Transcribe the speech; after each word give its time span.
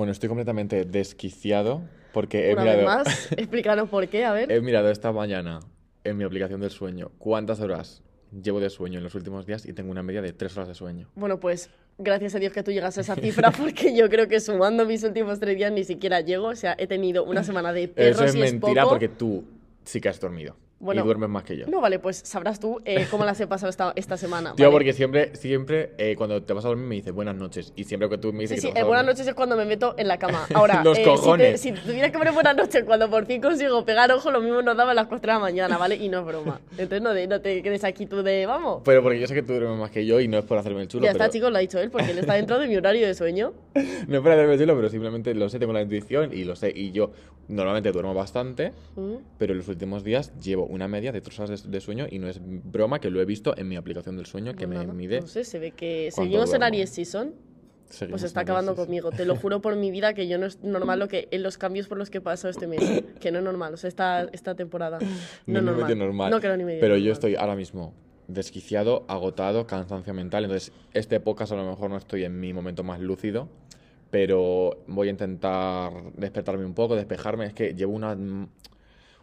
Bueno, 0.00 0.12
estoy 0.12 0.30
completamente 0.30 0.86
desquiciado 0.86 1.82
porque 2.14 2.48
he 2.48 2.54
Una 2.54 2.64
vez 2.64 2.76
mirado, 2.78 3.04
más, 3.04 3.32
explícanos 3.36 3.90
por 3.90 4.08
qué, 4.08 4.24
a 4.24 4.32
ver. 4.32 4.50
he 4.50 4.62
mirado 4.62 4.90
esta 4.90 5.12
mañana 5.12 5.60
en 6.04 6.16
mi 6.16 6.24
aplicación 6.24 6.58
del 6.58 6.70
sueño 6.70 7.10
cuántas 7.18 7.60
horas 7.60 8.02
llevo 8.32 8.60
de 8.60 8.70
sueño 8.70 8.96
en 8.96 9.04
los 9.04 9.14
últimos 9.14 9.44
días 9.44 9.66
y 9.66 9.74
tengo 9.74 9.90
una 9.90 10.02
media 10.02 10.22
de 10.22 10.32
tres 10.32 10.56
horas 10.56 10.68
de 10.68 10.74
sueño. 10.74 11.10
Bueno, 11.16 11.38
pues 11.38 11.68
gracias 11.98 12.34
a 12.34 12.38
Dios 12.38 12.54
que 12.54 12.62
tú 12.62 12.70
llegas 12.72 12.96
a 12.96 13.02
esa 13.02 13.14
cifra, 13.14 13.50
porque 13.58 13.94
yo 13.94 14.08
creo 14.08 14.26
que 14.26 14.40
sumando 14.40 14.86
mis 14.86 15.04
últimos 15.04 15.38
tres 15.38 15.58
días 15.58 15.70
ni 15.70 15.84
siquiera 15.84 16.22
llego. 16.22 16.46
O 16.46 16.56
sea, 16.56 16.74
he 16.78 16.86
tenido 16.86 17.24
una 17.24 17.44
semana 17.44 17.70
de 17.74 17.86
perros 17.88 18.22
Eso 18.22 18.24
es 18.24 18.34
y 18.36 18.38
mentira 18.38 18.84
poco. 18.84 18.94
porque 18.94 19.10
tú 19.10 19.44
sí 19.84 20.00
que 20.00 20.08
has 20.08 20.18
dormido. 20.18 20.56
Bueno, 20.80 21.02
y 21.02 21.04
duermes 21.04 21.28
más 21.28 21.44
que 21.44 21.56
yo. 21.58 21.66
No, 21.66 21.80
vale, 21.80 21.98
pues 21.98 22.16
sabrás 22.24 22.58
tú 22.58 22.80
eh, 22.86 23.06
cómo 23.10 23.24
las 23.26 23.38
he 23.40 23.46
pasado 23.46 23.68
esta, 23.68 23.92
esta 23.96 24.16
semana. 24.16 24.54
Tío, 24.54 24.64
¿vale? 24.66 24.72
porque 24.72 24.92
siempre, 24.94 25.36
siempre 25.36 25.92
eh, 25.98 26.16
cuando 26.16 26.42
te 26.42 26.52
vas 26.54 26.64
a 26.64 26.68
dormir 26.68 26.86
me 26.86 26.94
dices 26.96 27.12
buenas 27.12 27.36
noches. 27.36 27.72
Y 27.76 27.84
siempre 27.84 28.08
que 28.08 28.16
tú 28.16 28.32
me 28.32 28.40
dices 28.40 28.56
Sí, 28.60 28.68
que 28.68 28.68
sí, 28.68 28.74
te 28.74 28.80
vas 28.80 28.84
a 28.84 28.88
buenas 28.88 29.04
noches 29.06 29.26
es 29.26 29.34
cuando 29.34 29.56
me 29.56 29.66
meto 29.66 29.94
en 29.98 30.08
la 30.08 30.18
cama. 30.18 30.46
Ahora, 30.54 30.82
Los 30.84 30.96
eh, 30.98 31.02
si 31.02 31.04
te- 31.04 31.10
cojones. 31.16 31.60
Si, 31.60 31.72
tuviera 31.72 32.10
que 32.10 32.16
poner 32.18 32.32
buenas 32.32 32.56
noches 32.56 32.82
cuando 32.84 33.10
por 33.10 33.26
fin 33.26 33.42
consigo 33.42 33.84
pegar 33.84 34.10
ojo, 34.10 34.30
lo 34.30 34.40
mismo 34.40 34.62
nos 34.62 34.74
daba 34.76 34.92
a 34.92 34.94
las 34.94 35.06
4 35.06 35.20
de 35.20 35.34
la 35.34 35.38
mañana, 35.38 35.76
¿vale? 35.76 35.96
Y 35.96 36.08
no 36.08 36.20
es 36.20 36.24
broma. 36.24 36.60
Entonces 36.72 37.02
no, 37.02 37.12
de- 37.12 37.26
no 37.26 37.40
te 37.42 37.62
quedes 37.62 37.84
aquí 37.84 38.06
tú 38.06 38.22
de, 38.22 38.46
vamos. 38.46 38.80
Pero 38.84 39.02
porque 39.02 39.20
yo 39.20 39.26
sé 39.26 39.34
que 39.34 39.42
tú 39.42 39.52
duermes 39.52 39.78
más 39.78 39.90
que 39.90 40.06
yo 40.06 40.18
y 40.18 40.28
no 40.28 40.38
es 40.38 40.44
por 40.46 40.56
hacerme 40.56 40.80
el 40.80 40.88
chulo. 40.88 41.04
ya 41.04 41.12
pero... 41.12 41.24
está, 41.24 41.30
chicos, 41.32 41.50
lo 41.50 41.58
ha 41.58 41.60
dicho 41.60 41.78
él, 41.78 41.90
porque 41.90 42.10
él 42.12 42.18
está 42.18 42.32
dentro 42.34 42.58
de 42.58 42.66
mi 42.66 42.76
horario 42.76 43.06
de 43.06 43.14
sueño. 43.14 43.52
No 44.08 44.16
es 44.16 44.22
por 44.22 44.32
hacerme 44.32 44.54
el 44.54 44.58
chulo, 44.60 44.74
pero 44.76 44.88
simplemente 44.88 45.34
lo 45.34 45.48
sé, 45.50 45.58
tengo 45.58 45.74
la 45.74 45.82
intuición 45.82 46.32
y 46.32 46.44
lo 46.44 46.56
sé. 46.56 46.72
Y 46.74 46.90
yo 46.92 47.10
normalmente 47.48 47.92
duermo 47.92 48.14
bastante, 48.14 48.72
Mm. 48.96 49.14
pero 49.38 49.52
en 49.52 49.58
los 49.58 49.68
últimos 49.68 50.04
días 50.04 50.32
llevo 50.40 50.64
una 50.70 50.88
media 50.88 51.12
de 51.12 51.20
tres 51.20 51.38
horas 51.40 51.62
de, 51.64 51.70
de 51.70 51.80
sueño 51.80 52.06
y 52.10 52.18
no 52.18 52.28
es 52.28 52.40
broma 52.42 53.00
que 53.00 53.10
lo 53.10 53.20
he 53.20 53.24
visto 53.24 53.54
en 53.56 53.68
mi 53.68 53.76
aplicación 53.76 54.16
del 54.16 54.26
sueño 54.26 54.54
que 54.54 54.66
Pues 54.66 54.86
me 54.86 54.92
mide. 54.94 55.20
No 55.20 55.26
sé, 55.26 55.44
se 55.44 55.58
ve 55.58 55.72
que 55.72 56.10
seguimos 56.12 56.54
en. 56.54 56.62
Aries 56.62 56.90
Season. 56.90 57.34
Seguimos 57.88 58.20
Pues 58.20 58.28
está 58.28 58.40
acabando 58.40 58.72
crisis. 58.72 58.86
conmigo. 58.86 59.10
Te 59.10 59.24
lo 59.24 59.34
juro 59.36 59.60
por 59.60 59.74
mi 59.76 59.90
vida 59.90 60.14
que 60.14 60.28
yo 60.28 60.38
no 60.38 60.46
es 60.46 60.62
normal 60.62 61.00
lo 61.00 61.08
que 61.08 61.26
en 61.32 61.42
los 61.42 61.58
cambios 61.58 61.88
por 61.88 61.98
los 61.98 62.08
que 62.08 62.18
he 62.18 62.20
pasado 62.20 62.48
este 62.50 62.66
mes. 62.68 62.80
Que 63.20 63.32
no 63.32 63.38
es 63.38 63.44
normal. 63.44 63.74
O 63.74 63.76
sea, 63.76 63.88
esta, 63.88 64.22
esta 64.32 64.54
temporada. 64.54 64.98
No, 65.00 65.06
No, 65.46 65.58
es 65.58 65.64
normal. 65.76 65.98
normal. 65.98 66.30
No, 66.30 66.38
no 66.38 66.56
ni 66.56 66.64
medio 66.64 66.80
Pero 66.80 66.94
yo 66.94 67.00
normal. 67.00 67.12
estoy 67.12 67.34
ahora 67.34 67.56
mismo 67.56 67.92
desquiciado, 68.28 69.04
agotado, 69.08 69.66
cansancio 69.66 70.14
mental. 70.14 70.44
Entonces, 70.44 70.72
este 70.94 71.18
podcast 71.18 71.50
a 71.50 71.56
lo 71.56 71.68
mejor 71.68 71.90
no 71.90 71.96
estoy 71.96 72.22
en 72.22 72.38
mi 72.38 72.52
momento 72.52 72.84
más 72.84 73.00
lúcido, 73.00 73.48
pero 74.10 74.84
voy 74.86 75.08
a 75.08 75.10
intentar 75.10 75.92
despertarme 76.16 76.64
un 76.64 76.74
poco, 76.74 76.94
despejarme. 76.94 77.46
Es 77.46 77.54
que 77.54 77.74
llevo 77.74 77.92
una, 77.92 78.16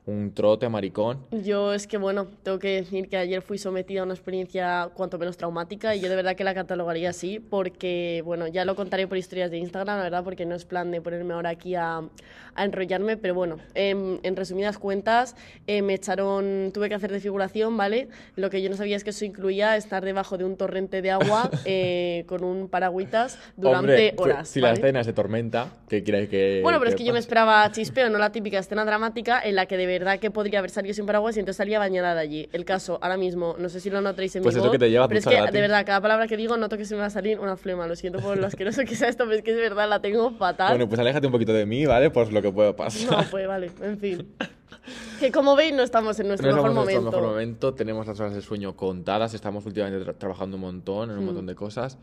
un 0.07 0.33
trote 0.33 0.69
maricón. 0.69 1.19
Yo 1.31 1.73
es 1.73 1.85
que, 1.85 1.97
bueno, 1.97 2.27
tengo 2.41 2.59
que 2.59 2.81
decir 2.81 3.09
que 3.09 3.17
ayer 3.17 3.41
fui 3.41 3.57
sometida 3.57 4.01
a 4.01 4.03
una 4.03 4.13
experiencia 4.13 4.89
cuanto 4.93 5.19
menos 5.19 5.37
traumática 5.37 5.95
y 5.95 5.99
yo 5.99 6.09
de 6.09 6.15
verdad 6.15 6.35
que 6.35 6.45
la 6.45 6.53
catalogaría 6.53 7.09
así 7.09 7.39
porque, 7.39 8.21
bueno, 8.25 8.47
ya 8.47 8.63
lo 8.65 8.75
contaré 8.75 9.07
por 9.07 9.17
historias 9.17 9.51
de 9.51 9.57
Instagram, 9.57 9.97
la 9.97 10.03
verdad, 10.03 10.23
porque 10.23 10.45
no 10.45 10.55
es 10.55 10.65
plan 10.65 10.91
de 10.91 11.01
ponerme 11.01 11.33
ahora 11.33 11.49
aquí 11.49 11.75
a, 11.75 12.01
a 12.55 12.65
enrollarme, 12.65 13.17
pero 13.17 13.35
bueno, 13.35 13.59
em, 13.75 14.19
en 14.23 14.35
resumidas 14.35 14.77
cuentas, 14.77 15.35
eh, 15.67 15.81
me 15.81 15.93
echaron, 15.93 16.71
tuve 16.73 16.89
que 16.89 16.95
hacer 16.95 17.11
de 17.11 17.19
figuración, 17.19 17.75
¿vale? 17.75 18.07
Lo 18.35 18.49
que 18.49 18.61
yo 18.61 18.69
no 18.69 18.77
sabía 18.77 18.95
es 18.95 19.03
que 19.03 19.11
eso 19.11 19.25
incluía 19.25 19.75
estar 19.75 20.03
debajo 20.03 20.37
de 20.37 20.45
un 20.45 20.55
torrente 20.57 21.01
de 21.01 21.11
agua 21.11 21.49
eh, 21.65 22.23
con 22.27 22.43
un 22.43 22.69
paragüitas 22.69 23.37
durante 23.57 23.79
Hombre, 23.79 24.13
pues, 24.15 24.33
horas. 24.33 24.49
si 24.49 24.61
la 24.61 24.69
¿vale? 24.69 24.79
escena 24.79 25.01
es 25.01 25.05
de 25.05 25.13
tormenta, 25.13 25.67
¿qué 25.89 26.03
quieres 26.03 26.29
que.? 26.29 26.61
Bueno, 26.63 26.79
pero 26.79 26.89
es 26.89 26.95
que 26.95 27.03
yo 27.03 27.11
me 27.11 27.19
pase? 27.19 27.27
esperaba 27.27 27.71
chispeo, 27.71 28.09
no 28.09 28.17
la 28.17 28.31
típica 28.31 28.57
escena 28.57 28.85
dramática 28.85 29.41
en 29.41 29.55
la 29.55 29.65
que 29.65 29.77
de 29.77 29.85
verdad 29.99 30.19
que 30.19 30.31
podría 30.31 30.59
haber 30.59 30.71
salido 30.71 30.93
sin 30.93 31.05
paraguas 31.05 31.35
y 31.37 31.39
entonces 31.39 31.57
salía 31.57 31.79
bañada 31.79 32.13
de 32.15 32.21
allí. 32.21 32.49
El 32.53 32.65
caso, 32.65 32.99
ahora 33.01 33.17
mismo, 33.17 33.55
no 33.59 33.69
sé 33.69 33.79
si 33.79 33.89
lo 33.89 34.01
notaréis 34.01 34.35
en 34.35 34.43
Pues 34.43 34.55
mi 34.55 34.59
es 34.59 34.63
lo 34.63 34.69
voz, 34.69 34.71
que 34.73 34.79
te 34.85 34.89
lleva 34.89 35.05
a 35.05 35.07
pero 35.07 35.19
es 35.19 35.25
que 35.25 35.35
gratis. 35.35 35.53
de 35.53 35.61
verdad, 35.61 35.85
cada 35.85 36.01
palabra 36.01 36.27
que 36.27 36.37
digo 36.37 36.57
noto 36.57 36.77
que 36.77 36.85
se 36.85 36.95
me 36.95 37.01
va 37.01 37.07
a 37.07 37.09
salir 37.09 37.39
una 37.39 37.57
flema. 37.57 37.87
Lo 37.87 37.95
siento 37.95 38.19
por 38.19 38.37
lo 38.37 38.47
asqueroso 38.47 38.81
que 38.85 38.95
sea 38.95 39.09
esto, 39.09 39.23
pero 39.25 39.37
es 39.37 39.43
que 39.43 39.53
de 39.53 39.61
verdad 39.61 39.87
la 39.89 40.01
tengo 40.01 40.31
fatal. 40.31 40.69
Bueno, 40.69 40.87
pues 40.87 40.99
aléjate 40.99 41.25
un 41.27 41.31
poquito 41.33 41.53
de 41.53 41.65
mí, 41.65 41.85
¿vale? 41.85 42.09
Por 42.09 42.31
lo 42.31 42.41
que 42.41 42.51
pueda 42.51 42.75
pasar. 42.75 43.11
No, 43.25 43.29
pues 43.31 43.47
vale, 43.47 43.71
en 43.81 43.97
fin. 43.99 44.27
Que 45.19 45.31
como 45.31 45.55
veis 45.55 45.73
no 45.73 45.83
estamos 45.83 46.17
en 46.19 46.27
nuestro 46.29 46.49
No 46.49 46.55
mejor 46.55 46.69
estamos 46.69 46.87
en 46.89 46.95
momento. 46.95 47.01
nuestro 47.01 47.21
mejor 47.21 47.33
momento, 47.35 47.73
tenemos 47.73 48.07
las 48.07 48.19
horas 48.19 48.33
de 48.35 48.41
sueño 48.41 48.75
contadas, 48.77 49.33
estamos 49.33 49.65
últimamente 49.65 50.05
tra- 50.09 50.17
trabajando 50.17 50.55
un 50.55 50.61
montón 50.61 51.11
en 51.11 51.17
un 51.17 51.23
Mm. 51.23 51.25
montón 51.27 51.45
de 51.45 51.55
cosas. 51.55 51.97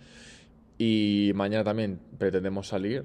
Y 0.77 1.33
mañana 1.35 1.65
también 1.65 1.99
pretendemos 2.19 2.69
salir. 2.69 3.05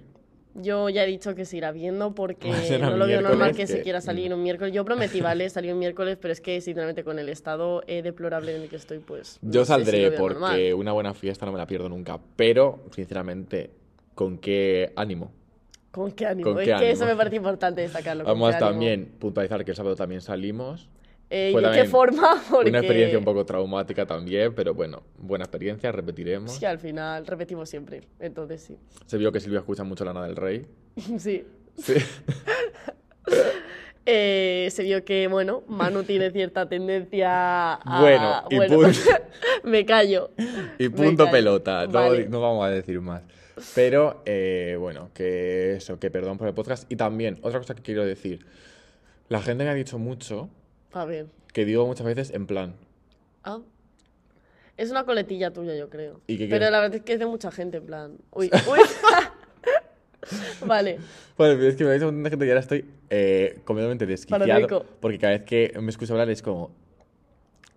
Yo 0.55 0.89
ya 0.89 1.03
he 1.03 1.07
dicho 1.07 1.35
que 1.35 1.45
se 1.45 1.57
irá 1.57 1.71
viendo 1.71 2.15
porque 2.15 2.49
no 2.79 2.97
lo 2.97 3.05
veo 3.05 3.21
normal 3.21 3.37
miércoles, 3.37 3.57
que 3.57 3.67
se 3.67 3.77
que- 3.77 3.83
quiera 3.83 4.01
salir 4.01 4.33
un 4.33 4.41
miércoles. 4.41 4.73
Yo 4.73 4.83
prometí, 4.83 5.21
¿vale? 5.21 5.49
Salir 5.49 5.73
un 5.73 5.79
miércoles, 5.79 6.17
pero 6.19 6.31
es 6.31 6.41
que 6.41 6.59
sinceramente 6.61 7.03
con 7.03 7.19
el 7.19 7.29
estado 7.29 7.83
eh, 7.87 8.01
deplorable 8.01 8.55
en 8.55 8.63
el 8.63 8.69
que 8.69 8.75
estoy, 8.75 8.99
pues... 8.99 9.39
Yo 9.41 9.63
saldré 9.65 10.11
porque 10.11 10.33
normal. 10.33 10.73
una 10.73 10.91
buena 10.91 11.13
fiesta 11.13 11.45
no 11.45 11.51
me 11.51 11.57
la 11.57 11.67
pierdo 11.67 11.87
nunca. 11.87 12.19
Pero, 12.35 12.79
sinceramente, 12.91 13.71
¿con 14.15 14.37
qué 14.39 14.91
ánimo? 14.95 15.31
¿Con 15.91 16.11
qué 16.11 16.25
ánimo? 16.25 16.53
¿Con 16.53 16.61
es 16.61 16.79
que 16.79 16.91
eso 16.91 17.05
me 17.05 17.15
parece 17.15 17.37
importante 17.37 17.81
destacarlo. 17.81 18.23
¿con 18.23 18.39
Vamos 18.39 18.57
también 18.57 19.13
puntualizar 19.19 19.63
que 19.65 19.71
el 19.71 19.77
sábado 19.77 19.95
también 19.95 20.21
salimos. 20.21 20.89
Eh, 21.29 21.49
¿Y 21.49 21.51
Fue 21.51 21.61
de 21.61 21.71
qué 21.71 21.85
forma? 21.85 22.41
Porque... 22.49 22.69
Una 22.69 22.79
experiencia 22.79 23.17
un 23.17 23.25
poco 23.25 23.45
traumática 23.45 24.05
también, 24.05 24.53
pero 24.53 24.73
bueno, 24.73 25.03
buena 25.17 25.45
experiencia, 25.45 25.91
repetiremos. 25.91 26.53
Sí, 26.53 26.65
al 26.65 26.79
final 26.79 27.25
repetimos 27.27 27.69
siempre, 27.69 28.01
entonces 28.19 28.63
sí. 28.63 28.77
Se 29.05 29.17
vio 29.17 29.31
que 29.31 29.39
Silvia 29.39 29.59
escucha 29.59 29.83
mucho 29.83 30.03
Lana 30.05 30.25
del 30.25 30.35
Rey. 30.35 30.65
sí. 31.17 31.45
Sí. 31.77 31.93
Eh, 34.11 34.69
se 34.71 34.81
vio 34.81 35.05
que, 35.05 35.27
bueno, 35.27 35.61
Manu 35.67 36.01
tiene 36.01 36.31
cierta 36.31 36.67
tendencia 36.67 37.75
a... 37.75 38.01
Bueno, 38.01 38.43
y 38.49 38.57
punto. 38.67 38.89
me 39.63 39.85
callo. 39.85 40.31
Y 40.79 40.89
punto 40.89 41.25
callo. 41.25 41.31
pelota, 41.31 41.85
no, 41.85 42.15
no 42.15 42.41
vamos 42.41 42.65
a 42.65 42.69
decir 42.69 42.99
más. 43.01 43.21
Pero, 43.75 44.23
eh, 44.25 44.77
bueno, 44.79 45.11
que 45.13 45.75
eso, 45.75 45.99
que 45.99 46.09
perdón 46.09 46.39
por 46.39 46.47
el 46.47 46.55
podcast. 46.55 46.91
Y 46.91 46.95
también, 46.95 47.37
otra 47.43 47.59
cosa 47.59 47.75
que 47.75 47.83
quiero 47.83 48.03
decir. 48.03 48.47
La 49.27 49.43
gente 49.43 49.63
me 49.63 49.69
ha 49.69 49.75
dicho 49.75 49.99
mucho 49.99 50.49
A 50.93 51.05
ver. 51.05 51.27
que 51.53 51.65
digo 51.65 51.85
muchas 51.85 52.05
veces 52.05 52.31
en 52.31 52.45
plan. 52.47 52.75
Ah. 53.43 53.59
Es 54.77 54.91
una 54.91 55.03
coletilla 55.03 55.51
tuya, 55.51 55.75
yo 55.75 55.89
creo. 55.89 56.21
¿Y 56.27 56.37
qué 56.37 56.47
Pero 56.47 56.65
qué? 56.65 56.71
la 56.71 56.79
verdad 56.79 56.95
es 56.95 57.01
que 57.03 57.13
es 57.13 57.19
de 57.19 57.25
mucha 57.25 57.51
gente, 57.51 57.77
en 57.77 57.85
plan... 57.85 58.17
Uy, 58.31 58.49
uy. 58.71 58.79
vale. 60.65 60.99
Bueno, 61.37 61.61
es 61.63 61.75
que 61.75 61.83
me 61.83 61.89
ha 61.89 61.93
dicho 61.93 62.07
un 62.07 62.15
montón 62.15 62.23
de 62.23 62.29
gente 62.29 62.45
que 62.45 62.51
ahora 62.51 62.61
estoy 62.61 62.85
eh, 63.09 63.59
completamente 63.65 64.05
desquiciado. 64.05 64.85
Porque 64.99 65.17
cada 65.19 65.33
vez 65.33 65.43
que 65.43 65.73
me 65.81 65.89
escucho 65.89 66.13
hablar 66.13 66.29
es 66.29 66.41
como. 66.41 66.71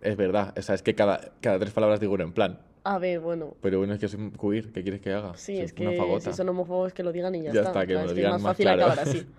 Es 0.01 0.17
verdad, 0.17 0.53
o 0.57 0.61
sea, 0.61 0.75
es 0.75 0.81
que 0.83 0.95
cada, 0.95 1.31
cada 1.39 1.59
tres 1.59 1.71
palabras 1.71 1.99
digo 1.99 2.13
un 2.13 2.21
en 2.21 2.33
plan. 2.33 2.59
A 2.83 2.99
ver, 2.99 3.19
bueno. 3.21 3.55
Pero 3.61 3.77
bueno, 3.79 3.93
es 3.93 3.99
que 3.99 4.09
soy 4.09 4.19
un 4.19 4.31
queer, 4.31 4.71
¿qué 4.73 4.83
quieres 4.83 4.99
que 4.99 5.13
haga? 5.13 5.35
Sí, 5.37 5.55
Soy 5.55 5.65
es 5.65 5.73
una 5.79 5.91
que 5.91 5.97
fagota. 5.97 6.31
si 6.31 6.37
son 6.37 6.49
homófobos 6.49 6.93
que 6.93 7.01
lo 7.03 7.13
digan 7.13 7.33
y 7.35 7.43
ya, 7.43 7.53
Ya 7.53 7.61
está. 7.61 7.69
está, 7.69 7.87
que 7.87 7.93
¿sabes? 7.93 8.05
lo 8.07 8.11
es 8.11 8.15
digan 8.17 8.31
más 8.33 8.41
más 8.41 8.51
fácil 8.51 8.63
claro. 8.65 8.83
acabar 8.85 8.99
así. 9.07 9.25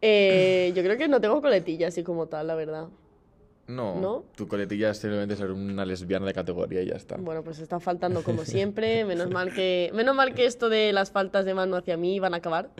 Eh, 0.00 0.72
yo 0.74 0.82
creo 0.82 0.96
que 0.96 1.08
no 1.08 1.20
tengo 1.20 1.40
coletilla 1.40 1.88
así 1.88 2.02
como 2.02 2.26
tal, 2.26 2.46
la 2.46 2.54
verdad. 2.54 2.88
No, 3.66 4.00
¿No? 4.00 4.24
tu 4.34 4.48
coletilla 4.48 4.90
es 4.90 4.98
simplemente 4.98 5.36
ser 5.36 5.50
una 5.50 5.84
lesbiana 5.84 6.24
de 6.24 6.32
categoría 6.32 6.80
y 6.80 6.86
ya 6.86 6.94
está. 6.94 7.16
Bueno, 7.16 7.42
pues 7.42 7.58
está 7.58 7.78
faltando 7.80 8.22
como 8.22 8.44
siempre. 8.46 9.04
Menos 9.04 9.28
mal 9.28 9.52
que, 9.52 9.90
menos 9.92 10.14
mal 10.14 10.34
que 10.34 10.46
esto 10.46 10.70
de 10.70 10.92
las 10.92 11.10
faltas 11.10 11.44
de 11.44 11.52
mano 11.52 11.76
hacia 11.76 11.96
mí 11.98 12.18
van 12.18 12.32
a 12.32 12.38
acabar. 12.38 12.70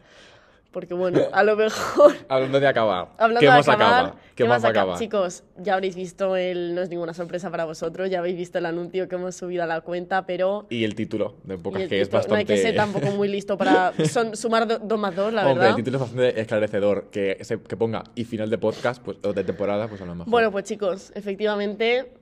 Porque 0.70 0.92
bueno, 0.92 1.20
a 1.32 1.42
lo 1.44 1.56
mejor. 1.56 2.14
Hablando 2.28 2.60
de 2.60 2.66
acabar. 2.68 3.08
Hablando 3.18 3.40
¿Qué 3.40 3.46
de 3.46 3.52
más 3.52 3.68
acabar, 3.68 4.04
acaba? 4.04 4.16
¿Qué, 4.34 4.44
más 4.44 4.64
acaba? 4.64 4.82
acaba? 4.92 4.98
Chicos, 4.98 5.42
ya 5.56 5.74
habréis 5.74 5.96
visto 5.96 6.36
el. 6.36 6.74
No 6.74 6.82
es 6.82 6.90
ninguna 6.90 7.14
sorpresa 7.14 7.50
para 7.50 7.64
vosotros, 7.64 8.10
ya 8.10 8.18
habéis 8.18 8.36
visto 8.36 8.58
el 8.58 8.66
anuncio 8.66 9.08
que 9.08 9.14
hemos 9.14 9.34
subido 9.34 9.62
a 9.62 9.66
la 9.66 9.80
cuenta, 9.80 10.26
pero. 10.26 10.66
Y 10.68 10.84
el 10.84 10.94
título 10.94 11.36
de 11.44 11.54
el 11.54 11.88
que 11.88 12.00
es 12.02 12.08
título- 12.10 12.28
No 12.28 12.34
hay 12.36 12.44
bastante... 12.44 12.44
que 12.46 12.56
ser 12.58 12.76
tampoco 12.76 13.06
muy 13.12 13.28
listo 13.28 13.56
para 13.56 13.92
son, 14.10 14.36
sumar 14.36 14.68
do- 14.68 14.78
dos 14.78 14.98
más 14.98 15.16
dos, 15.16 15.32
la 15.32 15.40
Hombre, 15.46 15.54
verdad. 15.54 15.70
el 15.70 15.76
título 15.76 15.96
es 15.96 16.00
bastante 16.02 16.40
esclarecedor. 16.40 17.04
Que, 17.10 17.38
se- 17.42 17.62
que 17.62 17.76
ponga 17.76 18.04
y 18.14 18.24
final 18.24 18.50
de 18.50 18.58
podcast, 18.58 19.02
pues, 19.02 19.16
o 19.24 19.32
de 19.32 19.44
temporada, 19.44 19.88
pues 19.88 20.02
a 20.02 20.04
lo 20.04 20.14
mejor. 20.14 20.30
Bueno, 20.30 20.52
pues 20.52 20.64
chicos, 20.64 21.12
efectivamente 21.14 22.12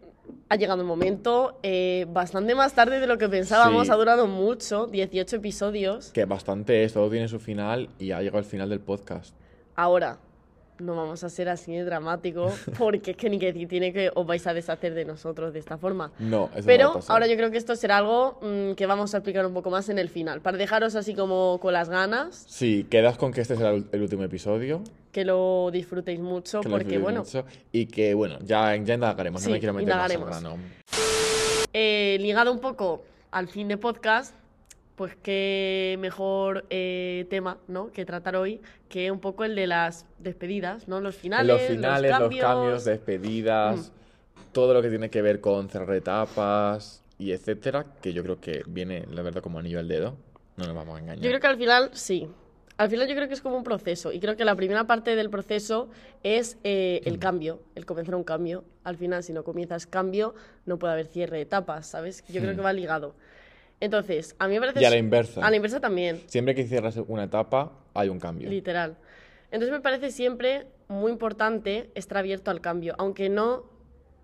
ha 0.49 0.57
llegado 0.57 0.81
el 0.81 0.87
momento. 0.87 1.59
eh, 1.63 2.07
bastante 2.11 2.55
más 2.55 2.75
tarde 2.75 3.01
de 3.01 3.07
lo 3.07 3.19
que 3.19 3.29
pensábamos, 3.29 3.87
Sí. 3.87 3.93
ha 3.93 3.97
durado 3.97 4.27
mucho, 4.27 4.87
18 4.87 5.37
episodios. 5.37 6.11
Que 6.13 6.25
bastante 6.25 6.85
es, 6.85 6.93
todo 6.93 7.11
tiene 7.11 7.29
su 7.29 7.39
final 7.39 7.89
y 7.99 8.13
ha 8.13 8.21
llegado 8.21 8.39
el 8.39 8.45
final 8.45 8.69
del 8.69 8.81
podcast. 8.81 9.35
Ahora, 9.75 10.19
no 10.79 10.95
vamos 10.97 11.25
a 11.25 11.29
ser 11.31 11.49
así 11.49 11.73
de 11.75 11.85
dramático, 11.85 12.53
porque 12.79 13.13
es 13.13 13.17
que 13.17 13.31
ni 13.31 13.39
que 13.39 13.53
tiene 13.67 13.93
que 13.93 14.11
os 14.15 14.27
vais 14.27 14.47
a 14.47 14.55
deshacer 14.55 14.95
de 14.95 15.05
nosotros 15.05 15.53
de 15.53 15.59
esta 15.61 15.79
forma. 15.79 16.13
No, 16.19 16.27
eso 16.27 16.33
no 16.37 16.41
va 16.55 16.61
a 16.61 16.63
Pero 16.67 16.93
pasar. 16.95 17.13
ahora 17.15 17.27
yo 17.27 17.37
creo 17.37 17.51
que 17.51 17.59
esto 17.59 17.77
será 17.77 17.99
algo 17.99 18.39
mm, 18.43 18.73
que 18.73 18.87
vamos 18.87 19.15
a 19.15 19.19
explicar 19.19 19.47
un 19.47 19.55
poco 19.55 19.71
más 19.71 19.89
en 19.89 19.99
el 19.99 20.09
final, 20.09 20.41
para 20.41 20.57
dejaros 20.59 20.95
así 20.97 21.15
como 21.15 21.59
con 21.61 21.73
las 21.73 21.89
ganas, 21.89 22.45
Sí, 22.49 22.87
quedas 22.91 23.17
con 23.17 23.33
que 23.33 23.41
este 23.41 23.57
será 23.57 23.71
el 23.71 24.01
último 24.03 24.23
episodio. 24.25 24.83
que 25.13 25.25
lo 25.25 25.71
disfrutéis 25.73 26.21
mucho, 26.21 26.61
que 26.61 26.69
porque 26.69 26.85
disfrutéis 26.99 27.03
bueno, 27.03 27.21
mucho, 27.21 27.45
y 27.73 27.87
que, 27.87 28.13
bueno, 28.15 28.39
ya, 28.43 28.77
ya 28.77 28.95
indagaremos. 28.95 29.41
Sí, 29.43 29.49
no 29.49 29.55
me 29.55 29.59
quiero 29.61 29.73
meter 29.75 29.95
más 29.97 30.13
grano. 30.21 30.57
eh, 31.73 32.17
ligado 32.21 32.53
un 32.53 32.61
poco 32.61 33.03
al 33.31 33.49
fin 33.49 33.69
de 33.69 33.77
podcast, 33.77 34.35
pues 34.97 35.15
qué 35.23 35.97
mejor 36.01 36.65
eh, 36.71 37.27
tema, 37.29 37.59
¿no? 37.69 37.93
Que 37.93 38.05
tratar 38.05 38.37
hoy 38.37 38.61
que 38.89 39.11
un 39.11 39.21
poco 39.21 39.45
el 39.45 39.55
de 39.55 39.67
las 39.67 40.07
despedidas, 40.19 40.89
¿no? 40.89 41.01
Los 41.01 41.15
finales, 41.15 41.47
los 41.47 41.63
finales, 41.63 42.11
los 42.11 42.19
cambios. 42.19 42.45
cambios, 42.45 42.85
despedidas, 42.85 43.93
todo 44.53 44.73
lo 44.73 44.81
que 44.81 44.89
tiene 44.89 45.11
que 45.11 45.21
ver 45.21 45.41
con 45.41 45.69
cerrar 45.69 45.95
etapas 45.95 47.03
y 47.19 47.33
etcétera, 47.33 47.85
que 48.01 48.15
yo 48.15 48.23
creo 48.23 48.41
que 48.41 48.63
viene, 48.67 49.05
la 49.11 49.21
verdad, 49.21 49.43
como 49.43 49.59
anillo 49.59 49.79
al 49.79 49.87
dedo. 49.87 50.17
No 50.57 50.65
nos 50.65 50.75
vamos 50.75 50.97
a 50.97 51.01
engañar. 51.01 51.23
Yo 51.23 51.29
creo 51.29 51.41
que 51.41 51.47
al 51.47 51.59
final 51.59 51.91
sí. 51.93 52.27
al 52.79 52.89
final 52.89 53.07
yo 53.07 53.15
creo 53.15 53.29
que 53.29 53.35
es 53.35 53.43
como 53.43 53.59
un 53.59 53.65
proceso 53.65 54.13
y 54.13 54.21
creo 54.21 54.37
que 54.37 54.47
la 54.47 54.57
primera 54.57 54.87
parte 54.87 55.15
del 55.15 55.29
proceso 55.29 55.91
es 56.23 56.57
eh, 56.65 57.03
el 57.05 57.19
cambio, 57.19 57.61
el 57.75 57.85
comenzar 57.85 58.15
un 58.15 58.25
cambio. 58.25 58.65
Al 58.83 58.97
final, 58.97 59.23
si 59.23 59.35
no 59.35 59.45
comienzas 59.45 59.87
cambio, 59.87 60.35
no 60.65 60.79
puede 60.79 60.95
haber 60.95 61.07
cierre 61.09 61.37
de 61.37 61.43
etapas, 61.43 61.87
¿sabes? 61.87 62.25
Yo 62.29 62.41
creo 62.41 62.57
que 62.57 62.63
va 62.63 62.73
ligado. 62.73 63.15
Entonces, 63.81 64.35
a 64.39 64.49
mí 64.49 64.55
me 64.55 64.61
parece... 64.61 64.81
Y 64.81 64.85
a 64.85 64.91
la 64.91 64.97
inversa. 64.97 65.45
A 65.47 65.51
la 65.51 65.57
inversa 65.57 65.81
también, 65.81 66.23
Siempre 66.27 66.55
que 66.55 66.65
cierras 66.67 66.97
una 67.09 67.25
etapa, 67.25 67.73
hay 67.95 68.09
un 68.09 68.19
cambio. 68.19 68.49
literal. 68.51 68.97
Entonces 69.51 69.71
me 69.71 69.81
parece 69.81 70.11
siempre 70.11 70.67
muy 70.89 71.13
importante 71.13 71.91
estar 71.95 72.19
abierto 72.19 72.51
al 72.51 72.61
cambio, 72.61 72.95
aunque 72.99 73.29
no 73.29 73.65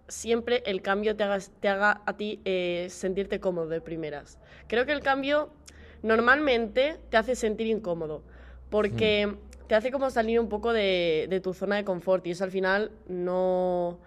siempre 0.08 0.62
el 0.66 0.82
cambio 0.82 1.16
te 1.16 1.22
haga, 1.24 1.38
te 1.60 1.68
haga 1.68 2.02
a 2.06 2.16
ti 2.16 2.40
eh, 2.44 2.88
sentirte 2.90 3.40
cómodo 3.40 3.68
de 3.68 3.80
primeras. 3.80 4.38
Creo 4.66 4.84
que 4.84 4.92
el 4.92 5.00
cambio 5.00 5.50
normalmente 6.02 6.98
te 7.10 7.16
hace 7.16 7.34
sentir 7.36 7.66
incómodo, 7.68 8.22
porque 8.68 9.36
te 9.68 9.74
hace 9.74 9.90
como 9.90 10.10
salir 10.10 10.40
un 10.40 10.48
poco 10.48 10.72
de, 10.72 11.26
de 11.30 11.40
tu 11.40 11.54
zona 11.54 11.76
de 11.76 11.84
confort 11.84 12.26
y 12.26 12.32
eso 12.32 12.44
al 12.44 12.50
final 12.50 12.90
no, 13.08 13.98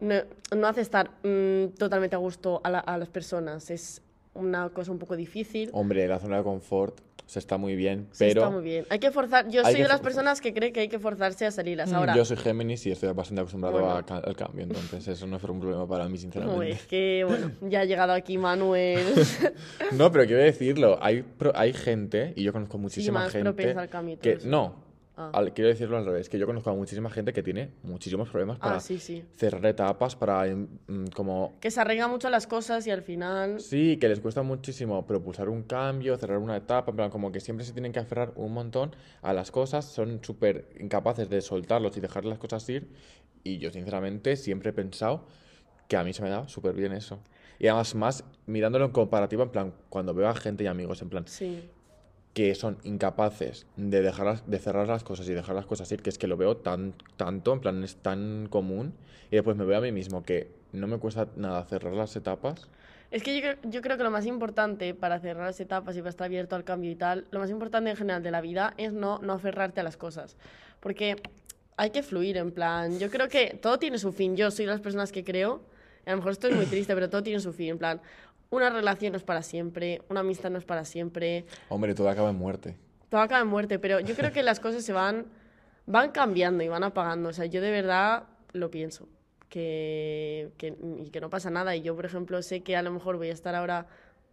no, 0.00 0.14
no 0.56 0.66
hace 0.66 0.80
estar 0.80 1.10
mm, 1.22 1.74
totalmente 1.78 2.16
a 2.16 2.18
gusto 2.18 2.60
a, 2.64 2.70
la- 2.70 2.78
a 2.80 2.96
las 2.98 3.08
personas. 3.10 3.70
Es 3.70 4.02
una 4.34 4.68
cosa 4.70 4.92
un 4.92 4.98
poco 4.98 5.16
difícil. 5.16 5.70
Hombre, 5.72 6.06
la 6.08 6.18
zona 6.18 6.38
de 6.38 6.42
confort 6.44 7.00
se 7.26 7.38
está 7.38 7.58
muy 7.58 7.76
bien, 7.76 8.08
Sí, 8.10 8.24
pero 8.26 8.42
está 8.42 8.50
muy 8.50 8.64
bien. 8.64 8.84
Hay 8.90 8.98
que 8.98 9.12
forzar. 9.12 9.48
Yo 9.50 9.62
soy 9.64 9.80
de 9.80 9.86
las 9.86 10.00
personas 10.00 10.40
que 10.40 10.52
cree 10.52 10.72
que 10.72 10.80
hay 10.80 10.88
que 10.88 10.98
forzarse 10.98 11.46
a 11.46 11.52
salirlas. 11.52 11.92
mm, 11.92 11.94
Ahora, 11.94 12.16
yo 12.16 12.24
soy 12.24 12.36
Géminis 12.36 12.84
y 12.86 12.90
estoy 12.90 13.12
bastante 13.12 13.40
acostumbrado 13.42 13.78
Bueno. 13.78 13.94
a 13.96 14.04
ca- 14.04 14.18
al 14.18 14.34
cambio, 14.34 14.64
entonces 14.64 15.06
eso 15.06 15.26
no 15.28 15.38
fue 15.38 15.50
un 15.52 15.60
problema 15.60 15.86
para 15.86 16.06
mí, 16.06 16.12
Uy, 16.14 16.18
sinceramente. 16.18 16.70
es 16.72 16.82
que, 16.86 17.24
bueno, 17.28 17.52
ya 17.70 17.80
ha 17.80 17.84
llegado 17.84 18.12
aquí 18.12 18.36
Manuel. 18.36 19.04
No, 19.92 20.10
pero 20.10 20.26
quiero 20.26 20.42
decirlo, 20.42 20.98
hay, 21.00 21.22
pro- 21.22 21.52
hay 21.54 21.72
gente, 21.72 22.32
y 22.36 22.42
yo 22.42 22.52
conozco 22.52 22.78
muchísima 22.78 23.20
más 23.20 23.32
gente 23.32 23.72
al 23.72 23.88
cambio 23.88 24.18
que 24.18 24.38
no, 24.44 24.74
Ah. 25.20 25.30
al- 25.34 25.52
quiero 25.52 25.68
decirlo 25.68 25.98
al 25.98 26.06
revés, 26.06 26.30
que 26.30 26.38
yo 26.38 26.46
conozco 26.46 26.70
a 26.70 26.74
muchísima 26.74 27.10
gente 27.10 27.34
que 27.34 27.42
tiene 27.42 27.72
muchísimos 27.82 28.30
problemas 28.30 28.58
para 28.58 28.76
ah, 28.76 28.80
sí, 28.80 28.98
sí. 28.98 29.22
cerrar 29.36 29.66
etapas, 29.66 30.16
para 30.16 30.46
mm, 30.46 31.08
como 31.14 31.52
Que 31.60 31.70
se 31.70 31.78
arreglan 31.80 32.10
mucho 32.10 32.30
las 32.30 32.46
cosas 32.46 32.86
y 32.86 32.90
al 32.90 33.02
final. 33.02 33.60
Sí, 33.60 33.98
que 33.98 34.08
les 34.08 34.20
cuesta 34.20 34.42
muchísimo 34.42 35.06
propulsar 35.06 35.50
un 35.50 35.62
cambio, 35.64 36.16
cerrar 36.16 36.38
una 36.38 36.56
etapa, 36.56 36.90
en 36.90 36.96
plan, 36.96 37.10
como 37.10 37.30
que 37.30 37.40
siempre 37.40 37.66
se 37.66 37.72
tienen 37.72 37.92
que 37.92 37.98
aferrar 37.98 38.32
un 38.36 38.54
montón 38.54 38.96
a 39.20 39.34
las 39.34 39.50
cosas, 39.50 39.84
son 39.84 40.20
súper 40.24 40.68
incapaces 40.80 41.28
de 41.28 41.42
soltarlos 41.42 41.96
y 41.98 42.00
dejar 42.00 42.24
las 42.24 42.38
cosas 42.38 42.66
ir. 42.70 42.88
Y 43.44 43.58
yo, 43.58 43.70
sinceramente, 43.70 44.36
siempre 44.36 44.70
he 44.70 44.72
pensado 44.72 45.26
que 45.88 45.96
a 45.96 46.04
mí 46.04 46.12
se 46.14 46.22
me 46.22 46.30
da 46.30 46.48
súper 46.48 46.74
bien 46.74 46.92
eso. 46.92 47.18
Y 47.58 47.66
además, 47.66 47.94
más 47.94 48.24
mirándolo 48.46 48.86
en 48.86 48.90
comparativa, 48.92 49.44
en 49.44 49.50
plan, 49.50 49.74
cuando 49.90 50.14
veo 50.14 50.28
a 50.28 50.34
gente 50.34 50.64
y 50.64 50.66
amigos, 50.66 51.02
en 51.02 51.10
plan, 51.10 51.24
Sí. 51.26 51.68
Que 52.34 52.54
son 52.54 52.78
incapaces 52.84 53.66
de, 53.76 54.02
dejar 54.02 54.44
de 54.44 54.58
cerrar 54.58 54.86
las 54.86 55.02
cosas 55.02 55.28
y 55.28 55.34
dejar 55.34 55.56
las 55.56 55.66
cosas 55.66 55.90
ir, 55.92 56.02
que 56.02 56.10
es 56.10 56.18
que 56.18 56.26
lo 56.26 56.36
veo 56.36 56.56
tan, 56.56 56.94
tanto, 57.16 57.52
en 57.52 57.60
plan, 57.60 57.82
es 57.82 57.96
tan 57.96 58.46
común. 58.48 58.94
Y 59.30 59.36
después 59.36 59.56
me 59.56 59.64
veo 59.64 59.78
a 59.78 59.80
mí 59.80 59.92
mismo 59.92 60.22
que 60.22 60.50
no 60.72 60.86
me 60.86 60.98
cuesta 60.98 61.28
nada 61.36 61.64
cerrar 61.64 61.92
las 61.92 62.14
etapas. 62.16 62.68
Es 63.10 63.24
que 63.24 63.34
yo, 63.34 63.80
creo- 63.82 63.96
que 63.96 64.04
lo 64.04 64.10
más 64.12 64.26
importante 64.26 64.94
para 64.94 65.18
cerrar 65.18 65.46
las 65.46 65.58
etapas 65.58 65.96
y 65.96 65.98
para 66.00 66.10
estar 66.10 66.26
abierto 66.26 66.54
al 66.54 66.62
cambio 66.62 66.90
y 66.90 66.94
tal, 66.94 67.26
lo 67.32 67.40
más 67.40 67.50
importante 67.50 67.90
en 67.90 67.96
general 67.96 68.22
de 68.22 68.30
la 68.30 68.40
vida 68.40 68.74
es 68.76 68.92
no, 68.92 69.18
no 69.18 69.32
aferrarte 69.32 69.80
a 69.80 69.82
las 69.82 69.96
cosas. 69.96 70.36
Porque 70.78 71.16
hay 71.76 71.90
que 71.90 72.04
fluir, 72.04 72.36
en 72.36 72.52
plan. 72.52 72.98
Yo 73.00 73.10
creo 73.10 73.28
que 73.28 73.58
todo 73.60 73.78
tiene 73.80 73.98
su 73.98 74.12
fin. 74.12 74.36
Yo 74.36 74.50
soy 74.52 74.66
de 74.66 74.70
las 74.70 74.80
personas 74.80 75.10
que 75.10 75.24
creo, 75.24 75.62
a 76.06 76.10
lo 76.10 76.18
mejor 76.18 76.32
esto 76.32 76.46
es 76.46 76.54
muy 76.54 76.66
triste, 76.66 76.94
pero 76.94 77.10
todo 77.10 77.22
tiene 77.22 77.40
su 77.40 77.52
fin. 77.52 77.70
En 77.70 77.78
plan, 77.78 78.00
una 78.50 78.70
relación 78.70 79.12
no 79.12 79.16
es 79.18 79.24
para 79.24 79.42
siempre, 79.42 80.02
una 80.08 80.20
amistad 80.20 80.50
no 80.50 80.58
es 80.58 80.64
para 80.64 80.84
siempre, 80.84 81.46
Hombre, 81.68 81.94
todo 81.94 82.08
acaba 82.08 82.30
en 82.30 82.36
muerte. 82.36 82.76
todo 83.08 83.20
acaba 83.20 83.40
en 83.40 83.48
muerte, 83.48 83.78
pero 83.78 84.00
yo 84.00 84.14
creo 84.14 84.32
que 84.32 84.42
las 84.42 84.60
cosas 84.60 84.84
se 84.84 84.92
van, 84.92 85.26
van 85.86 86.10
cambiando 86.10 86.62
y 86.64 86.68
van 86.68 86.84
apagando. 86.84 87.28
O 87.28 87.32
sea, 87.32 87.46
yo 87.46 87.60
de 87.60 87.70
verdad 87.70 88.24
lo 88.52 88.70
pienso. 88.70 89.08
Que, 89.48 90.50
que, 90.58 90.76
y 91.04 91.10
que 91.10 91.20
no 91.20 91.28
pasa 91.28 91.50
nada. 91.50 91.74
Y 91.74 91.82
yo, 91.82 91.96
por 91.96 92.06
ejemplo, 92.06 92.40
sé 92.42 92.62
que 92.62 92.76
a 92.76 92.82
lo 92.82 92.92
mejor 92.92 93.16
voy 93.16 93.30
a 93.30 93.32
estar 93.32 93.54
ahora, 93.56 93.86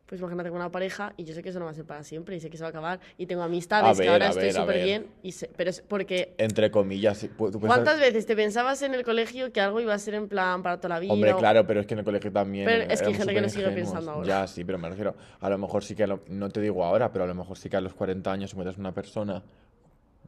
pues 0.08 0.20
imagínate 0.22 0.50
con 0.50 0.58
una 0.58 0.72
pareja, 0.72 1.14
y 1.18 1.26
yo 1.26 1.36
sé 1.36 1.44
que 1.44 1.50
eso 1.50 1.60
no 1.60 1.66
va 1.66 1.72
a 1.72 1.74
ser 1.76 1.86
para 1.86 2.02
siempre, 2.04 2.36
y 2.36 2.40
sé 2.40 2.50
que 2.50 2.58
se 2.58 2.64
va 2.64 2.68
a 2.68 2.70
acabar. 2.70 3.00
Y 3.18 3.26
tengo 3.26 3.44
amistades 3.44 3.90
A 3.90 3.94
que 3.94 4.00
ver, 4.00 4.10
ahora 4.10 4.30
estoy 4.30 4.44
ver, 4.46 4.54
súper 4.54 4.76
ver. 4.76 4.84
bien. 4.86 5.08
Y 5.22 5.34
sé- 5.34 5.50
pero 5.56 5.70
es 5.70 5.82
porque. 5.82 6.34
Entre 6.38 6.72
comillas, 6.72 7.28
tú 7.38 7.60
¿Cuántas 7.60 8.00
veces 8.00 8.26
te 8.26 8.36
pensabas 8.36 8.82
en 8.82 8.96
el 8.96 9.04
colegio 9.04 9.52
que 9.52 9.60
algo 9.62 9.82
iba 9.82 9.94
a 9.94 10.00
ser 10.00 10.14
en 10.16 10.28
plan 10.30 10.64
para 10.64 10.78
toda 10.78 10.96
la 10.96 11.00
vida? 11.00 11.12
Hombre, 11.14 11.34
o- 11.34 11.38
claro, 11.38 11.68
pero 11.68 11.82
es 11.82 11.86
que 11.86 11.94
en 11.94 12.00
el 12.00 12.06
colegio 12.06 12.32
también. 12.32 12.66
Pero 12.66 12.84
es 12.92 13.02
que 13.02 13.08
hay 13.10 13.14
gente 13.16 13.34
que 13.34 13.42
lo 13.42 13.50
sigue 13.50 13.70
pensando 13.72 14.12
ahora. 14.12 14.28
Ya, 14.28 14.48
sí, 14.48 14.64
pero 14.64 14.78
me 14.78 14.90
refiero. 14.90 15.14
A 15.42 15.50
lo 15.50 15.58
mejor 15.58 15.84
sí 15.84 15.94
que. 15.94 16.08
lo- 16.08 16.22
no 16.30 16.50
te 16.50 16.62
digo 16.62 16.84
ahora, 16.86 17.12
pero 17.12 17.26
a 17.26 17.28
lo 17.28 17.36
mejor 17.36 17.58
sí 17.58 17.70
que 17.70 17.76
a 17.78 17.82
los 17.82 17.94
40 17.94 18.32
años 18.32 18.52
encuentras 18.52 18.78
una 18.78 18.94
persona 18.94 19.44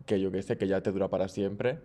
que 0.06 0.20
yo 0.20 0.32
que 0.32 0.42
sé, 0.42 0.58
que 0.58 0.68
ya 0.68 0.82
te 0.82 0.92
dura 0.92 1.08
para 1.08 1.28
siempre. 1.30 1.80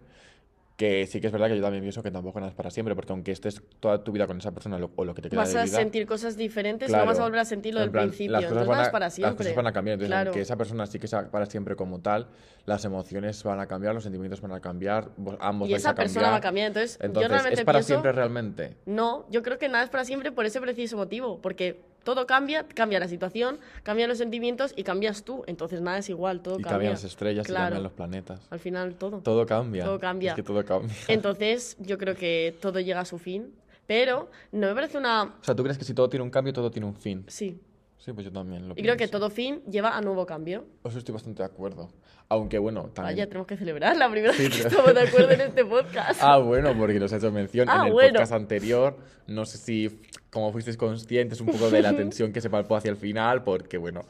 Que 0.77 1.07
sí 1.07 1.21
que 1.21 1.29
es 1.29 1.33
verdad 1.33 1.47
que 1.49 1.57
yo 1.57 1.63
también 1.63 1.83
pienso 1.85 2.03
que 2.03 2.11
tampoco 2.11 2.41
nada 2.41 2.51
es 2.51 2.57
para 2.57 2.69
siempre, 2.69 2.97
porque 2.97 3.13
aunque 3.13 3.31
estés 3.31 3.63
toda 3.79 4.03
tu 4.03 4.11
vida 4.11 4.27
con 4.27 4.39
esa 4.39 4.51
persona 4.51 4.77
lo- 4.77 4.91
o 4.97 5.05
lo 5.05 5.15
que 5.15 5.23
te 5.23 5.31
queda 5.31 5.41
Vas 5.43 5.53
de 5.53 5.61
a 5.61 5.65
vida. 5.65 5.77
sentir 5.79 6.05
cosas 6.05 6.37
diferentes 6.37 6.89
y 6.89 6.91
claro, 6.91 7.05
no 7.05 7.11
vas 7.13 7.21
a 7.21 7.23
volver 7.23 7.39
a 7.39 7.45
sentirlo 7.45 7.79
en 7.79 7.85
del 7.85 7.93
plan, 7.93 8.09
principio. 8.09 8.33
Las 8.33 8.45
cosas, 8.47 8.67
van 8.67 8.81
a, 8.81 8.91
para 8.91 9.07
las 9.07 9.15
siempre. 9.15 9.37
cosas 9.37 9.55
van 9.55 9.67
a 9.69 9.73
cambiar. 9.73 9.95
Entonces, 9.95 10.09
Claro. 10.11 10.31
aunque 10.31 10.41
esa 10.41 10.57
persona 10.57 10.87
sí 10.89 10.99
que 10.99 11.07
sea 11.07 11.31
para 11.31 11.47
siempre 11.47 11.77
como 11.77 12.01
tal, 12.01 12.27
las 12.67 12.85
emociones 12.85 13.41
van 13.45 13.61
a 13.61 13.67
cambiar, 13.69 13.95
los 13.95 14.03
sentimientos 14.03 14.41
van 14.41 14.51
a 14.51 14.61
cambiar, 14.61 15.11
vos- 15.17 15.37
ambos 15.39 15.69
Y 15.69 15.73
vais 15.75 15.83
esa 15.83 15.91
a 15.91 15.95
cambiar. 15.95 16.07
persona 16.13 16.31
va 16.31 16.37
a 16.39 16.41
cambiar. 16.41 16.67
Entonces, 16.67 16.99
yo 16.99 17.07
Entonces, 17.07 17.31
realmente 17.31 17.61
¿es 17.61 17.65
para 17.65 17.79
pienso- 17.79 17.87
siempre 17.87 18.11
realmente? 18.13 18.77
No, 18.87 19.27
yo 19.31 19.45
creo 19.45 19.59
que 19.59 19.69
nada 19.69 19.85
es 19.85 19.91
para 19.91 20.05
siempre 20.05 20.33
por 20.33 20.45
ese 20.45 20.61
preciso 20.61 20.97
motivo, 20.97 21.41
porque 21.41 21.83
todo 22.05 22.27
cambia, 22.27 22.67
cambia 22.69 23.01
la 23.01 23.09
situación, 23.09 23.59
cambian 23.83 24.09
los 24.09 24.19
sentimientos 24.19 24.73
y 24.77 24.85
cambias 24.85 25.25
tú, 25.25 25.43
entonces 25.47 25.81
nada 25.81 25.99
es 25.99 26.09
igual, 26.09 26.41
todo 26.41 26.55
Y 26.55 26.63
cambia. 26.63 26.71
cambian 26.73 26.93
las 26.93 27.05
estrellas 27.05 27.49
y 27.49 27.53
cambian 27.53 27.83
los 27.83 27.93
planetas. 27.93 28.41
Al 28.51 28.61
final 28.61 28.95
todo. 28.95 29.19
Todo 29.19 29.47
cambia. 29.47 29.85
Todo 29.85 29.99
cambia. 29.99 30.31
Es 30.31 30.37
que 30.37 30.43
todo 30.43 30.65
cambia. 30.65 30.95
Entonces, 31.09 31.77
yo 31.81 31.99
creo 31.99 32.15
que 32.15 32.57
todo 32.61 32.79
llega 32.81 33.01
a 33.01 33.05
su 33.05 33.19
fin, 33.19 33.53
pero 33.87 34.31
no 34.53 34.69
me 34.69 34.75
parece 34.75 34.99
una... 34.99 35.25
O 35.25 35.45
sea, 35.45 35.55
¿tú 35.55 35.63
crees 35.63 35.79
que 35.79 35.85
si 35.85 35.95
todo 35.95 36.09
tiene 36.09 36.23
un 36.23 36.31
cambio, 36.31 36.53
todo 36.53 36.71
tiene 36.71 36.87
un 36.87 36.95
fin? 36.95 37.25
Sí, 37.27 37.59
Sí, 38.05 38.13
pues 38.13 38.27
yo 38.27 38.33
también 38.33 38.69
lo 38.69 38.75
y 38.77 38.83
creo 38.83 38.99
que 38.99 39.09
todo 39.09 39.31
fin 39.31 39.63
lleva 39.65 39.97
a 39.97 40.03
nuevo 40.03 40.27
cambio. 40.27 40.67
Eso 40.85 40.99
estoy 40.99 41.15
bastante 41.15 41.43
de 41.43 41.47
acuerdo. 41.47 41.89
Aunque 42.29 42.59
bueno, 42.59 42.85
también... 42.95 43.17
Vaya, 43.17 43.27
tenemos 43.27 43.47
que 43.47 43.57
celebrar 43.57 43.97
la 43.97 44.11
primera 44.11 44.33
Sí, 44.33 44.45
vez 44.45 44.51
que 44.57 44.63
pero- 44.65 44.69
estamos 44.71 44.95
de 44.95 45.01
acuerdo 45.09 45.31
en 45.33 45.41
este 45.43 45.65
podcast. 45.67 46.21
Ah, 46.23 46.39
bueno, 46.39 46.75
porque 46.77 46.99
nos 46.99 47.13
ha 47.13 47.17
hecho 47.17 47.31
mención 47.31 47.69
Ah, 47.69 47.81
en 47.83 47.87
el 47.89 47.93
bueno. 47.93 48.13
podcast 48.15 48.33
anterior. 48.33 48.97
No 49.27 49.45
sé 49.47 49.59
si, 49.59 50.01
como 50.31 50.51
fuisteis 50.53 50.77
conscientes 50.77 51.41
un 51.41 51.49
poco 51.49 51.71
de 51.71 51.83
la 51.83 51.93
tensión 51.97 52.33
que 52.33 52.41
se 52.41 52.51
palpó 52.51 52.77
hacia 52.77 52.91
el 52.91 52.97
final, 52.97 53.43
porque 53.45 53.79
bueno, 53.79 54.05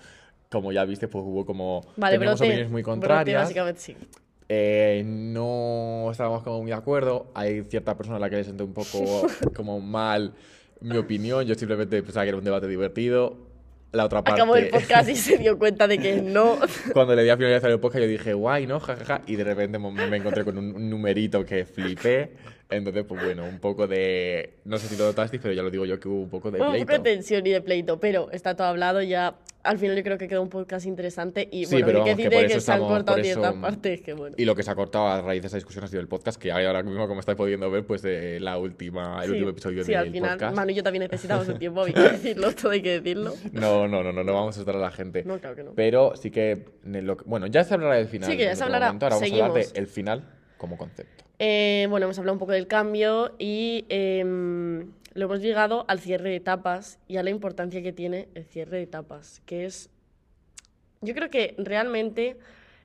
como 0.50 0.70
ya 0.72 0.84
viste, 0.84 1.08
pues 1.08 1.24
hubo 1.26 1.44
como... 1.44 1.82
Vale, 1.96 2.14
teníamos 2.14 2.38
brote. 2.38 2.50
opiniones 2.50 2.70
muy 2.72 2.82
brote, 2.82 2.90
contrarias. 3.00 3.42
básicamente 3.42 3.80
sí. 3.80 3.96
Eh, 4.48 5.02
no 5.04 6.08
estábamos 6.10 6.42
como 6.42 6.60
muy 6.62 6.70
de 6.70 6.76
acuerdo. 6.76 7.30
Hay 7.34 7.62
cierta 7.64 7.96
persona 7.96 8.16
a 8.18 8.20
la 8.20 8.30
que 8.30 8.36
le 8.36 8.44
senté 8.44 8.62
un 8.62 8.74
poco 8.74 9.26
como 9.56 9.80
mal 9.80 10.34
mi 10.80 10.96
opinión. 10.98 11.44
Yo 11.46 11.54
simplemente 11.54 12.02
pensaba 12.02 12.24
que 12.24 12.28
era 12.28 12.38
un 12.38 12.44
debate 12.44 12.68
divertido. 12.68 13.36
La 13.94 14.04
otra 14.06 14.22
parte, 14.22 14.40
Acabó 14.40 14.56
el 14.56 14.68
podcast 14.70 15.08
y 15.08 15.16
se 15.16 15.38
dio 15.38 15.56
cuenta 15.58 15.86
de 15.86 15.98
que 15.98 16.20
no. 16.20 16.58
cuando 16.92 17.14
le 17.14 17.22
di 17.22 17.30
a 17.30 17.36
finalizar 17.36 17.70
el 17.70 17.78
podcast, 17.78 18.02
yo 18.02 18.08
dije, 18.08 18.34
guay, 18.34 18.66
¿no? 18.66 18.80
Ja, 18.80 18.96
ja, 18.96 19.04
ja. 19.04 19.22
Y 19.26 19.36
de 19.36 19.44
repente 19.44 19.78
me 19.78 20.16
encontré 20.16 20.44
con 20.44 20.58
un 20.58 20.90
numerito 20.90 21.44
que 21.44 21.64
flipé. 21.64 22.32
Entonces, 22.70 23.04
pues 23.06 23.22
bueno, 23.22 23.44
un 23.44 23.58
poco 23.60 23.86
de. 23.86 24.54
No 24.64 24.78
sé 24.78 24.88
si 24.88 24.96
lo 24.96 25.04
notasteis, 25.04 25.40
pero 25.42 25.54
ya 25.54 25.62
lo 25.62 25.70
digo 25.70 25.84
yo 25.84 26.00
que 26.00 26.08
hubo 26.08 26.22
un 26.22 26.30
poco 26.30 26.50
de 26.50 26.60
un 26.60 26.70
pleito. 26.70 26.86
poco 26.86 26.98
de 27.02 27.10
tensión 27.14 27.46
y 27.46 27.50
de 27.50 27.60
pleito, 27.60 28.00
pero 28.00 28.30
está 28.32 28.56
todo 28.56 28.66
hablado 28.68 29.02
ya. 29.02 29.36
Al 29.62 29.78
final 29.78 29.96
yo 29.96 30.02
creo 30.02 30.18
que 30.18 30.28
quedó 30.28 30.42
un 30.42 30.50
podcast 30.50 30.84
interesante 30.86 31.48
y 31.50 31.64
Sí, 31.64 31.74
bueno, 31.76 31.86
pero 31.86 31.98
hay 32.00 32.04
que 32.04 32.10
que 32.10 32.16
decir 32.24 32.30
de 32.38 32.46
eso 32.46 32.54
que 32.56 32.60
se 32.60 32.72
han 32.72 32.80
cortado 32.80 33.22
ciertas 33.22 33.52
eso- 33.52 33.60
partes 33.62 34.00
que 34.02 34.12
bueno. 34.12 34.34
Y 34.38 34.44
lo 34.44 34.54
que 34.54 34.62
se 34.62 34.70
ha 34.70 34.74
cortado 34.74 35.06
a 35.08 35.22
raíz 35.22 35.40
de 35.42 35.48
esa 35.48 35.56
discusión 35.56 35.84
ha 35.84 35.88
sido 35.88 36.00
el 36.00 36.08
podcast, 36.08 36.38
que 36.40 36.52
ahora 36.52 36.82
mismo, 36.82 37.06
como 37.06 37.20
estáis 37.20 37.36
pudiendo 37.36 37.70
ver, 37.70 37.86
pues 37.86 38.02
de 38.02 38.40
la 38.40 38.58
última, 38.58 39.20
el 39.22 39.26
Sí, 39.26 39.30
último 39.32 39.50
episodio 39.50 39.84
sí, 39.84 39.92
del 39.92 40.00
al 40.00 40.10
final, 40.10 40.30
podcast. 40.32 40.56
Manu 40.56 40.70
y 40.70 40.74
yo 40.74 40.82
también 40.82 41.02
necesitamos 41.02 41.48
un 41.48 41.58
tiempo, 41.58 41.82
hay 41.84 41.92
que 41.94 42.00
decirlo, 42.10 42.52
todo 42.52 42.72
hay 42.72 42.82
que 42.82 43.00
decirlo. 43.00 43.32
No, 43.52 43.86
no, 43.88 44.02
no, 44.02 44.12
no, 44.12 44.22
no 44.24 44.34
vamos 44.34 44.56
a 44.56 44.60
estar 44.60 44.74
a 44.76 44.80
la 44.80 44.90
gente. 44.90 45.22
No, 45.24 45.38
claro 45.38 45.56
que 45.56 45.62
no. 45.64 45.72
Pero 45.74 46.14
sí 46.16 46.30
que. 46.30 46.64
de 46.82 47.02
lo 47.02 47.16
que- 47.16 47.24
Bueno, 47.24 47.46
ya 47.46 47.62
se 47.64 47.72
hablará 47.74 47.96
del 47.96 48.08
final. 48.08 48.30
Sí, 48.30 48.36
que 48.36 48.44
ya 48.44 48.56
se 48.56 48.64
hablará. 48.64 48.86
momento. 48.88 49.06
Ahora 49.06 49.16
vamos 49.16 49.30
a 49.30 49.34
hablar 49.34 49.50
Seguimos. 49.52 49.72
del 49.74 49.86
final 49.86 50.24
como 50.58 50.76
concepto. 50.76 51.23
Eh, 51.38 51.86
bueno, 51.90 52.04
hemos 52.04 52.18
hablado 52.18 52.34
un 52.34 52.38
poco 52.38 52.52
del 52.52 52.66
cambio 52.66 53.34
y 53.38 53.84
em, 53.88 54.92
lo 55.14 55.24
hemos 55.24 55.40
llegado 55.40 55.84
al 55.88 56.00
cierre 56.00 56.30
de 56.30 56.36
etapas 56.36 56.98
y 57.08 57.16
a 57.16 57.22
la 57.22 57.30
importancia 57.30 57.82
que 57.82 57.92
tiene 57.92 58.28
el 58.34 58.44
cierre 58.44 58.76
de 58.78 58.82
etapas, 58.84 59.42
que 59.46 59.64
es, 59.64 59.90
yo 61.00 61.14
creo 61.14 61.30
que 61.30 61.54
realmente 61.58 62.38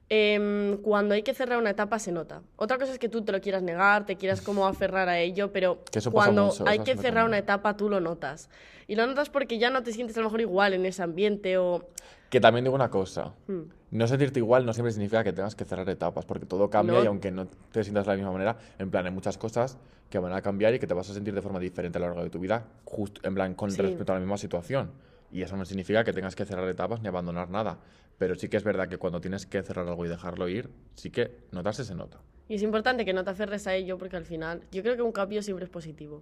em, 0.09 0.77
cuando 0.77 1.13
hay 1.13 1.21
que 1.21 1.35
cerrar 1.35 1.59
una 1.59 1.69
etapa 1.69 1.99
se 1.99 2.11
nota. 2.11 2.41
Otra 2.55 2.79
cosa 2.79 2.91
es 2.91 2.99
que 2.99 3.09
tú 3.09 3.21
te 3.21 3.31
lo 3.31 3.39
quieras 3.39 3.61
negar, 3.61 4.07
te 4.07 4.15
quieras 4.15 4.41
como 4.41 4.65
aferrar 4.65 5.09
a 5.09 5.19
ello, 5.19 5.51
pero 5.51 5.83
cuando 6.11 6.47
mucho, 6.47 6.67
hay 6.67 6.79
que 6.79 6.97
cerrar 6.97 7.25
una 7.25 7.37
etapa 7.37 7.77
tú 7.77 7.87
lo 7.89 7.99
notas. 7.99 8.49
Y 8.87 8.95
lo 8.95 9.05
notas 9.05 9.29
porque 9.29 9.59
ya 9.59 9.69
no 9.69 9.83
te 9.83 9.91
sientes 9.91 10.17
a 10.17 10.21
lo 10.21 10.25
mejor 10.25 10.41
igual 10.41 10.73
en 10.73 10.87
ese 10.87 11.03
ambiente 11.03 11.59
o... 11.59 11.87
Que 12.31 12.39
también 12.39 12.63
digo 12.63 12.75
una 12.75 12.89
cosa. 12.89 13.31
Hmm. 13.45 13.78
No 13.91 14.08
sentirte 14.08 14.39
igual 14.39 14.65
no 14.65 14.74
siempre 14.74 14.91
significa 14.91 15.24
que 15.24 15.34
tengas 15.34 15.55
que 15.55 15.65
cerrar 15.65 15.89
etapas, 15.89 16.25
porque 16.25 16.46
todo 16.46 16.69
cambia 16.69 16.98
No. 17.00 17.03
y 17.03 17.08
aunque 17.08 17.31
no 17.31 17.48
te 17.48 17.84
sientas 17.84 18.05
de 18.05 18.12
la 18.12 18.15
misma 18.17 18.31
manera, 18.31 18.58
en 18.77 18.91
plan, 18.91 19.05
hay 19.05 19.12
muchas 19.12 19.38
cosas 19.38 19.77
que 20.10 20.19
van 20.19 20.34
a 20.34 20.41
cambiar 20.41 20.74
y 20.75 20.79
que 20.79 20.88
te 20.88 20.93
vas 20.93 21.10
a 21.10 21.13
sentir 21.13 21.34
de 21.34 21.41
forma 21.41 21.60
diferente 21.60 21.98
a 21.98 22.01
lo 22.01 22.08
largo 22.08 22.24
de 22.24 22.29
tu 22.29 22.39
vida, 22.39 22.65
justo 22.86 23.22
en 23.24 23.34
plan, 23.34 23.55
con 23.55 23.72
Sí. 23.72 23.81
respecto 23.81 24.12
a 24.12 24.15
la 24.15 24.19
misma 24.22 24.38
situación. 24.38 24.91
Y 25.31 25.41
eso 25.41 25.55
no 25.58 25.65
significa 25.65 26.03
que 26.03 26.13
tengas 26.13 26.36
que 26.36 26.46
cerrar 26.46 26.67
etapas 26.69 27.01
ni 27.01 27.08
abandonar 27.08 27.50
nada. 27.50 27.79
Pero 28.17 28.36
sí 28.36 28.48
que 28.50 28.58
es 28.58 28.63
verdad 28.63 28.88
que 28.89 28.98
cuando 28.98 29.22
tienes 29.22 29.46
que 29.46 29.62
cerrar 29.63 29.88
algo 29.88 30.05
y 30.05 30.10
dejarlo 30.10 30.48
ir, 30.50 30.69
sí 30.96 31.10
que 31.10 31.38
notarse 31.51 31.84
se 31.86 31.96
nota. 31.96 32.19
Y 32.48 32.55
es 32.55 32.63
importante 32.63 33.05
que 33.05 33.13
no 33.13 33.24
te 33.24 33.29
aferres 33.29 33.65
a 33.67 33.75
ello 33.75 33.98
porque 33.98 34.17
al 34.17 34.25
final 34.25 34.62
yo 34.72 34.81
creo 34.81 34.96
que 34.96 35.03
un 35.03 35.12
cambio 35.12 35.41
siempre 35.43 35.65
es 35.65 35.69
positivo. 35.72 36.22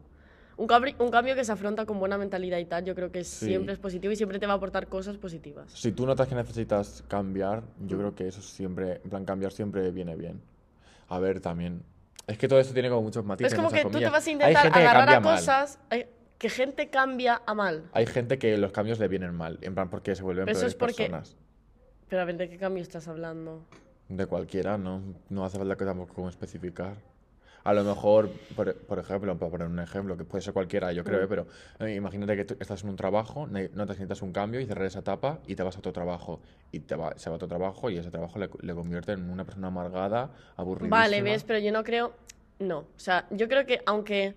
Un, 0.58 0.68
un 1.00 1.12
cambio 1.12 1.36
que 1.36 1.46
se 1.46 1.52
afronta 1.52 1.86
con 1.86 2.00
buena 2.00 2.18
mentalidad 2.18 2.58
y 2.58 2.66
tal, 2.66 2.84
yo 2.84 2.96
creo 2.96 3.12
que 3.12 3.24
Sí. 3.24 3.46
siempre 3.46 3.74
es 3.74 3.80
positivo 3.80 4.12
y 4.12 4.16
siempre 4.16 4.40
te 4.40 4.48
va 4.48 4.54
a 4.54 4.56
aportar 4.56 4.88
cosas 4.88 5.16
positivas. 5.18 5.72
Si 5.72 5.92
tú 5.92 6.06
notas 6.08 6.28
que 6.28 6.34
necesitas 6.36 7.04
cambiar, 7.08 7.62
yo 7.86 7.98
creo 7.98 8.16
que 8.16 8.28
eso 8.28 8.42
siempre, 8.42 9.00
en 9.04 9.10
plan, 9.10 9.24
cambiar 9.24 9.52
siempre 9.52 9.92
viene 9.92 10.16
bien. 10.16 10.42
A 11.10 11.20
ver, 11.20 11.40
también. 11.42 11.84
Es 12.26 12.38
que 12.40 12.48
todo 12.48 12.60
esto 12.60 12.74
tiene 12.74 12.90
como 12.90 13.04
muchos 13.04 13.24
matices. 13.24 13.54
es 13.54 13.58
como 13.58 13.70
que 13.70 13.78
tú 13.84 13.88
te 13.90 13.94
comillas. 13.94 14.12
vas 14.12 14.28
a 14.28 14.32
intentar 14.32 14.68
agarrar 14.68 15.10
a 15.10 15.22
cosas 15.22 15.80
hay- 15.90 16.08
que 16.40 16.50
gente 16.50 16.90
cambia 16.90 17.42
a 17.46 17.54
mal. 17.54 17.84
Hay 17.94 18.06
gente 18.08 18.38
que 18.40 18.58
los 18.58 18.72
cambios 18.72 19.00
le 19.00 19.08
vienen 19.08 19.34
mal, 19.34 19.60
en 19.62 19.74
plan 19.76 19.90
porque 19.90 20.16
se 20.16 20.24
vuelven 20.24 20.46
Pero 20.46 20.58
eso 20.58 20.62
peores 20.62 20.74
es 20.74 20.78
porque- 20.80 21.04
personas. 21.04 21.36
Pero 22.10 22.22
a 22.22 22.26
ver, 22.26 22.38
¿de 22.38 22.50
qué 22.50 22.58
cambio 22.58 22.82
estás 22.84 23.08
hablando? 23.08 23.64
De 24.10 24.26
cualquiera, 24.26 24.78
¿no? 24.78 25.02
No 25.30 25.46
hace 25.46 25.58
falta 25.58 25.76
que 25.76 25.86
tampoco 25.86 26.28
especificar. 26.30 26.96
A 27.68 27.74
lo 27.74 27.84
mejor, 27.84 28.30
por, 28.56 28.74
por 28.78 28.98
ejemplo, 28.98 29.38
para 29.38 29.52
poner 29.52 29.68
un 29.68 29.80
ejemplo, 29.80 30.16
que 30.16 30.24
puede 30.24 30.42
ser 30.42 30.54
cualquiera, 30.54 30.94
yo 30.94 31.02
Mm. 31.02 31.06
creo, 31.06 31.22
¿eh? 31.24 31.28
pero 31.28 31.48
eh, 31.82 31.96
imagínate 31.96 32.38
que 32.38 32.46
tú 32.46 32.56
estás 32.62 32.82
en 32.84 32.90
un 32.90 32.96
trabajo, 32.96 33.46
no 33.46 33.60
te 33.60 33.76
necesitas 33.76 34.22
un 34.22 34.32
cambio 34.32 34.62
y 34.62 34.66
cerrar 34.66 34.86
esa 34.86 35.00
etapa 35.00 35.40
y 35.48 35.56
te 35.56 35.64
vas 35.64 35.76
a 35.76 35.80
otro 35.80 35.92
trabajo. 35.92 36.40
Y 36.72 36.80
te 36.80 36.96
va, 36.96 37.18
se 37.18 37.30
va 37.30 37.34
a 37.34 37.36
otro 37.36 37.50
trabajo 37.50 37.90
y 37.90 37.98
ese 37.98 38.10
trabajo 38.10 38.40
le, 38.40 38.50
le 38.62 38.74
convierte 38.74 39.12
en 39.12 39.30
una 39.30 39.44
persona 39.44 39.68
amargada, 39.68 40.30
aburridísima. 40.56 40.98
Vale, 40.98 41.22
ves, 41.22 41.44
pero 41.44 41.60
yo 41.60 41.74
no 41.74 41.84
creo. 41.84 42.14
No. 42.60 42.78
O 42.80 42.88
sea, 42.96 43.26
yo 43.32 43.50
creo 43.50 43.66
que 43.66 43.82
aunque 43.86 44.34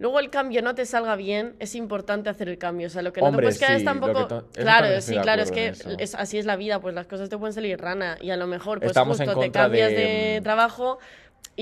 luego 0.00 0.18
el 0.18 0.30
cambio 0.30 0.60
no 0.60 0.74
te 0.74 0.86
salga 0.86 1.14
bien, 1.14 1.54
es 1.60 1.76
importante 1.76 2.30
hacer 2.30 2.48
el 2.48 2.58
cambio. 2.58 2.88
O 2.88 2.90
sea, 2.90 3.02
lo 3.02 3.12
que 3.12 3.20
no 3.20 3.30
te 3.30 3.36
puedes 3.38 3.58
quedar 3.60 3.74
es 3.74 3.78
sí, 3.78 3.84
tampoco. 3.84 4.26
Claro, 4.54 5.00
sí, 5.00 5.16
claro, 5.20 5.42
es 5.42 5.52
que 5.52 5.68
es, 5.98 6.16
así 6.16 6.36
es 6.38 6.46
la 6.46 6.56
vida, 6.56 6.80
pues 6.80 6.96
las 6.96 7.06
cosas 7.06 7.28
te 7.28 7.38
pueden 7.38 7.52
salir 7.52 7.80
rana. 7.80 8.18
Y 8.20 8.30
a 8.30 8.36
lo 8.36 8.48
mejor, 8.48 8.80
pues 8.80 8.90
Estamos 8.90 9.18
justo 9.18 9.38
te 9.38 9.52
cambias 9.52 9.90
de- 9.92 9.96
de... 9.96 10.40
trabajo 10.42 10.98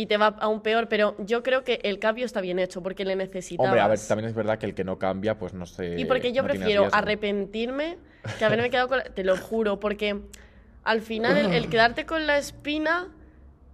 y 0.00 0.06
te 0.06 0.16
va 0.16 0.28
aún 0.40 0.60
peor. 0.60 0.88
Pero 0.88 1.16
yo 1.18 1.42
creo 1.42 1.64
que 1.64 1.80
el 1.82 1.98
cambio 1.98 2.24
está 2.24 2.40
bien 2.40 2.58
hecho 2.58 2.82
porque 2.82 3.04
le 3.04 3.16
necesitabas. 3.16 3.68
Hombre, 3.70 3.80
a 3.80 3.88
ver, 3.88 3.98
también 4.06 4.28
es 4.28 4.34
verdad 4.34 4.58
que 4.58 4.66
el 4.66 4.74
que 4.74 4.84
no 4.84 4.98
cambia, 4.98 5.36
pues 5.38 5.54
no 5.54 5.66
sé. 5.66 5.98
Y 5.98 6.04
porque 6.04 6.32
yo 6.32 6.42
no 6.42 6.48
prefiero 6.48 6.88
arrepentirme 6.92 7.98
que 8.38 8.44
haberme 8.44 8.70
quedado 8.70 8.88
con 8.88 8.98
la... 8.98 9.04
Te 9.04 9.24
lo 9.24 9.36
juro, 9.36 9.80
porque 9.80 10.20
al 10.84 11.00
final 11.02 11.36
el, 11.36 11.52
el 11.52 11.68
quedarte 11.68 12.06
con 12.06 12.26
la 12.26 12.38
espina... 12.38 13.08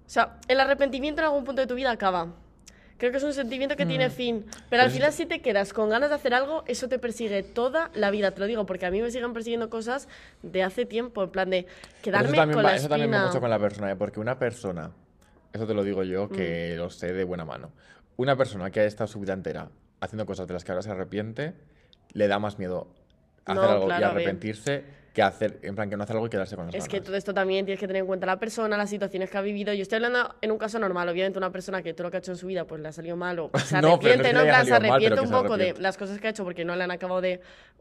O 0.06 0.10
sea, 0.10 0.38
el 0.48 0.60
arrepentimiento 0.60 1.20
en 1.20 1.26
algún 1.26 1.44
punto 1.44 1.60
de 1.62 1.66
tu 1.66 1.74
vida 1.74 1.90
acaba. 1.90 2.28
Creo 2.96 3.10
que 3.10 3.16
es 3.18 3.24
un 3.24 3.32
sentimiento 3.34 3.74
que 3.76 3.84
tiene 3.86 4.08
fin. 4.08 4.46
Pero 4.70 4.82
al 4.82 4.90
final 4.90 5.08
es- 5.10 5.16
si 5.16 5.26
te 5.26 5.40
quedas 5.40 5.72
con 5.72 5.88
ganas 5.90 6.10
de 6.10 6.14
hacer 6.16 6.32
algo, 6.32 6.62
eso 6.66 6.88
te 6.88 6.98
persigue 6.98 7.42
toda 7.42 7.90
la 7.94 8.10
vida. 8.10 8.30
Te 8.30 8.40
lo 8.40 8.46
digo, 8.46 8.64
porque 8.66 8.86
a 8.86 8.90
mí 8.90 9.02
me 9.02 9.10
siguen 9.10 9.32
persiguiendo 9.32 9.68
cosas 9.68 10.08
de 10.42 10.62
hace 10.62 10.86
tiempo. 10.86 11.24
En 11.24 11.30
plan 11.30 11.50
de 11.50 11.66
quedarme 12.02 12.28
eso 12.28 12.36
también 12.36 12.56
con 12.56 12.64
va, 12.64 12.70
la 12.70 12.76
eso 12.76 12.88
también 12.88 13.10
va 13.10 13.16
espina. 13.16 13.26
mucho 13.28 13.40
con 13.40 13.50
la 13.50 13.58
persona, 13.58 13.90
¿eh? 13.92 13.96
porque 13.96 14.20
una 14.20 14.38
persona, 14.38 14.90
eso 15.54 15.66
te 15.66 15.74
lo 15.74 15.84
digo 15.84 16.02
yo, 16.02 16.26
Mm. 16.26 16.30
que 16.30 16.74
lo 16.76 16.90
sé 16.90 17.12
de 17.12 17.24
buena 17.24 17.44
mano, 17.44 17.70
una 18.16 18.36
persona 18.36 18.70
que 18.70 18.80
ha 18.80 18.84
estado 18.84 19.06
su 19.08 19.20
vida 19.20 19.32
entera 19.32 19.70
haciendo 20.00 20.26
cosas 20.26 20.46
de 20.46 20.54
las 20.54 20.64
que 20.64 20.72
ahora 20.72 20.82
se 20.82 20.90
arrepiente, 20.90 21.54
le 22.12 22.28
da 22.28 22.38
más 22.38 22.58
miedo 22.58 22.88
hacer 23.46 23.62
No, 23.62 23.70
algo 23.70 23.86
claro, 23.86 24.00
y 24.00 24.04
a 24.04 24.12
ver. 24.12 24.24
Que 25.14 25.22
hacer, 25.22 25.60
en 25.62 25.74
plan, 25.76 25.88
que 25.88 25.96
no 25.96 26.02
hacer 26.02 26.16
algo 26.16 26.26
y 26.26 26.30
quedarse 26.30 26.56
con 26.56 26.66
las 26.66 26.74
Es 26.74 26.84
que 26.88 26.96
ganas. 26.96 27.06
todo 27.06 27.16
esto 27.16 27.32
también 27.32 27.64
tienes 27.64 27.78
que 27.78 27.86
tener 27.86 28.00
en 28.00 28.06
cuenta 28.06 28.26
la 28.26 28.38
persona, 28.38 28.76
las 28.76 28.90
situaciones 28.90 29.30
que 29.30 29.38
ha 29.38 29.42
vivido. 29.42 29.72
Yo 29.72 29.82
estoy 29.82 29.96
hablando 29.96 30.34
en 30.42 30.50
un 30.50 30.58
caso 30.58 30.78
normal, 30.80 31.08
obviamente 31.08 31.38
una 31.38 31.52
persona 31.52 31.82
que 31.82 31.94
todo 31.94 32.08
lo 32.08 32.10
que 32.10 32.16
ha 32.16 32.20
hecho 32.20 32.32
en 32.32 32.36
su 32.36 32.48
vida 32.48 32.66
pues 32.66 32.80
le 32.82 32.88
ha 32.88 32.92
salido 32.92 33.16
mal 33.16 33.38
o 33.38 33.50
se 33.64 33.80
No, 33.80 33.92
arrepiente, 33.94 34.24
que 34.28 34.32
¿no? 34.34 34.40
En 34.40 34.46
plan, 34.48 34.64
se 34.66 34.72
mal, 34.72 34.84
arrepiente 34.86 35.20
un 35.20 35.26
que 35.28 35.32
poco 35.32 35.56
de 35.56 35.74
las 35.78 35.96
cosas 35.96 36.18
que 36.18 36.26
ha 36.26 36.30
hecho 36.30 36.42
porque 36.44 36.64
no 36.64 36.74
le 36.76 36.82
han 36.84 36.90
acabado 36.90 37.20
de... 37.20 37.40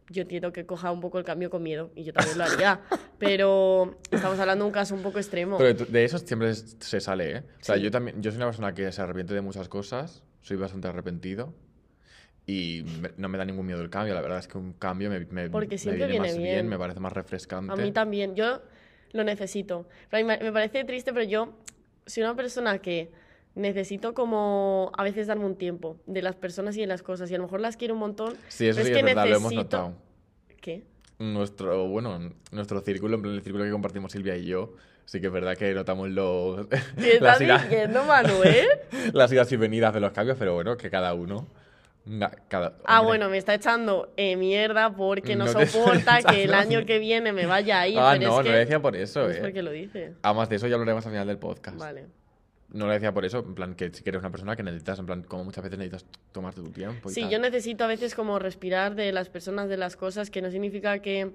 Yo 0.10 0.22
entiendo 0.22 0.54
que 0.54 0.66
coja 0.66 0.92
un 0.92 1.02
poco 1.02 1.18
el 1.18 1.24
cambio 1.26 1.50
con 1.50 1.64
miedo 1.64 1.90
y 1.96 2.04
yo 2.04 2.14
también 2.14 2.38
lo 2.38 2.44
haría, 2.44 2.82
pero 3.18 3.98
estamos 4.12 4.38
hablando 4.40 4.66
de 4.66 4.68
un 4.68 4.74
caso 4.74 4.94
un 4.96 5.02
poco 5.02 5.18
extremo. 5.18 5.58
Pero 5.58 5.86
de 5.86 6.04
eso 6.06 6.20
siempre 6.20 6.54
se 6.54 7.00
sale, 7.00 7.38
¿eh? 7.38 7.44
O 7.62 7.64
sea, 7.64 7.76
Sí. 7.78 7.82
yo 7.82 7.90
también, 7.90 8.22
yo 8.22 8.30
soy 8.30 8.38
una 8.38 8.48
persona 8.48 8.74
que 8.74 8.92
se 8.92 9.02
arrepiente 9.02 9.34
de 9.34 9.42
muchas 9.42 9.70
cosas, 9.70 10.22
soy 10.42 10.58
bastante 10.58 10.88
arrepentido 10.88 11.54
y 12.46 12.84
me- 13.02 13.12
no 13.18 13.30
me 13.30 13.38
da 13.38 13.46
ningún 13.46 13.66
miedo 13.66 13.82
el 13.82 13.90
cambio. 13.90 14.14
La 14.14 14.22
verdad 14.22 14.40
es 14.40 14.48
que 14.48 14.58
un 14.58 14.74
cambio 14.74 15.10
me, 15.10 15.20
me, 15.26 15.50
Porque 15.50 15.76
me 15.76 15.78
siempre 15.78 16.08
viene 16.08 16.28
viene 16.28 16.34
más 16.34 16.38
bien. 16.38 16.68
me 16.68 16.78
parece 16.78 17.00
más 17.00 17.14
refrescante. 17.14 17.72
A 17.72 17.76
mí 17.76 17.92
también, 17.92 18.36
yo 18.36 18.62
lo 19.12 19.24
necesito. 19.24 19.88
Pero 20.10 20.26
me 20.26 20.38
me 20.38 20.52
parece 20.52 20.84
triste, 20.84 21.14
pero 21.14 21.26
yo 21.26 21.54
soy 22.06 22.24
una 22.24 22.36
persona 22.36 22.80
que 22.80 23.12
necesito 23.56 24.14
como 24.14 24.92
a 24.98 25.04
veces 25.04 25.28
darme 25.28 25.46
un 25.46 25.56
tiempo 25.56 25.98
de 26.08 26.22
las 26.22 26.36
personas 26.36 26.76
y 26.76 26.82
de 26.82 26.88
las 26.88 27.04
cosas. 27.04 27.30
Y 27.32 27.36
a 27.36 27.38
lo 27.38 27.44
mejor 27.44 27.62
las 27.62 27.78
quiero 27.78 27.94
un 27.94 28.00
montón. 28.02 28.34
Sí, 28.48 28.68
eso 28.68 28.78
sí 28.82 28.82
es 28.82 28.90
es, 28.90 28.98
que 28.98 29.04
verdad, 29.04 29.28
lo 29.28 29.36
hemos 29.38 29.52
necesito- 29.54 29.56
notado. 29.64 29.94
¿Qué? 30.60 30.84
Nuestro, 31.20 31.88
bueno, 31.88 32.34
nuestro 32.52 32.82
círculo, 32.82 33.18
en 33.20 33.26
el 33.26 33.42
círculo 33.44 33.64
que 33.64 33.72
compartimos 33.72 34.12
Silvia 34.12 34.36
y 34.36 34.46
yo, 34.46 34.74
sí 35.06 35.22
que 35.22 35.28
es 35.28 35.32
verdad 35.34 35.56
que 35.56 35.74
notamos 35.74 36.10
los, 36.10 36.66
¿Qué 36.68 36.76
las, 37.22 37.40
estás 37.40 37.42
idas, 37.42 37.64
diciendo, 37.70 38.04
Manuel? 38.06 38.68
las 39.14 39.32
idas 39.32 39.50
y 39.52 39.56
venidas 39.56 39.94
de 39.94 40.00
los 40.00 40.12
cambios, 40.12 40.38
pero 40.38 40.56
bueno, 40.56 40.76
que 40.76 40.90
cada 40.90 41.14
uno... 41.14 41.48
cada, 42.50 42.78
Ah, 42.86 43.02
bueno, 43.02 43.30
me 43.30 43.38
está 43.38 43.54
echando 43.54 44.14
eh, 44.18 44.36
mierda 44.36 44.94
porque 44.96 45.36
no, 45.36 45.48
soporta 45.48 46.22
que 46.22 46.44
el 46.44 46.54
año 46.54 46.86
que 46.86 47.00
viene 47.00 47.32
me 47.32 47.46
vaya 47.46 47.82
a 47.82 47.88
ir. 47.88 47.98
Ah, 48.00 48.16
pero 48.18 48.32
no, 48.32 48.40
es 48.40 48.46
no 48.46 48.52
lo 48.52 48.58
decía 48.58 48.82
por 48.82 48.96
eso, 48.96 49.24
no 49.24 49.30
es 49.30 49.38
eh. 49.38 49.42
porque 49.42 49.62
lo 49.64 49.72
dice. 49.72 50.14
Además 50.22 50.50
de 50.50 50.56
eso 50.58 50.68
ya 50.68 50.76
hablaremos 50.76 51.06
al 51.06 51.12
final 51.12 51.28
del 51.28 51.38
podcast. 51.38 51.78
Vale. 51.78 52.08
No 52.70 52.88
lo 52.88 52.92
decía 52.94 53.14
por 53.14 53.24
eso, 53.24 53.40
en 53.40 53.54
plan, 53.54 53.76
que 53.76 53.92
si 53.94 54.04
que 54.04 54.10
eres 54.10 54.20
una 54.20 54.32
persona 54.32 54.56
que 54.56 54.64
necesitas, 54.64 54.98
en 54.98 55.06
plan, 55.06 55.22
como 55.24 55.44
muchas 55.44 55.64
veces 55.64 55.78
necesitas 55.78 56.06
tomarte 56.32 56.60
tu 56.62 56.72
tiempo 56.72 57.12
y 57.12 57.14
Sí, 57.14 57.22
tal. 57.22 57.30
yo 57.30 57.40
necesito 57.40 57.84
a 57.84 57.88
veces 57.88 58.16
como 58.16 58.40
respirar 58.40 58.96
de 58.96 59.12
las 59.12 59.30
personas, 59.30 59.70
de 59.70 59.78
las 59.78 59.96
cosas, 59.96 60.32
que 60.32 60.42
no 60.42 60.50
significa 60.50 60.98
que 61.00 61.34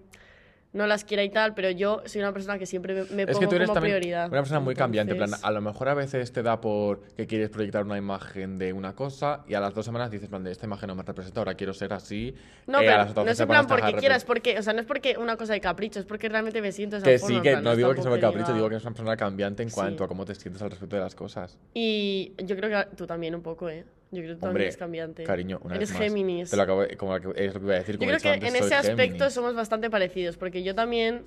no 0.79 0.87
las 0.87 1.05
quiera 1.05 1.23
y 1.23 1.29
tal, 1.29 1.53
pero 1.55 1.69
yo 1.71 2.01
soy 2.07 2.23
una 2.23 2.33
persona 2.33 2.59
que 2.59 2.65
siempre 2.65 2.95
me, 2.95 3.03
me 3.15 3.23
Es 3.25 3.29
pongo 3.29 3.41
que 3.41 3.47
tú 3.49 3.57
eres 3.57 3.69
como 3.69 3.81
prioridad. 3.81 4.29
una 4.31 4.41
persona 4.41 4.61
muy 4.61 4.75
cambiante. 4.75 5.13
En 5.13 5.19
plan, 5.19 5.29
Entonces, 5.29 5.45
a 5.47 5.51
lo 5.51 5.61
mejor 5.61 5.89
a 5.91 5.95
veces 5.95 6.33
te 6.33 6.43
da 6.43 6.61
por 6.61 7.01
que 7.17 7.27
quieres 7.27 7.51
proyectar 7.51 7.85
una 7.85 7.99
imagen 7.99 8.59
de 8.59 8.73
una 8.73 8.95
cosa 8.95 9.45
y 9.47 9.55
a 9.55 9.61
las 9.61 9.75
dos 9.75 9.85
semanas 9.85 10.11
dices, 10.11 10.29
plan, 10.29 10.43
de 10.43 10.53
esta 10.53 10.65
imagen 10.65 10.87
no 10.87 10.95
me 10.95 11.03
representa, 11.03 11.41
ahora 11.41 11.55
quiero 11.55 11.75
ser 11.75 11.93
así. 11.93 12.35
No, 12.67 12.81
eh, 12.81 12.85
pero 12.87 13.25
no 13.25 13.31
es 13.31 13.39
en 13.41 13.49
plan 13.49 13.67
porque 13.67 13.93
quieras, 13.95 14.25
porque, 14.25 14.59
o 14.59 14.63
sea, 14.63 14.73
no 14.73 14.81
es 14.81 14.87
porque 14.87 15.17
una 15.19 15.37
cosa 15.37 15.53
de 15.53 15.61
capricho, 15.61 16.01
es 16.01 16.07
porque 16.07 16.29
realmente 16.31 16.63
me 16.63 16.73
siento 16.73 16.97
esa 16.97 17.05
Que 17.05 17.19
forma, 17.19 17.37
sí, 17.37 17.43
que 17.43 17.51
plan, 17.51 17.65
no 17.65 17.73
es 17.73 17.77
digo 17.77 17.95
que 17.95 18.03
sea 18.03 18.21
capricho, 18.21 18.55
digo 18.55 18.69
que 18.69 18.75
eres 18.77 18.85
una 18.85 18.95
persona 18.95 19.17
cambiante 19.17 19.63
en 19.63 19.69
Sí. 19.69 19.75
cuanto 19.75 20.05
a 20.05 20.09
cómo 20.09 20.25
te 20.25 20.35
sientes 20.35 20.63
al 20.63 20.71
respecto 20.71 20.97
de 20.97 21.03
las 21.03 21.15
cosas. 21.15 21.59
Y 21.75 22.33
yo 22.39 22.57
creo 22.57 22.71
que 22.71 22.97
tú 22.97 23.07
también 23.07 23.35
un 23.35 23.43
poco, 23.43 23.69
¿eh? 23.69 23.85
Yo 24.11 24.23
creo 24.23 24.35
que 24.37 24.41
también 24.41 24.49
Hombre, 24.49 24.65
eres 24.65 24.77
cambiante. 24.77 25.25
cariño, 25.25 25.61
una 25.63 25.75
Eres 25.77 25.91
vez 25.91 25.99
más. 25.99 26.09
Géminis. 26.09 26.51
Te 26.51 26.57
lo 26.57 26.63
acabo 26.63 26.83
de- 26.83 26.97
como 26.97 27.15
es 27.17 27.23
lo 27.25 27.35
que 27.35 27.67
iba 27.67 27.75
a 27.75 27.79
decir. 27.79 27.95
Yo 27.97 27.99
como 27.99 28.11
creo 28.11 28.21
que 28.21 28.29
antes, 28.31 28.49
en 28.49 28.57
ese 28.65 28.75
aspecto 28.75 29.03
Géminis. 29.19 29.33
somos 29.35 29.55
bastante 29.55 29.91
parecidos, 29.91 30.37
porque 30.37 30.63
yo 30.63 30.75
también... 30.75 31.25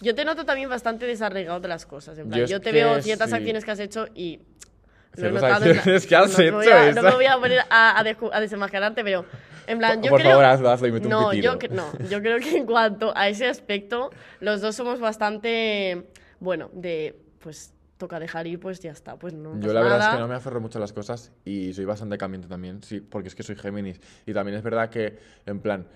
Yo 0.00 0.14
te 0.14 0.24
noto 0.24 0.44
también 0.46 0.68
bastante 0.70 1.06
desarraigado 1.06 1.60
de 1.60 1.68
las 1.68 1.84
cosas. 1.86 2.16
En 2.18 2.28
plan, 2.28 2.40
Yo 2.40 2.46
yo, 2.46 2.56
es 2.56 2.62
te 2.62 2.72
veo 2.72 3.02
ciertas 3.02 3.30
sí. 3.30 3.36
acciones 3.36 3.64
que 3.64 3.70
has 3.72 3.80
hecho 3.80 4.06
y... 4.14 4.36
lo 4.38 4.42
he 4.42 5.16
Ciertas 5.30 5.42
notado 5.42 5.54
en 5.56 5.60
plan- 5.72 5.76
acciones 5.78 6.06
que 6.08 6.16
has 6.16 6.38
no 6.38 6.60
hecho, 6.62 6.72
a- 6.72 6.88
esa. 6.88 7.02
No 7.02 7.08
me 7.10 7.14
voy 7.16 7.26
a 7.26 7.36
poner 7.38 7.58
a, 7.68 7.90
a, 7.98 8.04
a 8.32 8.40
desenmascararte, 8.40 9.02
pero... 9.04 9.24
En 9.66 9.78
plan, 9.78 9.96
Por- 9.96 10.04
yo 10.04 10.10
por 10.10 10.20
creo... 10.20 10.30
favor, 10.32 10.44
hazlo, 10.46 10.70
hazlo 10.70 10.86
y 10.88 10.92
mete 10.92 11.06
un 11.06 11.10
no, 11.10 11.30
pitido. 11.30 11.58
yo, 11.58 11.68
no, 11.74 11.92
yo 12.08 12.20
creo 12.22 12.38
que 12.38 12.56
en 12.56 12.64
cuanto 12.66 13.12
a 13.16 13.28
ese 13.28 13.46
aspecto, 13.46 14.10
los 14.40 14.60
dos 14.60 14.74
somos 14.76 15.00
bastante... 15.00 16.06
Bueno, 16.38 16.70
de... 16.72 17.16
Pues 17.40 17.72
toca 18.00 18.18
dejar 18.18 18.48
ir, 18.48 18.58
pues 18.58 18.80
ya 18.80 18.90
está. 18.90 19.16
Pues 19.16 19.32
no 19.32 19.60
Yo 19.60 19.72
la 19.72 19.82
verdad 19.82 20.00
es 20.00 20.14
que 20.14 20.20
no 20.20 20.26
me 20.26 20.34
aferro 20.34 20.60
mucho 20.60 20.78
a 20.78 20.80
las 20.80 20.92
cosas 20.92 21.30
y 21.44 21.72
soy 21.72 21.84
bastante 21.84 22.18
cambiante 22.18 22.48
también, 22.48 22.82
sí, 22.82 23.00
porque 23.00 23.28
es 23.28 23.36
que 23.36 23.44
soy 23.44 23.54
Géminis. 23.54 24.00
Y 24.26 24.32
también 24.32 24.56
es 24.56 24.64
verdad 24.64 24.90
que, 24.90 25.18
en 25.46 25.60
plan, 25.60 25.86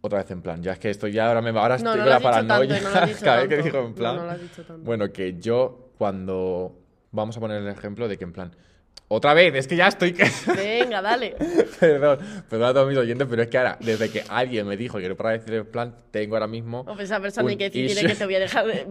otra 0.00 0.20
vez 0.20 0.30
en 0.30 0.40
plan, 0.40 0.62
ya 0.62 0.72
es 0.72 0.78
que 0.78 0.88
estoy 0.88 1.12
ya 1.12 1.28
ahora, 1.28 1.42
me, 1.42 1.50
ahora 1.50 1.76
No, 1.78 1.92
estoy 1.92 1.98
no 1.98 2.02
con 2.04 2.06
la 2.06 2.20
tanto, 2.20 2.48
paranoia 2.48 2.74
dicho 2.76 2.88
cada 2.90 3.06
vez 3.06 3.48
que 3.48 3.56
tanto. 3.56 3.62
digo 3.64 3.86
en 3.86 3.94
plan. 3.94 4.38
tanto. 4.66 4.78
Bueno, 4.78 5.12
que 5.12 5.38
yo 5.38 5.90
cuando... 5.98 6.80
Vamos 7.10 7.36
a 7.36 7.40
poner 7.40 7.62
el 7.62 7.68
ejemplo 7.68 8.08
de 8.08 8.16
que 8.16 8.24
en 8.24 8.32
plan... 8.32 8.52
Otra 9.08 9.34
vez, 9.34 9.54
es 9.54 9.68
que 9.68 9.76
ya 9.76 9.86
estoy... 9.86 10.16
Venga, 10.56 11.00
dale. 11.00 11.36
perdón, 11.78 12.18
perdón 12.50 12.68
a 12.68 12.72
todos 12.74 12.88
mis 12.88 12.98
oyentes, 12.98 13.24
pero 13.30 13.40
es 13.42 13.48
que 13.48 13.56
ahora, 13.58 13.78
desde 13.80 14.10
que 14.10 14.24
alguien 14.28 14.66
me 14.66 14.76
dijo 14.76 14.98
que 14.98 15.04
era 15.06 15.14
para 15.14 15.30
decir 15.30 15.54
en 15.54 15.66
plan, 15.66 15.94
tengo 16.10 16.34
ahora 16.34 16.48
mismo... 16.48 16.80
O 16.80 16.84
pues 16.86 17.02
esa 17.02 17.20
persona 17.20 17.48
hay 17.48 17.56
que 17.56 17.64
decir 17.70 17.84
issue. 17.84 18.04
que 18.08 18.14
te 18.16 18.24
voy 18.24 18.34
a 18.34 18.40
dejar 18.40 18.66
de, 18.66 18.84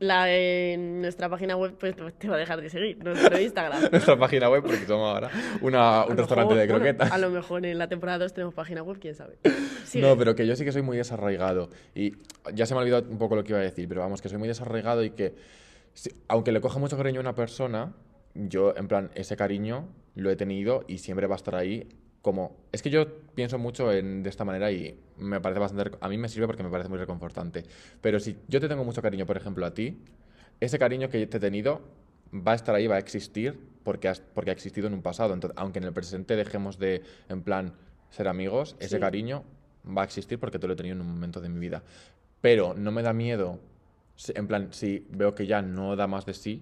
la 0.00 0.30
en 0.30 1.00
nuestra 1.00 1.30
página 1.30 1.56
web 1.56 1.76
pues 1.80 1.94
te 2.18 2.28
va 2.28 2.34
a 2.34 2.38
dejar 2.38 2.60
de 2.60 2.68
seguir 2.68 3.02
nuestro 3.02 3.40
Instagram. 3.40 3.88
nuestra 3.90 4.18
página 4.18 4.50
web 4.50 4.62
porque 4.62 4.84
somos 4.84 5.14
ahora 5.14 5.30
una- 5.62 6.04
un 6.04 6.16
restaurante 6.18 6.54
mejor- 6.54 6.66
de 6.66 6.66
bueno, 6.66 6.84
croquetas. 6.84 7.10
a 7.12 7.16
lo 7.18 7.30
mejor 7.30 7.64
en 7.64 7.78
la 7.78 7.88
temporada 7.88 8.18
2 8.18 8.34
tenemos 8.34 8.52
página 8.52 8.82
web, 8.82 8.98
quién 9.00 9.14
sabe. 9.14 9.38
Sigue. 9.86 10.06
No, 10.06 10.14
pero 10.18 10.34
que 10.34 10.46
yo 10.46 10.56
sí 10.56 10.64
que 10.66 10.72
soy 10.72 10.82
muy 10.82 10.98
desarraigado. 10.98 11.70
Y 11.94 12.12
ya 12.52 12.66
se 12.66 12.74
me 12.74 12.80
ha 12.80 12.82
olvidado 12.82 13.06
un 13.08 13.16
poco 13.16 13.34
lo 13.34 13.42
que 13.44 13.52
iba 13.52 13.60
a 13.60 13.62
decir, 13.62 13.88
pero 13.88 14.02
vamos, 14.02 14.20
que 14.20 14.28
soy 14.28 14.36
muy 14.36 14.48
desarraigado 14.48 15.02
y 15.02 15.10
que, 15.12 15.34
si- 15.94 16.10
aunque 16.28 16.52
le 16.52 16.60
coja 16.60 16.78
mucho 16.78 16.98
cariño 16.98 17.20
a 17.20 17.22
una 17.22 17.34
persona, 17.34 17.94
yo, 18.34 18.74
en 18.76 18.88
plan, 18.88 19.10
ese 19.14 19.36
cariño 19.36 19.88
lo 20.14 20.30
he 20.30 20.36
tenido 20.36 20.84
y 20.88 20.98
siempre 20.98 21.26
va 21.26 21.34
a 21.34 21.36
estar 21.36 21.54
ahí. 21.54 21.88
Como, 22.22 22.56
es 22.72 22.80
que 22.80 22.88
yo 22.90 23.06
pienso 23.34 23.58
mucho 23.58 23.92
en, 23.92 24.22
de 24.22 24.30
esta 24.30 24.44
manera 24.44 24.70
y 24.72 24.98
me 25.18 25.40
parece 25.40 25.60
bastante, 25.60 25.96
a 26.00 26.08
mí 26.08 26.16
me 26.16 26.28
sirve 26.28 26.46
porque 26.46 26.62
me 26.62 26.70
parece 26.70 26.88
muy 26.88 26.98
reconfortante. 26.98 27.64
Pero 28.00 28.18
si 28.18 28.36
yo 28.48 28.60
te 28.60 28.68
tengo 28.68 28.82
mucho 28.84 29.02
cariño, 29.02 29.26
por 29.26 29.36
ejemplo, 29.36 29.66
a 29.66 29.74
ti, 29.74 29.98
ese 30.60 30.78
cariño 30.78 31.08
que 31.10 31.26
te 31.26 31.36
he 31.36 31.40
tenido 31.40 31.82
va 32.34 32.52
a 32.52 32.54
estar 32.54 32.74
ahí, 32.74 32.86
va 32.86 32.96
a 32.96 32.98
existir 32.98 33.58
porque, 33.82 34.08
has- 34.08 34.20
porque 34.20 34.50
ha 34.50 34.54
existido 34.54 34.86
en 34.86 34.94
un 34.94 35.02
pasado. 35.02 35.34
Entonces, 35.34 35.54
aunque 35.58 35.78
en 35.80 35.84
el 35.84 35.92
presente 35.92 36.34
dejemos 36.34 36.78
de, 36.78 37.02
en 37.28 37.42
plan, 37.42 37.74
ser 38.10 38.26
amigos, 38.28 38.74
ese 38.80 38.96
Sí. 38.96 39.00
cariño 39.00 39.44
va 39.86 40.02
a 40.02 40.04
existir 40.06 40.38
porque 40.38 40.58
te 40.58 40.66
lo 40.66 40.72
he 40.72 40.76
tenido 40.76 40.94
en 40.96 41.02
un 41.02 41.08
momento 41.12 41.40
de 41.42 41.50
mi 41.50 41.58
vida. 41.60 41.82
Pero 42.40 42.72
no 42.74 42.90
me 42.90 43.02
da 43.02 43.12
miedo 43.12 43.60
en 44.34 44.46
plan, 44.46 44.68
si 44.72 45.06
veo 45.10 45.34
que 45.34 45.46
ya 45.46 45.60
no 45.60 45.94
da 45.96 46.06
más 46.06 46.24
de 46.24 46.32
sí, 46.34 46.60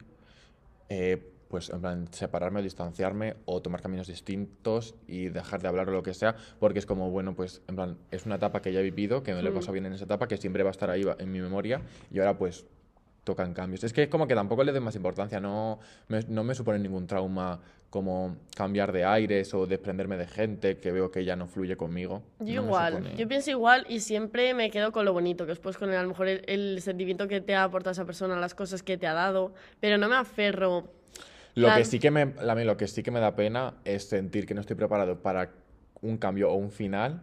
eh, 0.88 1.32
pues 1.52 1.68
en 1.68 1.82
plan, 1.82 2.09
separarme 2.12 2.61
o 2.61 2.62
distanciarme 2.62 3.35
o 3.44 3.61
tomar 3.61 3.82
caminos 3.82 4.06
distintos 4.06 4.94
y 5.06 5.28
dejar 5.28 5.61
de 5.61 5.68
hablar 5.68 5.87
o 5.90 5.92
lo 5.92 6.02
que 6.02 6.14
sea, 6.14 6.35
porque 6.59 6.78
es 6.78 6.87
como, 6.87 7.11
bueno, 7.11 7.35
pues 7.35 7.61
en 7.68 7.76
plan, 7.76 7.99
es 8.11 8.25
una 8.25 8.37
etapa 8.37 8.62
que 8.62 8.73
ya 8.73 8.80
he 8.80 8.82
vivido, 8.82 9.23
que 9.23 9.35
me 9.35 9.42
lo 9.42 9.49
he 9.50 9.52
Mm. 9.52 9.56
pasado 9.56 9.73
bien 9.75 9.85
en 9.85 9.92
esa 9.92 10.06
etapa, 10.06 10.26
que 10.28 10.38
siempre 10.38 10.62
va 10.62 10.71
a 10.71 10.73
estar 10.73 10.88
ahí 10.88 11.04
en 11.18 11.30
mi 11.30 11.42
memoria 11.42 11.82
y 12.11 12.18
ahora 12.21 12.38
pues 12.38 12.64
tocan 13.25 13.52
cambios. 13.52 13.85
Es 13.85 13.92
que 13.92 14.04
es 14.04 14.09
como 14.09 14.26
que 14.26 14.35
tampoco 14.35 14.64
le 14.64 14.73
doy 14.73 14.80
más 14.80 14.97
importancia, 14.97 15.40
no 15.40 15.78
me, 16.09 16.21
no 16.26 16.42
me 16.42 16.54
supone 16.54 16.78
ningún 16.78 17.06
trauma 17.06 17.61
como 17.90 18.38
cambiar 18.56 18.90
de 18.90 19.04
aires 19.04 19.52
o 19.52 19.66
desprenderme 19.66 20.16
de 20.16 20.26
gente 20.26 20.78
que 20.78 20.90
veo 20.90 21.11
que 21.11 21.23
ya 21.26 21.37
no 21.37 21.47
fluye 21.49 21.76
conmigo. 21.76 22.23
Yo 22.40 22.62
No 22.62 22.66
igual, 22.68 22.94
supone- 22.94 23.16
yo 23.18 23.28
pienso 23.28 23.50
igual 23.50 23.85
y 23.90 24.00
siempre 24.00 24.54
me 24.54 24.71
quedo 24.71 24.90
con 24.90 25.04
lo 25.04 25.12
bonito, 25.12 25.44
que 25.44 25.50
después 25.50 25.76
con 25.76 25.90
el- 25.90 25.97
a 25.97 26.02
lo 26.02 26.09
mejor 26.09 26.28
el, 26.28 26.42
el 26.47 26.80
sentimiento 26.80 27.28
que 27.28 27.42
te 27.42 27.54
ha 27.54 27.64
aportado 27.64 27.92
esa 27.92 28.06
persona, 28.06 28.35
las 28.37 28.54
cosas 28.54 28.82
que 28.82 28.97
te 28.97 29.06
ha 29.06 29.12
dado, 29.12 29.52
pero 29.80 29.99
no 29.99 30.09
me 30.09 30.16
aferro. 30.16 30.88
Lo 31.54 31.75
que, 31.75 31.85
sí 31.85 31.99
que 31.99 32.11
me, 32.11 32.23
a 32.23 32.54
mí 32.54 32.64
lo 32.64 32.76
que 32.76 32.87
sí 32.88 33.02
que 33.02 33.11
me 33.11 33.21
da 33.21 33.35
pena 33.37 33.75
es 33.85 34.04
sentir 34.09 34.47
que 34.47 34.54
no 34.54 34.61
estoy 34.61 34.76
preparado 34.76 35.21
para 35.21 35.50
un 36.00 36.16
cambio 36.16 36.50
o 36.50 36.54
un 36.54 36.71
final 36.71 37.23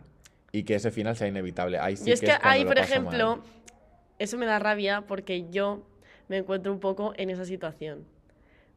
y 0.51 0.63
que 0.63 0.75
ese 0.75 0.91
final 0.91 1.15
sea 1.15 1.27
inevitable. 1.27 1.79
Ahí 1.79 1.95
sí 1.98 2.09
y 2.09 2.13
es 2.13 2.19
que, 2.21 2.27
cuando 2.27 2.48
ahí, 2.48 2.65
por 2.65 2.77
ejemplo, 2.77 3.38
mal. 3.38 3.45
eso 4.19 4.38
me 4.38 4.45
da 4.45 4.59
rabia 4.59 5.01
porque 5.07 5.50
yo 5.50 5.83
me 6.27 6.38
encuentro 6.38 6.71
un 6.71 6.79
poco 6.79 7.13
en 7.17 7.29
esa 7.29 7.45
situación. 7.45 8.05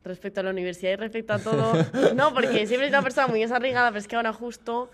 Respecto 0.04 0.40
a 0.40 0.42
la 0.42 0.50
universidad 0.50 0.92
y 0.92 0.96
respecto 0.96 1.32
a 1.34 1.38
todo. 1.38 1.74
no, 2.14 2.34
porque 2.34 2.66
siempre 2.66 2.86
he 2.86 2.90
sido 2.90 2.98
una 2.98 3.02
persona 3.02 3.28
muy 3.28 3.40
desarraigada, 3.40 3.90
pero 3.90 4.00
es 4.00 4.08
que 4.08 4.16
ahora 4.16 4.32
justo 4.32 4.90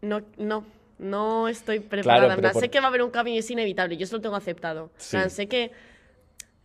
no, 0.00 0.22
no, 0.36 0.64
no 0.98 1.48
estoy 1.48 1.80
preparada. 1.80 2.36
Plan, 2.36 2.52
por- 2.52 2.60
Sé 2.60 2.68
que 2.70 2.80
va 2.80 2.86
a 2.86 2.88
haber 2.88 3.02
un 3.02 3.10
cambio 3.10 3.34
y 3.34 3.38
es 3.38 3.50
inevitable, 3.50 3.96
yo 3.96 4.04
eso 4.04 4.16
lo 4.16 4.22
tengo 4.22 4.36
aceptado. 4.36 4.84
En 4.94 5.00
Sí. 5.00 5.10
plan, 5.16 5.30
sé 5.30 5.46
que 5.48 5.70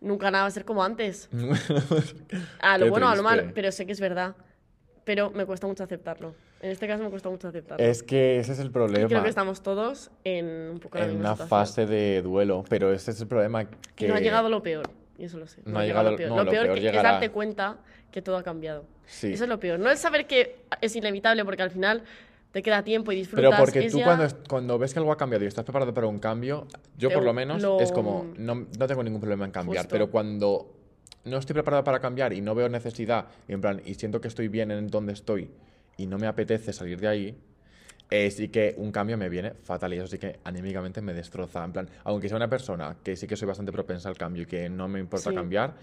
nunca 0.02 0.30
nada 0.32 0.44
va 0.44 0.48
a 0.48 0.52
ser 0.52 0.66
como 0.66 0.84
antes. 0.84 1.30
A 2.60 2.78
lo 2.78 2.86
Qué 2.86 2.90
bueno, 2.90 3.10
a 3.10 3.16
lo 3.16 3.24
malo, 3.24 3.42
triste. 3.44 3.54
pero 3.56 3.72
sé 3.72 3.86
que 3.86 3.92
es 3.92 4.00
verdad. 4.00 4.36
Pero 5.04 5.32
me 5.32 5.46
cuesta 5.46 5.68
mucho 5.68 5.84
aceptarlo. 5.84 6.36
En 6.60 6.72
este 6.72 6.88
caso 6.88 7.04
me 7.04 7.10
cuesta 7.10 7.30
mucho 7.30 7.48
aceptarlo. 7.48 7.84
Es 7.86 8.04
que 8.04 8.40
ese 8.40 8.52
es 8.52 8.60
el 8.60 8.68
Y 8.68 8.70
problema. 8.72 9.08
creo 9.08 9.24
que 9.24 9.30
estamos 9.30 9.62
todos 9.64 10.12
en 10.24 10.46
un 10.72 10.80
poco 10.80 10.98
la 10.98 11.06
en 11.06 11.12
misma 11.12 11.22
una 11.30 11.36
situación. 11.36 11.50
fase 11.50 11.86
de 11.86 12.22
duelo, 12.22 12.66
pero 12.68 12.92
ese 12.92 13.12
es 13.12 13.22
el 13.22 13.28
problema 13.28 13.66
que... 13.96 14.06
Y 14.06 14.10
no 14.10 14.16
ha 14.16 14.20
llegado 14.20 14.50
lo 14.50 14.62
peor. 14.64 14.90
Y 15.18 15.24
eso 15.26 15.38
lo 15.38 15.48
sé. 15.48 15.62
No 15.66 15.80
ha 15.80 15.86
llegado- 15.86 16.12
lo 16.12 16.18
peor. 16.18 16.30
no, 16.32 16.38
lo 16.38 16.44
lo 16.44 16.52
peor, 16.52 16.64
peor 16.66 16.76
que- 16.76 16.82
llegará. 16.82 17.10
es 17.10 17.14
darte 17.14 17.30
cuenta 17.30 17.78
que 18.12 18.22
todo 18.22 18.36
ha 18.38 18.44
cambiado. 18.44 18.86
Sí. 19.06 19.32
Eso 19.32 19.46
es 19.46 19.50
lo 19.50 19.60
peor. 19.60 19.80
No 19.80 19.90
es 19.90 20.00
saber 20.00 20.28
que 20.28 20.60
es 20.82 20.96
inevitable 20.96 21.46
porque 21.46 21.62
al 21.64 21.72
final 21.72 22.04
te 22.58 22.64
queda 22.64 22.84
tiempo 22.84 23.12
y 23.12 23.16
disfrutas. 23.18 23.46
Pero 23.52 23.56
porque 23.58 23.88
tú 23.90 24.00
ya- 24.00 24.04
cuando, 24.06 24.28
cuando 24.50 24.80
ves 24.80 24.94
que 24.94 25.00
algo 25.00 25.12
ha 25.12 25.18
cambiado 25.18 25.46
y 25.46 25.48
estás 25.48 25.64
preparado 25.64 25.94
para 25.94 26.08
un 26.08 26.18
cambio, 26.20 26.68
yo 26.98 27.10
Te- 27.10 27.14
por 27.14 27.24
lo 27.24 27.32
menos 27.34 27.62
lo- 27.62 27.80
es 27.80 27.92
como, 27.92 28.26
no, 28.38 28.56
no 28.80 28.88
tengo 28.88 29.04
ningún 29.04 29.22
problema 29.22 29.46
en 29.46 29.52
cambiar, 29.52 29.84
Justo. 29.84 29.94
pero 29.94 30.10
cuando 30.10 30.74
no 31.26 31.38
estoy 31.38 31.54
preparado 31.54 31.84
para 31.84 32.00
cambiar 32.00 32.34
y 32.34 32.42
no 32.42 32.56
veo 32.56 32.68
necesidad, 32.68 33.28
y 33.48 33.54
en 33.54 33.62
plan, 33.62 33.82
y 33.86 33.94
siento 33.94 34.20
que 34.22 34.28
estoy 34.28 34.48
bien 34.48 34.72
en 34.72 34.88
donde 34.88 35.14
estoy 35.14 35.52
y 35.98 36.08
no 36.08 36.18
me 36.18 36.26
apetece 36.26 36.74
salir 36.74 37.00
de 37.00 37.08
ahí, 37.08 37.38
eh, 38.10 38.32
sí 38.32 38.48
que 38.48 38.74
un 38.78 38.92
cambio 38.92 39.18
me 39.18 39.30
viene 39.30 39.52
fatal 39.54 39.94
y 39.94 39.98
eso 39.98 40.08
sí 40.08 40.18
que 40.18 40.40
anímicamente 40.44 41.02
me 41.02 41.14
destroza. 41.14 41.64
En 41.64 41.74
plan, 41.74 41.90
aunque 42.06 42.28
sea 42.30 42.38
una 42.38 42.50
persona 42.50 42.96
que 43.04 43.16
sí 43.18 43.28
que 43.28 43.36
soy 43.36 43.48
bastante 43.48 43.72
propensa 43.72 44.10
al 44.10 44.18
cambio 44.18 44.44
y 44.44 44.46
que 44.48 44.68
no 44.70 44.88
me 44.88 45.00
importa 45.00 45.30
Sí. 45.30 45.36
cambiar, 45.36 45.76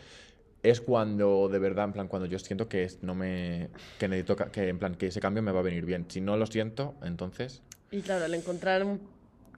es 0.65 0.81
cuando 0.81 1.49
de 1.49 1.59
verdad, 1.59 1.85
en 1.85 1.93
plan, 1.93 2.09
cuando 2.09 2.27
yo 2.27 2.39
siento 2.39 2.69
que 2.69 2.91
no 3.03 3.15
me, 3.15 3.69
que 3.99 4.09
necesito, 4.09 4.35
que 4.37 4.69
en 4.69 4.79
plan, 4.79 4.95
que 4.97 5.07
ese 5.09 5.21
cambio 5.21 5.43
me 5.43 5.53
va 5.53 5.61
a 5.61 5.63
venir 5.63 5.85
bien. 5.85 6.07
Si 6.09 6.21
no 6.21 6.37
lo 6.37 6.47
siento, 6.47 6.95
entonces 7.03 7.63
Y 7.91 8.01
claro, 8.01 8.25
al 8.25 8.35
encontrar 8.35 8.85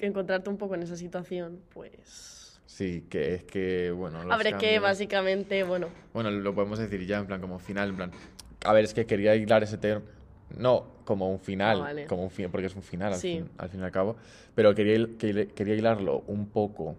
encontrarte 0.01 0.51
un 0.51 0.59
poco 0.59 0.75
en 0.75 0.83
esa 0.83 0.97
situación, 0.97 1.61
pues... 1.73 2.61
Sí, 2.67 3.07
que 3.09 3.35
es 3.35 3.45
que, 3.45 3.91
bueno. 3.93 4.23
los 4.25 4.33
Habré 4.33 4.55
que, 4.59 4.79
básicamente, 4.81 5.63
bueno... 5.63 5.89
Bueno, 6.13 6.31
lo 6.31 6.55
podemos 6.55 6.79
decir 6.79 7.07
ya 7.07 7.19
en 7.19 7.27
plan 7.27 7.41
como 7.41 7.59
final, 7.59 7.91
en 7.91 7.97
plan. 7.97 8.11
A 8.65 8.73
ver, 8.75 8.85
es 8.85 8.93
que 8.93 9.07
quería 9.07 9.35
hilar 9.37 9.63
ese 9.63 9.79
tema. 9.79 10.03
No, 10.59 10.87
como 11.05 11.31
un 11.31 11.39
final, 11.39 11.79
Ah, 11.79 11.83
vale. 11.85 12.07
como 12.07 12.25
un 12.25 12.31
fin, 12.31 12.51
porque 12.51 12.67
es 12.67 12.75
un 12.77 12.83
final 12.83 13.13
al, 13.15 13.19
Sí. 13.19 13.35
fin, 13.37 13.49
al 13.59 13.69
fin 13.71 13.81
y 13.81 13.85
al 13.85 13.93
cabo. 13.93 14.17
Pero 14.55 14.75
quería, 14.75 15.07
quería 15.19 15.75
hilarlo 15.75 16.25
un 16.27 16.49
poco 16.49 16.97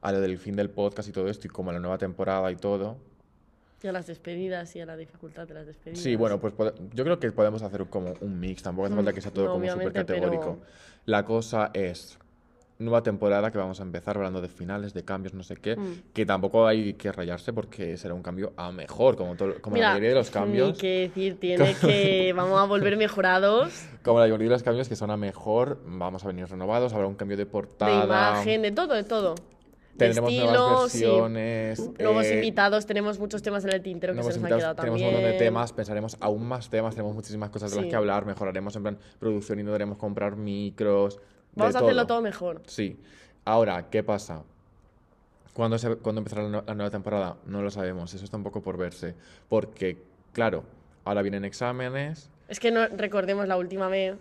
a 0.00 0.12
lo 0.12 0.20
del 0.20 0.38
fin 0.38 0.56
del 0.56 0.70
podcast 0.70 1.08
y 1.08 1.12
todo 1.12 1.28
esto, 1.28 1.46
y 1.46 1.50
como 1.50 1.70
a 1.70 1.74
la 1.74 1.80
nueva 1.80 1.98
temporada 1.98 2.50
y 2.50 2.56
todo. 2.56 2.96
Y 3.82 3.86
a 3.86 3.92
las 3.92 4.06
despedidas 4.08 4.74
y 4.74 4.80
a 4.80 4.86
la 4.86 4.96
dificultad 4.96 5.46
de 5.46 5.54
las 5.54 5.66
despedidas. 5.66 6.02
Sí, 6.02 6.16
bueno, 6.16 6.40
pues 6.40 6.52
yo 6.94 7.04
creo 7.04 7.18
que 7.20 7.30
podemos 7.30 7.62
hacer 7.62 7.86
como 7.86 8.12
un 8.20 8.40
mix, 8.40 8.62
tampoco 8.62 8.86
hace 8.86 8.94
Mm, 8.94 8.98
falta 8.98 9.12
que 9.12 9.20
sea 9.20 9.30
todo 9.32 9.46
no, 9.46 9.52
como 9.52 9.70
súper 9.70 9.92
categórico. 9.92 10.58
pero- 10.60 10.72
La 11.06 11.24
cosa 11.24 11.70
es 11.74 12.18
nueva 12.80 13.02
temporada 13.04 13.50
que 13.52 13.58
vamos 13.58 13.78
a 13.80 13.82
empezar 13.84 14.16
hablando 14.16 14.40
de 14.40 14.48
finales, 14.48 14.94
de 14.94 15.04
cambios, 15.04 15.32
no 15.34 15.42
sé 15.44 15.56
qué, 15.56 15.76
Mm. 15.76 16.12
que 16.12 16.26
tampoco 16.26 16.66
hay 16.66 16.94
que 16.94 17.10
rayarse 17.12 17.52
porque 17.52 17.96
será 17.96 18.14
un 18.14 18.22
cambio 18.22 18.52
a 18.56 18.72
mejor, 18.72 19.16
como, 19.16 19.36
todo, 19.36 19.60
como 19.60 19.74
Mira, 19.74 19.88
la 19.88 19.92
mayoría 19.94 20.08
de 20.10 20.14
los 20.16 20.26
Ni 20.28 20.32
cambios. 20.32 20.78
que 20.78 21.00
decir, 21.08 21.38
tiene 21.38 21.74
que... 21.80 22.32
Vamos 22.36 22.58
a 22.60 22.64
volver 22.64 22.96
mejorados 22.96 23.84
Como 24.04 24.18
la 24.18 24.24
mayoría 24.26 24.46
de 24.48 24.50
los 24.54 24.62
cambios 24.64 24.88
que 24.88 24.96
son 24.96 25.10
a 25.12 25.16
mejor, 25.16 25.80
vamos 25.86 26.24
a 26.24 26.26
venir 26.28 26.46
renovados, 26.48 26.92
habrá 26.92 27.06
un 27.06 27.14
cambio 27.14 27.36
de 27.36 27.44
de 27.44 27.50
portada. 27.50 28.04
imagen, 28.04 28.62
de 28.62 28.70
todo, 28.72 28.94
de 28.94 29.04
todo. 29.04 29.34
Tendremos 29.98 30.32
estilo, 30.32 30.52
nuevas 30.52 30.92
sí. 30.92 31.00
versiones. 31.00 31.90
Nuevos 31.98 32.24
eh, 32.26 32.34
invitados, 32.36 32.86
tenemos 32.86 33.18
muchos 33.18 33.42
temas 33.42 33.64
en 33.64 33.72
el 33.72 33.82
tintero 33.82 34.14
que 34.14 34.22
se 34.22 34.28
nos 34.28 34.36
han 34.36 34.44
quedado 34.44 34.74
tenemos 34.76 35.00
también. 35.00 35.08
un 35.08 35.14
montón 35.14 35.32
de 35.32 35.38
temas, 35.38 35.72
pensaremos 35.72 36.16
aún 36.20 36.46
más 36.46 36.70
temas, 36.70 36.94
tenemos 36.94 37.14
muchísimas 37.14 37.50
cosas 37.50 37.72
de 37.72 37.80
las 37.80 37.86
que 37.86 37.96
hablar, 37.96 38.24
mejoraremos 38.24 38.74
en 38.76 38.82
plan 38.82 38.98
producción 39.18 39.58
y 39.58 39.62
no 39.64 39.72
daremos 39.72 39.98
comprar 39.98 40.36
micros. 40.36 41.18
Vamos 41.54 41.74
a 41.74 41.78
hacerlo 41.80 42.06
todo 42.06 42.22
mejor. 42.22 42.62
Sí. 42.66 42.98
Ahora, 43.44 43.90
¿qué 43.90 44.02
pasa? 44.02 44.44
¿Cuándo, 45.52 45.76
se, 45.78 45.96
¿cuándo 45.96 46.20
empezará 46.20 46.48
la 46.48 46.74
nueva 46.74 46.90
temporada? 46.90 47.36
No 47.46 47.62
lo 47.62 47.70
sabemos, 47.70 48.14
eso 48.14 48.24
está 48.24 48.36
un 48.36 48.44
poco 48.44 48.62
por 48.62 48.76
verse. 48.76 49.14
Porque, 49.48 49.98
claro, 50.32 50.62
ahora 51.04 51.22
vienen 51.22 51.44
exámenes. 51.44 52.30
Es 52.46 52.60
que 52.60 52.70
no 52.70 52.86
recordemos 52.86 53.48
la 53.48 53.56
última 53.56 53.88
vez, 53.88 54.16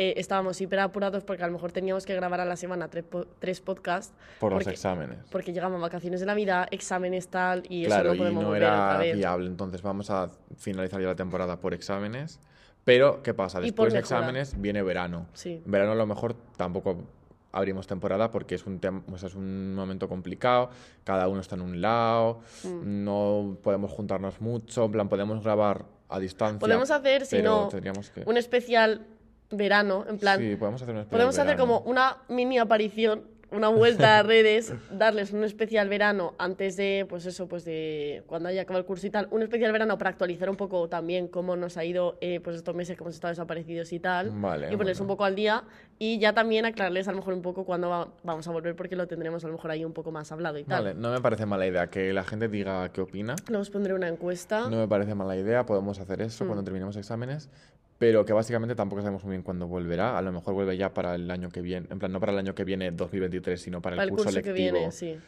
eh, 0.00 0.14
estábamos 0.16 0.60
hiper 0.60 0.78
apurados 0.78 1.24
porque 1.24 1.42
a 1.42 1.46
lo 1.48 1.52
mejor 1.52 1.72
teníamos 1.72 2.06
que 2.06 2.14
grabar 2.14 2.40
a 2.40 2.44
la 2.44 2.56
semana 2.56 2.88
tres, 2.88 3.04
po- 3.04 3.26
tres 3.40 3.60
podcasts 3.60 4.14
Por 4.38 4.52
los 4.52 4.58
Porque- 4.62 4.70
exámenes. 4.74 5.18
porque 5.30 5.52
llegaban 5.52 5.80
vacaciones 5.80 6.20
de 6.20 6.26
Navidad, 6.26 6.68
exámenes 6.70 7.28
tal 7.28 7.64
y 7.68 7.84
Claro, 7.86 8.02
eso 8.02 8.08
no 8.10 8.14
y 8.14 8.18
podemos 8.18 8.42
no 8.44 8.48
volver 8.50 8.62
otra 8.64 8.74
era 8.90 8.98
vez. 8.98 9.16
viable. 9.16 9.46
Entonces 9.48 9.82
vamos 9.82 10.08
a 10.10 10.30
finalizar 10.56 11.00
ya 11.00 11.08
la 11.08 11.16
temporada 11.16 11.58
por 11.60 11.74
exámenes. 11.74 12.38
Pero, 12.84 13.22
¿qué 13.22 13.34
pasa? 13.34 13.58
Y 13.60 13.64
Después 13.64 13.92
de 13.92 13.98
exámenes 13.98 14.58
viene 14.60 14.82
verano. 14.82 15.26
Sí. 15.34 15.60
Verano 15.66 15.92
a 15.92 15.96
lo 15.96 16.06
mejor 16.06 16.34
tampoco 16.56 17.04
abrimos 17.52 17.86
temporada 17.86 18.30
porque 18.30 18.54
es 18.54 18.66
un, 18.66 18.80
tem- 18.80 19.02
o 19.12 19.18
sea, 19.18 19.28
es 19.28 19.34
un 19.34 19.74
momento 19.74 20.08
complicado, 20.08 20.70
cada 21.04 21.28
uno 21.28 21.40
está 21.40 21.56
en 21.56 21.62
un 21.62 21.80
lado, 21.80 22.40
Mm. 22.64 23.04
no 23.04 23.56
podemos 23.62 23.90
juntarnos 23.90 24.40
mucho, 24.40 24.84
en 24.84 24.92
plan, 24.92 25.08
podemos 25.08 25.42
grabar 25.42 25.86
a 26.08 26.18
distancia. 26.18 26.58
Podemos 26.60 26.90
hacer, 26.90 27.26
si 27.26 27.42
no, 27.42 27.68
que... 27.68 28.22
un 28.26 28.36
especial 28.36 29.06
verano, 29.50 30.04
en 30.08 30.18
plan, 30.18 30.38
Sí, 30.40 30.56
podemos 30.56 30.82
hacer 30.82 30.94
un 30.94 31.04
podemos 31.06 31.34
hacer 31.38 31.56
verano. 31.56 31.74
como 31.74 31.90
una 31.90 32.18
mini 32.28 32.58
aparición, 32.58 33.22
una 33.50 33.68
vuelta 33.68 34.18
a 34.18 34.22
redes, 34.24 34.74
darles 34.90 35.32
un 35.32 35.42
especial 35.42 35.88
verano 35.88 36.34
antes 36.38 36.76
de, 36.76 37.06
pues 37.08 37.24
eso, 37.24 37.48
pues 37.48 37.64
de 37.64 38.22
cuando 38.26 38.50
haya 38.50 38.60
acabado 38.60 38.80
el 38.80 38.84
curso 38.84 39.06
y 39.06 39.10
tal, 39.10 39.26
un 39.30 39.40
especial 39.40 39.72
verano 39.72 39.96
para 39.96 40.10
actualizar 40.10 40.50
un 40.50 40.56
poco 40.56 40.86
también 40.90 41.28
cómo 41.28 41.56
nos 41.56 41.78
ha 41.78 41.84
ido 41.86 42.18
eh, 42.20 42.40
pues 42.40 42.56
estos 42.56 42.74
meses 42.74 42.94
que 42.98 43.02
hemos 43.02 43.14
estado 43.14 43.30
desaparecidos 43.32 43.90
y 43.94 44.00
tal, 44.00 44.32
Vale, 44.32 44.66
y 44.68 44.72
ponerles 44.72 45.00
un 45.00 45.06
bueno. 45.06 45.16
poco 45.16 45.24
al 45.24 45.34
día 45.34 45.64
y 45.98 46.18
ya 46.18 46.34
también 46.34 46.66
aclararles 46.66 47.08
a 47.08 47.12
lo 47.12 47.16
mejor 47.16 47.32
un 47.32 47.40
poco 47.40 47.64
cuándo 47.64 47.88
va- 47.88 48.08
vamos 48.22 48.46
a 48.46 48.50
volver 48.52 48.76
porque 48.76 48.96
lo 48.96 49.08
tendremos 49.08 49.42
a 49.44 49.46
lo 49.46 49.54
mejor 49.54 49.70
ahí 49.70 49.82
un 49.82 49.94
poco 49.94 50.12
más 50.12 50.30
hablado 50.30 50.58
y 50.58 50.64
tal. 50.64 50.84
Vale, 50.84 50.94
no 50.94 51.10
me 51.10 51.22
parece 51.22 51.46
mala 51.46 51.66
idea 51.66 51.86
que 51.88 52.12
la 52.12 52.24
gente 52.24 52.48
diga 52.48 52.90
qué 52.92 53.00
opina. 53.00 53.34
Luego 53.48 53.62
os 53.62 53.70
pondré 53.70 53.94
una 53.94 54.08
encuesta. 54.08 54.68
No 54.68 54.76
me 54.76 54.88
parece 54.88 55.14
mala 55.14 55.36
idea, 55.38 55.64
podemos 55.64 55.98
hacer 55.98 56.20
eso 56.20 56.44
Mm. 56.44 56.48
cuando 56.48 56.64
terminemos 56.64 56.96
exámenes, 56.98 57.48
pero 57.98 58.24
que 58.24 58.32
básicamente 58.32 58.74
tampoco 58.74 59.02
sabemos 59.02 59.24
muy 59.24 59.32
bien 59.32 59.42
cuándo 59.42 59.66
volverá. 59.66 60.16
A 60.16 60.22
lo 60.22 60.32
mejor 60.32 60.54
vuelve 60.54 60.76
ya 60.76 60.94
para 60.94 61.14
el 61.14 61.30
año 61.30 61.50
que 61.50 61.60
viene, 61.60 61.86
en 61.90 61.98
plan, 61.98 62.12
no 62.12 62.20
para 62.20 62.32
el 62.32 62.38
año 62.38 62.54
que 62.54 62.64
viene 62.64 62.90
2023, 62.92 63.60
sino 63.60 63.82
para 63.82 63.94
el, 63.94 63.98
para 63.98 64.04
el 64.04 64.10
curso, 64.10 64.24
curso, 64.26 64.40
que 64.42 64.52
lectivo 64.52 64.72
viene, 64.78 64.92
sí. 64.92 65.18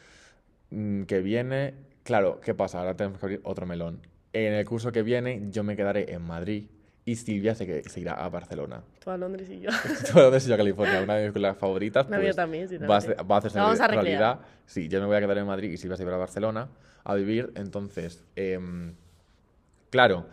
mm, 0.71 1.03
que 1.03 1.21
viene. 1.21 1.73
Claro, 2.03 2.39
¿qué 2.41 2.53
pasa? 2.53 2.79
Ahora 2.79 2.95
tenemos 2.95 3.19
que 3.19 3.25
abrir 3.25 3.41
otro 3.43 3.65
melón. 3.65 3.99
En 4.33 4.53
el 4.53 4.65
curso 4.65 4.91
que 4.91 5.03
viene 5.03 5.47
yo 5.51 5.63
me 5.63 5.75
quedaré 5.75 6.13
en 6.13 6.21
Madrid 6.21 6.65
y 7.03 7.15
Silvia 7.15 7.55
se, 7.55 7.65
que- 7.65 7.83
se 7.89 7.99
irá 7.99 8.13
a 8.13 8.29
Barcelona. 8.29 8.83
Tú 9.03 9.09
a 9.11 9.17
Londres 9.17 9.49
y 9.49 9.59
yo. 9.59 9.69
Todo 10.13 10.31
de 10.31 10.53
a 10.53 10.57
California, 10.57 11.01
una 11.01 11.15
de 11.15 11.25
mis 11.25 11.33
películas 11.33 11.57
favoritas. 11.57 12.09
La 12.09 12.17
mía 12.17 12.27
pues, 12.27 12.35
también, 12.35 12.69
sí, 12.69 12.77
va, 12.77 12.97
a, 12.97 12.99
también. 12.99 13.17
ser- 13.17 13.31
va 13.31 13.35
a 13.35 13.39
hacerse 13.39 13.59
vamos 13.59 13.79
a 13.79 13.87
realidad. 13.87 14.39
Sí, 14.65 14.87
yo 14.87 14.99
me 15.01 15.07
voy 15.07 15.17
a 15.17 15.19
quedar 15.19 15.37
en 15.37 15.47
Madrid 15.47 15.71
y 15.71 15.77
Silvia 15.77 15.97
se 15.97 16.03
irá 16.03 16.13
a 16.15 16.17
Barcelona 16.17 16.69
a 17.03 17.15
vivir. 17.15 17.51
Entonces, 17.55 18.23
em, 18.35 18.93
claro. 19.91 20.25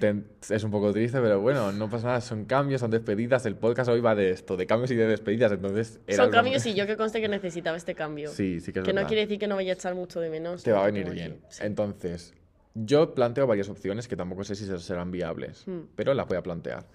Ten- 0.00 0.26
es 0.48 0.64
un 0.64 0.70
poco 0.70 0.90
triste, 0.92 1.20
pero 1.20 1.40
bueno, 1.40 1.70
no 1.72 1.90
pasa 1.90 2.06
nada, 2.06 2.20
son 2.22 2.46
cambios, 2.46 2.80
son 2.80 2.90
despedidas. 2.90 3.44
El 3.44 3.56
podcast 3.56 3.90
hoy 3.90 4.00
va 4.00 4.14
de 4.14 4.30
esto, 4.30 4.56
de 4.56 4.66
cambios 4.66 4.90
y 4.92 4.94
de 4.94 5.06
despedidas, 5.06 5.52
entonces 5.52 6.00
era 6.06 6.16
Son 6.24 6.30
cambios 6.32 6.62
momento- 6.62 6.68
y 6.70 6.80
yo 6.80 6.86
que 6.86 6.96
conste 6.96 7.20
que 7.20 7.28
necesitaba 7.28 7.76
este 7.76 7.94
cambio. 7.94 8.30
Sí, 8.30 8.60
sí 8.60 8.72
que 8.72 8.78
es 8.78 8.84
Que 8.86 8.92
no 8.92 8.96
verdad. 8.96 9.08
quiere 9.08 9.20
decir 9.22 9.38
que 9.38 9.46
no 9.48 9.56
vaya 9.56 9.72
a 9.72 9.74
echar 9.74 9.94
mucho 9.94 10.18
de 10.20 10.30
menos. 10.30 10.62
Te 10.62 10.72
va 10.72 10.84
a 10.84 10.86
venir 10.86 11.10
bien. 11.10 11.40
Sí. 11.50 11.62
Entonces, 11.66 12.32
yo 12.74 13.14
planteo 13.14 13.46
varias 13.46 13.68
opciones 13.68 14.08
que 14.08 14.16
tampoco 14.16 14.44
sé 14.44 14.54
si 14.54 14.64
se- 14.64 14.78
serán 14.78 15.10
viables, 15.10 15.64
Hmm. 15.66 15.80
pero 15.94 16.14
las 16.14 16.26
voy 16.26 16.38
a 16.38 16.42
plantear. 16.42 16.86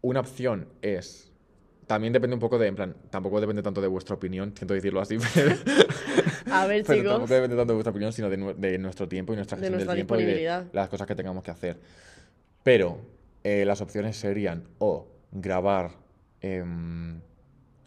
Una 0.00 0.20
opción 0.20 0.68
es. 0.80 1.26
También 1.86 2.12
depende 2.12 2.34
un 2.34 2.40
poco 2.40 2.58
de. 2.58 2.66
En 2.68 2.74
plan, 2.76 2.94
tampoco 3.10 3.40
depende 3.40 3.62
tanto 3.62 3.80
de 3.80 3.88
vuestra 3.88 4.14
opinión, 4.14 4.52
siento 4.56 4.74
decirlo 4.74 5.00
así, 5.00 5.16
pero. 5.34 5.54
A 6.52 6.66
ver, 6.66 6.84
Pero 6.86 6.98
chicos. 6.98 7.12
tampoco 7.12 7.34
depende 7.34 7.56
tanto 7.56 7.72
de 7.72 7.74
vuestra 7.74 7.90
opinión, 7.90 8.12
sino 8.12 8.28
de, 8.30 8.54
de 8.54 8.78
nuestro 8.78 9.08
tiempo 9.08 9.32
y 9.32 9.36
nuestra 9.36 9.56
De 9.56 9.62
gestión 9.62 9.74
nuestra 9.76 9.94
del 9.94 10.06
tiempo 10.06 10.20
y 10.20 10.24
de 10.24 10.64
las 10.72 10.88
cosas 10.88 11.06
que 11.06 11.14
tengamos 11.14 11.42
que 11.42 11.50
hacer. 11.50 11.78
Pero 12.62 12.98
eh, 13.44 13.64
las 13.64 13.80
opciones 13.80 14.16
serían 14.16 14.64
o 14.78 15.06
grabar 15.32 15.92
em, 16.40 17.20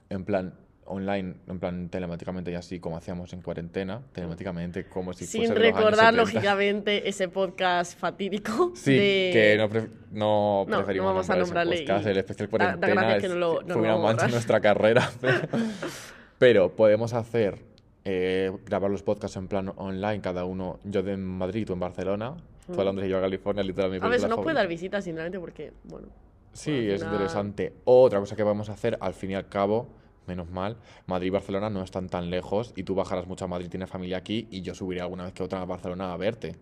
en 0.09 0.25
plan 0.25 0.53
online, 0.85 1.35
en 1.47 1.59
plan 1.59 1.87
telemáticamente 1.89 2.51
y 2.51 2.55
así 2.55 2.79
como 2.81 2.97
hacíamos 2.97 3.31
en 3.31 3.41
cuarentena, 3.41 4.01
telemáticamente 4.11 4.85
como 4.89 5.13
si 5.13 5.25
Sin 5.25 5.41
fuese 5.45 5.53
de 5.53 5.59
los 5.59 5.67
años 5.67 5.77
recordar, 5.77 6.13
70. 6.13 6.21
lógicamente, 6.21 7.07
ese 7.07 7.29
podcast 7.29 7.97
fatídico. 7.97 8.73
Sí, 8.75 8.91
de- 8.95 9.29
que 9.31 9.55
no, 9.57 9.69
pref- 9.69 9.89
no, 10.11 10.65
No, 10.67 10.77
preferimos 10.79 11.05
no 11.09 11.13
vamos 11.13 11.29
a 11.29 11.35
nombrar 11.37 11.65
ese 11.67 11.75
nombrarle 11.75 11.77
podcast, 11.85 12.05
y- 12.05 12.09
el 12.09 12.17
especial 12.17 12.49
da- 12.49 12.57
da 12.57 12.65
cuarentena 12.65 13.01
gracia 13.01 13.19
que 13.19 13.25
es- 13.27 13.31
no 13.33 13.39
lo- 13.39 13.61
fue 13.61 13.75
una 13.81 13.93
a 13.93 13.97
mancha 13.99 14.25
en 14.25 14.31
nuestra 14.31 14.59
carrera. 14.59 15.09
Pero, 15.21 15.39
pero 16.39 16.75
podemos 16.75 17.13
hacer, 17.13 17.59
eh, 18.05 18.51
grabar 18.65 18.89
los 18.91 19.03
podcasts 19.03 19.37
en 19.37 19.47
plan 19.47 19.71
online, 19.75 20.21
cada 20.21 20.45
uno, 20.45 20.79
yo 20.83 21.01
en 21.01 21.23
Madrid, 21.25 21.65
tú 21.67 21.73
en 21.73 21.79
Barcelona, 21.79 22.35
tú 22.73 22.79
a 22.79 22.83
Londres 22.83 23.07
y 23.07 23.11
yo 23.11 23.17
a 23.17 23.21
California, 23.21 23.63
literalmente. 23.63 24.05
A 24.05 24.09
ver, 24.09 24.27
no 24.29 24.41
puede 24.41 24.55
dar 24.55 24.67
visitas, 24.67 25.03
sinceramente, 25.03 25.39
porque, 25.39 25.73
bueno. 25.83 26.07
Sí, 26.53 26.71
es 26.71 26.99
final- 26.99 27.13
interesante. 27.13 27.73
Otra 27.85 28.19
cosa 28.19 28.35
que 28.35 28.43
vamos 28.43 28.69
a 28.69 28.73
hacer, 28.73 28.97
al 29.01 29.13
fin 29.13 29.31
y 29.31 29.35
al 29.35 29.47
cabo, 29.47 29.87
menos 30.27 30.49
mal, 30.49 30.77
Madrid 31.07 31.27
y 31.27 31.29
Barcelona 31.31 31.69
no 31.69 31.83
están 31.83 32.09
tan 32.09 32.29
lejos 32.29 32.73
y 32.75 32.83
tú 32.83 32.93
bajarás 32.95 33.27
mucho 33.27 33.45
a 33.45 33.47
Madrid, 33.47 33.69
tienes 33.69 33.89
familia 33.89 34.17
aquí 34.17 34.47
y 34.51 34.61
yo 34.61 34.75
subiré 34.75 35.01
alguna 35.01 35.23
vez 35.25 35.33
que 35.33 35.43
otra 35.43 35.61
a 35.61 35.65
Barcelona 35.65 36.13
a 36.13 36.17
verte. 36.17 36.55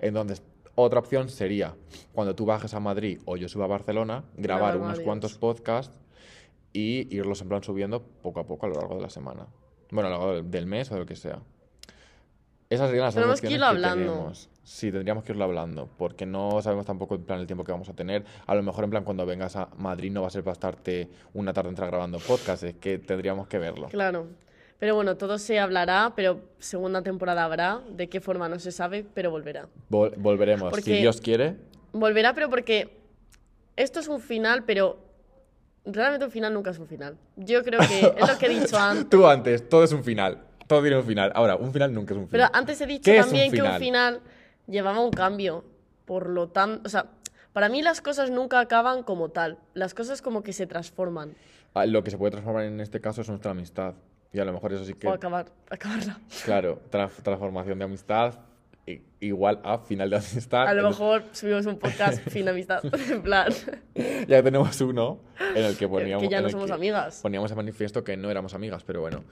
Entonces, 0.00 0.42
otra 0.74 1.00
opción 1.00 1.28
sería, 1.28 1.74
cuando 2.12 2.34
tú 2.34 2.46
bajes 2.46 2.72
a 2.74 2.80
Madrid 2.80 3.20
o 3.24 3.36
yo 3.36 3.48
suba 3.48 3.64
a 3.64 3.68
Barcelona, 3.68 4.24
grabar 4.36 4.74
Grabar 4.74 4.76
unos 4.76 5.00
cuantos 5.00 5.34
podcasts 5.36 5.98
y 6.72 7.14
irlos 7.14 7.40
en 7.42 7.48
plan 7.48 7.62
subiendo 7.62 8.02
poco 8.02 8.40
a 8.40 8.46
poco 8.46 8.66
a 8.66 8.68
lo 8.68 8.76
largo 8.76 8.94
de 8.96 9.02
la 9.02 9.10
semana. 9.10 9.46
Bueno, 9.90 10.08
a 10.08 10.12
lo 10.12 10.18
largo 10.18 10.42
del, 10.48 10.66
mes 10.66 10.90
o 10.90 10.94
de 10.94 11.00
lo 11.00 11.06
que 11.06 11.16
sea. 11.16 11.38
Esas 12.70 12.88
serían 12.88 13.06
las 13.06 13.14
Tenemos 13.14 13.40
que 13.40 13.50
irlo 13.50 13.66
hablando. 13.66 14.12
tenemos. 14.12 14.48
Sí, 14.62 14.92
tendríamos 14.92 15.24
que 15.24 15.32
irlo 15.32 15.44
hablando, 15.44 15.88
porque 15.96 16.26
no 16.26 16.60
sabemos 16.60 16.84
tampoco 16.84 17.14
en 17.14 17.22
plan 17.24 17.40
el 17.40 17.46
tiempo 17.46 17.64
que 17.64 17.72
vamos 17.72 17.88
a 17.88 17.94
tener. 17.94 18.24
A 18.46 18.54
lo 18.54 18.62
mejor 18.62 18.84
en 18.84 18.90
plan 18.90 19.04
cuando 19.04 19.24
vengas 19.24 19.56
a 19.56 19.70
Madrid 19.78 20.12
no 20.12 20.20
va 20.20 20.26
a 20.28 20.30
ser 20.30 20.44
para 20.44 20.52
estarte 20.52 21.08
una 21.32 21.54
tarde 21.54 21.70
entera 21.70 21.86
grabando 21.86 22.18
podcast, 22.18 22.62
es 22.64 22.74
que 22.74 22.98
tendríamos 22.98 23.48
que 23.48 23.58
verlo. 23.58 23.88
Claro. 23.88 24.26
Pero 24.78 24.94
bueno, 24.94 25.16
todo 25.16 25.38
se 25.38 25.58
hablará, 25.58 26.12
pero 26.14 26.40
segunda 26.58 27.02
temporada 27.02 27.44
habrá. 27.44 27.80
De 27.90 28.08
qué 28.10 28.20
forma 28.20 28.48
no 28.50 28.58
se 28.58 28.70
sabe, 28.70 29.04
pero 29.14 29.30
volverá. 29.30 29.68
Vol- 29.90 30.14
volveremos, 30.18 30.68
si 30.68 30.76
Porque- 30.76 30.96
Dios 31.00 31.20
quiere. 31.22 31.56
Volverá, 31.92 32.34
pero 32.34 32.50
porque 32.50 32.98
esto 33.76 33.98
es 34.00 34.08
un 34.08 34.20
final, 34.20 34.64
pero 34.66 34.98
realmente 35.92 36.24
un 36.24 36.30
final 36.30 36.54
nunca 36.54 36.70
es 36.70 36.78
un 36.78 36.86
final. 36.86 37.16
Yo 37.36 37.62
creo 37.64 37.80
que 37.80 38.14
es 38.16 38.28
lo 38.28 38.38
que 38.38 38.46
he 38.46 38.60
dicho 38.60 38.78
antes. 38.78 39.08
Tú 39.10 39.26
antes, 39.26 39.68
todo 39.68 39.84
es 39.84 39.92
un 39.92 40.04
final. 40.04 40.44
Todo 40.66 40.82
tiene 40.82 40.96
un 40.98 41.04
final. 41.04 41.32
Ahora, 41.34 41.56
un 41.56 41.72
final 41.72 41.92
nunca 41.94 42.14
es 42.14 42.18
un 42.20 42.28
Pero 42.28 42.44
final. 42.46 42.50
antes 42.60 42.80
he 42.80 42.86
dicho 42.86 43.04
¿Qué 43.04 43.18
es 43.18 43.24
un 43.24 43.30
también 43.30 43.52
que 43.52 43.62
un 43.62 43.72
final? 43.78 44.20
llevaba 44.66 45.00
un 45.00 45.10
cambio. 45.10 45.64
Por 46.04 46.28
lo 46.28 46.48
tanto, 46.48 46.82
o 46.86 46.88
sea, 46.90 47.06
para 47.52 47.68
mí 47.68 47.82
las 47.82 48.00
cosas 48.00 48.30
nunca 48.30 48.60
acaban 48.60 49.02
como 49.02 49.30
tal. 49.30 49.58
Las 49.74 49.94
cosas 49.94 50.22
como 50.22 50.42
que 50.42 50.52
se 50.52 50.66
transforman. 50.66 51.34
Ah, 51.74 51.86
Lo 51.86 52.02
que 52.04 52.10
se 52.10 52.18
puede 52.18 52.30
transformar 52.32 52.64
en 52.64 52.80
este 52.80 53.00
caso 53.00 53.20
es 53.22 53.28
nuestra 53.28 53.50
amistad. 53.52 53.94
Y 54.32 54.38
a 54.40 54.44
lo 54.44 54.52
mejor 54.52 54.72
eso 54.74 54.84
sí 54.84 54.92
que... 54.94 55.06
O 55.08 55.12
acabar, 55.12 55.46
acabarla. 55.70 56.18
Claro, 56.44 56.80
trans- 56.90 57.12
transformación 57.22 57.78
de 57.78 57.84
amistad 57.86 58.34
igual 59.20 59.60
a 59.64 59.78
final 59.78 60.10
de 60.10 60.16
amistad. 60.16 60.66
A 60.68 60.74
lo 60.74 60.88
mejor 60.88 61.24
subimos 61.32 61.66
un 61.66 61.78
podcast 61.78 62.20
fin 62.30 62.48
amistad. 62.48 62.80
En 63.10 63.22
plan, 63.22 63.52
Ya 64.28 64.42
tenemos 64.42 64.80
uno 64.80 65.20
en 65.54 65.64
el 65.64 65.76
que 65.76 65.88
poníamos... 65.88 66.22
que 66.22 66.28
ya 66.28 66.40
no 66.40 66.48
somos 66.50 66.70
amigas. 66.70 67.20
Poníamos 67.22 67.50
en 67.50 67.56
manifiesto 67.56 68.04
que 68.04 68.16
no 68.16 68.30
éramos 68.30 68.54
amigas, 68.54 68.84
pero 68.84 69.00
bueno, 69.00 69.24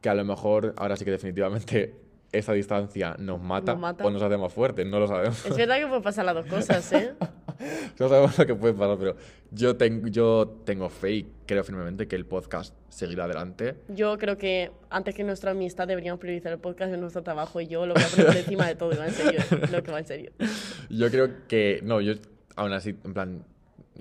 que 0.00 0.08
a 0.08 0.14
lo 0.14 0.24
mejor 0.24 0.74
ahora 0.76 0.96
sí 0.96 1.04
que 1.04 1.10
definitivamente 1.10 1.94
esa 2.32 2.52
distancia 2.52 3.14
nos 3.18 3.40
mata, 3.40 3.72
Nos 3.72 3.80
mata. 3.80 4.04
o 4.04 4.10
nos 4.10 4.20
hace 4.22 4.36
más 4.36 4.52
fuertes, 4.52 4.84
no 4.86 4.98
lo 4.98 5.06
sabemos. 5.06 5.44
Es 5.46 5.56
verdad 5.56 5.78
que 5.78 5.86
puede 5.86 6.00
pasar 6.00 6.24
las 6.24 6.34
dos 6.34 6.46
cosas, 6.46 6.92
¿eh? 6.92 7.14
no 7.98 8.08
sabemos 8.08 8.38
lo 8.38 8.46
que 8.46 8.54
puede 8.54 8.74
pasar, 8.74 8.98
pero 8.98 9.16
yo, 9.50 9.76
tengo 9.76 10.08
yo 10.08 10.60
tengo 10.64 10.88
fe 10.88 11.12
y 11.12 11.32
creo 11.46 11.64
firmemente 11.64 12.08
que 12.08 12.16
el 12.16 12.26
podcast 12.26 12.74
seguirá 12.88 13.24
adelante. 13.24 13.76
Yo 13.88 14.18
creo 14.18 14.36
que 14.36 14.70
antes 14.90 15.14
que 15.14 15.24
nuestra 15.24 15.52
amistad 15.52 15.86
deberíamos 15.88 16.20
priorizar 16.20 16.52
el 16.52 16.58
podcast 16.58 16.92
en 16.92 17.00
nuestro 17.00 17.22
trabajo 17.22 17.60
y 17.60 17.66
yo 17.66 17.86
lo 17.86 17.94
voy 17.94 18.02
a 18.02 18.08
poner 18.08 18.36
encima 18.38 18.66
de 18.66 18.74
todo 18.74 18.92
y 18.92 18.96
va 18.96 19.06
en 19.06 19.14
serio, 19.14 19.40
¿eh? 19.40 19.60
lo 19.70 19.82
que 19.82 19.92
va 19.92 19.98
en 19.98 20.06
serio. 20.06 20.32
Yo 20.90 21.10
creo 21.10 21.30
que, 21.48 21.80
no, 21.82 22.00
yo 22.00 22.14
aún 22.56 22.72
así, 22.72 22.96
en 23.04 23.14
plan, 23.14 23.44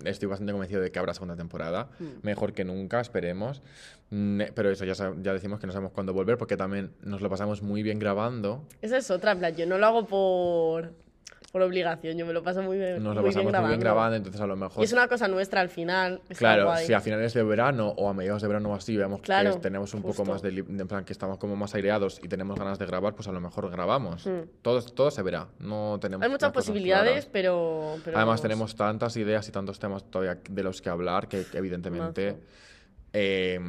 estoy 0.03 0.27
bastante 0.27 0.51
convencido 0.51 0.81
de 0.81 0.91
que 0.91 0.99
habrá 0.99 1.13
segunda 1.13 1.35
temporada. 1.35 1.89
Mm. 1.99 2.05
Mejor 2.21 2.53
que 2.53 2.65
nunca, 2.65 2.99
esperemos. 2.99 3.61
Mm, 4.09 4.41
Pero 4.53 4.69
eso, 4.71 4.85
ya, 4.85 4.93
ya 5.21 5.33
decimos 5.33 5.59
que 5.59 5.67
no 5.67 5.73
sabemos 5.73 5.91
cuándo 5.91 6.13
volver 6.13 6.37
porque 6.37 6.57
también 6.57 6.91
nos 7.01 7.21
lo 7.21 7.29
pasamos 7.29 7.61
muy 7.61 7.83
bien 7.83 7.99
grabando. 7.99 8.63
Esa 8.81 8.97
es 8.97 9.09
otra, 9.11 9.31
en 9.31 9.39
plan, 9.39 9.55
yo 9.55 9.65
no 9.65 9.77
lo 9.77 9.85
hago 9.85 10.05
por, 10.07 10.93
por 11.53 11.61
obligación, 11.61 12.17
yo 12.17 12.25
me 12.25 12.33
lo 12.33 12.41
paso 12.41 12.63
muy 12.63 12.79
bien, 12.79 13.03
Nos 13.03 13.13
lo 13.13 13.21
muy 13.21 13.29
pasamos 13.29 13.51
bien 13.51 13.61
muy 13.61 13.69
bien 13.69 13.79
grabando. 13.79 13.79
grabando, 13.79 14.15
entonces 14.17 14.41
a 14.41 14.47
lo 14.47 14.55
mejor... 14.55 14.81
Y 14.81 14.85
es 14.85 14.91
una 14.91 15.07
cosa 15.07 15.27
nuestra 15.27 15.61
al 15.61 15.69
final. 15.69 16.19
Claro, 16.35 16.65
guay. 16.65 16.87
si 16.87 16.93
a 16.93 16.99
finales 16.99 17.31
de 17.35 17.43
verano 17.43 17.89
o 17.89 18.09
a 18.09 18.13
mediados 18.15 18.41
de 18.41 18.47
verano 18.47 18.71
o 18.71 18.73
así 18.73 18.97
vemos 18.97 19.21
Claro, 19.21 19.53
que 19.53 19.59
tenemos 19.59 19.93
un 19.93 20.01
poco 20.01 20.25
más 20.25 20.41
de, 20.41 20.49
en 20.49 20.87
plan 20.87 21.05
que 21.05 21.13
estamos 21.13 21.37
como 21.37 21.55
más 21.55 21.75
aireados 21.75 22.19
y 22.23 22.27
tenemos 22.27 22.57
ganas 22.57 22.79
de 22.79 22.87
grabar, 22.87 23.13
pues 23.13 23.27
a 23.27 23.31
lo 23.31 23.39
mejor 23.39 23.69
grabamos. 23.69 24.25
Mm. 24.25 24.39
Todo, 24.63 24.81
todo 24.81 25.11
se 25.11 25.21
verá, 25.21 25.47
no 25.59 25.99
tenemos 26.01 26.23
Hay 26.23 26.31
muchas 26.31 26.51
posibilidades, 26.51 27.27
pero, 27.27 27.97
pero 28.03 28.17
Además 28.17 28.39
vamos. 28.39 28.41
tenemos 28.41 28.75
tantas 28.75 29.15
ideas 29.17 29.47
y 29.47 29.51
tantos 29.51 29.77
temas 29.77 30.09
todavía 30.09 30.41
de 30.49 30.63
los 30.63 30.81
que 30.81 30.89
hablar 30.89 31.27
que, 31.27 31.45
que 31.45 31.59
evidentemente 31.59 32.35
eh, 33.13 33.59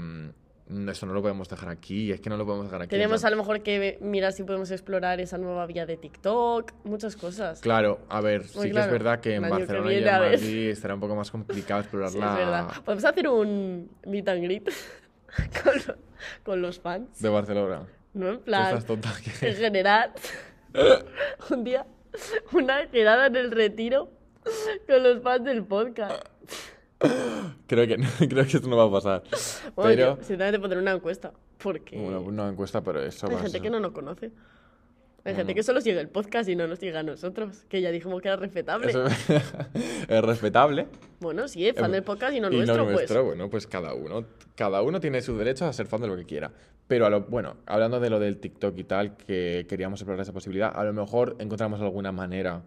mm, 0.69 0.89
eso 0.89 1.07
no 1.07 1.13
lo 1.15 1.23
podemos 1.23 1.49
dejar 1.49 1.69
aquí, 1.69 2.11
es 2.13 2.21
que 2.21 2.31
no 2.31 2.37
lo 2.37 2.45
podemos 2.47 2.67
dejar 2.67 2.83
aquí. 2.83 2.91
Tenemos 2.91 3.23
en 3.23 3.27
a 3.27 3.31
lo 3.31 3.37
mejor 3.37 3.63
que 3.63 3.99
mirar 4.01 4.33
si 4.33 4.43
podemos 4.45 4.71
explorar 4.71 5.21
esa 5.21 5.39
nueva 5.39 5.67
vía 5.67 5.87
de 5.87 5.97
TikTok, 5.97 6.73
muchas 6.85 7.17
cosas. 7.17 7.61
Claro, 7.61 8.01
a 8.09 8.21
ver, 8.21 8.45
sí 8.49 8.71
que 8.71 8.79
es 8.81 8.91
verdad 8.91 9.21
que 9.21 9.35
en 9.37 9.43
que 9.45 9.49
Barcelona 9.51 9.93
y 9.93 9.97
en. 9.99 10.05
Madrid 10.05 10.75
será 10.75 10.95
un 10.95 11.01
poco 11.01 11.15
más 11.17 11.31
complicado 11.31 11.81
explorar 11.81 12.11
Sí, 12.11 12.19
es 12.19 12.25
verdad. 12.25 12.69
Podemos 12.85 13.05
hacer 13.05 13.29
un 13.29 13.91
meet 14.07 14.29
and 14.29 14.43
greet 14.45 14.71
con, 15.63 15.75
lo- 15.87 15.97
con 16.43 16.63
los 16.63 16.79
fans. 16.81 17.21
de 17.21 17.29
Barcelona. 17.29 17.87
No 18.15 18.29
en 18.31 18.41
plan, 18.41 18.83
que- 19.41 19.49
en 19.49 19.57
general, 19.57 20.13
un 21.51 21.65
día, 21.65 21.87
una 22.53 22.89
quedada 22.91 23.27
en 23.27 23.37
el 23.37 23.51
retiro 23.51 24.11
con 24.87 25.03
los 25.03 25.23
fans 25.23 25.45
del 25.45 25.65
podcast. 25.65 26.25
Creo 27.67 27.87
que, 27.87 27.97
creo 28.29 28.45
que 28.45 28.57
esto 28.57 28.69
no 28.69 28.77
va 28.77 28.85
a 28.85 28.91
pasar. 28.91 29.23
Bueno, 29.75 29.91
pero... 29.91 30.17
yo, 30.17 30.17
sinceramente 30.17 30.61
pondré 30.61 30.79
una 30.79 30.93
encuesta, 30.93 31.33
porque 31.59 31.97
Una, 31.97 32.19
una 32.19 32.49
encuesta, 32.49 32.83
pero 32.83 33.03
eso 33.03 33.27
hay 33.27 33.35
va 33.35 33.41
gente 33.41 33.61
que 33.61 33.71
no 33.71 33.81
nos 33.81 33.93
conoce. 33.93 34.33
Hay 35.25 35.33
No, 35.33 35.39
gente 35.39 35.55
que 35.55 35.63
solo 35.63 35.81
sigue 35.81 35.99
el 35.99 36.09
podcast 36.09 36.51
y 36.51 36.57
no 36.57 36.67
nos 36.67 36.79
sigue 36.79 36.97
a 36.97 37.03
nosotros, 37.03 37.65
que 37.71 37.81
ya 37.81 37.91
dijimos 37.91 38.21
que 38.21 38.29
era 38.29 38.37
respetable. 38.37 38.91
Eso 38.91 39.07
es 40.09 40.23
respetable. 40.23 40.87
Bueno, 41.21 41.49
sí, 41.49 41.67
es 41.67 41.75
fan 41.75 41.87
Em, 41.87 41.93
del 41.93 42.03
podcast 42.03 42.37
y 42.37 42.41
no 42.41 42.53
y 42.53 42.57
nuestro, 42.57 42.77
no 42.77 42.85
pues. 42.85 42.95
nuestro, 42.97 43.25
bueno, 43.25 43.49
pues 43.49 43.67
cada 43.67 43.95
uno, 43.95 44.27
cada 44.55 44.83
uno 44.83 45.01
tiene 45.01 45.23
su 45.23 45.35
derecho 45.39 45.65
a 45.65 45.73
ser 45.73 45.87
fan 45.87 46.03
de 46.03 46.09
lo 46.09 46.17
que 46.17 46.27
quiera. 46.27 46.53
Pero 46.87 47.07
a 47.07 47.11
lo, 47.11 47.23
bueno, 47.23 47.57
hablando 47.65 47.99
de 48.01 48.11
lo 48.11 48.21
del 48.21 48.37
TikTok 48.37 48.77
y 48.77 48.85
tal, 48.85 49.17
que 49.17 49.65
queríamos 49.67 49.99
explorar 49.99 50.21
esa 50.21 50.35
posibilidad, 50.35 50.71
a 50.75 50.85
lo 50.85 50.93
mejor 50.93 51.37
encontramos 51.39 51.81
alguna 51.81 52.13
manera 52.13 52.63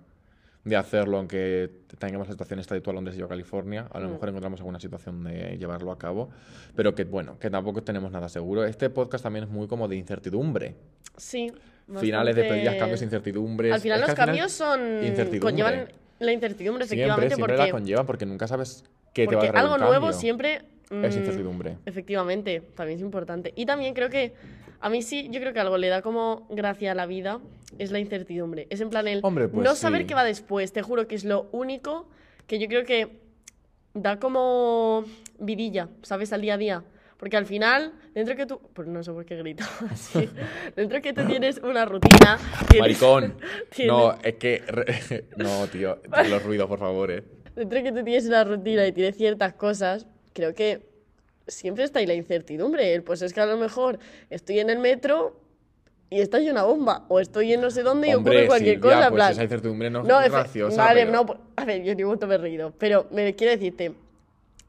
de 0.67 0.75
hacerlo, 0.75 1.17
aunque 1.17 1.69
tengamos 1.97 2.27
la 2.27 2.33
situación 2.33 2.59
esta 2.59 2.75
de 2.75 2.81
tú 2.81 2.89
a 2.89 2.93
Londres 2.93 3.15
y 3.15 3.19
yo 3.19 3.25
a 3.25 3.29
California, 3.29 3.87
a 3.91 3.99
lo 3.99 4.07
Mm. 4.09 4.11
mejor 4.13 4.29
encontramos 4.29 4.59
alguna 4.59 4.79
situación 4.79 5.23
de 5.23 5.57
llevarlo 5.57 5.91
a 5.91 5.97
cabo, 5.97 6.29
pero 6.75 6.93
que 6.93 7.05
bueno, 7.05 7.37
que 7.39 7.49
tampoco 7.49 7.83
tenemos 7.83 8.11
nada 8.11 8.27
seguro. 8.29 8.65
Este 8.65 8.89
podcast 8.89 9.23
también 9.23 9.45
es 9.45 9.49
muy 9.49 9.67
como 9.67 9.87
de 9.87 9.95
incertidumbre. 9.95 10.75
Sí. 11.15 11.51
Finales 11.99 12.35
de 12.35 12.43
pedidas, 12.43 12.75
cambios, 12.75 13.01
incertidumbres. 13.01 13.73
Al 13.73 13.79
final 13.81 14.01
Es 14.01 14.07
los 14.07 14.15
cambios 14.15 14.51
son... 14.51 14.81
incertidumbre. 15.05 15.39
conllevan 15.39 15.87
la 16.19 16.31
incertidumbre, 16.33 16.85
Siempre, 16.85 17.05
efectivamente, 17.05 17.35
siempre 17.35 17.53
porque, 17.55 17.67
la 17.67 17.71
conllevan 17.71 18.05
porque 18.05 18.25
nunca 18.25 18.47
sabes 18.47 18.83
qué 19.13 19.25
te 19.27 19.35
va 19.35 19.41
a 19.43 19.51
traer 19.51 19.57
algo 19.65 19.77
nuevo 19.77 20.11
siempre... 20.13 20.61
Es 20.89 21.15
mm, 21.15 21.19
incertidumbre. 21.19 21.77
Efectivamente, 21.85 22.61
también 22.75 22.97
es 22.99 23.03
importante. 23.03 23.53
Y 23.55 23.65
también 23.65 23.93
creo 23.93 24.09
que, 24.09 24.33
a 24.79 24.89
mí 24.89 25.01
sí, 25.01 25.27
yo 25.31 25.39
creo 25.41 25.53
que 25.53 25.59
algo 25.59 25.77
le 25.77 25.87
da 25.89 26.01
como 26.01 26.47
gracia 26.49 26.91
a 26.91 26.95
la 26.95 27.05
vida, 27.05 27.39
es 27.77 27.91
la 27.91 27.99
incertidumbre. 27.99 28.67
Es 28.69 28.79
en 28.81 28.89
plan 28.89 29.07
el 29.07 29.19
Hombre, 29.23 29.47
pues 29.49 29.63
no 29.67 29.75
saber 29.75 30.01
sí. 30.01 30.07
qué 30.07 30.13
va 30.13 30.23
después, 30.23 30.71
te 30.71 30.81
juro 30.81 31.07
que 31.07 31.15
es 31.15 31.25
lo 31.25 31.49
único 31.51 32.07
que 32.47 32.59
yo 32.59 32.67
creo 32.67 32.85
que 32.85 33.19
da 33.93 34.19
como 34.19 35.03
vidilla, 35.39 35.89
¿sabes? 36.03 36.31
Al 36.33 36.41
día 36.41 36.53
a 36.53 36.57
día. 36.57 36.83
Porque 37.17 37.35
al 37.35 37.47
final, 37.47 37.93
dentro 38.13 38.35
que 38.35 38.45
tú... 38.45 38.61
Pues 38.73 38.87
no 38.87 39.01
sé 39.03 39.11
por 39.11 39.25
qué 39.25 39.35
grito 39.37 39.63
así. 39.89 40.29
Dentro 40.75 41.01
que 41.01 41.13
tú 41.13 41.25
tienes 41.25 41.57
una 41.63 41.83
rutina... 41.83 42.37
tienes- 42.69 42.79
Maricón. 42.79 43.37
tienes- 43.75 43.91
No, 43.91 44.13
es 44.23 44.35
que. 44.35 45.25
No, 45.35 45.65
tío. 45.67 45.99
Los 46.29 46.43
ruidos, 46.43 46.67
por 46.67 46.77
favor, 46.79 47.09
eh. 47.11 47.23
Dentro 47.55 47.81
que 47.81 47.91
tú 47.91 48.03
tienes 48.03 48.27
una 48.27 48.43
rutina 48.43 48.85
y 48.85 48.91
tienes 48.91 49.17
ciertas 49.17 49.53
cosas, 49.53 50.05
creo 50.37 50.53
que 50.53 50.87
siempre 51.47 51.83
está 51.83 51.97
ahí 51.99 52.05
la 52.05 52.13
incertidumbre. 52.13 53.01
Pues 53.01 53.23
es 53.23 53.33
que 53.33 53.41
a 53.41 53.47
lo 53.47 53.57
mejor 53.57 53.97
estoy 54.29 54.59
en 54.59 54.69
el 54.69 54.77
metro 54.77 55.41
y 56.11 56.21
está 56.21 56.37
ahí 56.37 56.47
una 56.49 56.63
bomba. 56.63 57.05
O 57.09 57.19
estoy 57.19 57.53
en 57.53 57.61
no 57.61 57.71
sé 57.71 57.81
dónde 57.81 58.09
y 58.09 58.13
Hombre, 58.13 58.33
ocurre 58.35 58.47
cualquier 58.47 58.79
cosa. 58.79 58.93
en 59.05 59.09
pues 59.09 59.13
plan, 59.15 59.31
esa 59.31 59.43
incertidumbre 59.43 59.89
no, 59.89 60.03
no, 60.03 60.21
es 60.21 60.31
graciosa. 60.31 60.77
Vale, 60.77 61.01
pero- 61.01 61.11
no, 61.11 61.25
pues, 61.25 61.39
a 61.55 61.65
ver, 61.65 61.83
yo 61.83 61.95
ni 61.95 62.03
un 62.03 62.09
momento 62.09 62.27
me 62.27 62.35
he 62.35 62.37
reído. 62.37 62.71
Pero 62.77 63.07
me 63.11 63.35
quiero 63.35 63.51
decirte, 63.53 63.93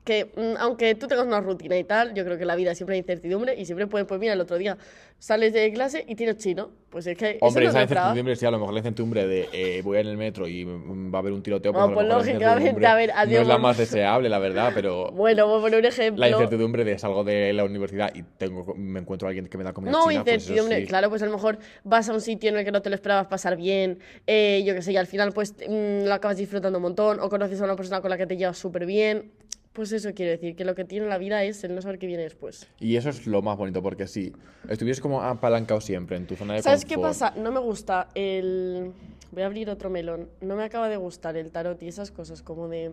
que 0.04 0.32
mm, 0.37 0.56
aunque 0.58 0.94
tú 0.94 1.06
tengas 1.06 1.26
una 1.26 1.40
rutina 1.40 1.76
y 1.76 1.84
tal, 1.84 2.14
yo 2.14 2.24
creo 2.24 2.38
que 2.38 2.44
la 2.44 2.56
vida 2.56 2.74
siempre 2.74 2.94
hay 2.94 3.00
incertidumbre 3.00 3.54
y 3.54 3.64
siempre 3.66 3.87
puede, 3.87 4.04
pues 4.06 4.18
mira, 4.18 4.32
el 4.32 4.40
otro 4.40 4.56
día 4.56 4.78
sales 5.18 5.52
de 5.52 5.72
clase 5.72 6.04
y 6.06 6.14
tienes 6.14 6.37
chino. 6.38 6.70
Pues 6.90 7.06
es 7.06 7.18
que. 7.18 7.32
eso 7.32 7.38
Hombre, 7.44 7.64
no 7.64 7.70
esa 7.70 7.82
incertidumbre, 7.82 8.37
sí, 8.37 8.46
a 8.46 8.50
lo 8.50 8.58
mejor 8.58 8.72
la 8.72 8.78
incertidumbre 8.78 9.26
de 9.26 9.48
eh, 9.52 9.82
voy 9.82 9.98
en 9.98 10.06
el 10.06 10.16
metro 10.16 10.48
y 10.48 10.64
mm, 10.64 11.12
va 11.12 11.18
a 11.18 11.20
haber 11.20 11.32
un 11.34 11.42
tiroteo, 11.42 11.72
pues 11.74 11.88
mejor 11.88 12.04
la 12.04 12.16
lógicamente, 12.16 12.87
a 12.87 12.94
ver, 12.94 13.11
no 13.11 13.14
adiós, 13.16 13.42
es 13.42 13.48
la 13.48 13.58
más 13.58 13.76
deseable, 13.76 14.28
la 14.30 14.38
verdad, 14.38 14.72
pero 14.74 15.11
Bueno, 15.12 15.46
voy 15.46 15.58
a 15.58 15.62
poner 15.62 15.80
un 15.80 15.84
ejemplo. 15.84 16.20
la 16.20 16.30
incertidumbre 16.30 16.84
de 16.84 16.98
salgo 16.98 17.24
de 17.24 17.52
la 17.52 17.64
universidad 17.64 18.11
y 18.14 18.22
tengo, 18.22 18.74
me 18.74 19.00
encuentro 19.00 19.28
a 19.28 19.30
alguien 19.30 19.48
que 19.48 19.58
me 19.58 19.64
da 19.64 19.74
comida 19.74 19.92
No, 19.92 20.08
china, 20.08 20.24
pues 20.24 20.37
eso 20.37 20.52
incertidumbre. 20.52 20.80
sí. 20.80 20.87
Claro, 20.87 21.11
pues 21.11 21.22
a 21.22 21.26
lo 21.26 21.32
mejor 21.32 21.58
vas 21.84 22.08
a 22.08 22.14
un 22.14 22.22
sitio 22.22 22.48
en 22.48 22.56
el 22.56 22.64
que 22.64 22.72
no 22.72 22.80
te 22.80 22.88
lo 22.88 22.94
esperabas 22.94 23.26
pasar 23.26 23.56
bien, 23.58 23.98
eh, 24.26 24.62
yo 24.64 24.72
qué 24.72 24.80
sé, 24.80 24.92
y 24.92 24.96
al 24.96 25.06
final 25.06 25.32
pues 25.34 25.54
mm, 25.68 26.04
lo 26.06 26.14
acabas 26.14 26.38
disfrutando 26.38 26.78
un 26.78 26.82
montón, 26.84 27.20
o 27.20 27.28
conoces 27.28 27.61
a 27.61 27.64
una 27.64 27.76
persona 27.76 28.00
con 28.00 28.08
la 28.08 28.16
que 28.16 28.26
te 28.26 28.38
llevas 28.38 28.56
súper 28.56 28.87
bien. 28.87 29.30
Pues 29.72 29.92
eso 29.92 30.12
quiero 30.14 30.33
decir, 30.33 30.57
que 30.57 30.64
lo 30.64 30.74
que 30.74 30.85
tiene 30.85 31.07
la 31.07 31.18
vida 31.18 31.44
es 31.44 31.62
el 31.62 31.74
no 31.74 31.83
saber 31.83 31.98
qué 31.98 32.07
viene 32.07 32.22
después. 32.24 32.68
Y 32.81 32.96
eso 32.96 33.11
es 33.11 33.26
lo 33.26 33.42
más 33.42 33.57
bonito, 33.57 33.83
porque 33.83 34.07
si 34.07 34.33
estuvieses 34.68 35.00
como 35.00 35.22
apalancado 35.22 35.81
siempre 35.81 36.16
en 36.16 36.26
tu 36.26 36.35
zona 36.35 36.54
de 36.54 36.62
¿Sabes 36.62 36.85
qué 36.85 36.96
confort, 36.96 37.12
pasa? 37.18 37.35
No 37.37 37.52
me 37.52 37.61
gusta 37.61 38.09
el... 38.14 38.92
Voy 39.31 39.42
a 39.42 39.46
abrir 39.46 39.68
otro 39.70 39.90
melón. 39.90 40.31
No 40.40 40.57
me 40.57 40.64
acaba 40.64 40.88
de 40.88 40.96
gustar 40.96 41.37
el 41.37 41.52
tarot 41.52 41.81
y 41.83 41.88
esas 41.88 42.11
cosas 42.11 42.42
como 42.42 42.68
de... 42.68 42.92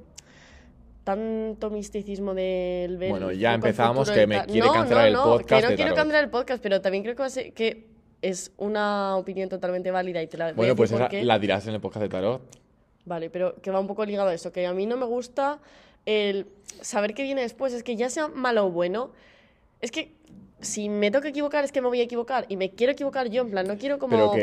Tanto 1.03 1.69
misticismo 1.69 2.33
del 2.33 2.97
ver 2.97 3.11
Bueno, 3.11 3.31
ya 3.31 3.53
empezamos, 3.53 4.09
que 4.09 4.25
me 4.25 4.43
quiere 4.45 4.67
No, 4.67 4.73
cancelar 4.73 5.11
no, 5.11 5.19
el 5.19 5.23
podcast 5.23 5.49
Que 5.49 5.61
no 5.61 5.69
de 5.69 5.75
quiero 5.75 5.89
tarot. 5.91 5.97
cancelar 5.97 6.23
el 6.23 6.29
podcast, 6.31 6.63
pero 6.63 6.81
también 6.81 7.03
creo 7.03 7.15
que, 7.53 7.87
es 8.21 8.51
una 8.57 9.15
opinión 9.17 9.49
totalmente 9.49 9.91
válida 9.91 10.21
y 10.23 10.27
te 10.27 10.37
la 10.37 10.53
Bueno, 10.53 10.75
pues 10.75 10.91
esa 10.91 11.07
qué. 11.07 11.23
la 11.23 11.37
dirás 11.37 11.67
en 11.67 11.75
el 11.75 11.81
podcast 11.81 12.01
de 12.01 12.09
tarot. 12.09 12.41
Vale, 13.05 13.29
pero 13.29 13.55
que 13.61 13.69
va 13.69 13.79
un 13.79 13.85
poco 13.85 14.03
ligado 14.03 14.29
a 14.29 14.33
eso, 14.33 14.51
que 14.51 14.65
a 14.65 14.73
mí 14.73 14.87
no 14.87 14.97
me 14.97 15.05
gusta 15.05 15.59
el 16.05 16.47
saber 16.81 17.13
qué 17.13 17.23
viene 17.23 17.41
después, 17.41 17.73
es 17.73 17.83
que 17.83 17.95
ya 17.95 18.09
sea 18.09 18.27
malo 18.27 18.65
o 18.67 18.71
bueno, 18.71 19.11
es 19.81 19.91
que 19.91 20.11
si 20.61 20.89
me 20.89 21.11
toca 21.11 21.27
equivocar 21.29 21.63
es 21.63 21.71
que 21.71 21.81
me 21.81 21.87
voy 21.87 21.99
a 21.99 22.03
equivocar 22.03 22.45
y 22.49 22.57
me 22.57 22.71
quiero 22.71 22.93
equivocar 22.93 23.29
yo, 23.29 23.41
en 23.43 23.51
plan, 23.51 23.67
no 23.67 23.77
quiero 23.77 23.99
como... 23.99 24.15
Pero 24.15 24.31
que 24.31 24.41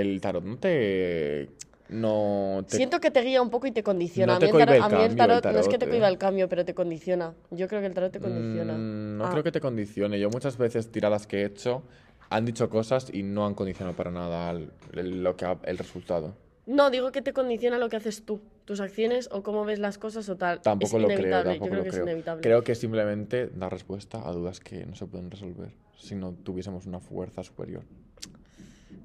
el, 0.00 0.20
tarot 0.20 0.44
no 0.44 0.58
te... 0.58 1.48
No 1.88 2.64
te... 2.68 2.76
Siento 2.76 3.00
que 3.00 3.10
te 3.10 3.20
guía 3.20 3.42
un 3.42 3.50
poco 3.50 3.66
y 3.66 3.70
te 3.72 3.82
condiciona. 3.82 4.32
No 4.32 4.36
a 4.38 4.40
mí 4.40 4.46
el 4.46 4.52
tarot, 4.52 4.74
el 4.76 4.82
a 4.82 4.88
mí 4.88 5.02
el 5.04 5.16
tarot 5.16 5.44
no 5.44 5.58
es 5.58 5.66
que 5.68 5.72
te 5.74 5.78
tarot, 5.80 5.90
cohiba 5.90 6.08
eh. 6.08 6.12
el 6.12 6.18
cambio, 6.18 6.48
pero 6.48 6.64
te 6.64 6.72
condiciona. 6.74 7.34
Yo 7.50 7.68
creo 7.68 7.80
que 7.82 7.86
el 7.86 7.92
tarot 7.94 8.10
te 8.12 8.18
condiciona. 8.18 8.72
Mm, 8.72 9.18
no 9.18 9.26
Ah, 9.26 9.30
creo 9.30 9.42
que 9.42 9.52
te 9.52 9.60
condicione. 9.60 10.18
Yo 10.18 10.30
muchas 10.30 10.56
veces 10.56 10.90
tiradas 10.90 11.26
que 11.26 11.42
he 11.42 11.44
hecho 11.44 11.82
han 12.30 12.46
dicho 12.46 12.70
cosas 12.70 13.08
y 13.12 13.22
no 13.22 13.44
han 13.44 13.52
condicionado 13.54 13.94
para 13.94 14.10
nada 14.10 14.50
el, 14.52 14.70
el- 14.94 15.22
lo 15.22 15.36
que 15.36 15.44
ha- 15.44 15.58
el 15.64 15.76
resultado. 15.76 16.34
No, 16.66 16.90
digo 16.90 17.10
que 17.10 17.22
te 17.22 17.32
condiciona 17.32 17.78
lo 17.78 17.88
que 17.88 17.96
haces 17.96 18.24
tú, 18.24 18.40
tus 18.64 18.80
acciones 18.80 19.28
o 19.32 19.42
cómo 19.42 19.64
ves 19.64 19.78
las 19.80 19.98
cosas 19.98 20.28
o 20.28 20.36
tal. 20.36 20.60
Tampoco 20.60 20.96
es 20.96 21.02
lo 21.02 21.08
creo, 21.08 21.42
tampoco 21.42 21.64
yo 21.66 21.70
creo 21.70 21.76
lo 21.78 21.84
que 21.84 21.90
creo. 21.90 22.02
es 22.02 22.08
inevitable. 22.08 22.42
Creo 22.42 22.62
que 22.64 22.74
simplemente 22.74 23.48
da 23.48 23.68
respuesta 23.68 24.26
a 24.26 24.32
dudas 24.32 24.60
que 24.60 24.86
no 24.86 24.94
se 24.94 25.06
pueden 25.06 25.30
resolver 25.30 25.70
si 25.98 26.14
no 26.14 26.32
tuviésemos 26.32 26.86
una 26.86 27.00
fuerza 27.00 27.42
superior. 27.42 27.82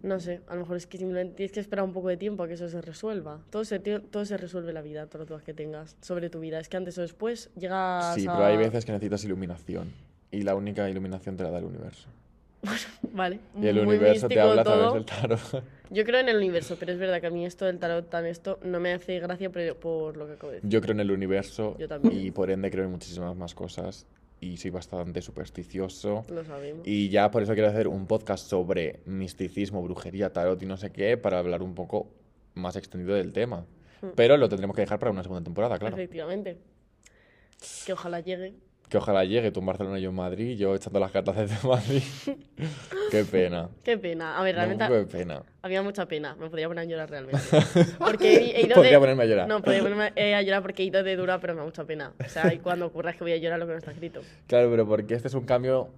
No 0.03 0.19
sé, 0.19 0.41
a 0.47 0.53
lo 0.53 0.61
mejor 0.61 0.77
es 0.77 0.85
que 0.85 0.97
simplemente 0.97 1.35
tienes 1.35 1.51
que 1.51 1.59
esperar 1.59 1.83
un 1.83 1.93
poco 1.93 2.09
de 2.09 2.17
tiempo 2.17 2.43
a 2.43 2.47
que 2.47 2.53
eso 2.53 2.69
se 2.69 2.81
resuelva. 2.81 3.39
Todo 3.49 3.65
se, 3.65 3.79
todo 3.79 4.25
se 4.25 4.37
resuelve 4.37 4.69
en 4.69 4.75
la 4.75 4.81
vida, 4.81 5.05
todas 5.07 5.21
las 5.21 5.27
dudas 5.29 5.43
que 5.43 5.53
tengas 5.53 5.95
sobre 6.01 6.29
tu 6.29 6.39
vida. 6.39 6.59
Es 6.59 6.69
que 6.69 6.77
antes 6.77 6.97
o 6.97 7.01
después 7.01 7.49
llegas 7.55 8.13
Sí, 8.15 8.27
a... 8.27 8.33
pero 8.33 8.45
hay 8.45 8.57
veces 8.57 8.85
que 8.85 8.91
necesitas 8.91 9.23
iluminación 9.25 9.91
y 10.31 10.43
la 10.43 10.55
única 10.55 10.87
iluminación 10.89 11.37
te 11.37 11.43
la 11.43 11.51
da 11.51 11.59
el 11.59 11.65
universo. 11.65 12.07
Vale, 13.13 13.39
Y 13.59 13.67
el 13.67 13.75
muy 13.85 13.95
universo 13.95 14.27
te 14.27 14.39
habla 14.39 14.61
a 14.61 14.63
todo. 14.63 14.91
través 14.91 14.93
del 14.93 15.05
tarot. 15.05 15.63
Yo 15.89 16.03
creo 16.03 16.19
en 16.19 16.29
el 16.29 16.37
universo, 16.37 16.75
pero 16.79 16.91
es 16.91 16.99
verdad 16.99 17.21
que 17.21 17.27
a 17.27 17.29
mí 17.29 17.45
esto 17.45 17.65
del 17.65 17.79
tarot 17.79 18.09
tan 18.09 18.25
esto 18.25 18.59
no 18.63 18.79
me 18.79 18.93
hace 18.93 19.19
gracia 19.19 19.49
por, 19.49 19.75
por 19.77 20.17
lo 20.17 20.27
que 20.27 20.33
acabo 20.33 20.49
de 20.51 20.55
decir. 20.57 20.69
Yo 20.69 20.81
creo 20.81 20.93
en 20.93 20.99
el 20.99 21.11
universo 21.11 21.77
Yo 21.79 21.87
también. 21.87 22.25
y 22.25 22.31
por 22.31 22.51
ende 22.51 22.69
creo 22.69 22.83
en 22.85 22.91
muchísimas 22.91 23.35
más 23.35 23.55
cosas 23.55 24.05
y 24.39 24.57
soy 24.57 24.71
bastante 24.71 25.21
supersticioso. 25.21 26.25
Lo 26.29 26.43
sabemos. 26.43 26.85
Y 26.85 27.09
ya 27.09 27.31
por 27.31 27.41
eso 27.41 27.53
quiero 27.53 27.69
hacer 27.69 27.87
un 27.87 28.05
podcast 28.05 28.47
sobre 28.47 28.99
misticismo, 29.05 29.81
brujería, 29.81 30.31
tarot 30.33 30.61
y 30.61 30.65
no 30.65 30.77
sé 30.77 30.91
qué, 30.91 31.17
para 31.17 31.39
hablar 31.39 31.63
un 31.63 31.73
poco 31.73 32.09
más 32.53 32.75
extendido 32.75 33.15
del 33.15 33.33
tema. 33.33 33.65
Hmm. 34.01 34.09
Pero 34.15 34.37
lo 34.37 34.49
tendremos 34.49 34.75
que 34.75 34.81
dejar 34.81 34.99
para 34.99 35.11
una 35.11 35.23
segunda 35.23 35.43
temporada, 35.43 35.79
claro. 35.79 35.95
Efectivamente. 35.95 36.57
Que 37.85 37.93
ojalá 37.93 38.19
llegue. 38.19 38.53
Que 38.89 38.97
ojalá 38.97 39.25
llegue 39.25 39.51
tú 39.51 39.59
en 39.59 39.65
Barcelona 39.65 39.99
y 39.99 40.03
yo 40.03 40.09
en 40.09 40.15
Madrid, 40.15 40.57
yo 40.57 40.73
echando 40.73 40.99
las 40.99 41.11
cartas 41.11 41.35
desde 41.35 41.55
Madrid. 41.67 42.01
qué 43.11 43.25
pena. 43.25 43.69
Qué 43.83 43.97
pena. 43.97 44.37
A 44.37 44.43
ver, 44.43 44.55
realmente 44.55 44.85
poco 44.85 44.97
de 44.97 45.05
pena. 45.05 45.43
había 45.61 45.81
mucha 45.81 46.05
pena. 46.05 46.35
Me 46.35 46.49
podría 46.49 46.67
poner 46.69 46.83
a 46.83 46.85
llorar 46.85 47.09
realmente. 47.09 47.41
Porque 47.99 48.51
he, 48.55 48.61
ido 48.61 48.75
Podría 48.75 48.93
de... 48.93 48.99
ponerme 48.99 49.23
a 49.23 49.25
llorar. 49.25 49.47
No, 49.47 49.61
podría 49.61 49.81
ponerme 49.81 50.13
eh, 50.15 50.35
a 50.35 50.41
llorar 50.41 50.61
porque 50.61 50.83
he 50.83 50.85
ido 50.85 51.03
de 51.03 51.15
dura, 51.17 51.39
pero 51.39 51.53
me 51.53 51.59
da 51.59 51.65
mucha 51.65 51.83
pena. 51.83 52.13
O 52.25 52.29
sea, 52.29 52.53
y 52.53 52.59
cuando 52.59 52.85
ocurra 52.85 53.11
es 53.11 53.17
que 53.17 53.23
voy 53.25 53.33
a 53.33 53.37
llorar 53.37 53.59
lo 53.59 53.65
que 53.65 53.73
no 53.73 53.77
está 53.77 53.91
escrito. 53.91 54.21
Claro, 54.47 54.69
pero 54.71 54.87
porque 54.87 55.15
este 55.15 55.27
es 55.27 55.33
un 55.33 55.45
cambio 55.45 55.89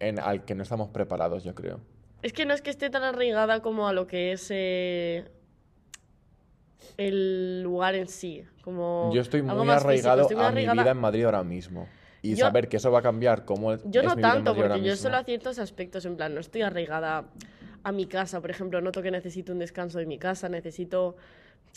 en, 0.00 0.18
al 0.18 0.44
que 0.44 0.54
no 0.56 0.62
estamos 0.64 0.88
preparados, 0.88 1.44
yo 1.44 1.54
creo. 1.54 1.80
Es 2.22 2.32
que 2.32 2.46
no 2.46 2.54
es 2.54 2.62
que 2.62 2.70
esté 2.70 2.90
tan 2.90 3.02
arraigada 3.04 3.60
como 3.60 3.86
a 3.86 3.92
lo 3.92 4.06
que 4.06 4.32
es 4.32 4.48
eh, 4.50 5.24
el 6.96 7.62
lugar 7.62 7.94
en 7.94 8.08
sí. 8.08 8.42
Como 8.62 9.10
Yo 9.14 9.20
estoy 9.20 9.42
muy 9.42 9.54
más 9.66 9.82
físico. 9.84 9.88
arraigado 9.88 10.22
Estoy 10.22 10.36
muy 10.36 10.44
a 10.46 10.50
mi 10.50 10.62
vida 10.62 10.90
en 10.90 10.98
Madrid 10.98 11.24
ahora 11.24 11.44
mismo. 11.44 11.86
Y 12.24 12.36
Yo- 12.36 12.46
saber 12.46 12.68
que 12.68 12.78
eso 12.78 12.90
va 12.90 13.00
a 13.00 13.02
cambiar, 13.02 13.44
cómo 13.44 13.72
es 13.72 13.82
Yo 13.84 14.00
es 14.00 14.06
no 14.06 14.16
mi 14.16 14.22
vida 14.22 14.32
tanto, 14.32 14.50
ahora 14.52 14.62
porque 14.68 14.78
yo 14.78 14.92
mismo. 14.92 14.96
solo 15.02 15.16
a 15.18 15.24
ciertos 15.24 15.58
aspectos, 15.58 16.06
en 16.06 16.16
plan, 16.16 16.34
no 16.34 16.40
estoy 16.40 16.62
arraigada 16.62 17.26
a 17.82 17.92
mi 17.92 18.06
casa, 18.06 18.40
por 18.40 18.50
ejemplo, 18.50 18.80
noto 18.80 19.02
que 19.02 19.10
necesito 19.10 19.52
un 19.52 19.58
descanso 19.58 19.98
de 19.98 20.06
mi 20.06 20.18
casa, 20.18 20.48
necesito 20.48 21.16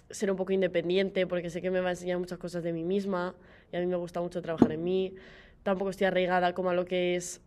ser 0.10 0.32
un 0.32 0.38
poco 0.38 0.54
independiente, 0.54 1.28
porque 1.28 1.50
sé 1.50 1.62
que 1.62 1.70
me 1.70 1.82
va 1.82 1.90
a 1.90 1.92
enseñar 1.92 2.18
muchas 2.18 2.38
cosas 2.38 2.64
de 2.64 2.72
mí 2.72 2.84
misma, 2.86 3.36
y 3.74 3.76
a 3.76 3.80
mí 3.82 3.88
me 3.88 3.98
gusta 3.98 4.22
mucho 4.22 4.42
trabajar 4.42 4.72
en 4.72 4.84
mí. 4.86 5.16
Tampoco 5.64 5.90
estoy 5.90 6.08
arraigada 6.08 6.54
como 6.54 6.70
a 6.70 6.74
lo 6.74 6.86
que 6.86 7.18
es 7.18 7.42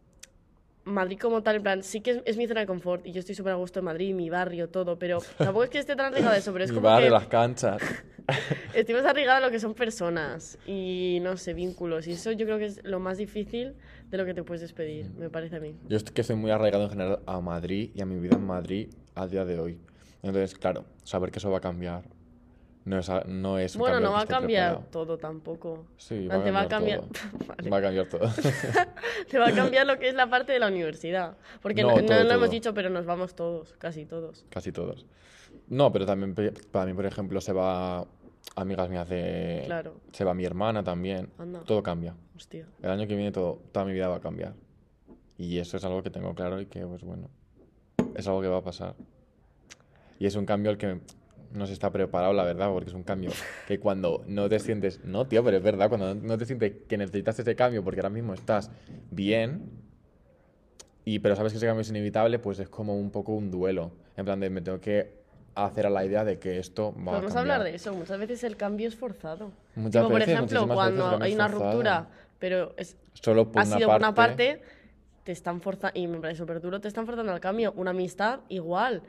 Madrid 0.85 1.19
como 1.19 1.43
tal, 1.43 1.57
en 1.57 1.63
plan, 1.63 1.83
sí 1.83 2.01
que 2.01 2.11
es, 2.13 2.23
es 2.25 2.37
mi 2.37 2.47
zona 2.47 2.61
de 2.61 2.67
confort, 2.67 3.07
y 3.07 3.13
yo 3.13 3.21
estoy 3.21 3.35
súper 3.35 3.53
a 3.53 3.57
gusto 3.57 3.79
en 3.81 3.85
Madrid, 3.85 4.15
mi 4.15 4.31
barrio, 4.31 4.69
todo, 4.69 4.99
pero 4.99 5.19
tampoco 5.39 5.65
es 5.65 5.71
que 5.71 5.79
esté 5.79 5.97
tan 5.97 6.07
arraigada 6.07 6.35
a 6.35 6.39
eso, 6.39 6.53
pero 6.53 6.65
es 6.65 6.71
Mi 6.71 6.77
como 6.77 6.89
barrio, 6.89 7.09
que 7.09 7.11
las 7.13 7.27
canchas. 7.27 7.83
estoy 8.75 8.95
más 8.95 9.05
arraigada 9.05 9.39
a 9.39 9.41
lo 9.41 9.51
que 9.51 9.61
son 9.61 9.75
personas, 9.75 10.59
y 10.67 11.19
no 11.23 11.37
sé, 11.37 11.55
vínculos, 11.55 12.07
y 12.07 12.13
eso 12.13 12.33
yo 12.33 12.47
creo 12.47 12.59
que 12.59 12.67
es 12.67 12.85
lo 12.85 13.01
más 13.01 13.19
difícil 13.19 13.75
de 14.09 14.19
lo 14.19 14.25
que 14.25 14.35
te 14.35 14.43
puedes 14.43 14.61
despedir, 14.61 15.11
me 15.19 15.31
parece 15.31 15.57
a 15.57 15.61
mí. 15.61 15.75
Yo 15.89 15.97
estoy, 15.97 16.15
que 16.15 16.23
estoy 16.23 16.37
muy 16.37 16.51
arraigado 16.51 16.85
en 16.85 16.91
general 16.91 17.21
a 17.27 17.41
Madrid 17.41 17.91
y 17.95 18.01
a 18.01 18.07
mi 18.07 18.19
vida 18.19 18.37
en 18.37 18.47
Madrid 18.47 18.89
a 19.15 19.27
día 19.27 19.45
de 19.45 19.59
hoy. 19.59 19.79
Entonces, 20.23 20.57
claro, 20.59 20.85
saber 21.05 21.31
que 21.31 21.39
eso 21.39 21.51
va 21.51 21.59
a 21.59 21.61
cambiar 21.61 22.03
no 22.91 22.99
es, 22.99 23.11
no 23.27 23.59
es 23.59 23.77
Bueno, 23.77 24.01
no 24.01 24.13
va 24.13 24.23
a 24.23 24.27
cambiar 24.27 24.71
preparado. 24.73 24.91
todo 24.91 25.19
tampoco. 25.19 25.87
Sí, 25.97 26.27
te 26.29 26.51
va 26.51 26.61
a 26.63 26.69
cambiar. 26.69 27.03
Vale. 27.47 27.71
Va 27.71 27.77
a 27.79 27.83
cambiar 27.83 28.09
todo. 28.09 28.29
Te 29.31 29.39
va 29.39 29.49
a 29.49 29.53
cambiar 29.53 29.87
lo 29.87 29.99
que 29.99 30.09
es 30.09 30.15
la 30.15 30.29
parte 30.29 30.53
de 30.53 30.59
la 30.59 30.67
universidad. 30.69 31.37
Porque 31.63 31.83
No, 31.83 31.91
no, 31.91 31.97
no 31.97 32.03
todo, 32.07 32.19
lo 32.19 32.25
todo. 32.25 32.35
hemos 32.35 32.51
dicho, 32.51 32.75
pero 32.75 32.91
nos 32.91 33.07
vamos 33.07 33.35
todos, 33.35 33.75
casi 33.79 34.05
todos. 34.07 34.45
Casi 34.51 34.73
todos. 34.73 35.07
No, 35.69 35.93
pero 35.93 36.05
también 36.05 36.35
para 36.73 36.87
mí, 36.87 36.95
por 36.95 37.07
ejemplo, 37.07 37.41
se 37.41 37.53
va 37.53 38.07
amigas 38.57 38.89
mías 38.91 39.09
de... 39.09 39.63
Claro. 39.67 39.95
Se 40.13 40.25
va 40.25 40.35
mi 40.35 40.45
hermana 40.45 40.83
también. 40.83 41.31
Anda. 41.39 41.61
Todo 41.61 41.83
cambia. 41.83 42.17
Hostia. 42.37 42.67
El 42.83 42.91
año 42.91 43.07
que 43.07 43.15
viene 43.15 43.31
todo, 43.31 43.61
toda 43.71 43.87
mi 43.87 43.93
vida 43.93 44.09
va 44.09 44.17
a 44.17 44.21
cambiar. 44.21 44.55
Y 45.39 45.59
eso 45.59 45.77
es 45.77 45.85
algo 45.85 46.03
que 46.03 46.11
tengo 46.11 46.35
claro 46.35 46.61
y 46.61 46.67
que, 46.67 46.85
pues 46.87 47.03
bueno, 47.05 47.31
es 48.17 48.27
algo 48.27 48.43
que 48.43 48.49
va 48.49 48.59
a 48.59 48.65
pasar. 48.65 48.95
Y 50.19 50.27
es 50.27 50.35
un 50.35 50.45
cambio 50.45 50.71
al 50.73 50.77
que 50.77 51.01
no 51.53 51.67
se 51.67 51.73
está 51.73 51.91
preparado, 51.91 52.33
la 52.33 52.45
verdad, 52.45 52.71
porque 52.71 52.91
es 52.91 52.95
un 52.95 53.03
cambio 53.03 53.31
que 53.67 53.81
cuando 53.81 54.23
no 54.27 54.49
te 54.49 54.59
sientes, 54.59 55.05
no, 55.05 55.27
tío, 55.27 55.43
pero 55.45 55.57
es 55.57 55.63
verdad, 55.63 55.89
cuando 55.89 56.15
no 56.15 56.39
te 56.39 56.45
sientes 56.45 56.73
que 56.89 56.97
necesitas 56.97 57.39
ese 57.39 57.55
cambio 57.57 57.83
porque 57.83 58.01
ahora 58.01 58.11
mismo 58.11 58.35
estás 58.35 58.71
bien, 59.11 59.71
y 61.05 61.19
pero 61.19 61.35
sabes 61.37 61.53
que 61.53 61.57
ese 61.59 61.67
cambio 61.67 61.83
es 61.83 61.91
inevitable, 61.91 62.39
pues 62.39 62.59
es 62.61 62.69
como 62.69 62.97
un 62.99 63.11
poco 63.11 63.33
un 63.33 63.51
duelo. 63.51 63.91
En 64.17 64.25
plan 64.25 64.39
de 64.39 64.51
me 64.51 64.61
tengo 64.61 64.81
que 64.81 65.19
hacer 65.55 65.87
a 65.87 65.91
la 65.91 66.05
idea 66.05 66.25
de 66.25 66.39
que 66.39 66.59
esto 66.59 66.93
va 66.95 67.01
a 67.01 67.05
Podemos 67.17 67.33
cambiar. 67.35 67.39
hablar 67.57 67.65
de 67.65 67.75
eso. 67.75 67.93
Muchas 67.95 68.19
veces 68.19 68.45
el 68.45 68.57
cambio 68.57 68.87
es 68.87 68.95
forzado. 68.95 69.51
Muchas 69.75 70.05
por 70.05 70.15
veces, 70.15 70.29
ejemplo, 70.35 70.61
muchísimas 70.67 70.87
veces 70.93 71.01
cuando 71.03 71.25
hay 71.25 71.35
una 71.35 71.49
forzado. 71.49 71.71
ruptura, 71.73 72.09
pero 72.39 72.75
es, 72.77 72.97
Solo 73.15 73.51
por 73.51 73.63
ha 73.63 73.67
una 73.67 73.77
sido 73.77 73.89
parte, 73.89 74.01
por 74.05 74.09
una 74.09 74.15
parte, 74.15 74.63
te 75.25 75.33
están 75.33 75.61
forzando, 75.61 75.99
y 75.99 76.07
me 76.07 76.19
parece 76.21 76.39
súper 76.39 76.61
duro, 76.61 76.81
te 76.81 76.89
están 76.89 77.07
forzando 77.07 77.33
al 77.33 77.41
cambio. 77.41 77.73
Una 77.77 77.91
amistad, 77.91 78.41
igual. 78.49 79.03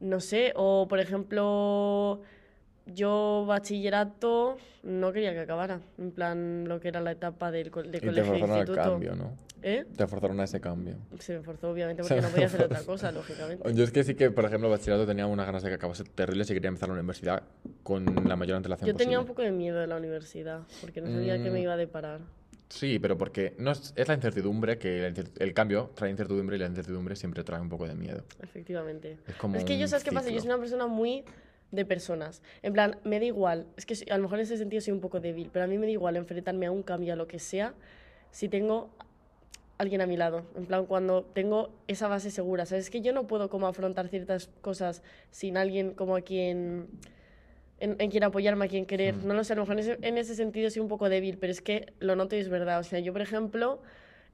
No 0.00 0.20
sé, 0.20 0.52
o 0.56 0.86
por 0.88 1.00
ejemplo, 1.00 2.20
yo 2.86 3.44
bachillerato 3.46 4.56
no 4.82 5.12
quería 5.12 5.32
que 5.32 5.40
acabara. 5.40 5.80
En 5.98 6.10
plan, 6.10 6.64
lo 6.68 6.80
que 6.80 6.88
era 6.88 7.00
la 7.00 7.12
etapa 7.12 7.50
del 7.50 7.70
co- 7.70 7.82
de 7.82 7.88
y 7.88 8.00
te 8.00 8.06
colegio 8.06 8.34
e 8.34 8.38
forzaron 8.38 8.68
al 8.68 8.74
cambio, 8.76 9.16
¿no? 9.16 9.32
¿Eh? 9.62 9.86
Te 9.96 10.06
forzaron 10.06 10.38
a 10.40 10.44
ese 10.44 10.60
cambio. 10.60 10.96
Se 11.18 11.38
me 11.38 11.42
forzó, 11.42 11.70
obviamente, 11.70 12.02
porque 12.02 12.20
no 12.20 12.28
podía 12.28 12.46
hacer 12.46 12.62
otra 12.64 12.82
cosa, 12.82 13.10
lógicamente. 13.12 13.72
Yo 13.72 13.82
es 13.84 13.92
que 13.92 14.04
sí 14.04 14.14
que, 14.14 14.30
por 14.30 14.44
ejemplo, 14.44 14.68
bachillerato 14.68 15.06
tenía 15.06 15.26
unas 15.26 15.46
ganas 15.46 15.62
de 15.62 15.70
que 15.70 15.76
acabase 15.76 16.04
terribles 16.04 16.50
y 16.50 16.54
quería 16.54 16.68
empezar 16.68 16.90
la 16.90 16.96
universidad 16.96 17.42
con 17.82 18.04
la 18.28 18.36
mayor 18.36 18.58
antelación 18.58 18.88
Yo 18.88 18.94
tenía 18.94 19.18
un 19.18 19.24
poco 19.26 19.40
de 19.40 19.52
miedo 19.52 19.78
de 19.80 19.86
la 19.86 19.96
universidad, 19.96 20.60
porque 20.82 21.00
no 21.00 21.10
sabía 21.10 21.42
qué 21.42 21.50
me 21.50 21.60
Mm. 21.60 21.62
iba 21.62 21.72
a 21.72 21.76
deparar. 21.78 22.20
Sí, 22.68 22.98
pero 22.98 23.16
porque 23.16 23.54
no 23.58 23.70
es, 23.70 23.92
es 23.96 24.08
la 24.08 24.14
incertidumbre 24.14 24.78
que 24.78 25.08
incer- 25.08 25.30
el 25.38 25.54
cambio 25.54 25.90
trae 25.94 26.10
incertidumbre 26.10 26.56
y 26.56 26.58
la 26.58 26.66
incertidumbre 26.66 27.14
siempre 27.16 27.44
trae 27.44 27.60
un 27.60 27.68
poco 27.68 27.86
de 27.86 27.94
miedo. 27.94 28.24
Efectivamente. 28.42 29.18
Es 29.26 29.36
como 29.36 29.56
es 29.56 29.64
que 29.64 29.78
yo, 29.78 29.86
¿sabes 29.86 30.02
qué 30.04 30.12
pasa? 30.12 30.30
Yo 30.30 30.38
soy 30.40 30.48
una 30.48 30.58
persona 30.58 30.86
muy 30.86 31.24
de 31.70 31.84
personas. 31.84 32.42
En 32.62 32.72
plan, 32.72 32.98
me 33.04 33.18
da 33.18 33.26
igual, 33.26 33.66
es 33.76 33.86
que 33.86 33.94
a 34.10 34.16
lo 34.16 34.22
mejor 34.24 34.38
en 34.38 34.44
ese 34.44 34.56
sentido 34.56 34.80
soy 34.80 34.92
un 34.92 35.00
poco 35.00 35.20
débil, 35.20 35.50
pero 35.52 35.64
a 35.64 35.68
mí 35.68 35.76
me 35.78 35.86
da 35.86 35.92
igual 35.92 36.16
enfrentarme 36.16 36.66
a 36.66 36.70
un 36.70 36.82
cambio, 36.82 37.12
a 37.12 37.16
lo 37.16 37.26
que 37.26 37.38
sea, 37.38 37.74
si 38.30 38.48
tengo 38.48 38.90
alguien 39.78 40.00
a 40.00 40.06
mi 40.06 40.16
lado. 40.16 40.44
En 40.56 40.66
plan, 40.66 40.86
cuando 40.86 41.24
tengo 41.34 41.70
esa 41.88 42.08
base 42.08 42.30
segura. 42.30 42.64
¿Sabes? 42.64 42.84
Es 42.86 42.90
que 42.90 43.00
yo 43.02 43.12
no 43.12 43.26
puedo 43.26 43.50
como 43.50 43.66
afrontar 43.66 44.08
ciertas 44.08 44.48
cosas 44.62 45.02
sin 45.30 45.56
alguien 45.56 45.94
como 45.94 46.16
a 46.16 46.20
quien... 46.22 46.88
En, 47.84 48.10
quien 48.10 48.24
apoyarme, 48.24 48.64
a 48.64 48.68
quien 48.68 48.86
querer. 48.86 49.14
Mm. 49.14 49.26
No 49.26 49.34
lo 49.34 49.44
sé, 49.44 49.52
a 49.52 49.56
lo 49.56 49.62
mejor 49.62 49.74
en 49.74 49.80
ese, 49.80 49.98
en 50.00 50.18
ese 50.18 50.34
sentido 50.34 50.70
soy 50.70 50.80
un 50.80 50.88
poco 50.88 51.08
débil, 51.08 51.38
pero 51.38 51.50
es 51.50 51.60
que 51.60 51.92
lo 52.00 52.16
noto 52.16 52.34
y 52.36 52.38
es 52.38 52.48
verdad. 52.48 52.80
O 52.80 52.82
sea, 52.82 52.98
yo, 53.00 53.12
por 53.12 53.20
ejemplo, 53.20 53.80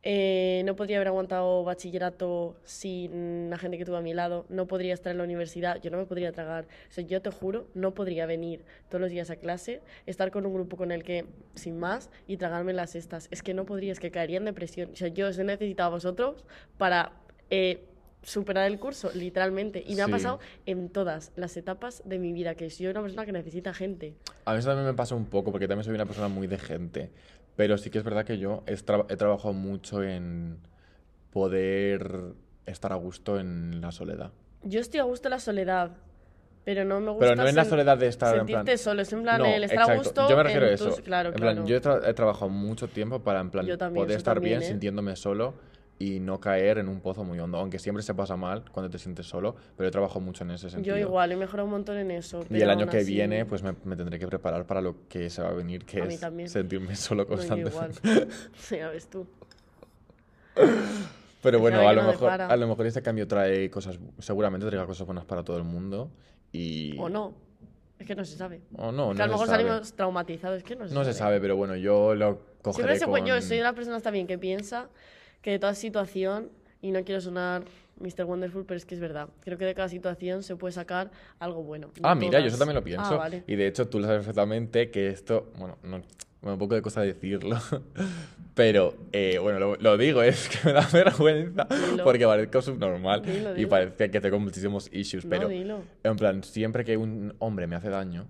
eh, 0.03 0.63
no 0.65 0.77
podría 0.77 0.97
haber 0.97 1.09
aguantado 1.09 1.63
bachillerato 1.63 2.57
sin 2.65 3.51
la 3.51 3.59
gente 3.59 3.77
que 3.77 3.85
tuve 3.85 3.99
a 3.99 4.01
mi 4.01 4.15
lado. 4.15 4.47
No 4.49 4.67
podría 4.67 4.95
estar 4.95 5.11
en 5.11 5.19
la 5.19 5.25
universidad. 5.25 5.81
Yo 5.83 5.91
no 5.91 5.99
me 5.99 6.07
podría 6.07 6.33
tragar. 6.33 6.65
O 6.89 6.93
sea, 6.93 7.05
yo 7.05 7.21
te 7.21 7.31
juro, 7.31 7.67
no 7.75 7.93
podría 7.93 8.27
venir 8.27 8.65
todos 8.89 9.01
los 9.01 9.11
días 9.11 9.31
a 9.31 9.37
clase, 9.37 9.83
estar 10.07 10.31
con 10.31 10.47
un 10.47 10.55
grupo 10.55 10.77
con 10.77 10.91
el 10.93 11.03
que, 11.03 11.27
sin 11.55 11.79
más, 11.79 12.11
y 12.27 12.37
tragarme 12.39 12.73
las 12.73 12.95
estas. 12.95 13.29
Es 13.31 13.43
que 13.43 13.53
no 13.53 13.67
podría, 13.67 13.93
es 13.93 14.01
que 14.01 14.11
caería 14.11 14.39
en 14.39 14.47
depresión. 14.47 14.91
O 14.93 14.97
sea, 14.97 15.09
yo 15.09 15.29
os 15.29 15.39
he 15.39 15.45
necesitado 15.45 15.89
a 15.89 15.95
vosotros 15.95 16.45
para 16.79 17.13
eh, 17.51 17.85
superar 18.22 18.66
el 18.66 18.78
curso, 18.78 19.11
literalmente. 19.14 19.83
Y 19.87 19.94
me 19.94 20.02
ha 20.02 20.09
pasado 20.09 20.40
en 20.66 20.88
todas 20.88 21.33
las 21.37 21.56
etapas 21.56 22.02
de 22.04 22.18
mi 22.18 22.33
vida, 22.33 22.54
que 22.54 22.70
soy 22.70 22.87
una 22.87 23.02
persona 23.02 23.24
que 23.24 23.33
necesita 23.33 23.72
gente. 23.72 24.14
A 24.44 24.54
mí 24.54 24.62
también 24.62 24.87
me 24.87 24.94
pasa 24.94 25.14
un 25.14 25.26
poco, 25.26 25.50
porque 25.52 25.68
también 25.68 25.85
soy 25.85 25.94
una 25.94 26.06
persona 26.06 26.28
muy 26.28 26.46
de 26.46 26.59
gente. 26.59 27.11
Pero 27.56 27.76
sí 27.78 27.90
que 27.90 27.98
es 27.98 28.04
verdad 28.04 28.24
que 28.24 28.38
yo 28.38 28.62
he, 28.66 28.76
trabajado 28.76 29.52
mucho 29.52 30.02
en 30.02 30.59
poder 31.30 32.35
estar 32.66 32.92
a 32.92 32.96
gusto 32.96 33.38
en 33.38 33.80
la 33.80 33.92
soledad. 33.92 34.33
Yo 34.62 34.80
estoy 34.80 35.00
a 35.00 35.04
gusto 35.04 35.28
en 35.28 35.30
la 35.30 35.40
soledad, 35.40 35.90
pero 36.64 36.85
no 36.85 37.00
me 37.00 37.11
gusta. 37.11 37.26
Pero 37.26 37.42
no 37.42 37.48
en 37.48 37.56
la 37.56 37.64
soledad 37.64 37.98
de 37.98 38.06
estar 38.06 38.37
sentirte 38.37 38.61
en 38.61 38.64
plan... 38.64 38.78
solo, 38.78 39.02
es 39.02 39.12
en 39.12 39.22
plan 39.22 39.44
el 39.44 39.64
estar 39.64 39.90
a 39.90 39.96
gusto. 39.96 40.28
Yo 40.28 40.37
me 40.37 40.42
refiero 40.42 40.66
a 40.66 40.70
eso. 40.70 40.96
Claro, 41.02 41.30
en 41.30 41.35
plan, 41.35 41.66
yo 41.66 41.76
he, 41.76 42.14
trabajado 42.14 42.48
mucho 42.48 42.88
tiempo 42.88 43.20
para 43.20 43.40
en 43.40 43.50
plan 43.50 43.66
poder 43.94 44.16
estar 44.16 44.40
bien 44.40 44.62
¿eh? 44.62 44.66
sintiéndome 44.66 45.16
solo 45.16 45.54
y 46.01 46.19
no 46.19 46.41
caer 46.41 46.79
en 46.79 46.89
un 46.89 47.01
pozo 47.01 47.25
muy 47.25 47.39
hondo, 47.39 47.59
aunque 47.59 47.79
siempre 47.79 48.03
se 48.03 48.15
pasa 48.15 48.35
mal 48.35 48.65
cuando 48.73 48.89
te 48.89 48.99
sientes 48.99 49.27
solo, 49.27 49.55
pero 49.77 49.87
he 49.87 49.93
trabajado 49.93 50.21
mucho 50.21 50.45
en 50.45 50.53
ese 50.53 50.71
sentido. 50.71 50.97
Yo 50.97 51.03
igual, 51.03 51.31
he 51.31 51.37
mejorado 51.37 51.67
un 51.67 51.73
montón 51.73 51.99
en 51.99 52.11
eso. 52.11 52.43
y 52.49 52.59
el 52.59 52.71
año 52.71 52.89
que 52.89 53.05
viene, 53.05 53.45
pues 53.45 53.63
me, 53.63 53.75
tendré 53.75 54.19
que 54.19 54.27
preparar 54.27 54.67
para 54.67 54.81
lo 54.81 55.07
que 55.09 55.29
se 55.29 55.43
va 55.43 55.51
a 55.51 55.53
venir, 55.53 55.85
que 55.85 56.01
es 56.01 56.51
sentirme 56.51 56.97
solo 56.97 57.27
constantemente. 57.27 58.01
No, 58.03 58.13
igual. 58.13 58.29
sí, 58.57 58.77
ya 58.79 58.89
ves 58.89 59.09
tú. 59.09 59.27
Pero 61.43 61.61
bueno, 61.61 61.87
a 61.87 61.93
lo, 61.93 62.03
mejor, 62.03 62.31
a 62.31 62.57
lo 62.57 62.67
mejor 62.67 62.87
este 62.87 63.03
cambio 63.03 63.29
trae 63.29 63.71
cosas, 63.71 63.99
seguramente 64.21 64.67
traiga 64.67 64.87
cosas 64.87 65.07
buenas 65.07 65.27
para 65.27 65.45
todo 65.45 65.59
el 65.59 65.65
mundo 65.65 66.11
y... 66.51 66.99
O 66.99 67.11
no. 67.11 67.35
Es 67.99 68.07
que 68.07 68.15
no 68.15 68.25
se 68.25 68.39
sabe. 68.39 68.63
O 68.75 68.91
no, 68.91 69.15
que 69.15 69.21
a 69.21 69.27
lo 69.27 69.33
mejor 69.33 69.49
salimos 69.49 69.93
traumatizados, 69.93 70.57
es 70.57 70.65
que 70.65 70.77
no 70.77 70.89
se 70.89 70.95
no 70.95 71.03
sabe. 71.03 71.13
se 71.13 71.19
sabe, 71.19 71.41
pero 71.43 71.57
bueno, 71.57 71.77
yo 71.77 72.15
lo 72.15 72.41
cogeré 72.63 72.97
Siempre 72.97 73.21
con... 73.21 73.29
Yo 73.29 73.43
soy 73.43 73.61
una 73.61 73.75
persona 73.75 74.01
también 74.01 74.27
que 74.27 74.39
piensa 74.39 74.89
que 75.42 75.53
de 75.53 75.59
toda 75.59 75.74
situación, 75.74 76.50
y 76.83 76.90
no 76.92 77.05
quiero 77.05 77.20
sonar 77.20 77.64
Mr. 78.00 78.24
Wonderful, 78.24 78.64
pero 78.64 78.79
es 78.79 78.85
que 78.85 78.94
es 78.94 79.00
verdad. 79.00 79.29
Creo 79.40 79.59
que 79.59 79.64
de 79.64 79.74
cada 79.74 79.88
situación 79.88 80.42
se 80.42 80.57
puede 80.57 80.72
sacar 80.72 81.11
algo 81.38 81.62
bueno. 81.62 81.90
Ah, 82.03 82.14
mira, 82.14 82.40
yo 82.40 82.46
eso 82.46 82.59
también 82.59 82.76
lo 82.76 82.85
pienso. 82.85 83.20
Ah, 83.20 83.31
y 83.46 83.57
de 83.57 83.66
hecho 83.66 83.88
tú 83.88 84.00
lo 84.00 84.07
sabes 84.07 84.20
perfectamente 84.20 84.90
que 84.90 85.09
esto, 85.09 85.53
bueno, 85.59 85.79
no, 85.83 86.03
un 86.42 86.59
poco 86.59 86.74
de 86.74 86.83
cosa 86.83 87.03
decirlo, 87.03 87.59
pero 88.55 88.94
eh, 89.12 89.38
bueno, 89.38 89.76
lo, 89.76 89.98
digo, 89.98 90.22
es 90.22 90.48
que 90.48 90.59
me 90.64 90.72
da 90.72 90.88
vergüenza 90.92 91.68
porque 92.03 92.24
parezco 92.24 92.62
subnormal 92.62 93.22
y 93.57 93.66
parece 93.66 94.11
que 94.11 94.20
tengo 94.20 94.38
muchísimos 94.38 94.88
issues, 94.92 95.26
pero 95.29 95.50
en 95.50 96.16
plan, 96.16 96.42
siempre 96.42 96.85
que 96.85 96.96
un 96.96 97.35
hombre 97.38 97.66
me 97.66 97.76
hace 97.76 97.90
daño, 97.90 98.26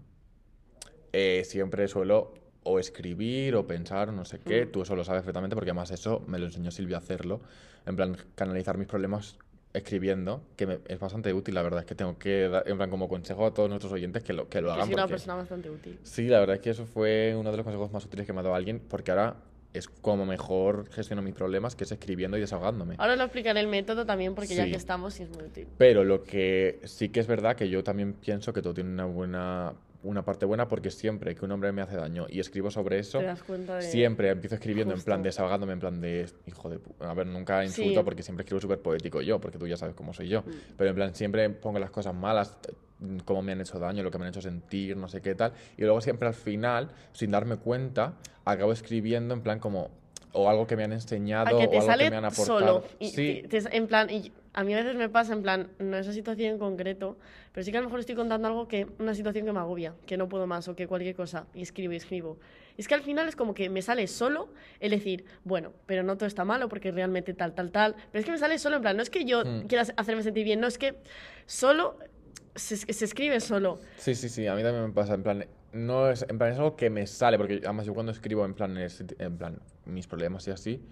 eh, 1.13 1.43
siempre 1.45 1.87
suelo 1.87 2.35
o 2.63 2.79
escribir 2.79 3.57
o 3.57 3.67
pensar 3.67 4.09
o 4.09 4.13
no 4.13 4.25
sé 4.25 4.39
qué. 4.41 4.67
Mm. 4.67 4.73
Tú 4.73 4.83
eso 4.83 4.97
lo 4.97 5.05
sabes 5.05 5.21
perfectamente 5.21 5.57
porque 5.57 5.71
además 5.71 5.91
eso 5.91 6.23
me 6.27 6.39
lo 6.39 6.47
enseñó 6.47 6.71
Silvia 6.71 6.97
a 6.97 7.01
hacerlo. 7.01 7.41
En 7.87 7.97
plan, 7.97 8.17
canalizar 8.35 8.77
mis 8.77 8.87
problemas 8.87 9.39
escribiendo, 9.73 10.43
que 10.57 10.67
me, 10.67 10.79
es 10.89 10.99
bastante 10.99 11.33
útil, 11.33 11.55
la 11.55 11.63
verdad 11.63 11.81
es 11.81 11.87
que 11.87 11.95
tengo 11.95 12.19
que 12.19 12.49
dar, 12.49 12.69
en 12.69 12.77
plan, 12.77 12.91
como 12.91 13.09
consejo 13.09 13.47
a 13.47 13.55
todos 13.55 13.69
nuestros 13.69 13.93
oyentes 13.93 14.23
que 14.25 14.33
lo, 14.33 14.49
que 14.49 14.61
lo 14.61 14.73
hagan. 14.73 14.87
Soy 14.87 14.95
una 14.95 15.07
persona 15.07 15.37
bastante 15.37 15.71
útil. 15.71 15.99
Sí, 16.03 16.27
la 16.27 16.41
verdad 16.41 16.57
es 16.57 16.63
que 16.63 16.71
eso 16.71 16.87
fue 16.87 17.35
uno 17.37 17.51
de 17.51 17.57
los 17.57 17.65
consejos 17.65 17.93
más 17.93 18.05
útiles 18.05 18.27
que 18.27 18.33
me 18.33 18.41
ha 18.41 18.43
dado 18.43 18.55
alguien, 18.55 18.81
porque 18.81 19.13
ahora 19.13 19.37
es 19.73 19.89
como 19.89 20.27
mejor 20.27 20.91
gestiono 20.91 21.23
mis 21.23 21.35
problemas, 21.35 21.77
que 21.77 21.85
es 21.85 21.93
escribiendo 21.93 22.37
y 22.37 22.41
desahogándome. 22.41 22.97
Ahora 22.99 23.15
lo 23.15 23.23
explicaré 23.23 23.61
el 23.61 23.69
método 23.69 24.05
también, 24.05 24.35
porque 24.35 24.55
ya 24.55 24.65
que 24.65 24.77
estamos, 24.77 25.15
sí 25.15 25.23
es 25.23 25.31
muy 25.31 25.45
útil. 25.45 25.69
Pero 25.79 26.03
lo 26.03 26.25
que 26.25 26.81
sí 26.85 27.09
que 27.11 27.21
es 27.21 27.29
verdad 27.29 27.55
que 27.55 27.69
yo 27.69 27.85
también 27.85 28.15
pienso 28.15 28.53
que 28.53 28.63
todo 28.63 28.75
tiene 28.75 28.91
una 28.91 29.05
buena 29.05 29.73
una 30.03 30.25
parte 30.25 30.47
buena 30.47 30.69
porque 30.69 30.91
siempre 30.91 31.35
que 31.35 31.45
un 31.45 31.53
hombre 31.53 31.73
me 31.73 31.83
hace 31.83 31.97
daño 31.97 32.27
y 32.29 32.41
escribo 32.41 32.71
sobre 32.71 32.99
eso, 32.99 33.21
siempre 33.81 34.31
empiezo 34.31 34.55
escribiendo 34.55 34.95
en 34.95 35.03
plan 35.03 35.23
desahogándome, 35.23 35.75
en 35.75 35.81
plan 35.81 36.01
de 36.01 36.27
hijo 36.47 36.71
de 36.71 36.81
A 37.01 37.15
ver, 37.15 37.27
nunca 37.27 37.65
insulto 37.65 38.05
porque 38.05 38.23
siempre 38.23 38.45
escribo 38.45 38.61
súper 38.61 38.81
poético 38.81 39.21
yo, 39.21 39.41
porque 39.41 39.59
tú 39.59 39.67
ya 39.67 39.77
sabes 39.77 39.95
cómo 39.95 40.15
soy 40.15 40.29
yo. 40.29 40.43
Mm. 40.43 40.51
Pero 40.77 40.91
en 40.91 40.97
plan, 40.97 41.15
siempre 41.15 41.51
pongo 41.51 41.79
las 41.79 41.91
cosas 41.91 42.15
malas, 42.15 42.57
cómo 43.25 43.43
me 43.43 43.53
han 43.53 43.61
hecho 43.61 43.79
daño, 43.79 44.03
lo 44.03 44.11
que 44.11 44.19
me 44.19 44.25
han 44.25 44.31
hecho 44.31 44.43
sentir, 44.43 44.97
no 44.97 45.09
sé 45.09 45.21
qué 45.21 45.35
tal. 45.35 45.53
Y 45.77 45.83
luego 45.83 46.01
siempre 46.01 46.29
al 46.29 46.35
final, 46.35 46.91
sin 47.13 47.31
darme 47.31 47.57
cuenta, 47.57 48.15
acabo 48.45 48.73
escribiendo 48.73 49.35
en 49.35 49.43
plan 49.43 49.59
como 49.59 49.91
o 50.33 50.49
algo 50.49 50.67
que 50.67 50.77
me 50.77 50.85
han 50.85 50.93
enseñado 50.93 51.57
o 51.57 51.61
algo 51.61 51.71
que 51.71 52.11
me 52.11 52.17
han 52.17 52.25
aportado. 52.25 52.59
Solo. 52.59 52.85
sí. 53.01 53.43
en 53.51 53.87
plan, 53.87 54.09
y 54.11 54.33
a 54.53 54.65
mí 54.65 54.75
a 54.75 54.79
veces 54.79 54.97
me 54.97 55.09
pasa, 55.09 55.33
en 55.33 55.43
plan, 55.43 55.69
no 55.79 55.97
esa 55.97 56.13
situación 56.13 56.53
en 56.53 56.59
concreto, 56.59 57.17
pero 57.53 57.65
sí 57.65 57.71
que 57.71 57.79
a 57.79 57.81
lo 57.81 57.87
mejor 57.87 58.01
estoy 58.01 58.17
contando 58.17 58.49
algo 58.49 58.67
que, 58.67 58.87
una 58.99 59.15
situación 59.15 59.47
que 59.47 59.53
me 59.53 59.61
agobia, 59.61 59.95
que 60.07 60.17
no 60.17 60.29
puedo 60.29 60.47
más 60.47 60.67
o 60.69 60.75
que 60.75 60.89
cualquier 60.89 61.15
cosa, 61.15 61.47
y 61.55 61.63
escribo 61.63 61.93
y 61.93 61.97
escribo. 61.97 62.39
Es 62.77 62.89
que 62.89 62.95
al 62.95 63.03
final 63.03 63.29
es 63.29 63.37
como 63.37 63.55
que 63.55 63.69
me 63.69 63.83
sale 63.83 64.07
solo 64.07 64.49
el 64.81 64.91
decir, 64.91 65.25
bueno, 65.45 65.73
pero 65.87 66.03
no 66.03 66.17
todo 66.17 66.27
está 66.27 66.45
malo 66.45 66.69
porque 66.69 66.91
realmente 66.91 67.35
tal, 67.35 67.55
tal, 67.55 67.71
tal. 67.71 67.95
Pero 68.11 68.21
es 68.21 68.25
que 68.25 68.33
me 68.33 68.39
sale 68.39 68.59
solo 68.59 68.77
en 68.77 68.83
plan, 68.83 68.97
no 68.97 69.03
es 69.03 69.11
que 69.11 69.25
yo 69.25 69.45
mm. 69.45 69.67
quiera 69.67 69.85
hacerme 69.97 70.23
sentir 70.23 70.45
bien, 70.45 70.61
no 70.61 70.67
es 70.67 70.79
que 70.79 70.97
solo 71.47 71.99
se, 72.55 72.77
se, 72.77 73.05
escribe 73.05 73.39
solo. 73.41 73.79
Sí, 73.99 74.15
sí, 74.15 74.29
sí, 74.29 74.47
a 74.47 74.55
mí 74.55 74.63
también 74.63 74.85
me 74.87 74.93
pasa, 74.93 75.15
en 75.15 75.23
plan, 75.23 75.47
no 75.73 76.11
es, 76.11 76.27
en 76.29 76.39
plan, 76.39 76.53
es 76.53 76.59
algo 76.59 76.75
que 76.75 76.91
me 76.91 77.07
sale, 77.07 77.39
porque 77.39 77.61
además 77.63 77.87
yo 77.87 77.95
cuando 77.95 78.11
escribo 78.11 78.45
en 78.45 78.55
plan, 78.55 78.77
en 78.77 79.39
plan 79.39 79.61
mis 79.85 80.07
problemas 80.09 80.47
y 80.49 80.51
así, 80.51 80.83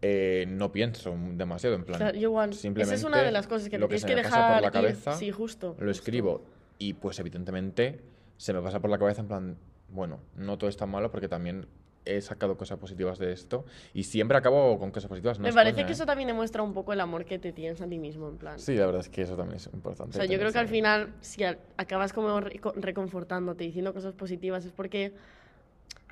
eh, 0.00 0.46
no 0.48 0.70
pienso 0.70 1.14
demasiado 1.32 1.74
en 1.74 1.84
plan. 1.84 2.12
Simplemente 2.52 2.82
Esa 2.82 2.94
es 2.94 3.04
una 3.04 3.22
de 3.22 3.32
las 3.32 3.46
cosas 3.46 3.68
que 3.68 3.78
lo 3.78 3.88
tienes 3.88 4.04
que, 4.04 4.14
dejar 4.14 4.54
por 4.54 4.62
la 4.62 4.70
cabeza. 4.70 5.14
Sí, 5.14 5.30
justo. 5.30 5.76
Lo 5.78 5.90
escribo 5.90 6.42
y 6.78 6.94
pues 6.94 7.18
evidentemente 7.18 8.00
se 8.36 8.52
me 8.52 8.62
pasa 8.62 8.80
por 8.80 8.90
la 8.90 8.98
cabeza 8.98 9.22
en 9.22 9.28
plan, 9.28 9.56
bueno, 9.88 10.20
no 10.36 10.56
todo 10.58 10.70
es 10.70 10.76
tan 10.76 10.90
malo 10.90 11.10
porque 11.10 11.28
también 11.28 11.66
he 12.04 12.20
sacado 12.20 12.56
cosas 12.56 12.78
positivas 12.78 13.18
de 13.18 13.32
esto 13.32 13.64
y 13.92 14.04
siempre 14.04 14.38
acabo 14.38 14.78
con 14.78 14.90
cosas 14.90 15.08
positivas. 15.08 15.38
me 15.38 15.52
parece 15.52 15.84
que 15.84 15.90
¿eh? 15.90 15.94
eso 15.94 16.06
también 16.06 16.28
demuestra 16.28 16.62
un 16.62 16.72
poco 16.72 16.92
el 16.92 17.00
amor 17.00 17.24
que 17.24 17.38
te 17.38 17.52
tienes 17.52 17.80
a 17.80 17.88
ti 17.88 17.98
mismo, 17.98 18.28
en 18.28 18.38
plan. 18.38 18.58
Sí, 18.58 18.74
la 18.76 18.86
verdad 18.86 19.00
es 19.00 19.08
que 19.08 19.22
eso 19.22 19.36
también 19.36 19.56
es 19.56 19.66
importante. 19.72 20.16
O 20.16 20.20
sea, 20.20 20.24
yo 20.24 20.38
creo 20.38 20.52
que 20.52 20.58
al 20.58 20.68
final, 20.68 21.12
si 21.20 21.42
acabas 21.44 22.12
como 22.12 22.40
reconfortándote, 22.40 23.64
diciendo 23.64 23.92
cosas 23.92 24.14
positivas, 24.14 24.64
es 24.64 24.72
porque 24.72 25.12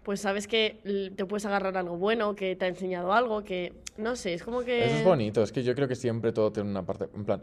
pues 0.06 0.20
sabes 0.20 0.46
que 0.46 1.10
te 1.16 1.26
puedes 1.26 1.44
agarrar 1.46 1.76
algo 1.76 1.96
bueno, 1.96 2.36
que 2.36 2.54
te 2.54 2.64
ha 2.64 2.68
enseñado 2.68 3.12
algo, 3.12 3.42
que 3.42 3.72
no 3.96 4.14
sé, 4.14 4.34
es 4.34 4.44
como 4.44 4.60
que... 4.60 4.86
Eso 4.86 4.98
es 4.98 5.04
bonito, 5.04 5.42
es 5.42 5.50
que 5.50 5.64
yo 5.64 5.74
creo 5.74 5.88
que 5.88 5.96
siempre 5.96 6.30
todo 6.30 6.52
tiene 6.52 6.70
una 6.70 6.86
parte, 6.86 7.08
en 7.12 7.24
plan, 7.24 7.42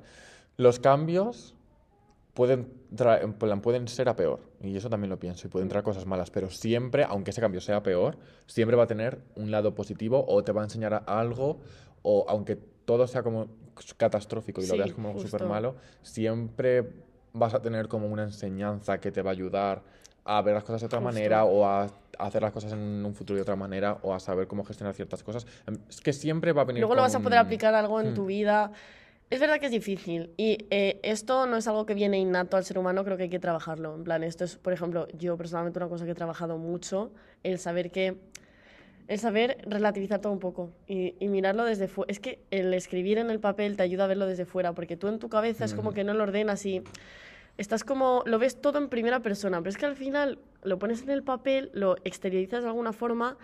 los 0.56 0.80
cambios 0.80 1.56
pueden, 2.34 2.72
en 2.98 3.34
plan, 3.34 3.60
pueden 3.60 3.90
ser 3.90 4.08
a 4.08 4.16
peor, 4.16 4.40
y 4.62 4.78
eso 4.78 4.90
también 4.90 5.10
lo 5.10 5.20
pienso, 5.20 5.46
y 5.46 5.50
pueden 5.50 5.68
traer 5.68 5.84
cosas 5.84 6.06
malas, 6.06 6.32
pero 6.32 6.50
siempre, 6.50 7.04
aunque 7.04 7.32
ese 7.32 7.42
cambio 7.42 7.60
sea 7.60 7.84
peor, 7.84 8.18
siempre 8.48 8.78
va 8.78 8.84
a 8.84 8.88
tener 8.88 9.20
un 9.36 9.52
lado 9.52 9.76
positivo 9.76 10.24
o 10.26 10.42
te 10.46 10.54
va 10.54 10.62
a 10.62 10.64
enseñar 10.64 11.04
algo, 11.06 11.60
o 12.02 12.26
aunque 12.30 12.56
todo 12.86 13.08
sea 13.08 13.24
como 13.24 13.48
catastrófico 13.98 14.62
y 14.62 14.68
lo 14.68 14.78
veas 14.78 14.94
como 14.94 15.10
algo 15.10 15.20
súper 15.20 15.44
malo, 15.44 15.76
siempre 16.02 16.94
vas 17.34 17.54
a 17.56 17.62
tener 17.62 17.90
como 17.90 18.08
una 18.08 18.24
enseñanza 18.24 19.02
que 19.02 19.12
te 19.12 19.22
va 19.22 19.32
a 19.32 19.34
ayudar 19.34 19.84
a 20.24 20.42
ver 20.42 20.54
las 20.54 20.64
cosas 20.64 20.80
de 20.80 20.86
otra 20.86 21.02
manera 21.02 21.44
o 21.44 21.66
a 21.66 22.03
hacer 22.20 22.42
las 22.42 22.52
cosas 22.52 22.74
en 22.74 23.06
un 23.06 23.14
futuro 23.14 23.36
de 23.36 23.42
otra 23.42 23.56
manera 23.56 23.98
o 24.02 24.14
a 24.14 24.20
saber 24.20 24.48
cómo 24.48 24.64
gestionar 24.64 24.94
ciertas 24.94 25.24
cosas. 25.24 25.46
Em, 25.68 25.78
es 25.90 26.02
que 26.02 26.14
siempre 26.14 26.52
va 26.52 26.64
a 26.64 26.66
venir. 26.66 26.82
Luego 26.82 26.96
lo 26.96 27.02
vas 27.02 27.16
a 27.16 27.20
poder 27.20 27.40
aplicar 27.40 27.74
algo 27.76 28.00
en 28.02 28.14
tu 28.14 28.24
hmm. 28.24 28.28
vida. 28.28 28.72
Es 29.30 29.40
verdad 29.40 29.60
que 29.60 29.66
es 29.66 29.72
difícil 29.72 30.32
y 30.38 30.68
eh, 30.70 31.00
esto 31.02 31.48
no 31.48 31.58
es 31.58 31.68
algo 31.68 31.88
que 31.88 31.96
viene 31.96 32.20
innato 32.20 32.56
al 32.56 32.66
ser 32.66 32.78
humano, 32.78 33.04
creo 33.04 33.18
que 33.18 33.24
hay 33.24 33.30
que 33.30 33.40
trabajarlo. 33.40 33.96
En 33.96 34.04
plan, 34.04 34.24
esto 34.24 34.44
es, 34.44 34.58
por 34.58 34.74
ejemplo, 34.74 35.08
yo 35.18 35.38
personalmente 35.38 35.80
una 35.80 35.90
cosa 35.90 36.06
que 36.06 36.12
he 36.12 36.16
trabajado 36.16 36.60
mucho, 36.60 37.12
el 37.42 37.58
saber 37.58 37.90
que 37.90 38.16
el 39.08 39.20
saber 39.20 39.58
relativizar 39.66 40.22
todo 40.22 40.32
un 40.32 40.40
poco 40.40 40.72
y, 40.88 41.16
mirarlo 41.22 41.66
desde 41.66 41.88
fuera. 41.88 42.12
Es 42.12 42.20
que 42.20 42.40
el 42.52 42.74
escribir 42.74 43.18
en 43.18 43.30
el 43.30 43.40
papel 43.40 43.76
te 43.76 43.84
ayuda 43.84 44.06
a 44.06 44.08
verlo 44.08 44.28
desde 44.28 44.46
fuera, 44.46 44.74
porque 44.74 44.98
tú 44.98 45.08
en 45.08 45.20
tu 45.20 45.30
cabeza 45.30 45.66
es 45.66 45.74
como 45.74 45.94
que 45.94 46.04
no 46.04 46.14
lo 46.14 46.24
ordenas 46.24 46.66
y 46.66 46.84
estás 47.58 47.84
como, 47.84 48.24
lo 48.26 48.40
ves 48.40 48.62
todo 48.62 48.78
en 48.78 48.90
primera 48.90 49.22
persona, 49.22 49.60
pero 49.60 49.70
es 49.70 49.78
que 49.78 49.86
al 49.86 49.96
final 49.96 50.40
lo 50.64 50.80
pones 50.80 51.04
en 51.04 51.10
el 51.10 51.24
papel, 51.24 51.70
lo 51.74 51.96
exteriorizas 52.04 52.64
de 52.64 52.70
alguna 52.70 52.94
forma 52.94 53.38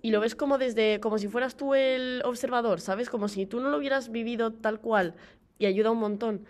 y 0.00 0.10
lo 0.10 0.20
ves 0.20 0.34
como 0.34 0.58
desde, 0.58 1.00
como 1.00 1.18
si 1.18 1.28
fueras 1.28 1.56
tú 1.56 1.74
el 1.74 2.22
observador, 2.24 2.80
¿sabes? 2.80 3.08
Como 3.08 3.28
si 3.28 3.46
tú 3.46 3.60
no 3.60 3.70
lo 3.70 3.78
hubieras 3.78 4.10
vivido 4.10 4.52
tal 4.52 4.80
cual 4.80 5.14
y 5.58 5.66
ayuda 5.66 5.90
un 5.90 5.98
montón. 5.98 6.44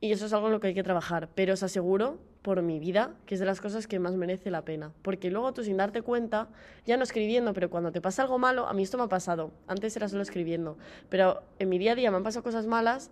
Y 0.00 0.12
eso 0.12 0.26
es 0.26 0.32
algo 0.32 0.46
en 0.46 0.52
lo 0.52 0.60
que 0.60 0.68
hay 0.68 0.74
que 0.74 0.82
trabajar. 0.82 1.28
Pero 1.34 1.54
os 1.54 1.62
aseguro, 1.62 2.18
por 2.42 2.62
mi 2.62 2.78
vida, 2.78 3.14
que 3.26 3.34
es 3.34 3.40
de 3.40 3.46
las 3.46 3.60
cosas 3.60 3.86
que 3.86 3.98
más 3.98 4.14
merece 4.14 4.50
la 4.50 4.64
pena. 4.64 4.92
Porque 5.02 5.30
luego 5.30 5.52
tú, 5.52 5.64
sin 5.64 5.76
darte 5.76 6.02
cuenta, 6.02 6.48
ya 6.86 6.96
no 6.96 7.02
escribiendo, 7.02 7.52
pero 7.52 7.68
cuando 7.68 7.90
te 7.92 8.00
pasa 8.00 8.22
algo 8.22 8.38
malo, 8.38 8.66
a 8.66 8.72
mí 8.74 8.82
esto 8.82 8.96
me 8.96 9.04
ha 9.04 9.08
pasado. 9.08 9.52
Antes 9.66 9.96
era 9.96 10.08
solo 10.08 10.22
escribiendo. 10.22 10.78
Pero 11.08 11.42
en 11.58 11.68
mi 11.68 11.78
día 11.78 11.92
a 11.92 11.94
día 11.94 12.10
me 12.10 12.16
han 12.16 12.22
pasado 12.22 12.42
cosas 12.42 12.66
malas. 12.66 13.10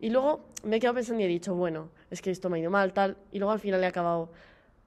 Y 0.00 0.10
luego 0.10 0.46
me 0.64 0.76
he 0.76 0.80
quedado 0.80 0.94
pensando 0.94 1.20
y 1.22 1.24
he 1.24 1.28
dicho, 1.28 1.54
bueno, 1.54 1.90
es 2.10 2.22
que 2.22 2.30
esto 2.30 2.48
me 2.48 2.58
ha 2.58 2.60
ido 2.60 2.70
mal, 2.70 2.92
tal. 2.92 3.16
Y 3.32 3.38
luego 3.38 3.52
al 3.52 3.60
final 3.60 3.82
he 3.84 3.86
acabado 3.86 4.30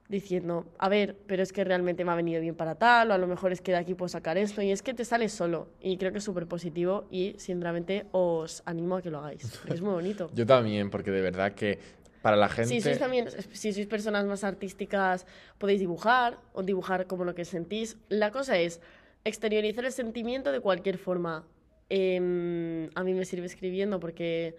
diciendo, 0.09 0.66
a 0.78 0.89
ver, 0.89 1.16
pero 1.28 1.41
es 1.41 1.53
que 1.53 1.64
realmente 1.64 2.03
me 2.03 2.11
ha 2.11 2.16
venido 2.16 2.41
bien 2.41 2.55
para 2.55 2.76
tal, 2.76 3.11
o 3.11 3.14
a 3.14 3.18
lo 3.18 3.28
mejor 3.28 3.51
es 3.51 3.61
que 3.61 3.72
de 3.72 3.78
aquí 3.78 3.93
puedo 3.93 4.09
sacar 4.09 4.38
esto, 4.38 4.61
y 4.61 4.72
es 4.72 4.82
que 4.82 4.93
te 4.93 5.05
sale 5.05 5.30
solo. 5.30 5.70
Y 5.82 5.97
creo 5.97 6.11
que 6.11 6.18
es 6.18 6.24
súper 6.24 6.47
positivo 6.47 7.05
y 7.09 7.36
sinceramente 7.38 8.05
os 8.11 8.61
animo 8.66 8.97
a 8.97 9.01
que 9.01 9.09
lo 9.09 9.20
hagáis. 9.20 9.59
Es 9.68 9.82
muy 9.82 9.93
bonito. 9.93 10.30
Yo 10.36 10.45
también, 10.45 10.89
porque 10.89 11.11
de 11.11 11.22
verdad 11.22 11.53
que 11.53 11.80
para 12.22 12.38
la 12.38 12.49
gente... 12.49 12.70
Si 12.70 12.82
sois 12.82 12.99
también, 12.99 13.28
si 13.51 13.74
sois 13.74 13.88
personas 13.88 14.26
más 14.26 14.43
artísticas, 14.43 15.26
podéis 15.57 15.80
dibujar 15.80 16.38
o 16.53 16.64
dibujar 16.64 17.07
como 17.07 17.26
lo 17.26 17.34
que 17.36 17.45
sentís. 17.45 17.97
La 18.09 18.32
cosa 18.32 18.57
es 18.57 18.82
exteriorizar 19.26 19.86
el 19.86 19.91
sentimiento 19.91 20.51
de 20.51 20.59
cualquier 20.59 20.97
forma. 20.97 21.45
Em, 21.89 22.89
a 22.95 23.03
mí 23.03 23.14
me 23.14 23.26
sirve 23.26 23.45
escribiendo 23.45 23.99
porque 23.99 24.55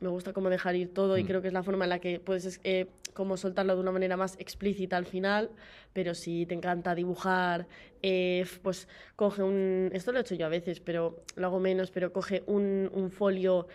me 0.00 0.08
gusta 0.08 0.32
como 0.32 0.50
dejar 0.50 0.76
ir 0.76 0.92
todo 0.92 1.16
y 1.18 1.24
Mm. 1.24 1.26
creo 1.26 1.42
que 1.42 1.48
es 1.48 1.54
la 1.54 1.62
forma 1.62 1.84
en 1.84 1.90
la 1.90 1.98
que 1.98 2.20
puedes 2.20 2.60
eh, 2.64 2.86
como 3.14 3.36
soltarlo 3.38 3.74
de 3.74 3.80
una 3.80 3.92
manera 3.92 4.16
más 4.18 4.36
explícita 4.38 4.96
al 4.98 5.06
final, 5.06 5.50
pero 5.94 6.14
si 6.14 6.44
te 6.44 6.54
encanta 6.54 6.94
dibujar, 6.94 7.66
eh, 8.02 8.44
pues 8.62 8.88
coge 9.16 9.42
un... 9.42 9.88
Esto 9.94 10.12
lo 10.12 10.18
he 10.18 10.20
hecho 10.20 10.34
yo 10.34 10.44
a 10.44 10.50
veces, 10.50 10.80
pero 10.80 11.22
lo 11.34 11.46
hago 11.46 11.58
menos, 11.60 11.90
pero 11.90 12.12
coge 12.12 12.42
un, 12.46 12.90
un 12.92 13.10
folio 13.10 13.66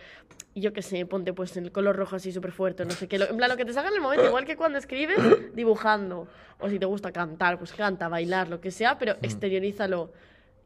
yo 0.54 0.74
qué 0.74 0.82
sé, 0.82 1.06
ponte 1.06 1.32
pues 1.32 1.56
el 1.56 1.72
color 1.72 1.96
rojo 1.96 2.16
así 2.16 2.30
súper 2.30 2.52
fuerte, 2.52 2.84
no 2.84 2.90
sé 2.90 3.08
qué, 3.08 3.18
lo- 3.18 3.26
en 3.28 3.38
plan 3.38 3.48
lo 3.48 3.56
que 3.56 3.64
te 3.64 3.72
salga 3.72 3.88
en 3.88 3.94
el 3.96 4.02
momento, 4.02 4.26
igual 4.26 4.44
que 4.44 4.54
cuando 4.54 4.76
escribes, 4.78 5.16
dibujando, 5.54 6.28
o 6.60 6.68
si 6.68 6.78
te 6.78 6.84
gusta 6.84 7.10
cantar, 7.10 7.58
pues 7.58 7.72
canta, 7.72 8.06
bailar, 8.08 8.48
lo 8.50 8.60
que 8.60 8.70
sea, 8.70 8.98
pero 8.98 9.16
exteriorízalo 9.22 10.12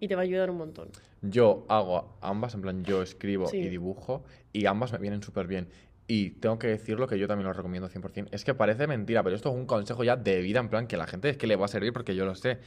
y 0.00 0.08
te 0.08 0.14
va 0.14 0.22
a 0.22 0.24
ayudar 0.24 0.50
un 0.50 0.58
montón. 0.58 0.88
Yo 1.22 1.64
hago 1.68 2.16
ambas, 2.20 2.54
en 2.54 2.62
plan, 2.62 2.84
yo 2.84 3.02
escribo 3.02 3.48
Sí. 3.48 3.58
y 3.58 3.68
dibujo, 3.68 4.24
y 4.52 4.66
ambas 4.66 4.92
me 4.92 4.98
vienen 4.98 5.22
súper 5.22 5.46
bien. 5.46 5.68
Y 6.08 6.30
tengo 6.30 6.58
que 6.58 6.68
decirlo 6.68 7.08
que 7.08 7.18
yo 7.18 7.26
también 7.26 7.46
lo 7.48 7.52
recomiendo 7.52 7.88
100%. 7.88 8.28
Es 8.30 8.44
que 8.44 8.54
parece 8.54 8.86
mentira, 8.86 9.22
pero 9.24 9.34
esto 9.34 9.48
es 9.48 9.56
un 9.56 9.66
consejo 9.66 10.04
ya 10.04 10.16
de 10.16 10.40
vida, 10.40 10.60
en 10.60 10.68
plan, 10.68 10.86
que 10.86 10.96
la 10.96 11.06
gente 11.06 11.30
es 11.30 11.36
que 11.36 11.46
le 11.46 11.56
va 11.56 11.64
a 11.64 11.68
servir 11.68 11.92
porque 11.92 12.14
yo 12.14 12.24
lo 12.24 12.34
sé. 12.34 12.58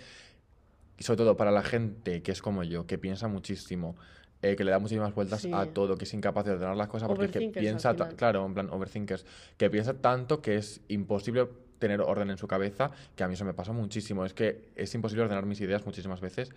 Y 0.98 1.04
sobre 1.04 1.18
todo 1.18 1.38
para 1.38 1.52
la 1.52 1.64
gente 1.64 2.22
que 2.22 2.32
es 2.34 2.42
como 2.42 2.64
yo, 2.64 2.86
que 2.86 2.98
piensa 2.98 3.30
muchísimo, 3.30 3.96
eh, 4.42 4.56
que 4.58 4.64
le 4.66 4.72
da 4.72 4.80
muchísimas 4.80 5.14
vueltas 5.16 5.42
Sí. 5.42 5.52
a 5.54 5.68
todo, 5.68 5.98
que 5.98 6.04
es 6.04 6.14
incapaz 6.14 6.46
de 6.46 6.52
ordenar 6.54 6.76
las 6.76 6.90
cosas, 6.90 7.08
porque 7.08 7.26
es 7.26 7.32
que 7.32 7.50
piensa, 7.50 7.96
claro, 8.18 8.46
en 8.46 8.54
plan, 8.54 8.70
overthinkers, 8.70 9.26
que 9.58 9.70
piensa 9.70 9.94
tanto 9.94 10.42
que 10.42 10.56
es 10.58 10.82
imposible 10.90 11.48
tener 11.80 12.02
orden 12.02 12.30
en 12.30 12.38
su 12.38 12.48
cabeza, 12.48 12.92
que 13.16 13.24
a 13.24 13.28
mí 13.28 13.34
eso 13.34 13.46
me 13.46 13.54
pasa 13.54 13.72
muchísimo. 13.72 14.26
Es 14.26 14.34
que 14.34 14.70
es 14.76 14.94
imposible 14.94 15.24
ordenar 15.24 15.46
mis 15.46 15.62
ideas 15.62 15.86
muchísimas 15.86 16.22
veces. 16.22 16.52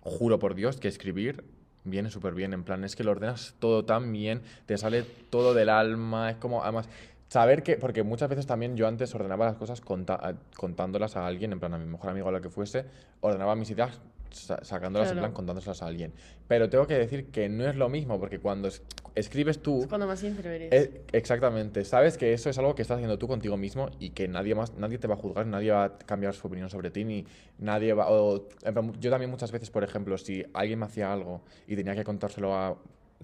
Juro 0.00 0.38
por 0.38 0.54
Dios 0.54 0.78
que 0.80 0.88
escribir 0.88 1.44
viene 1.84 2.10
súper 2.10 2.34
bien. 2.34 2.52
En 2.52 2.64
plan, 2.64 2.82
es 2.84 2.96
que 2.96 3.04
lo 3.04 3.12
ordenas 3.12 3.54
todo 3.58 3.84
tan 3.84 4.12
bien, 4.12 4.42
te 4.66 4.76
sale 4.78 5.02
todo 5.30 5.54
del 5.54 5.68
alma. 5.68 6.30
Es 6.30 6.36
como, 6.36 6.62
además, 6.62 6.88
saber 7.28 7.62
que. 7.62 7.76
Porque 7.76 8.02
muchas 8.02 8.28
veces 8.28 8.46
también 8.46 8.76
yo 8.76 8.88
antes 8.88 9.14
ordenaba 9.14 9.46
las 9.46 9.56
cosas 9.56 9.80
conta- 9.80 10.14
a- 10.14 10.34
contándolas 10.56 11.16
a 11.16 11.26
alguien, 11.26 11.52
en 11.52 11.60
plan, 11.60 11.74
a 11.74 11.78
mi 11.78 11.86
mejor 11.86 12.10
amigo 12.10 12.28
o 12.28 12.32
lo 12.32 12.40
que 12.40 12.50
fuese, 12.50 12.84
ordenaba 13.20 13.54
mis 13.54 13.70
ideas 13.70 14.00
sa- 14.34 14.62
sacándolas 14.64 15.08
en 15.08 15.14
Claro. 15.14 15.26
plan 15.28 15.32
contándolas 15.34 15.82
a 15.82 15.86
alguien. 15.86 16.12
Pero 16.48 16.68
tengo 16.68 16.86
que 16.86 16.94
decir 16.98 17.26
que 17.30 17.48
no 17.48 17.66
es 17.68 17.76
lo 17.76 17.88
mismo, 17.88 18.18
porque 18.20 18.38
cuando 18.38 18.68
es- 18.68 18.82
escribes 19.14 19.60
tú. 19.62 19.80
Es 19.82 19.86
cuando 19.86 20.06
más 20.06 20.18
sincero 20.20 20.50
eres. 20.50 20.72
Eh, 20.72 21.02
exactamente, 21.12 21.84
sabes 21.84 22.18
que 22.18 22.32
eso 22.32 22.50
es 22.50 22.58
algo 22.58 22.74
que 22.74 22.82
estás 22.82 22.96
haciendo 22.96 23.18
tú 23.18 23.28
contigo 23.28 23.56
mismo 23.56 23.88
y 24.00 24.10
que 24.10 24.28
nadie 24.28 24.54
más, 24.54 24.74
nadie 24.74 24.98
te 24.98 25.06
va 25.06 25.14
a 25.14 25.16
juzgar, 25.18 25.46
nadie 25.46 25.70
va 25.70 25.84
a 25.84 25.98
cambiar 25.98 26.34
su 26.34 26.46
opinión 26.46 26.68
sobre 26.68 26.90
ti, 26.90 27.04
ni 27.04 27.24
nadie 27.58 27.92
va. 27.94 28.10
o- 28.10 28.46
en 28.64 28.92
yo 29.00 29.10
también 29.10 29.30
muchas 29.30 29.52
veces, 29.52 29.70
por 29.70 29.84
ejemplo, 29.84 30.18
si 30.18 30.44
alguien 30.52 30.78
me 30.80 30.86
hacía 30.86 31.12
algo 31.12 31.42
y 31.66 31.76
tenía 31.76 31.94
que 31.94 32.04
contárselo 32.04 32.54
a. 32.54 32.76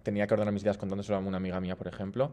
tenía 0.03 0.27
que 0.27 0.33
ordenar 0.33 0.55
mis 0.55 0.63
ideas 0.63 0.79
contándoselo 0.79 1.17
a 1.17 1.21
una 1.21 1.37
amiga 1.37 1.61
mía, 1.61 1.77
por 1.77 1.87
ejemplo. 1.89 2.33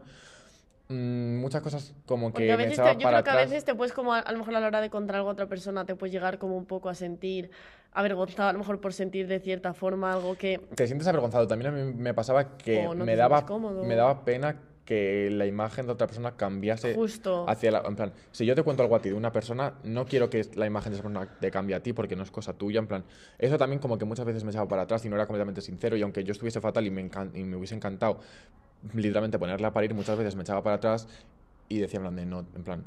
mm, 0.90 1.36
muchas 1.40 1.60
cosas 1.60 1.92
como 2.06 2.32
que 2.32 2.50
a 2.50 2.56
me 2.56 2.64
veces 2.64 2.76
te- 2.76 2.82
echaba 2.82 2.92
yo 2.94 3.00
para 3.02 3.18
creo 3.18 3.24
que 3.24 3.30
a 3.30 3.32
atrás. 3.34 3.50
veces 3.50 3.64
te 3.66 3.74
puedes 3.74 3.92
como 3.92 4.14
a, 4.14 4.20
a 4.20 4.32
lo 4.32 4.38
mejor 4.38 4.54
a 4.56 4.60
la 4.60 4.68
hora 4.68 4.80
de 4.80 4.88
contar 4.88 5.16
algo 5.16 5.28
a 5.28 5.32
otra 5.32 5.46
persona 5.46 5.84
te 5.84 5.94
puedes 5.94 6.12
llegar 6.14 6.38
como 6.38 6.56
un 6.56 6.64
poco 6.64 6.88
a 6.88 6.94
sentir 6.94 7.50
avergonzado 7.92 8.48
a 8.50 8.52
lo 8.52 8.58
mejor 8.58 8.80
por 8.80 8.92
sentir 8.92 9.26
de 9.26 9.40
cierta 9.40 9.74
forma 9.74 10.12
algo 10.12 10.36
que 10.36 10.58
Te 10.74 10.86
sientes 10.86 11.06
avergonzado. 11.08 11.46
También 11.46 11.72
a 11.72 11.76
mí 11.76 11.92
me 11.94 12.14
pasaba 12.14 12.56
que 12.56 12.84
no 12.94 13.04
me 13.04 13.16
daba, 13.16 13.44
me 13.88 13.94
daba 13.96 14.24
pena 14.24 14.56
que 14.84 15.28
la 15.30 15.44
imagen 15.44 15.84
de 15.84 15.92
otra 15.92 16.06
persona 16.06 16.34
cambiase 16.34 16.94
justo 16.94 17.44
hacia 17.46 17.70
la, 17.70 17.80
en 17.86 17.94
plan, 17.94 18.12
si 18.32 18.46
yo 18.46 18.54
te 18.54 18.62
cuento 18.62 18.82
algo 18.82 18.96
a 18.96 19.02
ti 19.02 19.10
de 19.10 19.14
una 19.14 19.30
persona, 19.30 19.74
no 19.84 20.06
quiero 20.06 20.30
que 20.30 20.46
la 20.54 20.64
imagen 20.64 20.92
de 20.92 20.96
esa 20.98 21.02
persona 21.06 21.28
te 21.40 21.50
cambie 21.50 21.76
a 21.76 21.82
ti 21.82 21.92
porque 21.92 22.16
no 22.16 22.22
es 22.22 22.30
cosa 22.30 22.54
tuya, 22.54 22.78
en 22.80 22.86
plan, 22.86 23.04
eso 23.38 23.58
también 23.58 23.80
como 23.80 23.98
que 23.98 24.06
muchas 24.06 24.24
veces 24.24 24.44
me 24.44 24.50
echaba 24.50 24.66
para 24.66 24.82
atrás 24.82 25.04
y 25.04 25.10
no 25.10 25.16
era 25.16 25.26
completamente 25.26 25.60
sincero 25.60 25.94
y 25.98 26.00
aunque 26.02 26.24
yo 26.24 26.32
estuviese 26.32 26.62
fatal 26.62 26.86
y 26.86 26.90
me, 26.90 27.06
encan- 27.06 27.36
y 27.36 27.44
me 27.44 27.56
hubiese 27.56 27.74
encantado 27.74 28.20
literalmente 28.94 29.38
ponerla 29.38 29.68
a 29.68 29.72
parir, 29.74 29.92
muchas 29.92 30.16
veces 30.16 30.34
me 30.36 30.42
echaba 30.42 30.62
para 30.62 30.76
atrás 30.76 31.06
y 31.68 31.80
decía 31.80 31.98
en 31.98 32.02
plan 32.04 32.16
de 32.16 32.24
no, 32.24 32.46
en 32.56 32.62
plan, 32.64 32.84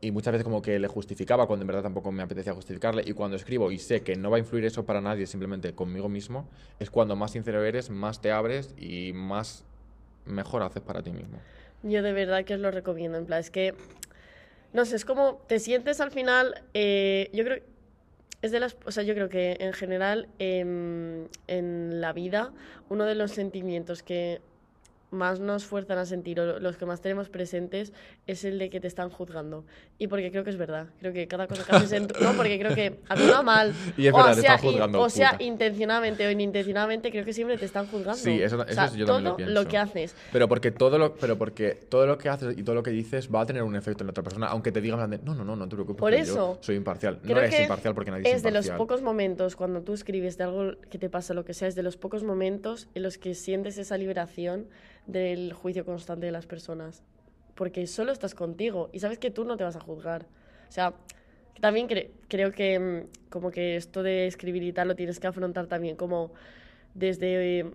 y 0.00 0.10
muchas 0.10 0.32
veces 0.32 0.44
como 0.44 0.62
que 0.62 0.78
le 0.78 0.88
justificaba 0.88 1.46
cuando 1.46 1.62
en 1.62 1.66
verdad 1.68 1.82
tampoco 1.82 2.10
me 2.12 2.22
apetecía 2.22 2.52
justificarle 2.54 3.02
y 3.06 3.12
cuando 3.12 3.36
escribo 3.36 3.70
y 3.70 3.78
sé 3.78 4.02
que 4.02 4.16
no 4.16 4.30
va 4.30 4.36
a 4.36 4.40
influir 4.40 4.64
eso 4.64 4.84
para 4.84 5.00
nadie, 5.00 5.26
simplemente 5.26 5.74
conmigo 5.74 6.08
mismo, 6.08 6.48
es 6.78 6.90
cuando 6.90 7.16
más 7.16 7.32
sincero 7.32 7.64
eres, 7.64 7.90
más 7.90 8.20
te 8.20 8.30
abres 8.30 8.74
y 8.78 9.12
más 9.14 9.64
mejor 10.26 10.62
haces 10.62 10.82
para 10.82 11.02
ti 11.02 11.10
mismo. 11.10 11.38
yo 11.82 12.02
de 12.02 12.12
verdad 12.12 12.44
que 12.44 12.54
os 12.54 12.60
lo 12.60 12.70
recomiendo 12.70 13.18
en 13.18 13.26
plan 13.26 13.40
es 13.40 13.50
que 13.50 13.74
no 14.72 14.84
sé 14.84 14.96
es 14.96 15.04
como 15.04 15.40
te 15.46 15.58
sientes 15.58 16.00
al 16.00 16.10
final 16.10 16.62
eh, 16.74 17.30
yo 17.32 17.44
creo 17.44 17.58
es 18.42 18.52
de 18.52 18.60
las 18.60 18.76
o 18.84 18.90
sea 18.90 19.02
yo 19.02 19.14
creo 19.14 19.28
que 19.28 19.56
en 19.60 19.72
general 19.72 20.28
em, 20.38 21.26
en 21.46 22.00
la 22.00 22.12
vida 22.12 22.52
uno 22.88 23.04
de 23.04 23.14
los 23.14 23.32
sentimientos 23.32 24.02
que 24.02 24.40
más 25.10 25.40
nos 25.40 25.64
fuerzan 25.64 25.98
a 25.98 26.04
sentir 26.06 26.38
o 26.40 26.60
los 26.60 26.76
que 26.76 26.86
más 26.86 27.00
tenemos 27.00 27.28
presentes 27.28 27.92
es 28.26 28.44
el 28.44 28.58
de 28.58 28.70
que 28.70 28.80
te 28.80 28.86
están 28.86 29.10
juzgando. 29.10 29.64
Y 29.98 30.06
porque 30.06 30.30
creo 30.30 30.44
que 30.44 30.50
es 30.50 30.56
verdad. 30.56 30.86
Creo 31.00 31.12
que 31.12 31.26
cada 31.26 31.46
cosa 31.48 31.64
que 31.64 31.74
haces 31.76 31.92
en 31.92 32.06
tu- 32.06 32.22
No, 32.22 32.32
porque 32.34 32.58
creo 32.58 32.74
que 32.74 33.00
actúa 33.08 33.42
mal. 33.42 33.72
Y 33.96 34.06
es 34.06 34.14
o 34.14 34.16
verdad, 34.16 34.34
te 34.36 34.40
sea, 34.42 34.54
están 34.54 34.70
juzgando, 34.70 34.98
in- 34.98 35.04
o 35.04 35.10
sea, 35.10 35.36
intencionadamente 35.40 36.26
o 36.26 36.30
inintencionadamente, 36.30 37.10
creo 37.10 37.24
que 37.24 37.32
siempre 37.32 37.58
te 37.58 37.64
están 37.64 37.86
juzgando. 37.86 38.14
Sí, 38.18 38.40
eso- 38.40 38.60
O 38.60 38.68
sea, 38.72 38.84
eso 38.86 38.96
yo 38.96 39.04
también 39.06 39.24
lo 39.24 39.30
todo 39.30 39.36
pienso. 39.36 39.68
que 39.68 39.78
haces. 39.78 40.14
Pero 40.32 40.48
porque 40.48 40.70
todo 40.70 40.98
lo, 40.98 41.14
pero 41.14 41.36
porque 41.36 41.70
todo 41.88 42.06
lo 42.06 42.16
que 42.18 42.28
haces 42.28 42.56
y 42.56 42.62
todo 42.62 42.74
lo 42.76 42.82
que 42.82 42.90
dices 42.90 43.28
va 43.34 43.40
a 43.42 43.46
tener 43.46 43.62
un 43.62 43.74
efecto 43.76 44.04
en 44.04 44.06
la 44.06 44.10
otra 44.12 44.22
persona, 44.22 44.46
aunque 44.46 44.70
te 44.72 44.80
digan, 44.80 45.10
no, 45.24 45.34
no, 45.34 45.44
no, 45.44 45.56
no 45.56 45.68
te 45.68 45.74
preocupes, 45.76 46.00
Por 46.00 46.10
que 46.12 46.18
yo 46.18 46.22
eso, 46.22 46.58
soy 46.60 46.76
imparcial. 46.76 47.18
No 47.24 47.36
eres 47.36 47.54
que 47.54 47.62
imparcial 47.62 47.94
porque 47.94 48.10
nadie 48.10 48.28
es, 48.30 48.36
es 48.36 48.42
de 48.42 48.50
los 48.52 48.70
pocos 48.70 49.02
momentos 49.02 49.56
cuando 49.56 49.82
tú 49.82 49.92
escribes 49.92 50.38
de 50.38 50.44
algo 50.44 50.72
que 50.88 50.98
te 50.98 51.10
pasa, 51.10 51.34
lo 51.34 51.44
que 51.44 51.52
sea, 51.54 51.66
es 51.68 51.74
de 51.74 51.82
los 51.82 51.96
pocos 51.96 52.22
momentos 52.22 52.88
en 52.94 53.02
los 53.02 53.18
que 53.18 53.34
sientes 53.34 53.76
esa 53.78 53.96
liberación 53.98 54.66
del 55.12 55.52
juicio 55.52 55.84
constante 55.84 56.26
de 56.26 56.32
las 56.32 56.46
personas. 56.46 57.02
Porque 57.54 57.86
solo 57.86 58.12
estás 58.12 58.34
contigo 58.34 58.88
y 58.92 59.00
sabes 59.00 59.18
que 59.18 59.30
tú 59.30 59.44
no 59.44 59.56
te 59.56 59.64
vas 59.64 59.76
a 59.76 59.80
juzgar. 59.80 60.26
O 60.68 60.72
sea, 60.72 60.94
también 61.60 61.88
cre- 61.88 62.10
creo 62.28 62.52
que 62.52 62.78
mm, 62.78 63.28
como 63.30 63.50
que 63.50 63.76
esto 63.76 64.02
de 64.02 64.26
escribir 64.26 64.62
y 64.62 64.72
tal 64.72 64.88
lo 64.88 64.96
tienes 64.96 65.20
que 65.20 65.26
afrontar 65.26 65.66
también 65.66 65.96
como 65.96 66.32
desde, 66.94 67.60
eh, 67.60 67.70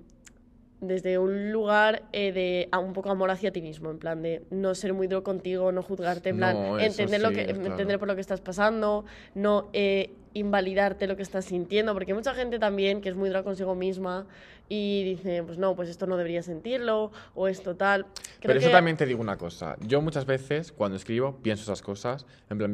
desde 0.88 1.18
un 1.20 1.52
lugar 1.52 2.04
eh, 2.12 2.32
de 2.32 2.70
a 2.72 2.80
un 2.80 2.94
poco 2.94 3.10
amor 3.10 3.30
hacia 3.32 3.52
ti 3.52 3.62
mismo, 3.62 3.92
en 3.92 3.98
plan 4.00 4.22
de 4.22 4.44
no 4.50 4.74
ser 4.76 4.94
muy 4.94 5.08
duro 5.08 5.24
contigo, 5.24 5.72
no 5.72 5.82
juzgarte, 5.84 6.30
en 6.30 6.38
plan 6.38 6.56
No, 6.58 6.80
entender 6.80 7.22
lo 7.22 7.30
sí, 7.30 7.36
que 7.36 7.46
claro. 7.46 7.66
entender 7.66 8.00
por 8.00 8.08
lo 8.08 8.16
que 8.16 8.22
estás 8.22 8.42
pasando, 8.42 9.06
no 9.34 9.70
eh, 9.74 10.12
invalidarte 10.34 11.08
lo 11.08 11.16
que 11.16 11.24
estás 11.24 11.46
sintiendo, 11.46 11.94
porque 11.94 12.12
hay 12.12 12.16
mucha 12.18 12.34
gente 12.34 12.60
también 12.60 13.02
que 13.02 13.10
es 13.10 13.16
muy 13.16 13.30
dura 13.30 13.44
consigo 13.44 13.74
misma 13.76 14.28
y 14.68 15.04
dice, 15.04 15.44
pues 15.44 15.58
no, 15.58 15.76
pues 15.76 15.90
esto 15.90 16.08
no 16.08 16.18
debería 16.18 16.42
sentirlo 16.44 17.12
o 17.36 17.48
esto 17.48 17.76
tal. 17.76 18.04
Creo 18.06 18.14
Pero 18.42 18.60
eso 18.60 18.68
que- 18.68 18.74
también 18.74 18.98
te 18.98 19.06
digo 19.06 19.22
una 19.22 19.38
cosa. 19.38 19.78
Yo 19.88 20.02
muchas 20.02 20.26
veces, 20.26 20.72
cuando 20.72 20.98
escribo, 20.98 21.38
pienso 21.42 21.64
esas 21.64 21.82
cosas. 21.82 22.26
En 22.50 22.58
plan, 22.58 22.72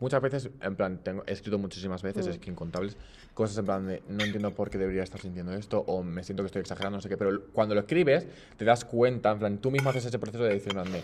muchas 0.00 0.20
veces, 0.20 0.50
en 0.60 0.76
plan, 0.76 0.98
tengo, 1.02 1.22
he 1.26 1.32
escrito 1.32 1.58
muchísimas 1.58 2.02
veces, 2.02 2.26
Mm. 2.26 2.30
es 2.30 2.38
que 2.38 2.50
incontables, 2.50 2.96
cosas 3.34 3.56
en 3.58 3.64
plan 3.64 3.86
de 3.86 4.02
no 4.08 4.24
entiendo 4.24 4.52
por 4.54 4.70
qué 4.70 4.78
debería 4.78 5.02
estar 5.02 5.20
sintiendo 5.20 5.52
esto, 5.54 5.80
o 5.86 6.02
me 6.02 6.22
siento 6.24 6.42
que 6.42 6.46
estoy 6.46 6.60
exagerando, 6.60 6.98
no 6.98 7.00
sé 7.02 7.08
qué. 7.08 7.16
Pero 7.16 7.44
cuando 7.52 7.74
lo 7.74 7.80
escribes, 7.82 8.26
te 8.56 8.64
das 8.64 8.84
cuenta, 8.84 9.30
en 9.32 9.38
plan, 9.38 9.58
tú 9.58 9.70
mismo 9.70 9.90
haces 9.90 10.06
ese 10.06 10.18
proceso 10.18 10.44
de 10.44 10.54
decir, 10.54 10.72
en 10.76 10.82
plan, 10.82 10.92
de, 10.92 11.02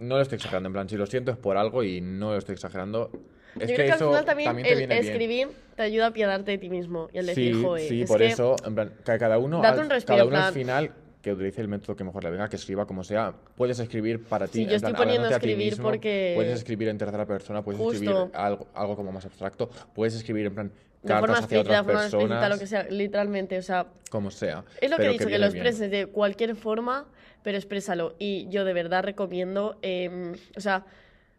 no 0.00 0.16
lo 0.16 0.22
estoy 0.22 0.36
exagerando, 0.36 0.66
en 0.68 0.72
plan, 0.72 0.88
si 0.88 0.96
lo 0.96 1.06
siento 1.06 1.30
es 1.32 1.36
por 1.38 1.56
algo 1.56 1.82
y 1.82 2.00
no 2.00 2.32
lo 2.32 2.38
estoy 2.38 2.54
exagerando. 2.54 3.10
Es 3.58 3.62
Yo 3.62 3.66
que, 3.68 3.74
creo 3.74 3.86
que 3.86 3.92
al 3.92 3.96
eso 3.96 4.06
final 4.10 4.24
también, 4.24 4.52
te 4.62 4.72
el 4.72 4.78
viene 4.78 4.94
bien. 5.00 5.12
escribir 5.12 5.48
te 5.74 5.82
ayuda 5.82 6.12
a 11.18 11.32
piadarte 11.32 11.42
de 11.42 11.52
ti 11.52 11.58
mismo 11.58 11.58
y 11.58 11.58
el 11.58 11.58
decir, 11.58 11.58
Sí, 11.58 11.58
"Joe, 11.58 11.58
sí, 11.58 11.58
es 11.58 11.58
por 11.58 11.58
que 11.58 11.58
que 11.58 11.58
que 11.58 11.58
utilice 11.58 11.60
el 11.60 11.68
método 11.68 11.96
que 11.96 12.04
mejor 12.04 12.24
le 12.24 12.30
venga, 12.30 12.48
que 12.48 12.56
escriba 12.56 12.86
como 12.86 13.04
sea. 13.04 13.34
Puedes 13.56 13.78
escribir 13.78 14.24
para 14.24 14.46
ti, 14.46 14.58
Sí, 14.58 14.66
yo 14.66 14.76
estoy 14.76 14.92
plan, 14.92 15.02
poniendo 15.02 15.28
a 15.28 15.30
escribir 15.32 15.64
mismo, 15.72 15.84
porque- 15.84 16.32
Puedes 16.36 16.52
escribir 16.58 16.88
en 16.88 16.98
tercera 16.98 17.26
persona, 17.26 17.62
puedes 17.62 17.80
escribir 17.80 18.16
algo, 18.34 18.66
algo 18.74 18.96
como 18.96 19.12
más 19.12 19.24
abstracto, 19.24 19.68
puedes 19.94 20.14
escribir 20.14 20.46
en 20.46 20.54
plan 20.54 20.68
de 20.68 21.08
cartas 21.08 21.20
forma 21.20 21.34
hacia 21.34 21.58
explícita, 21.58 21.62
de 21.62 21.80
otras 21.80 21.84
forma 21.84 22.00
explícita, 22.02 22.18
personas, 22.28 22.50
lo 22.50 22.58
que 22.58 22.66
sea, 22.66 22.82
literalmente, 22.90 23.58
o 23.58 23.62
sea, 23.62 23.86
como 24.10 24.30
sea. 24.30 24.64
es 24.80 24.90
lo 24.90 24.96
que 24.96 25.06
he 25.06 25.08
dicho, 25.10 25.18
que, 25.24 25.26
viene 25.26 25.46
lo 25.46 25.52
bien. 25.52 25.66
expreses 25.66 25.90
de 25.90 26.06
cualquier 26.06 26.56
forma, 26.56 27.06
pero 27.42 27.56
exprésalo. 27.56 28.14
Y 28.18 28.48
yo 28.48 28.64
de 28.64 28.72
verdad 28.72 29.04
recomiendo, 29.04 29.78
eh, 29.82 30.32
o 30.56 30.60
sea, 30.60 30.84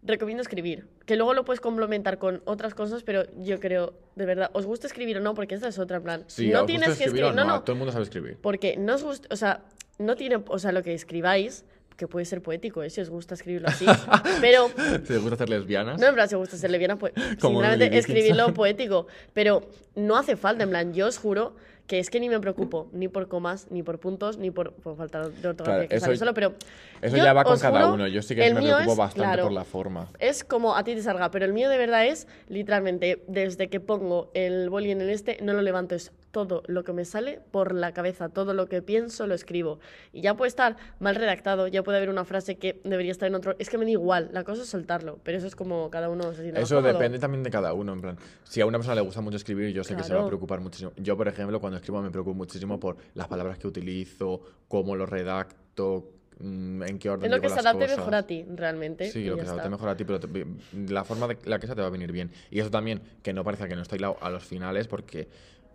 recomiendo 0.03 0.41
escribir. 0.41 0.87
Que 1.05 1.15
luego 1.15 1.33
lo 1.33 1.43
puedes 1.45 1.59
complementar 1.59 2.17
con 2.17 2.41
otras 2.45 2.73
cosas, 2.73 3.03
pero 3.03 3.23
yo 3.41 3.59
creo, 3.59 3.93
de 4.15 4.25
verdad, 4.25 4.49
¿os 4.53 4.65
gusta 4.65 4.87
escribir 4.87 5.17
o 5.17 5.19
no? 5.19 5.33
Porque 5.33 5.55
esta 5.55 5.67
es 5.67 5.79
otra, 5.79 5.99
plan. 5.99 6.23
Sí, 6.27 6.47
no 6.49 6.59
¿os 6.59 6.61
gusta 6.61 6.65
tienes 6.67 6.97
que 6.97 7.03
escribir 7.05 7.23
o 7.23 7.27
escribir, 7.29 7.35
no, 7.35 7.43
no? 7.49 7.57
no, 7.57 7.63
Todo 7.63 7.73
el 7.73 7.77
mundo 7.79 7.91
sabe 7.91 8.03
escribir. 8.03 8.37
porque 8.41 8.77
no 8.77 8.95
os 8.95 9.03
gusta, 9.03 9.27
o 9.31 9.35
sea, 9.35 9.61
no 9.97 10.15
tiene, 10.15 10.41
o 10.47 10.59
sea, 10.59 10.71
lo 10.71 10.81
que 10.83 10.93
escribáis, 10.93 11.65
que 11.97 12.07
puede 12.07 12.25
ser 12.25 12.41
poético, 12.41 12.81
¿eh? 12.81 12.89
si 12.89 13.01
os 13.01 13.09
gusta 13.09 13.33
escribirlo 13.33 13.67
así, 13.67 13.85
pero 14.41 14.69
¿Te 15.05 15.17
gusta 15.17 15.35
hacer 15.35 15.49
lesbianas? 15.49 15.99
no, 15.99 16.07
en 16.07 16.13
plan, 16.13 16.29
si 16.29 16.35
os 16.35 16.39
gusta 16.39 16.55
ser 16.55 16.71
lesbiana, 16.71 16.95
pues 16.95 17.13
Dickinson. 17.15 17.81
escribirlo 17.91 18.53
poético. 18.53 19.07
Pero 19.33 19.67
no 19.95 20.15
hace 20.15 20.37
falta, 20.37 20.63
en 20.63 20.69
plan, 20.69 20.93
yo 20.93 21.07
os 21.07 21.17
juro 21.17 21.55
que 21.89 21.97
es 21.97 22.11
que 22.11 22.19
ni 22.19 22.29
me 22.29 22.39
preocupo 22.39 22.87
ni 22.93 23.07
por 23.07 23.27
comas, 23.27 23.65
ni 23.71 23.81
por 23.81 23.97
puntos, 23.99 24.37
ni 24.37 24.51
por, 24.51 24.73
por 24.73 24.95
falta 24.95 25.27
de 25.27 25.47
ortografía 25.47 25.63
Claro, 25.63 25.89
que 25.89 25.95
eso- 25.95 26.05
sale 26.05 26.17
solo, 26.17 26.33
pero 26.35 26.53
Eso 27.01 27.17
ya 27.17 27.33
va 27.33 27.43
con 27.43 27.57
cada 27.57 27.81
juro, 27.81 27.93
uno. 27.95 28.07
Yo 28.07 28.21
sí 28.21 28.35
que 28.35 28.53
me 28.53 28.61
preocupo 28.61 28.91
es, 28.91 28.97
bastante 28.97 29.23
claro, 29.23 29.43
por 29.45 29.51
la 29.51 29.63
forma. 29.65 30.07
es 30.19 30.43
como 30.43 30.75
a 30.75 30.83
ti 30.83 30.93
te 30.93 31.01
salga, 31.01 31.31
pero 31.31 31.45
el 31.45 31.53
mío 31.53 31.67
de 31.67 31.79
verdad 31.79 32.05
es, 32.05 32.27
literalmente, 32.47 33.23
desde 33.27 33.69
que 33.69 33.79
pongo 33.79 34.29
el 34.35 34.69
boli 34.69 34.91
en 34.91 35.01
el 35.01 35.09
este, 35.09 35.39
no 35.41 35.53
lo 35.53 35.63
levanto, 35.63 35.95
es 35.95 36.11
todo 36.31 36.63
lo 36.67 36.83
que 36.83 36.93
me 36.93 37.05
sale 37.05 37.41
por 37.51 37.73
la 37.73 37.93
cabeza, 37.93 38.29
todo 38.29 38.53
lo 38.53 38.67
que 38.67 38.81
pienso 38.81 39.25
lo 39.27 39.33
escribo. 39.33 39.79
Y 40.13 40.21
ya 40.21 40.35
puede 40.37 40.49
estar 40.49 40.77
mal 40.99 41.15
redactado, 41.15 41.67
ya 41.67 41.83
puede 41.83 41.97
haber 41.97 42.09
una 42.09 42.25
frase 42.25 42.57
que 42.57 42.79
debería 42.83 43.11
estar 43.11 43.27
en 43.27 43.35
otro, 43.35 43.55
es 43.59 43.69
que 43.69 43.77
me 43.77 43.85
da 43.85 43.91
igual, 43.91 44.29
la 44.31 44.43
cosa 44.43 44.61
es 44.61 44.69
soltarlo, 44.69 45.19
pero 45.23 45.37
eso 45.37 45.47
es 45.47 45.55
como 45.55 45.89
cada 45.89 46.09
uno 46.09 46.23
se 46.33 46.41
siente 46.43 46.53
más 46.59 46.63
Eso 46.69 46.75
cómodo. 46.75 46.93
depende 46.93 47.19
también 47.19 47.43
de 47.43 47.49
cada 47.49 47.73
uno, 47.73 47.93
en 47.93 48.01
plan. 48.01 48.17
Si 48.43 48.61
a 48.61 48.65
una 48.65 48.77
persona 48.77 48.95
le 48.95 49.01
gusta 49.01 49.21
mucho 49.21 49.37
escribir, 49.37 49.71
yo 49.73 49.83
sé 49.83 49.95
que 49.95 50.03
se 50.03 50.13
va 50.13 50.21
a 50.21 50.27
preocupar 50.27 50.59
muchísimo. 50.61 50.91
Yo, 50.97 51.17
por 51.17 51.27
ejemplo, 51.27 51.59
cuando 51.59 51.77
escribo 51.77 52.01
me 52.01 52.11
preocupo 52.11 52.35
muchísimo 52.35 52.79
por 52.79 52.97
las 53.15 53.27
palabras 53.27 53.57
que 53.57 53.67
utilizo, 53.67 54.41
cómo 54.67 54.95
lo 54.95 55.05
redacto, 55.05 56.11
mm, 56.39 56.83
en 56.83 56.99
qué 56.99 57.09
orden 57.09 57.25
Es 57.31 57.35
lo 57.35 57.41
que 57.41 57.49
se 57.49 57.59
adapte 57.59 57.85
cosas. 57.85 57.97
mejor 57.97 58.15
a 58.15 58.23
ti, 58.27 58.45
realmente. 58.55 59.09
Sí, 59.11 59.25
lo 59.25 59.35
que 59.35 59.43
se 59.45 59.49
adapte 59.51 59.69
mejor 59.69 59.89
a 59.89 59.97
ti, 59.97 60.03
pero 60.05 60.19
te- 60.19 60.45
la 60.89 61.03
forma 61.03 61.27
de 61.27 61.37
la 61.45 61.59
que 61.59 61.65
sea 61.67 61.75
te 61.75 61.81
va 61.81 61.87
a 61.87 61.91
venir 61.91 62.11
bien. 62.11 62.31
Y 62.51 62.59
eso 62.59 62.69
también, 62.69 63.01
que 63.23 63.33
no 63.33 63.43
parezca 63.43 63.67
que 63.67 63.75
no 63.75 63.81
estoy 63.81 63.99
a 64.21 64.29
los 64.29 64.43
finales, 64.45 64.87
porque 64.87 65.27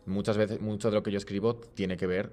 muchas 0.07 0.37
veces, 0.37 0.61
mucho 0.61 0.91
de 0.91 0.95
lo 0.97 1.03
que 1.03 1.11
yo 1.11 1.19
escribo 1.19 1.57
tiene 1.57 1.97
que 1.97 2.07
ver 2.07 2.31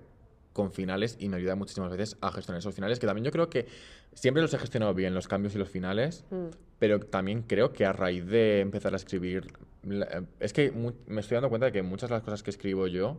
con 0.54 0.72
finales 0.74 1.16
y 1.20 1.30
me 1.30 1.38
ayuda 1.38 1.56
muchísimas 1.56 1.92
veces 1.92 2.18
a 2.22 2.32
gestionar 2.32 2.60
esos 2.60 2.76
finales, 2.76 3.00
que 3.00 3.08
también 3.08 3.24
yo 3.24 3.32
creo 3.32 3.50
que 3.50 3.68
siempre 4.14 4.42
los 4.44 4.54
he 4.54 4.58
gestionado 4.60 4.94
bien, 4.94 5.14
los 5.14 5.28
cambios 5.30 5.56
y 5.56 5.58
los 5.58 5.70
finales, 5.70 6.26
Mm. 6.30 6.48
pero 6.78 7.00
también 7.00 7.44
creo 7.44 7.72
que 7.72 7.86
a 7.86 7.94
raíz 7.94 8.26
de 8.26 8.60
empezar 8.60 8.94
a 8.94 8.98
escribir, 8.98 9.48
es 10.40 10.52
que 10.52 10.72
me 11.08 11.22
estoy 11.22 11.36
dando 11.36 11.50
cuenta 11.50 11.68
de 11.68 11.72
que 11.72 11.82
muchas 11.84 12.10
de 12.10 12.16
las 12.16 12.24
cosas 12.24 12.44
que 12.44 12.50
escribo 12.50 12.88
yo 12.88 13.18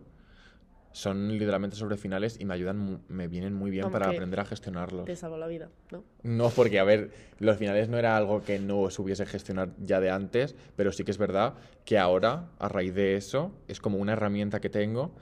son 0.92 1.32
literalmente 1.32 1.76
sobre 1.76 1.96
finales 1.96 2.38
y 2.38 2.44
me 2.44 2.54
ayudan, 2.54 3.02
me 3.08 3.28
vienen 3.28 3.54
muy 3.54 3.70
bien 3.70 3.84
Como 3.84 3.92
para 3.92 4.10
aprender 4.10 4.40
a 4.40 4.44
gestionarlos. 4.44 5.04
Te 5.04 5.16
salvó 5.16 5.36
la 5.36 5.46
vida, 5.46 5.70
¿no? 5.90 6.04
No, 6.22 6.50
porque, 6.50 6.78
a 6.78 6.84
ver, 6.84 7.10
los 7.38 7.56
finales 7.56 7.88
no 7.88 7.98
era 7.98 8.16
algo 8.16 8.42
que 8.42 8.58
no 8.58 8.90
supiese 8.90 9.26
gestionar 9.26 9.70
ya 9.78 10.00
de 10.00 10.10
antes, 10.10 10.54
pero 10.76 10.92
sí 10.92 11.04
que 11.04 11.10
es 11.10 11.18
verdad 11.18 11.54
que 11.84 11.98
ahora, 11.98 12.50
a 12.58 12.68
raíz 12.68 12.94
de 12.94 13.16
eso, 13.16 13.52
es 13.68 13.80
como 13.80 13.98
una 13.98 14.12
herramienta 14.12 14.60
que 14.60 14.70
tengo 14.70 15.14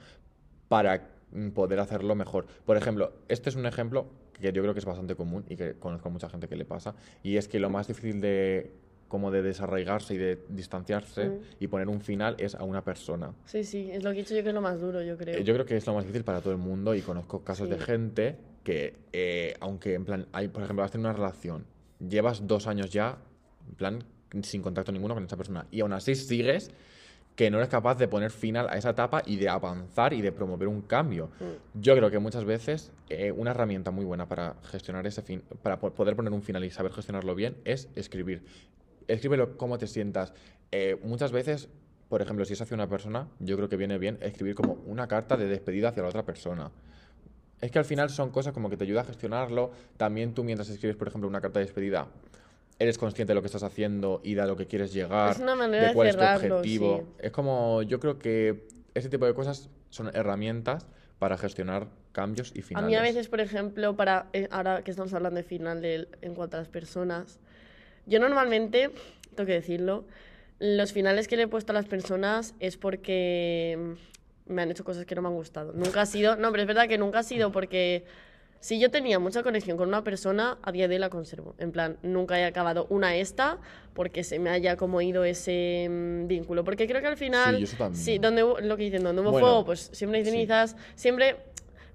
para 0.67 1.09
mm, 1.31 1.49
poder 1.49 1.79
hacerlo 1.79 2.15
mejor. 2.15 2.45
Por 2.65 2.77
ejemplo, 2.77 3.13
este 3.27 3.49
es 3.49 3.55
un 3.55 3.65
ejemplo 3.65 4.07
que 4.39 4.51
yo 4.51 4.61
creo 4.61 4.73
que 4.73 4.79
es 4.79 4.85
bastante 4.85 5.15
común 5.15 5.45
y 5.47 5.55
que 5.55 5.75
conozco 5.75 6.09
a 6.09 6.11
mucha 6.11 6.29
gente 6.29 6.47
que 6.47 6.55
le 6.55 6.65
pasa, 6.65 6.95
y 7.23 7.37
es 7.37 7.47
que 7.47 7.59
lo 7.59 7.69
más 7.69 7.87
difícil 7.87 8.19
de 8.19 8.71
como 9.11 9.29
de 9.29 9.41
desarraigarse 9.41 10.13
y 10.13 10.17
de 10.17 10.39
distanciarse 10.47 11.25
Mm. 11.27 11.39
y 11.59 11.67
poner 11.67 11.89
un 11.89 11.99
final 11.99 12.35
es 12.39 12.55
a 12.55 12.63
una 12.63 12.81
persona. 12.81 13.33
Sí, 13.45 13.65
sí, 13.65 13.91
es 13.91 14.03
lo 14.03 14.11
que 14.11 14.19
he 14.19 14.21
dicho 14.21 14.33
yo 14.33 14.41
que 14.41 14.49
es 14.49 14.55
lo 14.55 14.61
más 14.61 14.79
duro, 14.79 15.01
yo 15.03 15.17
creo. 15.17 15.37
Eh, 15.37 15.43
Yo 15.43 15.53
creo 15.53 15.65
que 15.65 15.75
es 15.75 15.85
lo 15.85 15.93
más 15.93 16.03
difícil 16.05 16.23
para 16.23 16.39
todo 16.39 16.53
el 16.53 16.59
mundo 16.59 16.95
y 16.95 17.01
conozco 17.01 17.43
casos 17.43 17.69
de 17.69 17.77
gente 17.77 18.37
que, 18.63 18.95
eh, 19.11 19.53
aunque 19.59 19.95
en 19.95 20.05
plan, 20.05 20.27
hay, 20.31 20.47
por 20.47 20.63
ejemplo, 20.63 20.83
has 20.85 20.91
tenido 20.91 21.09
una 21.09 21.17
relación, 21.17 21.65
llevas 21.99 22.47
dos 22.47 22.67
años 22.67 22.89
ya, 22.89 23.17
en 23.67 23.75
plan, 23.75 24.03
sin 24.43 24.61
contacto 24.61 24.93
ninguno 24.93 25.13
con 25.13 25.25
esa 25.25 25.35
persona 25.35 25.67
y 25.71 25.81
aún 25.81 25.91
así 25.91 26.15
sigues 26.15 26.71
que 27.35 27.49
no 27.51 27.57
eres 27.57 27.69
capaz 27.69 27.95
de 27.95 28.07
poner 28.07 28.29
final 28.31 28.67
a 28.69 28.77
esa 28.77 28.91
etapa 28.91 29.23
y 29.25 29.35
de 29.37 29.49
avanzar 29.49 30.13
y 30.13 30.21
de 30.21 30.31
promover 30.31 30.67
un 30.69 30.81
cambio. 30.81 31.27
Mm. 31.39 31.81
Yo 31.81 31.95
creo 31.97 32.09
que 32.11 32.19
muchas 32.19 32.45
veces 32.45 32.91
eh, 33.09 33.31
una 33.31 33.51
herramienta 33.51 33.91
muy 33.91 34.05
buena 34.05 34.25
para 34.27 34.55
gestionar 34.63 35.05
ese 35.07 35.21
fin, 35.21 35.41
para 35.63 35.79
po- 35.79 35.91
poder 35.91 36.15
poner 36.15 36.31
un 36.33 36.41
final 36.43 36.63
y 36.63 36.69
saber 36.69 36.91
gestionarlo 36.93 37.33
bien 37.35 37.55
es 37.65 37.89
escribir. 37.95 38.43
Escríbelo 39.15 39.57
cómo 39.57 39.77
te 39.77 39.87
sientas. 39.87 40.33
Eh, 40.71 40.97
muchas 41.03 41.31
veces, 41.31 41.67
por 42.07 42.21
ejemplo, 42.21 42.45
si 42.45 42.53
es 42.53 42.61
hacia 42.61 42.75
una 42.75 42.87
persona, 42.87 43.27
yo 43.39 43.57
creo 43.57 43.67
que 43.69 43.75
viene 43.75 43.97
bien 43.97 44.17
escribir 44.21 44.55
como 44.55 44.73
una 44.85 45.07
carta 45.07 45.35
de 45.37 45.47
despedida 45.47 45.89
hacia 45.89 46.03
la 46.03 46.09
otra 46.09 46.23
persona. 46.23 46.71
Es 47.59 47.71
que 47.71 47.79
al 47.79 47.85
final 47.85 48.09
son 48.09 48.31
cosas 48.31 48.53
como 48.53 48.69
que 48.69 48.77
te 48.77 48.85
ayuda 48.85 49.01
a 49.01 49.03
gestionarlo. 49.03 49.71
También 49.97 50.33
tú 50.33 50.43
mientras 50.43 50.69
escribes, 50.69 50.95
por 50.95 51.07
ejemplo, 51.09 51.27
una 51.27 51.41
carta 51.41 51.59
de 51.59 51.65
despedida, 51.65 52.07
eres 52.79 52.97
consciente 52.97 53.31
de 53.31 53.35
lo 53.35 53.41
que 53.41 53.47
estás 53.47 53.63
haciendo 53.63 54.21
y 54.23 54.33
de 54.33 54.41
a 54.41 54.45
lo 54.45 54.55
que 54.55 54.65
quieres 54.65 54.93
llegar, 54.93 55.31
Es 55.33 55.39
una 55.39 55.55
manera 55.55 55.83
de 55.83 55.87
de 55.89 55.93
cuál 55.93 56.07
es 56.07 56.15
cerrarlo, 56.15 56.47
tu 56.47 56.53
objetivo. 56.55 56.97
sí. 56.99 57.13
Es 57.19 57.31
como, 57.31 57.81
yo 57.83 57.99
creo 57.99 58.17
que 58.17 58.67
ese 58.95 59.09
tipo 59.09 59.25
de 59.25 59.33
cosas 59.33 59.69
son 59.89 60.09
herramientas 60.15 60.87
para 61.19 61.37
gestionar 61.37 61.87
cambios 62.13 62.51
y 62.55 62.61
A 62.61 62.63
finales. 62.63 62.87
mí 62.87 62.95
a 62.95 63.01
veces, 63.01 63.27
por 63.27 63.41
ejemplo, 63.41 63.95
para 63.95 64.27
eh, 64.33 64.47
ahora 64.51 64.83
que 64.83 64.89
estamos 64.89 65.13
hablando 65.13 65.37
de 65.37 65.43
final 65.43 66.07
en 66.21 66.33
cuanto 66.33 66.57
a 66.57 66.61
las 66.61 66.69
personas, 66.69 67.39
yo 68.11 68.19
normalmente, 68.19 68.91
tengo 69.35 69.47
que 69.47 69.53
decirlo, 69.53 70.03
los 70.59 70.91
finales 70.91 71.27
que 71.29 71.37
le 71.37 71.43
he 71.43 71.47
puesto 71.47 71.71
a 71.71 71.75
las 71.75 71.85
personas 71.85 72.53
es 72.59 72.75
porque 72.77 73.95
me 74.45 74.61
han 74.61 74.69
hecho 74.69 74.83
cosas 74.83 75.05
que 75.05 75.15
no 75.15 75.21
me 75.21 75.29
han 75.29 75.33
gustado. 75.35 75.71
Nunca 75.73 76.01
ha 76.01 76.05
sido, 76.05 76.35
no, 76.35 76.51
pero 76.51 76.63
es 76.63 76.67
verdad 76.67 76.87
que 76.89 76.97
nunca 76.97 77.19
ha 77.19 77.23
sido 77.23 77.51
porque 77.53 78.03
si 78.59 78.79
yo 78.79 78.91
tenía 78.91 79.17
mucha 79.17 79.43
conexión 79.43 79.77
con 79.77 79.87
una 79.87 80.03
persona, 80.03 80.57
a 80.61 80.71
día 80.73 80.89
de 80.89 80.95
hoy 80.95 80.99
la 80.99 81.09
conservo. 81.09 81.55
En 81.57 81.71
plan, 81.71 81.97
nunca 82.03 82.37
he 82.37 82.43
acabado 82.43 82.85
una 82.89 83.15
esta 83.15 83.57
porque 83.93 84.23
se 84.25 84.39
me 84.39 84.49
haya 84.49 84.75
como 84.75 85.01
ido 85.01 85.23
ese 85.23 85.87
mm, 85.89 86.27
vínculo. 86.27 86.63
Porque 86.65 86.85
creo 86.87 87.01
que 87.01 87.07
al 87.07 87.17
final, 87.17 87.57
Sí, 87.57 87.63
eso 87.63 87.77
también. 87.77 88.03
sí, 88.03 88.17
donde 88.19 88.43
hubo- 88.43 88.59
lo 88.59 88.75
que 88.75 88.83
dicen, 88.83 89.03
donde 89.03 89.21
hubo 89.21 89.31
Bueno, 89.31 89.47
fuego, 89.47 89.65
pues 89.65 89.89
siempre 89.93 90.19
hay 90.19 90.25
sí. 90.25 90.31
cenizas, 90.31 90.75
siempre 90.95 91.37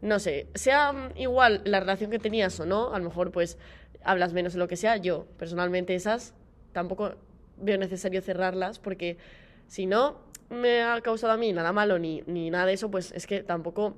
no 0.01 0.19
sé, 0.19 0.47
sea 0.55 0.93
mm, 0.93 1.13
igual 1.17 1.61
la 1.65 1.81
relación 1.81 2.11
que 2.11 2.19
tenías 2.19 2.59
o 2.61 2.67
no, 2.67 2.93
a 2.95 2.99
lo 2.99 3.05
mejor 3.05 3.31
pues 3.31 3.59
hablas 4.07 4.33
menos 4.33 4.55
o 4.55 4.59
lo 4.59 4.69
que 4.69 4.77
sea, 4.77 4.97
yo 4.97 5.27
personalmente 5.39 5.95
esas 5.95 6.33
tampoco 6.73 7.15
veo 7.59 7.77
necesario 7.79 8.23
cerrarlas 8.23 8.79
porque 8.79 9.19
si 9.67 9.87
no 9.87 10.21
me 10.49 10.83
ha 10.83 11.01
causado 11.01 11.33
a 11.33 11.37
mí 11.37 11.53
nada 11.53 11.73
malo 11.73 11.99
ni, 11.99 12.23
ni 12.27 12.51
nada 12.51 12.67
de 12.67 12.75
eso, 12.75 12.91
pues 12.91 13.13
es 13.13 13.27
que 13.27 13.43
tampoco 13.43 13.97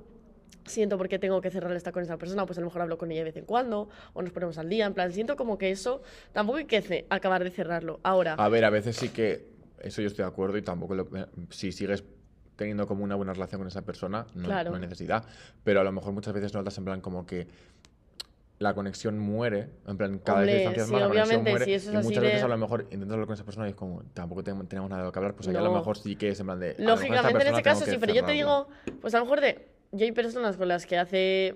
siento 0.65 0.97
por 0.97 1.07
qué 1.09 1.19
tengo 1.19 1.41
que 1.41 1.51
cerrar 1.51 1.71
esta 1.75 1.91
con 1.91 2.03
esa 2.03 2.17
persona, 2.17 2.45
pues 2.45 2.57
a 2.57 2.61
lo 2.61 2.67
mejor 2.67 2.81
hablo 2.81 2.97
con 2.97 3.11
ella 3.11 3.21
de 3.21 3.25
vez 3.25 3.37
en 3.37 3.45
cuando 3.45 3.89
o 4.13 4.21
nos 4.21 4.31
ponemos 4.31 4.57
al 4.57 4.67
día, 4.69 4.85
en 4.85 4.93
plan, 4.93 5.11
siento 5.13 5.35
como 5.35 5.57
que 5.57 5.69
eso 5.71 6.01
tampoco 6.33 6.57
hay 6.57 6.65
que 6.65 7.05
acabar 7.09 7.43
de 7.43 7.51
cerrarlo. 7.51 7.99
Ahora, 8.03 8.33
A 8.33 8.49
ver, 8.49 8.65
a 8.65 8.69
veces 8.71 8.95
sí 8.95 9.09
que 9.09 9.47
eso 9.79 10.01
yo 10.01 10.07
estoy 10.07 10.23
de 10.23 10.29
acuerdo 10.29 10.57
y 10.57 10.61
tampoco 10.61 10.95
lo- 10.95 11.07
eh, 11.15 11.25
si 11.49 11.71
sigues 11.71 12.03
teniendo 12.55 12.85
como 12.87 13.03
una 13.03 13.15
buena 13.15 13.33
relación 13.33 13.61
con 13.61 13.67
esa 13.67 13.83
persona, 13.83 14.25
no, 14.35 14.45
Claro. 14.45 14.71
no 14.71 14.75
hay 14.75 14.81
necesidad. 14.81 15.23
Pero 15.63 15.79
a 15.79 15.83
lo 15.83 15.91
mejor 15.93 16.11
muchas 16.13 16.33
veces 16.33 16.53
notas 16.53 16.77
en 16.77 16.83
plan 16.85 16.99
como 17.01 17.25
que 17.25 17.47
la 18.59 18.73
conexión 18.73 19.17
muere, 19.17 19.69
en 19.87 19.97
plan 19.97 20.19
cada 20.19 20.39
Hombre, 20.39 20.53
vez 20.53 20.61
distancias 20.63 20.87
sí, 20.87 20.91
más, 20.93 21.01
la 21.01 21.07
conexión 21.07 21.43
muere. 21.43 21.65
si 21.65 21.73
eso 21.73 21.89
es 21.89 21.93
y 21.93 21.97
así 21.97 22.07
muchas 22.07 22.21
de- 22.23 22.27
veces 22.27 22.43
a 22.43 22.47
lo 22.49 22.57
mejor 22.57 22.81
intentas 22.91 23.11
hablar 23.11 23.25
con 23.27 23.33
esa 23.33 23.45
persona 23.45 23.67
y 23.67 23.69
es 23.69 23.75
como, 23.75 24.03
tampoco 24.13 24.43
te- 24.43 24.51
tenemos 24.51 24.89
nada 24.89 25.01
de 25.03 25.07
lo 25.07 25.11
que 25.13 25.19
hablar, 25.19 25.33
pues 25.33 25.47
ahí 25.47 25.55
a 25.55 25.61
lo 25.61 25.69
No. 25.69 25.75
mejor 25.77 25.97
sí 25.97 26.15
que 26.17 26.29
es 26.29 26.39
en 26.41 26.45
plan 26.45 26.59
de... 26.59 26.75
Lógicamente, 26.77 27.47
en 27.47 27.53
ese 27.53 27.61
caso 27.63 27.85
que 27.85 27.91
sí, 27.91 27.97
pero 27.97 28.13
yo 28.13 28.23
te 28.25 28.33
digo, 28.33 28.67
pues 29.01 29.15
a 29.15 29.19
lo 29.19 29.25
mejor 29.25 29.39
de. 29.41 29.67
Yo 29.91 30.05
hay 30.05 30.11
personas 30.11 30.57
con 30.57 30.67
las 30.67 30.85
que 30.85 30.97
hace. 30.97 31.55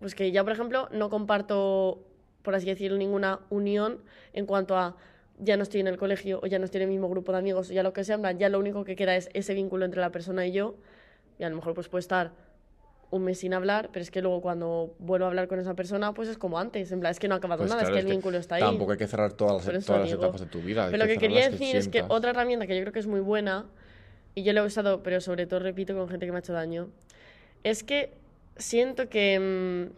Pues 0.00 0.14
que 0.14 0.32
ya, 0.32 0.42
por 0.42 0.52
ejemplo, 0.52 0.88
no 0.92 1.08
comparto, 1.08 2.04
por 2.42 2.54
así 2.54 2.66
decirlo, 2.66 2.98
ninguna 2.98 3.40
unión 3.48 4.00
en 4.32 4.44
cuanto 4.44 4.76
a 4.76 4.96
ya 5.38 5.56
no 5.56 5.62
estoy 5.62 5.80
en 5.80 5.86
el 5.88 5.96
colegio 5.98 6.40
o 6.42 6.46
ya 6.46 6.58
no 6.58 6.64
estoy 6.64 6.78
en 6.82 6.88
el 6.88 6.90
mismo 6.92 7.08
grupo 7.08 7.32
de 7.32 7.38
amigos 7.38 7.70
o 7.70 7.72
ya 7.72 7.82
lo 7.82 7.92
que 7.92 8.02
sea, 8.04 8.16
en 8.16 8.20
plan, 8.22 8.38
ya 8.38 8.48
lo 8.48 8.58
único 8.58 8.84
que 8.84 8.96
queda 8.96 9.14
es 9.16 9.30
ese 9.34 9.54
vínculo 9.54 9.84
entre 9.84 10.00
la 10.00 10.10
persona 10.10 10.46
y 10.46 10.52
yo. 10.52 10.74
Y 11.38 11.44
a 11.44 11.48
lo 11.50 11.56
mejor 11.56 11.74
pues 11.74 11.88
puede 11.88 12.00
estar 12.00 12.32
un 13.10 13.24
mes 13.24 13.38
sin 13.38 13.54
hablar, 13.54 13.90
pero 13.92 14.02
es 14.02 14.10
que 14.10 14.22
luego 14.22 14.40
cuando 14.40 14.94
vuelvo 14.98 15.26
a 15.26 15.28
hablar 15.28 15.48
con 15.48 15.58
esa 15.60 15.74
persona, 15.74 16.12
pues 16.12 16.28
es 16.28 16.38
como 16.38 16.58
antes, 16.58 16.90
en 16.92 17.00
plan, 17.00 17.12
es 17.12 17.20
que 17.20 17.28
no 17.28 17.34
ha 17.34 17.38
acabado 17.38 17.60
Pues 17.60 17.70
nada, 17.70 17.82
claro, 17.82 17.96
es 17.96 18.04
que 18.04 18.08
el 18.08 18.14
vínculo 18.14 18.38
está 18.38 18.56
ahí. 18.56 18.62
Tampoco 18.62 18.92
hay 18.92 18.98
que 18.98 19.06
cerrar 19.06 19.32
todas 19.32 19.66
las, 19.66 19.74
eso 19.74 19.86
todas 19.86 20.02
las 20.02 20.12
etapas 20.12 20.40
de 20.40 20.46
tu 20.46 20.60
vida. 20.60 20.86
Pero 20.86 20.98
lo 20.98 21.04
que 21.04 21.14
cerrar 21.14 21.20
quería 21.20 21.50
decir 21.50 21.76
es 21.76 21.88
que 21.88 22.02
otra 22.08 22.30
herramienta 22.30 22.66
que 22.66 22.76
yo 22.76 22.82
creo 22.82 22.92
que 22.92 23.00
es 23.00 23.06
muy 23.06 23.20
buena, 23.20 23.66
y 24.34 24.42
yo 24.42 24.52
la 24.52 24.60
he 24.60 24.66
usado, 24.66 25.02
pero 25.02 25.20
sobre 25.20 25.46
todo 25.46 25.60
repito 25.60 25.94
con 25.94 26.08
gente 26.08 26.26
que 26.26 26.32
me 26.32 26.38
ha 26.38 26.40
hecho 26.40 26.52
daño, 26.52 26.88
es 27.62 27.84
que 27.84 28.12
siento 28.56 29.08
que 29.08 29.90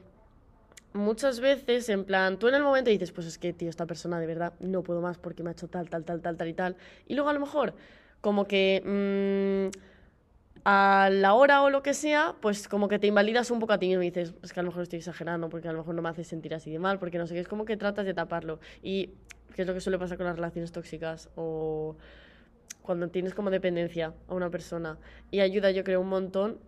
mm, 0.93 0.99
muchas 0.99 1.41
veces, 1.41 1.89
en 1.89 2.05
plan, 2.05 2.39
tú 2.39 2.49
en 2.49 2.55
el 2.55 2.63
momento 2.63 2.91
dices, 2.91 3.13
pues 3.13 3.27
es 3.27 3.39
que, 3.39 3.53
tío, 3.53 3.71
esta 3.71 3.87
persona 3.87 4.21
de 4.21 4.27
verdad 4.27 4.53
no 4.61 4.83
puedo 4.83 5.01
más 5.01 5.19
porque 5.19 5.43
me 5.43 5.51
ha 5.51 5.53
hecho 5.53 5.69
tal, 5.69 5.89
tal, 5.89 6.05
tal, 6.05 6.21
tal, 6.21 6.37
tal 6.37 6.49
y 6.49 6.55
tal. 6.55 6.77
Y 7.07 7.15
luego 7.15 7.31
a 7.31 7.33
lo 7.33 7.41
mejor, 7.41 7.75
como 8.21 8.47
que 8.47 8.83
mm, 8.85 9.79
a 10.69 11.11
la 11.13 11.35
hora 11.35 11.63
o 11.63 11.71
lo 11.71 11.85
que 11.85 11.95
sea, 11.95 12.35
pues 12.41 12.67
como 12.67 12.89
que 12.89 12.99
te 12.99 13.07
invalidas 13.07 13.53
un 13.53 13.61
poco 13.61 13.73
a 13.75 13.79
ti 13.79 13.87
mismo 13.87 14.03
y 14.03 14.07
dices, 14.07 14.35
es 14.43 14.53
que 14.53 14.59
a 14.59 14.65
lo 14.65 14.71
mejor 14.71 14.83
estoy 14.83 14.99
exagerando 14.99 15.49
porque 15.49 15.69
a 15.69 15.73
lo 15.73 15.79
mejor 15.79 15.95
no 15.95 16.03
me 16.03 16.09
hace 16.09 16.25
sentir 16.25 16.55
así 16.55 16.73
de 16.73 16.81
mal, 16.81 16.99
porque 16.99 17.19
no 17.19 17.27
sé 17.29 17.35
qué, 17.35 17.41
es 17.41 17.47
como 17.47 17.65
que 17.65 17.77
tratas 17.77 18.05
de 18.05 18.15
taparlo. 18.15 18.59
Y 18.83 19.11
qué 19.55 19.63
es 19.63 19.69
lo 19.69 19.75
que 19.75 19.81
suele 19.81 19.97
pasar 19.97 20.17
con 20.17 20.27
las 20.27 20.35
relaciones 20.35 20.73
tóxicas 20.73 21.31
o 21.37 21.97
cuando 22.83 23.09
tienes 23.11 23.33
como 23.33 23.51
dependencia 23.51 24.13
a 24.27 24.35
una 24.35 24.51
persona 24.51 24.99
y 25.31 25.39
ayuda, 25.39 25.71
yo 25.71 25.85
creo, 25.85 26.01
un 26.01 26.09
montón. 26.09 26.59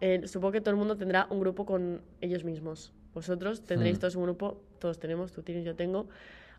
eh, 0.00 0.26
supongo 0.26 0.50
que 0.52 0.60
todo 0.60 0.70
el 0.72 0.76
mundo 0.76 0.96
tendrá 0.96 1.28
un 1.30 1.38
grupo 1.38 1.64
con 1.64 2.02
ellos 2.20 2.42
mismos. 2.42 2.92
Vosotros 3.14 3.62
tendréis 3.64 3.98
Hmm. 3.98 4.00
todos 4.00 4.16
un 4.16 4.24
grupo, 4.24 4.60
todos 4.80 4.98
tenemos, 4.98 5.30
tú 5.32 5.42
tienes, 5.42 5.64
yo 5.64 5.76
tengo. 5.76 6.08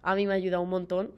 A 0.02 0.16
mí 0.16 0.26
me 0.26 0.34
ayuda 0.34 0.60
un 0.62 0.70
montón 0.70 1.12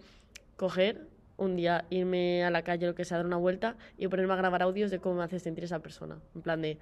coger 0.58 1.08
un 1.38 1.56
día, 1.56 1.86
irme 1.90 2.44
a 2.44 2.50
la 2.50 2.64
calle, 2.64 2.88
lo 2.88 2.96
que 2.96 3.06
sea, 3.06 3.18
dar 3.18 3.26
una 3.26 3.38
vuelta 3.38 3.76
y 3.98 4.08
ponerme 4.08 4.34
a 4.34 4.38
grabar 4.38 4.64
audios 4.64 4.92
de 4.92 5.00
cómo 5.00 5.16
me 5.16 5.24
hace 5.24 5.40
sentir 5.40 5.64
esa 5.64 5.80
persona. 5.80 6.18
En 6.36 6.42
plan 6.42 6.62
de. 6.62 6.78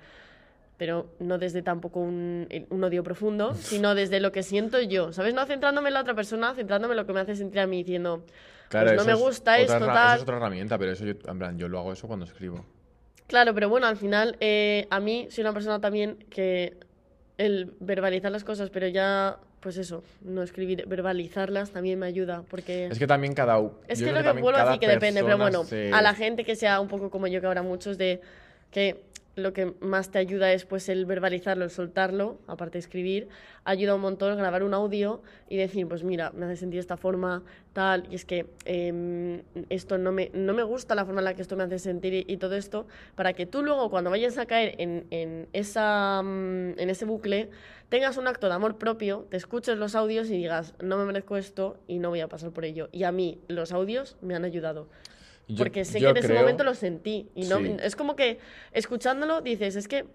Pero 0.78 1.10
no 1.20 1.38
desde 1.38 1.62
tampoco 1.62 2.02
un, 2.02 2.50
un 2.70 2.84
odio 2.84 3.02
profundo, 3.04 3.54
sino 3.54 3.96
desde 3.96 4.20
lo 4.20 4.32
que 4.32 4.44
siento 4.44 4.82
yo. 4.82 5.14
¿Sabes? 5.14 5.34
No 5.34 5.46
centrándome 5.46 5.90
en 5.90 5.94
la 5.94 6.02
otra 6.02 6.16
persona, 6.16 6.54
centrándome 6.54 6.94
en 6.94 6.98
lo 6.98 7.06
que 7.06 7.14
me 7.14 7.22
hace 7.22 7.36
sentir 7.36 7.60
a 7.62 7.68
mí, 7.68 7.78
diciendo. 7.84 8.26
Claro, 8.70 8.88
pues 8.88 8.96
no 8.96 9.02
eso 9.04 9.08
me 9.08 9.14
es 9.14 9.20
gusta 9.20 9.60
esto, 9.60 9.80
tal. 9.86 10.08
Eso 10.08 10.16
es 10.16 10.22
otra 10.24 10.38
herramienta, 10.38 10.78
pero 10.78 10.92
eso 10.92 11.06
yo, 11.06 11.14
en 11.26 11.40
plan, 11.40 11.58
yo 11.58 11.70
lo 11.70 11.80
hago 11.80 11.94
eso 11.94 12.08
cuando 12.08 12.26
escribo. 12.26 12.66
Claro, 13.28 13.54
pero 13.54 13.70
bueno, 13.70 13.88
al 13.88 13.98
final, 13.98 14.38
eh, 14.40 14.88
a 14.90 15.00
mí 15.00 15.28
soy 15.30 15.44
una 15.44 15.54
persona 15.54 15.80
también 15.80 16.18
que 16.30 16.78
el 17.38 17.74
verbalizar 17.80 18.32
las 18.32 18.44
cosas, 18.44 18.70
pero 18.70 18.88
ya, 18.88 19.40
pues 19.66 19.78
eso, 19.78 20.04
no 20.22 20.44
escribir, 20.44 20.86
verbalizarlas 20.86 21.72
también 21.72 21.98
me 21.98 22.06
ayuda, 22.06 22.44
porque... 22.52 22.86
Es 22.86 23.00
que 23.00 23.08
también 23.08 23.34
cada... 23.34 23.60
Es 23.88 24.00
que 24.00 24.12
lo 24.12 24.22
que 24.22 24.40
vuelvo 24.40 24.60
a 24.60 24.66
decir 24.66 24.80
que 24.80 24.88
depende, 24.88 25.24
pero 25.24 25.40
bueno, 25.40 25.66
a 25.92 26.02
la 26.04 26.14
gente 26.14 26.46
que 26.46 26.56
sea 26.56 26.80
un 26.80 26.88
poco 26.88 27.10
como 27.10 27.26
yo, 27.26 27.42
que 27.42 27.48
habrá 27.48 27.64
muchos 27.64 27.98
de 27.98 28.22
que 28.70 29.02
lo 29.36 29.54
que 29.54 29.74
más 29.82 30.12
te 30.12 30.20
ayuda 30.20 30.52
es 30.54 30.66
pues 30.66 30.90
el 30.90 31.06
verbalizarlo, 31.06 31.66
el 31.66 31.70
soltarlo, 31.70 32.40
aparte 32.48 32.74
de 32.74 32.80
escribir, 32.80 33.28
ayuda 33.64 33.96
un 33.96 34.02
montón 34.02 34.38
grabar 34.38 34.64
un 34.64 34.74
audio 34.74 35.22
y 35.50 35.58
decir, 35.58 35.88
pues 35.88 36.04
mira, 36.04 36.32
me 36.32 36.46
hace 36.46 36.58
sentir 36.58 36.80
esta 36.80 36.98
forma, 36.98 37.44
tal, 37.74 38.08
y 38.10 38.16
es 38.16 38.26
que 38.26 38.48
em, 38.66 39.42
esto 39.70 39.98
no 39.98 40.12
me, 40.12 40.32
no 40.34 40.54
me 40.54 40.64
gusta 40.64 40.96
la 40.96 41.06
forma 41.06 41.22
en 41.22 41.26
la 41.26 41.34
que 41.34 41.42
esto 41.42 41.58
me 41.58 41.64
hace 41.64 41.80
sentir 41.80 42.14
y, 42.14 42.26
y 42.28 42.38
todo 42.38 42.56
esto, 42.56 42.88
para 43.16 43.34
que 43.34 43.46
tú 43.46 43.62
luego 43.64 43.90
cuando 43.90 44.10
vayas 44.10 44.38
a 44.38 44.46
caer 44.46 44.76
en, 44.78 45.06
en 45.12 45.48
esa, 45.54 46.22
mm, 46.24 46.80
en 46.80 46.90
ese 46.90 47.06
bucle, 47.06 47.50
tengas 47.90 48.18
un 48.18 48.28
acto 48.28 48.48
de 48.48 48.54
amor 48.54 48.78
propio, 48.78 49.28
te 49.30 49.38
escuches 49.38 49.78
los 49.78 49.96
audios 49.96 50.30
y 50.30 50.38
digas, 50.38 50.74
no 50.82 50.98
me 50.98 51.06
merezco 51.06 51.38
esto 51.38 51.78
y 51.88 52.00
no 52.00 52.10
voy 52.10 52.22
a 52.22 52.28
pasar 52.28 52.52
por 52.52 52.66
ello. 52.66 52.90
Y 52.92 53.04
a 53.04 53.12
mí 53.12 53.40
los 53.48 53.72
audios 53.72 54.18
me 54.22 54.36
han 54.36 54.46
ayudado. 54.46 54.88
Yo- 55.48 55.58
Porque 55.58 55.86
sé 55.86 56.00
que 56.00 56.08
en 56.10 56.18
ese 56.18 56.34
momento 56.34 56.64
lo 56.64 56.74
sentí. 56.74 57.30
Y 57.36 57.46
no, 57.46 57.60
Sí. 57.60 57.76
es 57.82 57.96
como 57.96 58.16
que 58.16 58.40
escuchándolo 58.72 59.42
dices, 59.42 59.76
es 59.76 59.88
que 59.88 60.06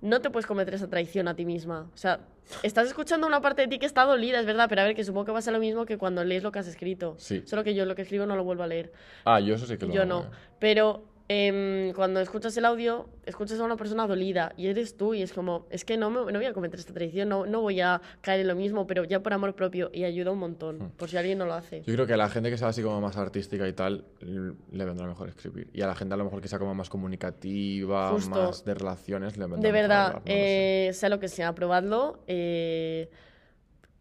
no 0.00 0.20
te 0.22 0.30
puedes 0.30 0.46
cometer 0.46 0.72
esa 0.74 0.88
traición 0.88 1.28
a 1.28 1.36
ti 1.36 1.44
misma. 1.44 1.90
O 1.92 1.96
sea, 1.96 2.20
estás 2.62 2.86
escuchando 2.88 3.26
una 3.26 3.42
parte 3.42 3.62
de 3.62 3.68
ti 3.68 3.78
que 3.78 3.84
está 3.84 4.04
dolida, 4.04 4.40
es 4.40 4.46
verdad, 4.46 4.66
pero 4.70 4.80
a 4.80 4.84
ver, 4.84 4.94
que 4.96 5.04
supongo 5.04 5.26
que 5.26 5.32
va 5.32 5.40
a 5.40 5.42
ser 5.42 5.52
lo 5.52 5.58
mismo 5.58 5.84
que 5.84 5.98
cuando 5.98 6.24
lees 6.24 6.42
lo 6.42 6.50
que 6.52 6.58
has 6.60 6.66
escrito. 6.68 7.14
Sí. 7.18 7.42
Solo 7.44 7.62
que 7.62 7.74
yo 7.74 7.84
lo 7.84 7.94
que 7.94 8.02
escribo 8.02 8.24
no 8.24 8.34
lo 8.36 8.42
vuelvo 8.44 8.62
a 8.62 8.66
leer. 8.66 8.90
Ah, 9.26 9.38
yo 9.40 9.54
eso 9.54 9.66
sí 9.66 9.76
que 9.76 9.84
lo 9.86 9.92
Yo 9.92 10.06
no. 10.06 10.30
Pero 10.58 11.04
em, 11.32 11.92
cuando 11.92 12.18
escuchas 12.18 12.56
el 12.56 12.64
audio, 12.64 13.08
escuchas 13.24 13.60
a 13.60 13.62
una 13.64 13.76
persona 13.76 14.04
dolida 14.08 14.52
y 14.56 14.66
eres 14.66 14.96
tú 14.96 15.14
y 15.14 15.22
es 15.22 15.32
como, 15.32 15.68
es 15.70 15.84
que 15.84 15.96
no, 15.96 16.10
me, 16.10 16.32
no 16.32 16.38
voy 16.40 16.46
a 16.46 16.52
cometer 16.52 16.80
esta 16.80 16.92
traición, 16.92 17.28
no, 17.28 17.46
no 17.46 17.60
voy 17.60 17.80
a 17.80 18.00
caer 18.20 18.40
en 18.40 18.48
lo 18.48 18.56
mismo, 18.56 18.84
pero 18.88 19.04
ya 19.04 19.20
por 19.22 19.32
amor 19.32 19.54
propio 19.54 19.90
y 19.94 20.02
ayuda 20.02 20.32
un 20.32 20.40
montón, 20.40 20.78
Hmm. 20.78 20.90
por 20.96 21.08
si 21.08 21.16
alguien 21.16 21.38
no 21.38 21.46
lo 21.46 21.54
hace. 21.54 21.82
Yo 21.86 21.94
creo 21.94 22.04
que 22.08 22.14
a 22.14 22.16
la 22.16 22.28
gente 22.28 22.50
que 22.50 22.58
sea 22.58 22.68
así 22.68 22.82
como 22.82 23.00
más 23.00 23.16
artística 23.16 23.68
y 23.68 23.72
tal, 23.72 24.04
le 24.20 24.84
vendrá 24.84 25.06
mejor 25.06 25.28
escribir. 25.28 25.70
Y 25.72 25.82
a 25.82 25.86
la 25.86 25.94
gente 25.94 26.14
a 26.14 26.16
lo 26.16 26.24
mejor 26.24 26.40
que 26.40 26.48
sea 26.48 26.58
como 26.58 26.74
más 26.74 26.88
comunicativa, 26.90 28.10
Justo. 28.10 28.30
más 28.30 28.64
de 28.64 28.74
relaciones, 28.74 29.36
le 29.36 29.44
vendrá 29.44 29.58
De 29.60 29.72
mejor 29.72 29.82
verdad, 29.88 30.06
hablar, 30.06 30.14
no 30.14 30.20
lo 30.20 30.26
sé. 30.26 30.88
eh, 30.88 30.92
sea 30.94 31.08
lo 31.10 31.20
que 31.20 31.28
sea, 31.28 31.54
probadlo. 31.54 32.24
eh, 32.26 33.08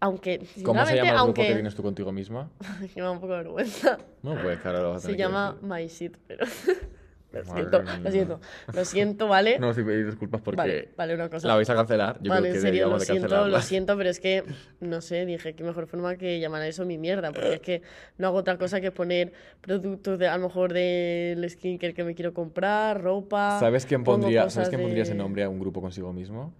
aunque, 0.01 0.39
¿Cómo 0.63 0.85
se 0.85 0.95
llama 0.95 1.09
el 1.09 1.13
grupo 1.15 1.19
aunque... 1.25 1.47
que 1.47 1.53
tienes 1.53 1.75
tú 1.75 1.83
contigo 1.83 2.11
misma? 2.11 2.49
me 2.95 3.01
da 3.03 3.11
un 3.11 3.19
poco 3.19 3.33
de 3.33 3.39
vergüenza. 3.39 3.97
No, 4.23 4.33
pues 4.41 4.57
claro, 4.61 4.81
lo 4.81 4.89
vas 4.91 4.97
a 4.97 4.99
Se 5.01 5.07
tener 5.07 5.17
que 5.17 5.23
llama 5.23 5.51
decir. 5.61 5.67
My 5.69 5.87
Shit, 5.87 6.17
pero... 6.25 6.45
lo 7.31 7.43
siento, 7.45 7.81
lo 7.83 8.11
siento. 8.11 8.39
Lo 8.73 8.85
siento, 8.85 9.27
¿vale? 9.27 9.59
No, 9.59 9.73
si 9.73 9.83
pedís 9.83 10.07
disculpas 10.07 10.41
porque 10.41 10.57
vale, 10.57 10.89
vale, 10.97 11.13
una 11.13 11.29
cosa. 11.29 11.47
la 11.47 11.55
vais 11.55 11.69
a 11.69 11.75
cancelar. 11.75 12.17
Yo 12.21 12.29
vale, 12.29 12.41
creo 12.49 12.49
en 12.49 12.53
que 12.55 12.59
serio, 12.61 12.89
lo 12.89 12.99
siento, 12.99 13.47
lo 13.47 13.61
siento, 13.61 13.95
pero 13.97 14.09
es 14.09 14.19
que, 14.19 14.43
no 14.79 15.01
sé, 15.01 15.25
dije, 15.25 15.53
qué 15.53 15.63
mejor 15.63 15.85
forma 15.87 16.15
que 16.17 16.39
llamar 16.39 16.61
a 16.63 16.67
eso 16.67 16.85
mi 16.85 16.97
mierda, 16.97 17.31
porque 17.31 17.53
es 17.53 17.59
que 17.61 17.81
no 18.17 18.27
hago 18.27 18.37
otra 18.37 18.57
cosa 18.57 18.81
que 18.81 18.91
poner 18.91 19.31
productos 19.61 20.17
de, 20.17 20.27
a 20.27 20.37
lo 20.37 20.47
mejor 20.47 20.73
del 20.73 21.47
skincare 21.49 21.93
que 21.93 22.03
me 22.03 22.15
quiero 22.15 22.33
comprar, 22.33 23.01
ropa... 23.01 23.59
¿Sabes 23.59 23.85
quién 23.85 24.03
pondría, 24.03 24.49
¿sabes 24.49 24.69
quién 24.69 24.81
pondría 24.81 25.03
ese 25.03 25.11
de- 25.13 25.17
nombre 25.19 25.43
a 25.43 25.49
un 25.49 25.59
grupo 25.59 25.81
consigo 25.81 26.11
mismo? 26.11 26.53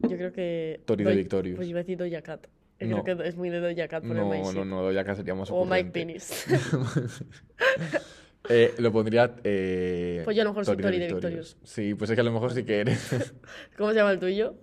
Yo 0.00 0.16
creo 0.16 0.32
que... 0.32 0.80
Tori 0.84 1.04
de 1.04 1.14
Victorious. 1.14 1.56
Pues 1.56 1.68
iba 1.68 1.80
a 1.80 1.82
decir 1.82 1.98
Doja 1.98 2.22
Cat. 2.22 2.46
Yo 2.80 2.86
No. 2.86 3.02
Creo 3.02 3.18
que 3.18 3.26
es 3.28 3.36
muy 3.36 3.50
de 3.50 3.58
Doja 3.60 3.88
Cat 3.88 4.04
My 4.04 4.14
No, 4.14 4.32
Shit. 4.32 4.54
no, 4.54 4.64
no, 4.64 4.92
ya 4.92 5.04
que 5.04 5.14
sería 5.16 5.34
más 5.34 5.50
O 5.50 5.64
Mike. 5.64 5.90
Penis. 5.90 6.46
Eh, 8.48 8.74
lo 8.78 8.92
pondría. 8.92 9.34
Eh, 9.44 10.22
Pues 10.24 10.36
yo 10.36 10.42
a 10.42 10.44
lo 10.44 10.50
mejor 10.50 10.64
soy 10.64 10.76
Tori 10.76 10.98
de 10.98 11.44
Sí, 11.64 11.94
pues 11.94 12.10
es 12.10 12.14
que 12.14 12.20
a 12.20 12.24
lo 12.24 12.32
mejor 12.32 12.52
sí 12.52 12.64
que 12.64 12.80
eres. 12.80 13.32
¿Cómo 13.76 13.90
se 13.90 13.96
llama 13.96 14.12
el 14.12 14.18
tuyo? 14.18 14.54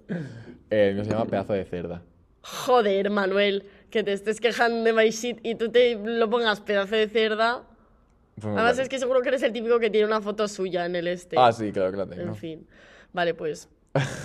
Eh, 0.69 0.89
el 0.89 0.95
mío 0.95 1.03
se 1.03 1.11
llama 1.11 1.25
Pedazo 1.25 1.53
de 1.53 1.65
Cerda. 1.65 2.01
Joder, 2.41 3.09
Manuel, 3.09 3.63
que 3.89 4.03
te 4.03 4.13
estés 4.13 4.39
quejando 4.39 4.83
de 4.83 4.93
My 4.93 5.09
Shit 5.09 5.39
y 5.43 5.55
tú 5.55 5.71
te 5.71 5.95
lo 5.95 6.29
pongas 6.29 6.61
pedazo 6.61 6.95
de 6.95 7.07
cerda. 7.07 7.63
Pues 8.35 8.45
Además 8.47 8.77
es 8.79 8.89
que 8.89 8.99
seguro 8.99 9.21
que 9.21 9.29
eres 9.29 9.41
el 9.43 9.53
típico 9.53 9.79
que 9.79 9.89
tiene 9.89 10.05
una 10.05 10.21
foto 10.21 10.47
suya 10.47 10.85
en 10.85 10.95
el 10.95 11.07
este. 11.07 11.37
Ah, 11.39 11.51
sí, 11.51 11.71
claro 11.71 11.91
que 11.91 11.97
la 11.97 12.05
tengo. 12.05 12.21
En 12.23 12.35
fin. 12.35 12.67
Vale, 13.13 13.33
pues. 13.33 13.69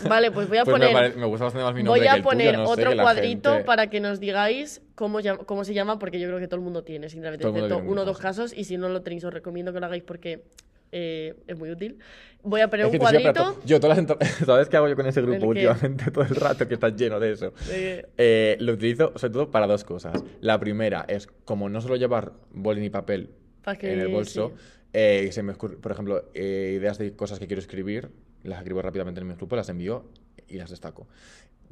Vale, 0.08 0.30
pues 0.30 0.48
voy 0.48 0.58
a 0.58 0.64
Pues 0.64 0.78
me, 0.78 0.86
poner... 0.88 0.92
pare- 0.92 1.14
me 1.20 1.26
gusta 1.26 1.44
bastante 1.44 1.64
más 1.64 1.74
mi 1.74 1.82
nombre 1.82 2.00
Voy 2.00 2.00
que 2.00 2.08
a 2.08 2.14
el 2.14 2.22
tuyo, 2.22 2.30
poner 2.30 2.58
no 2.58 2.66
sé, 2.66 2.72
otro 2.72 2.90
que 2.90 2.96
la 2.96 3.02
cuadrito 3.02 3.50
gente- 3.52 3.64
para 3.64 3.88
que 3.90 4.00
nos 4.00 4.20
digáis 4.20 4.82
cómo, 4.94 5.18
cómo 5.46 5.64
se 5.64 5.74
llama, 5.74 5.98
porque 5.98 6.18
yo 6.20 6.26
creo 6.28 6.38
que 6.40 6.46
todo 6.48 6.56
el 6.56 6.62
mundo 6.64 6.82
tiene, 6.84 7.08
sinceramente, 7.08 7.42
Todo 7.44 7.56
el 7.56 7.64
excepto 7.64 7.84
uno 7.90 8.02
o 8.02 8.04
dos 8.04 8.18
caso. 8.18 8.42
casos, 8.42 8.58
y 8.58 8.64
si 8.64 8.76
no 8.78 8.88
lo 8.88 9.02
tenéis 9.02 9.24
os 9.24 9.32
recomiendo 9.32 9.72
que 9.72 9.80
lo 9.80 9.86
hagáis 9.86 10.02
porque 10.02 10.44
eh, 10.92 11.34
es 11.46 11.56
muy 11.58 11.70
útil. 11.70 11.98
Voy 12.42 12.62
a 12.62 12.68
poner 12.68 12.86
Es 12.86 12.90
que 12.90 12.96
un 12.96 13.00
cuadrito. 13.00 13.60
yo 13.64 13.78
todas 13.78 13.96
las 13.96 14.28
¿Sabes 14.44 14.68
qué 14.70 14.76
hago 14.76 14.88
yo 14.88 14.96
con 14.96 15.06
ese 15.06 15.20
grupo 15.22 15.36
¿El 15.36 15.44
últimamente 15.44 16.10
todo 16.10 16.24
el 16.24 16.34
rato 16.34 16.66
que 16.66 16.74
está 16.74 16.88
lleno 16.88 17.20
de 17.20 17.32
eso? 17.32 17.52
Eh, 17.68 18.56
lo 18.60 18.72
utilizo 18.72 19.12
sobre 19.16 19.32
todo 19.34 19.50
para 19.52 19.66
dos 19.68 19.84
cosas. 19.84 20.24
La 20.40 20.58
primera 20.58 21.04
es 21.06 21.28
como 21.44 21.68
no 21.68 21.80
suelo 21.80 21.94
llevar 21.96 22.32
boli 22.50 22.80
ni 22.80 22.90
papel 22.90 23.30
Pa' 23.62 23.76
que- 23.76 23.92
en 23.92 24.00
el 24.00 24.08
bolso, 24.08 24.52
sí. 24.56 24.62
eh, 24.94 25.28
se 25.30 25.42
me 25.44 25.52
ocurre, 25.52 25.76
por 25.76 25.92
ejemplo, 25.92 26.24
eh, 26.34 26.72
ideas 26.76 26.98
de 26.98 27.14
cosas 27.14 27.38
que 27.38 27.46
quiero 27.46 27.60
escribir, 27.60 28.10
las 28.44 28.58
escribo 28.58 28.82
rápidamente 28.82 29.20
en 29.20 29.28
mi 29.28 29.34
grupo, 29.34 29.56
las 29.56 29.68
envío 29.68 30.04
y 30.48 30.56
las 30.56 30.70
destaco. 30.70 31.06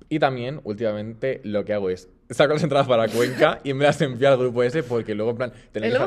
Y 0.08 0.20
también, 0.20 0.60
últimamente, 0.62 1.40
lo 1.42 1.64
que 1.64 1.72
hago 1.74 1.90
es 1.90 2.08
saco 2.30 2.52
las 2.52 2.62
entradas 2.62 2.86
para 2.86 3.08
Cuenca 3.08 3.58
y 3.64 3.74
me 3.74 3.84
las 3.84 4.00
envío 4.00 4.28
al 4.28 4.38
grupo 4.38 4.62
ese 4.62 4.84
porque 4.84 5.12
luego, 5.14 5.32
en 5.32 5.36
plan, 5.36 5.52
tener 5.72 5.90
que 5.92 5.98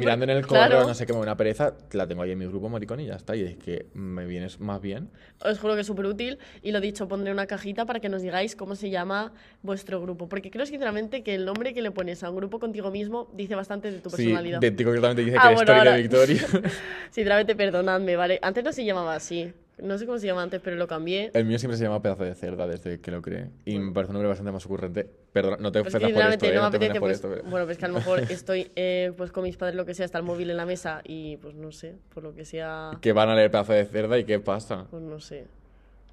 mirando 0.00 0.24
en 0.24 0.30
el 0.30 0.46
claro. 0.46 0.70
correo, 0.74 0.86
no 0.88 0.94
sé 0.94 1.06
qué, 1.06 1.14
me 1.14 1.18
una 1.20 1.34
pereza, 1.36 1.74
la 1.92 2.06
tengo 2.06 2.22
ahí 2.22 2.32
en 2.32 2.38
mi 2.38 2.46
grupo 2.46 2.68
maricón 2.68 3.00
y 3.00 3.06
ya 3.06 3.14
está. 3.14 3.34
Y 3.34 3.42
es 3.44 3.56
que 3.56 3.86
me 3.94 4.26
vienes 4.26 4.60
más 4.60 4.82
bien. 4.82 5.08
Os 5.42 5.58
juro 5.58 5.74
que 5.74 5.80
es 5.80 5.86
súper 5.86 6.04
útil. 6.06 6.38
Y 6.62 6.72
lo 6.72 6.80
dicho, 6.80 7.08
pondré 7.08 7.32
una 7.32 7.46
cajita 7.46 7.86
para 7.86 8.00
que 8.00 8.10
nos 8.10 8.20
digáis 8.20 8.54
cómo 8.54 8.74
se 8.76 8.90
llama 8.90 9.32
vuestro 9.62 10.00
grupo. 10.02 10.28
Porque 10.28 10.50
creo 10.50 10.66
sinceramente 10.66 11.22
que 11.22 11.34
el 11.34 11.46
nombre 11.46 11.72
que 11.72 11.80
le 11.80 11.90
pones 11.90 12.22
a 12.22 12.28
un 12.30 12.36
grupo 12.36 12.60
contigo 12.60 12.90
mismo 12.90 13.30
dice 13.34 13.54
bastante 13.54 13.90
de 13.90 13.98
tu 14.00 14.10
Sí, 14.10 14.16
personalidad. 14.16 14.60
de 14.60 14.70
ti 14.72 14.84
concretamente 14.84 15.24
dice 15.24 15.36
Ah, 15.38 15.48
que 15.48 15.54
bueno, 15.54 15.60
Story 15.72 15.78
ahora- 15.78 15.92
de 15.94 16.02
Victoria. 16.02 16.42
Sinceramente, 17.10 17.56
perdonadme, 17.56 18.14
¿vale? 18.16 18.38
Antes 18.42 18.62
no 18.62 18.72
se 18.72 18.84
llamaba 18.84 19.14
así. 19.14 19.52
No 19.82 19.98
sé 19.98 20.06
cómo 20.06 20.18
se 20.18 20.26
llama 20.26 20.42
antes, 20.42 20.60
pero 20.62 20.76
lo 20.76 20.86
cambié. 20.86 21.30
El 21.34 21.44
mío 21.44 21.58
siempre 21.58 21.76
se 21.76 21.84
llama 21.84 22.00
pedazo 22.00 22.24
de 22.24 22.34
cerda 22.34 22.66
desde 22.66 23.00
que 23.00 23.10
lo 23.10 23.20
creé. 23.20 23.50
Y 23.64 23.78
me 23.78 23.92
parece 23.92 24.10
un 24.10 24.14
nombre 24.14 24.28
bastante 24.28 24.52
más 24.52 24.64
ocurrente. 24.64 25.08
Perdón, 25.32 25.56
no 25.60 25.72
te 25.72 25.80
Pues 25.82 25.92
que 25.92 25.98
ofendas 25.98 26.12
por 26.12 26.32
esto, 26.32 26.46
sinceramente 26.46 26.48
¿eh? 26.48 26.54
no 26.54 26.62
No 26.62 26.70
te 26.70 26.76
ofendas 26.76 26.98
por 26.98 27.08
pues, 27.08 27.14
esto. 27.16 27.28
pero- 27.30 27.42
bueno, 27.50 27.66
pues 27.66 27.78
que 27.78 27.84
a 27.84 27.88
lo 27.88 27.94
mejor 27.94 28.18
estoy 28.30 28.70
eh, 28.76 29.12
pues 29.16 29.32
con 29.32 29.42
mis 29.44 29.56
padres, 29.56 29.74
lo 29.76 29.84
que 29.84 29.94
sea, 29.94 30.04
está 30.06 30.18
el 30.18 30.24
móvil 30.24 30.50
en 30.50 30.56
la 30.56 30.66
mesa 30.66 31.00
y 31.04 31.36
pues 31.38 31.54
no 31.54 31.72
sé, 31.72 31.96
por 32.14 32.22
lo 32.22 32.34
que 32.34 32.44
sea, 32.44 32.92
Que 33.00 33.12
van 33.12 33.28
a 33.28 33.34
leer 33.34 33.50
pedazo 33.50 33.72
de 33.72 33.84
cerda 33.84 34.18
y 34.18 34.24
qué 34.24 34.38
pasa. 34.38 34.86
pues 34.90 35.02
no 35.02 35.18
sé. 35.20 35.46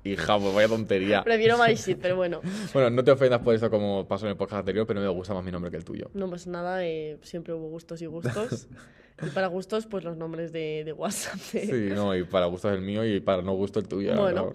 Hija, 0.04 0.40
pues 0.40 0.56
vaya 0.56 0.68
tontería. 0.68 1.24
Prefiero 1.24 1.58
My 1.64 1.76
Shit, 1.76 1.98
pero 2.02 2.16
bueno, 2.16 2.42
Bueno, 2.74 2.90
no 2.90 3.04
te 3.04 3.12
ofendas 3.12 3.42
por 3.42 3.54
esto 3.54 3.70
como 3.70 4.08
pasó 4.08 4.26
en 4.26 4.32
el 4.32 4.38
podcast 4.38 4.60
anterior, 4.60 4.88
pero 4.88 5.02
me 5.02 5.08
gusta 5.10 5.34
más 5.34 5.44
mi 5.44 5.52
nombre 5.52 5.70
que 5.72 5.78
el 5.78 5.84
tuyo. 5.86 6.10
no 6.14 6.30
pasa 6.30 6.50
nada, 6.50 6.86
eh, 6.86 7.18
siempre 7.22 7.54
hubo 7.54 7.68
gustos 7.70 8.02
y 8.02 8.06
gustos. 8.06 8.68
y 9.22 9.30
para 9.32 9.48
gustos, 9.48 9.86
pues 9.88 10.04
los 10.06 10.16
nombres 10.16 10.52
de, 10.54 10.84
de 10.86 10.94
WhatsApp. 10.94 11.36
de- 11.54 11.66
Sí, 11.66 11.94
no, 11.96 12.16
y 12.16 12.24
para 12.24 12.46
gusto 12.46 12.70
es 12.70 12.76
el 12.76 12.82
mío 12.82 13.04
y 13.06 13.20
para 13.20 13.42
no 13.42 13.54
gusto 13.54 13.80
el 13.80 13.88
tuyo. 13.88 14.16
Bueno. 14.16 14.54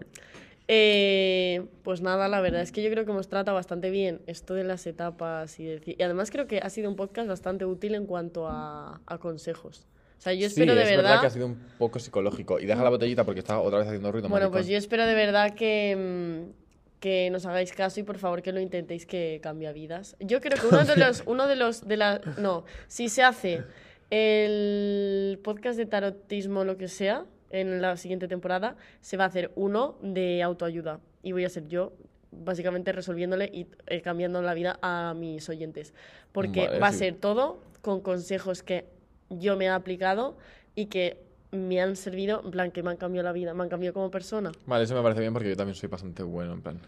Eh, 0.66 1.66
pues 1.82 2.00
nada, 2.00 2.26
la 2.26 2.40
verdad 2.40 2.62
es 2.62 2.72
que 2.72 2.82
yo 2.82 2.90
creo 2.90 3.04
que 3.04 3.10
hemos 3.10 3.28
tratado 3.28 3.54
bastante 3.54 3.90
bien 3.90 4.22
esto 4.26 4.54
de 4.54 4.64
las 4.64 4.86
etapas 4.86 5.60
y, 5.60 5.64
decir- 5.66 5.94
y 5.98 6.02
además 6.02 6.30
creo 6.30 6.46
que 6.46 6.58
ha 6.60 6.70
sido 6.70 6.88
un 6.88 6.96
podcast 6.96 7.28
bastante 7.28 7.66
útil 7.66 7.94
en 7.94 8.06
cuanto 8.06 8.48
a, 8.48 8.98
a 9.06 9.18
consejos. 9.18 9.86
O 10.18 10.20
sea, 10.24 10.32
yo 10.32 10.46
espero 10.46 10.72
sí, 10.72 10.78
de 10.78 10.84
es 10.84 10.96
verdad... 10.96 11.20
que 11.20 11.26
ha 11.26 11.30
sido 11.30 11.46
un 11.46 11.56
poco 11.78 11.98
psicológico. 11.98 12.58
Y 12.58 12.66
deja 12.66 12.82
la 12.82 12.90
botellita 12.90 13.24
porque 13.24 13.40
está 13.40 13.60
otra 13.60 13.80
vez 13.80 13.88
haciendo 13.88 14.10
ruido. 14.10 14.28
Bueno, 14.28 14.50
pues 14.50 14.66
yo 14.66 14.76
espero 14.76 15.06
de 15.06 15.14
verdad 15.14 15.54
que, 15.54 16.46
mm, 16.48 17.00
que 17.00 17.28
nos 17.30 17.44
hagáis 17.46 17.72
caso 17.72 18.00
y 18.00 18.02
por 18.02 18.18
favor 18.18 18.40
que 18.40 18.52
lo 18.52 18.60
intentéis 18.60 19.04
que 19.06 19.40
cambia 19.42 19.72
vidas. 19.72 20.16
Yo 20.20 20.40
creo 20.40 20.58
que 20.58 20.66
uno 20.66 20.84
de 20.84 20.96
los, 20.96 21.22
uno 21.26 21.46
de 21.46 21.56
los, 21.56 21.86
de 21.86 21.96
la, 21.96 22.20
no, 22.38 22.64
si 22.86 23.08
se 23.08 23.22
hace 23.22 23.62
el 24.10 25.38
podcast 25.42 25.76
de 25.76 25.86
tarotismo, 25.86 26.64
lo 26.64 26.76
que 26.78 26.88
sea, 26.88 27.26
en 27.50 27.82
la 27.82 27.96
siguiente 27.96 28.26
temporada, 28.26 28.76
se 29.00 29.16
va 29.16 29.24
a 29.24 29.26
hacer 29.28 29.52
uno 29.54 29.96
de 30.02 30.42
autoayuda 30.42 31.00
y 31.22 31.32
voy 31.32 31.44
a 31.44 31.48
ser 31.48 31.68
yo 31.68 31.92
básicamente 32.32 32.90
resolviéndole 32.92 33.48
y 33.52 33.66
eh, 33.86 34.00
cambiando 34.00 34.42
la 34.42 34.54
vida 34.54 34.78
a 34.82 35.14
mis 35.16 35.48
oyentes. 35.48 35.94
Porque 36.32 36.66
Vale, 36.66 36.78
va 36.78 36.88
a 36.88 36.92
sí. 36.92 36.98
ser 36.98 37.14
todo 37.14 37.60
con 37.80 38.00
consejos 38.00 38.62
que 38.62 38.86
yo 39.30 39.56
me 39.56 39.66
he 39.66 39.68
aplicado 39.68 40.36
y 40.74 40.86
que 40.86 41.22
me 41.52 41.80
han 41.80 41.94
servido, 41.94 42.42
en 42.44 42.50
plan, 42.50 42.70
que 42.72 42.82
me 42.82 42.90
han 42.90 42.96
cambiado 42.96 43.24
la 43.24 43.32
vida, 43.32 43.54
me 43.54 43.62
han 43.62 43.68
cambiado 43.68 43.94
como 43.94 44.10
persona. 44.10 44.50
Vale, 44.66 44.84
eso 44.84 44.94
me 44.94 45.02
parece 45.02 45.20
bien 45.20 45.32
porque 45.32 45.48
yo 45.50 45.56
también 45.56 45.76
soy 45.76 45.88
bastante 45.88 46.22
bueno, 46.24 46.52
en 46.52 46.62
plan. 46.62 46.80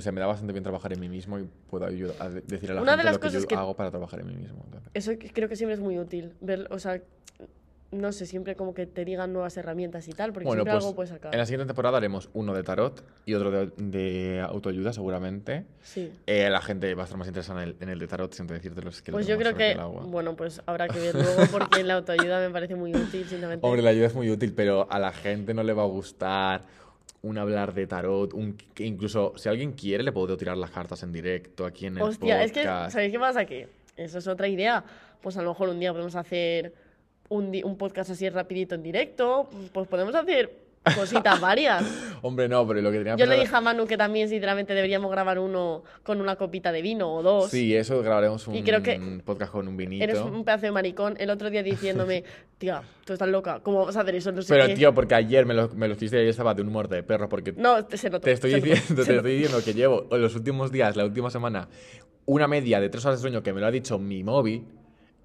Se 0.00 0.12
me 0.12 0.20
da 0.20 0.26
bastante 0.26 0.52
bien 0.52 0.62
trabajar 0.62 0.92
en 0.92 1.00
mí 1.00 1.08
mismo 1.08 1.38
y 1.40 1.48
puedo 1.68 1.86
ayudar 1.86 2.14
a 2.20 2.28
de- 2.30 2.40
decir 2.42 2.70
a 2.70 2.74
la 2.74 2.82
Una 2.82 2.92
de 2.92 2.98
gente 2.98 3.04
las 3.06 3.14
lo 3.14 3.20
que 3.20 3.26
cosas 3.26 3.42
yo 3.42 3.48
que- 3.48 3.54
hago 3.56 3.74
para 3.74 3.90
trabajar 3.90 4.20
en 4.20 4.26
mí 4.28 4.34
mismo. 4.36 4.62
entonces. 4.64 4.90
Eso 4.94 5.12
creo 5.34 5.48
que 5.48 5.56
siempre 5.56 5.74
es 5.74 5.80
muy 5.80 5.98
útil. 5.98 6.34
Ver, 6.40 6.68
o 6.70 6.78
sea, 6.78 7.02
no 7.92 8.12
sé, 8.12 8.26
siempre 8.26 8.56
como 8.56 8.74
que 8.74 8.86
te 8.86 9.04
digan 9.04 9.32
nuevas 9.32 9.56
herramientas 9.56 10.08
y 10.08 10.12
tal, 10.12 10.32
porque 10.32 10.46
Bueno, 10.46 10.62
siempre 10.62 10.74
pues 10.74 10.84
algo 10.84 10.96
puedes 10.96 11.10
sacar. 11.10 11.32
en 11.32 11.38
la 11.38 11.46
siguiente 11.46 11.66
temporada 11.66 11.98
haremos 11.98 12.28
uno 12.34 12.52
de 12.52 12.62
tarot 12.62 13.04
y 13.24 13.34
otro 13.34 13.50
de, 13.50 13.70
de 13.76 14.40
autoayuda, 14.40 14.92
seguramente. 14.92 15.64
Sí. 15.82 16.12
Eh, 16.26 16.50
la 16.50 16.60
gente 16.60 16.94
va 16.94 17.02
a 17.02 17.04
estar 17.04 17.18
más 17.18 17.28
interesada 17.28 17.62
en 17.62 17.68
el, 17.68 17.76
en 17.80 17.88
el 17.88 17.98
de 17.98 18.06
tarot, 18.08 18.32
siento 18.32 18.54
decirte 18.54 18.82
los 18.82 19.02
que 19.02 19.12
lo 19.12 19.16
Pues 19.16 19.26
yo 19.26 19.38
creo 19.38 19.54
que, 19.54 19.76
bueno, 20.06 20.34
pues 20.36 20.60
habrá 20.66 20.88
que 20.88 20.98
ver 20.98 21.14
luego 21.14 21.42
porque 21.52 21.82
la 21.84 21.94
autoayuda 21.94 22.40
me 22.40 22.50
parece 22.50 22.74
muy 22.74 22.90
útil, 22.90 23.22
sinceramente. 23.22 23.64
Hombre, 23.64 23.82
la 23.82 23.90
ayuda 23.90 24.06
es 24.06 24.14
muy 24.14 24.30
útil, 24.30 24.52
pero 24.52 24.88
a 24.90 24.98
la 24.98 25.12
gente 25.12 25.54
no 25.54 25.62
le 25.62 25.72
va 25.72 25.84
a 25.84 25.86
gustar 25.86 26.62
un 27.22 27.38
hablar 27.38 27.72
de 27.74 27.86
tarot, 27.86 28.34
un, 28.34 28.56
que 28.56 28.84
incluso 28.84 29.32
si 29.36 29.48
alguien 29.48 29.72
quiere 29.72 30.02
le 30.04 30.12
puedo 30.12 30.36
tirar 30.36 30.56
las 30.56 30.70
cartas 30.70 31.02
en 31.02 31.12
directo 31.12 31.64
aquí 31.64 31.86
en 31.86 31.96
el 31.96 32.02
Hostia, 32.02 32.42
es 32.42 32.52
que. 32.52 32.64
¿sabéis 32.64 33.12
qué 33.12 33.18
pasa? 33.18 33.44
Que 33.44 33.68
eso 33.96 34.18
es 34.18 34.26
otra 34.26 34.48
idea. 34.48 34.84
Pues 35.22 35.36
a 35.36 35.42
lo 35.42 35.50
mejor 35.50 35.68
un 35.70 35.80
día 35.80 35.92
podemos 35.92 36.14
hacer 36.14 36.72
un, 37.28 37.76
podcast 37.76 38.10
así 38.10 38.28
rapidito 38.28 38.74
en 38.74 38.82
directo, 38.82 39.48
pues 39.72 39.88
podemos 39.88 40.14
hacer 40.14 40.66
cositas 40.94 41.40
varias. 41.40 41.84
Hombre, 42.22 42.48
no, 42.48 42.66
pero 42.66 42.80
lo 42.80 42.92
que 42.92 42.98
tenía 42.98 43.16
Yo 43.16 43.26
le 43.26 43.38
dije 43.40 43.54
a 43.54 43.60
Manu 43.60 43.86
que 43.86 43.96
también, 43.96 44.28
sinceramente, 44.28 44.74
deberíamos 44.74 45.10
grabar 45.10 45.38
uno 45.38 45.82
con 46.02 46.20
una 46.20 46.36
copita 46.36 46.70
de 46.72 46.82
vino 46.82 47.12
o 47.12 47.22
dos. 47.22 47.50
Sí, 47.50 47.74
eso 47.74 48.02
grabaremos 48.02 48.46
un 48.46 48.54
Y 48.54 48.62
creo 48.62 48.82
que 48.82 49.20
podcast 49.24 49.52
con 49.52 49.66
un 49.68 49.76
vinito. 49.76 50.04
Eres 50.04 50.18
un 50.20 50.44
pedazo 50.44 50.66
de 50.66 50.72
maricón. 50.72 51.16
El 51.18 51.30
otro 51.30 51.50
día 51.50 51.62
diciéndome, 51.62 52.24
tía, 52.58 52.82
tú 53.04 53.12
estás 53.12 53.28
loca, 53.28 53.60
¿cómo 53.62 53.84
vas 53.84 53.96
a 53.96 54.02
hacer 54.02 54.14
eso? 54.14 54.32
No 54.32 54.42
sé 54.42 54.54
Pero, 54.54 54.66
qué". 54.66 54.74
tío, 54.74 54.94
porque 54.94 55.14
ayer 55.14 55.44
me 55.44 55.54
lo, 55.54 55.68
me 55.70 55.88
lo 55.88 55.96
y 56.00 56.04
estaba 56.28 56.54
de 56.54 56.62
un 56.62 56.68
humor 56.68 56.88
de 56.88 57.02
perro, 57.02 57.28
porque 57.28 57.52
No, 57.52 57.84
te- 57.84 57.96
se 57.96 58.10
notó. 58.10 58.24
te 58.24 58.32
estoy 58.32 58.52
se 58.52 58.60
diciendo, 58.60 59.04
te 59.04 59.16
estoy 59.16 59.32
diciendo 59.32 59.64
que 59.64 59.74
llevo 59.74 60.06
en 60.10 60.22
los 60.22 60.34
últimos 60.36 60.70
días, 60.70 60.94
la 60.96 61.04
última 61.04 61.30
semana, 61.30 61.68
una 62.26 62.46
media 62.46 62.80
de 62.80 62.88
tres 62.88 63.04
horas 63.04 63.18
de 63.18 63.22
sueño 63.22 63.42
que 63.42 63.52
me 63.52 63.60
lo 63.60 63.66
ha 63.66 63.70
dicho 63.70 63.98
mi 63.98 64.22
móvil 64.22 64.64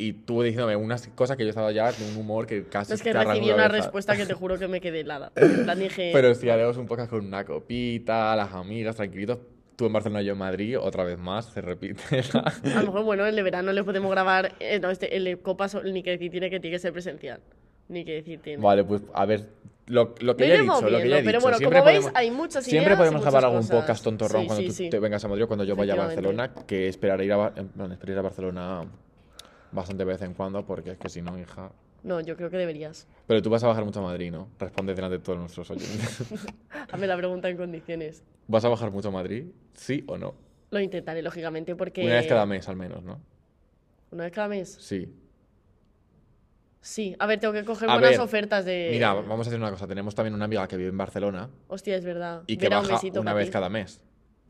y 0.08 0.14
tú 0.14 0.42
diciéndome 0.42 0.76
unas 0.76 1.08
cosas 1.10 1.38
que 1.38 1.44
yo 1.44 1.50
estaba 1.50 1.72
ya 1.72 1.92
de 1.92 2.04
un 2.12 2.18
humor 2.18 2.48
que 2.48 2.64
casi 2.66 2.94
Es 2.94 3.02
que 3.02 3.14
recibí 3.14 3.52
una 3.52 3.68
respuesta 3.68 4.16
que 4.18 4.26
te 4.26 4.34
juro 4.34 4.58
que 4.58 4.68
me 4.68 4.82
quedé 4.82 5.02
helada. 5.02 5.32
En 5.36 5.64
plan 5.64 5.80
dije, 5.80 6.12
Pero 6.14 6.34
si 6.36 6.50
haremos 6.50 6.78
un 6.78 6.88
podcast 6.88 7.10
con 7.10 7.26
una 7.26 7.44
copita, 7.46 8.36
las 8.36 8.54
amigas, 8.54 8.96
tranquilitos. 8.96 9.40
Tú 9.76 9.86
en 9.88 9.94
Barcelona, 9.94 10.22
yo 10.22 10.34
en 10.34 10.38
Madrid, 10.40 10.78
otra 10.80 11.04
vez 11.04 11.18
más, 11.18 11.46
se 11.46 11.62
repite. 11.62 12.02
a 12.34 12.80
lo 12.82 12.86
mejor, 12.88 13.04
bueno, 13.04 13.26
el 13.26 13.36
de 13.36 13.42
verano 13.44 13.72
le 13.72 13.84
podemos 13.84 14.12
grabar. 14.12 14.54
eh, 14.60 14.80
no, 14.80 14.90
este, 14.92 15.16
el 15.16 15.24
de 15.24 15.38
copas, 15.38 15.76
ni 15.84 16.04
que 16.04 16.12
decir 16.12 16.30
tiene 16.30 16.50
que 16.50 16.60
tiene 16.60 16.76
que 16.76 16.80
ser 16.80 16.92
presencial. 16.94 17.40
Ni 17.88 18.06
que 18.06 18.14
decir 18.14 18.40
tiene. 18.42 18.62
vale, 18.62 18.84
pues 18.84 19.02
a 19.14 19.26
ver, 19.26 19.48
lo, 19.88 20.14
lo 20.20 20.38
que 20.38 20.48
ya 20.48 20.56
he 20.56 20.62
dicho, 20.62 20.82
lo 20.82 20.88
que 20.88 20.92
ya 20.92 20.98
he 21.00 21.04
viendo, 21.04 21.26
pero 21.26 21.38
dicho. 21.38 21.42
bueno, 21.42 21.58
siempre 21.58 21.80
como 21.80 21.86
veis, 21.92 22.00
podemos- 22.02 22.18
hay 22.20 22.32
muchas 22.32 22.64
Siempre 22.64 22.94
ideas 22.94 22.98
y 22.98 23.02
podemos 23.02 23.22
grabar 23.22 23.46
algún 23.46 23.68
podcast 23.68 24.04
tontorrón 24.04 24.42
Sí, 24.44 24.48
cuando 24.48 24.62
sí, 24.62 24.68
tú 24.68 24.74
sí. 24.74 24.90
te 24.90 25.00
vengas 25.00 25.26
a 25.26 25.28
Madrid 25.28 25.44
o 25.44 25.48
cuando 25.48 25.64
yo 25.66 25.76
vaya 25.76 25.94
a. 25.94 25.98
Barcelona, 25.98 26.54
que 26.68 26.88
esperaré 26.88 27.26
ir 27.26 27.34
a, 27.34 27.52
en 27.56 27.68
plan, 27.70 27.92
esperar 27.92 28.14
ir 28.14 28.20
a 28.20 28.22
Barcelona 28.22 28.86
bastante 29.72 30.04
de 30.06 30.12
vez 30.12 30.22
en 30.22 30.34
cuando, 30.34 30.66
porque 30.66 30.92
es 30.92 30.98
que 30.98 31.10
si 31.10 31.22
no, 31.22 31.38
hija... 31.38 31.72
No, 32.04 32.20
yo 32.20 32.36
creo 32.36 32.50
que 32.50 32.58
deberías. 32.58 33.08
Pero 33.28 33.42
tú 33.44 33.50
vas 33.52 33.64
a 33.64 33.68
bajar 33.68 33.86
mucho 33.86 34.00
a 34.00 34.04
Madrid, 34.04 34.32
¿no? 34.32 34.48
Responde 34.58 34.96
delante 34.96 35.18
de 35.20 35.24
todos 35.24 35.38
nuestros 35.38 35.70
oyentes. 35.70 36.24
Hazme 36.92 37.06
la 37.06 37.16
pregunta 37.16 37.48
en 37.48 37.58
condiciones. 37.58 38.24
¿Vas 38.48 38.66
a 38.66 38.70
bajar 38.70 38.90
mucho 38.90 39.10
a 39.10 39.12
Madrid? 39.12 39.46
¿Sí 39.74 40.04
o 40.08 40.18
no? 40.18 40.34
Lo 40.72 40.80
intentaré, 40.80 41.22
lógicamente, 41.22 41.76
porque. 41.76 42.04
Una 42.04 42.16
vez 42.16 42.26
cada 42.28 42.46
mes, 42.48 42.68
al 42.68 42.76
menos, 42.76 43.04
¿no? 43.04 43.20
¿Una 44.10 44.24
vez 44.24 44.34
cada 44.34 44.48
mes? 44.48 44.78
Sí. 44.80 45.14
Sí. 46.82 47.16
A 47.20 47.28
ver, 47.28 47.40
tengo 47.40 47.54
que 47.54 47.64
coger 47.64 47.88
A 47.90 47.94
buenas 47.94 48.12
ver, 48.12 48.20
ofertas 48.20 48.66
de. 48.66 48.90
Mira, 48.92 49.14
vamos 49.14 49.46
a 49.46 49.50
hacer 49.50 49.60
una 49.60 49.70
cosa. 49.70 49.88
Tenemos 49.88 50.16
también 50.16 50.34
una 50.34 50.46
amiga 50.46 50.68
que 50.68 50.78
vive 50.78 50.90
en 50.90 50.98
Barcelona 50.98 51.50
Hostia, 51.68 51.96
es 51.96 52.04
verdad. 52.06 52.44
y 52.48 52.58
que 52.58 52.66
Verá, 52.66 52.80
un 52.80 52.84
baja 52.86 52.96
besito 52.96 53.22
una 53.22 53.34
vez 53.34 53.46
ti. 53.48 53.52
cada 53.52 53.70
mes. 53.70 54.02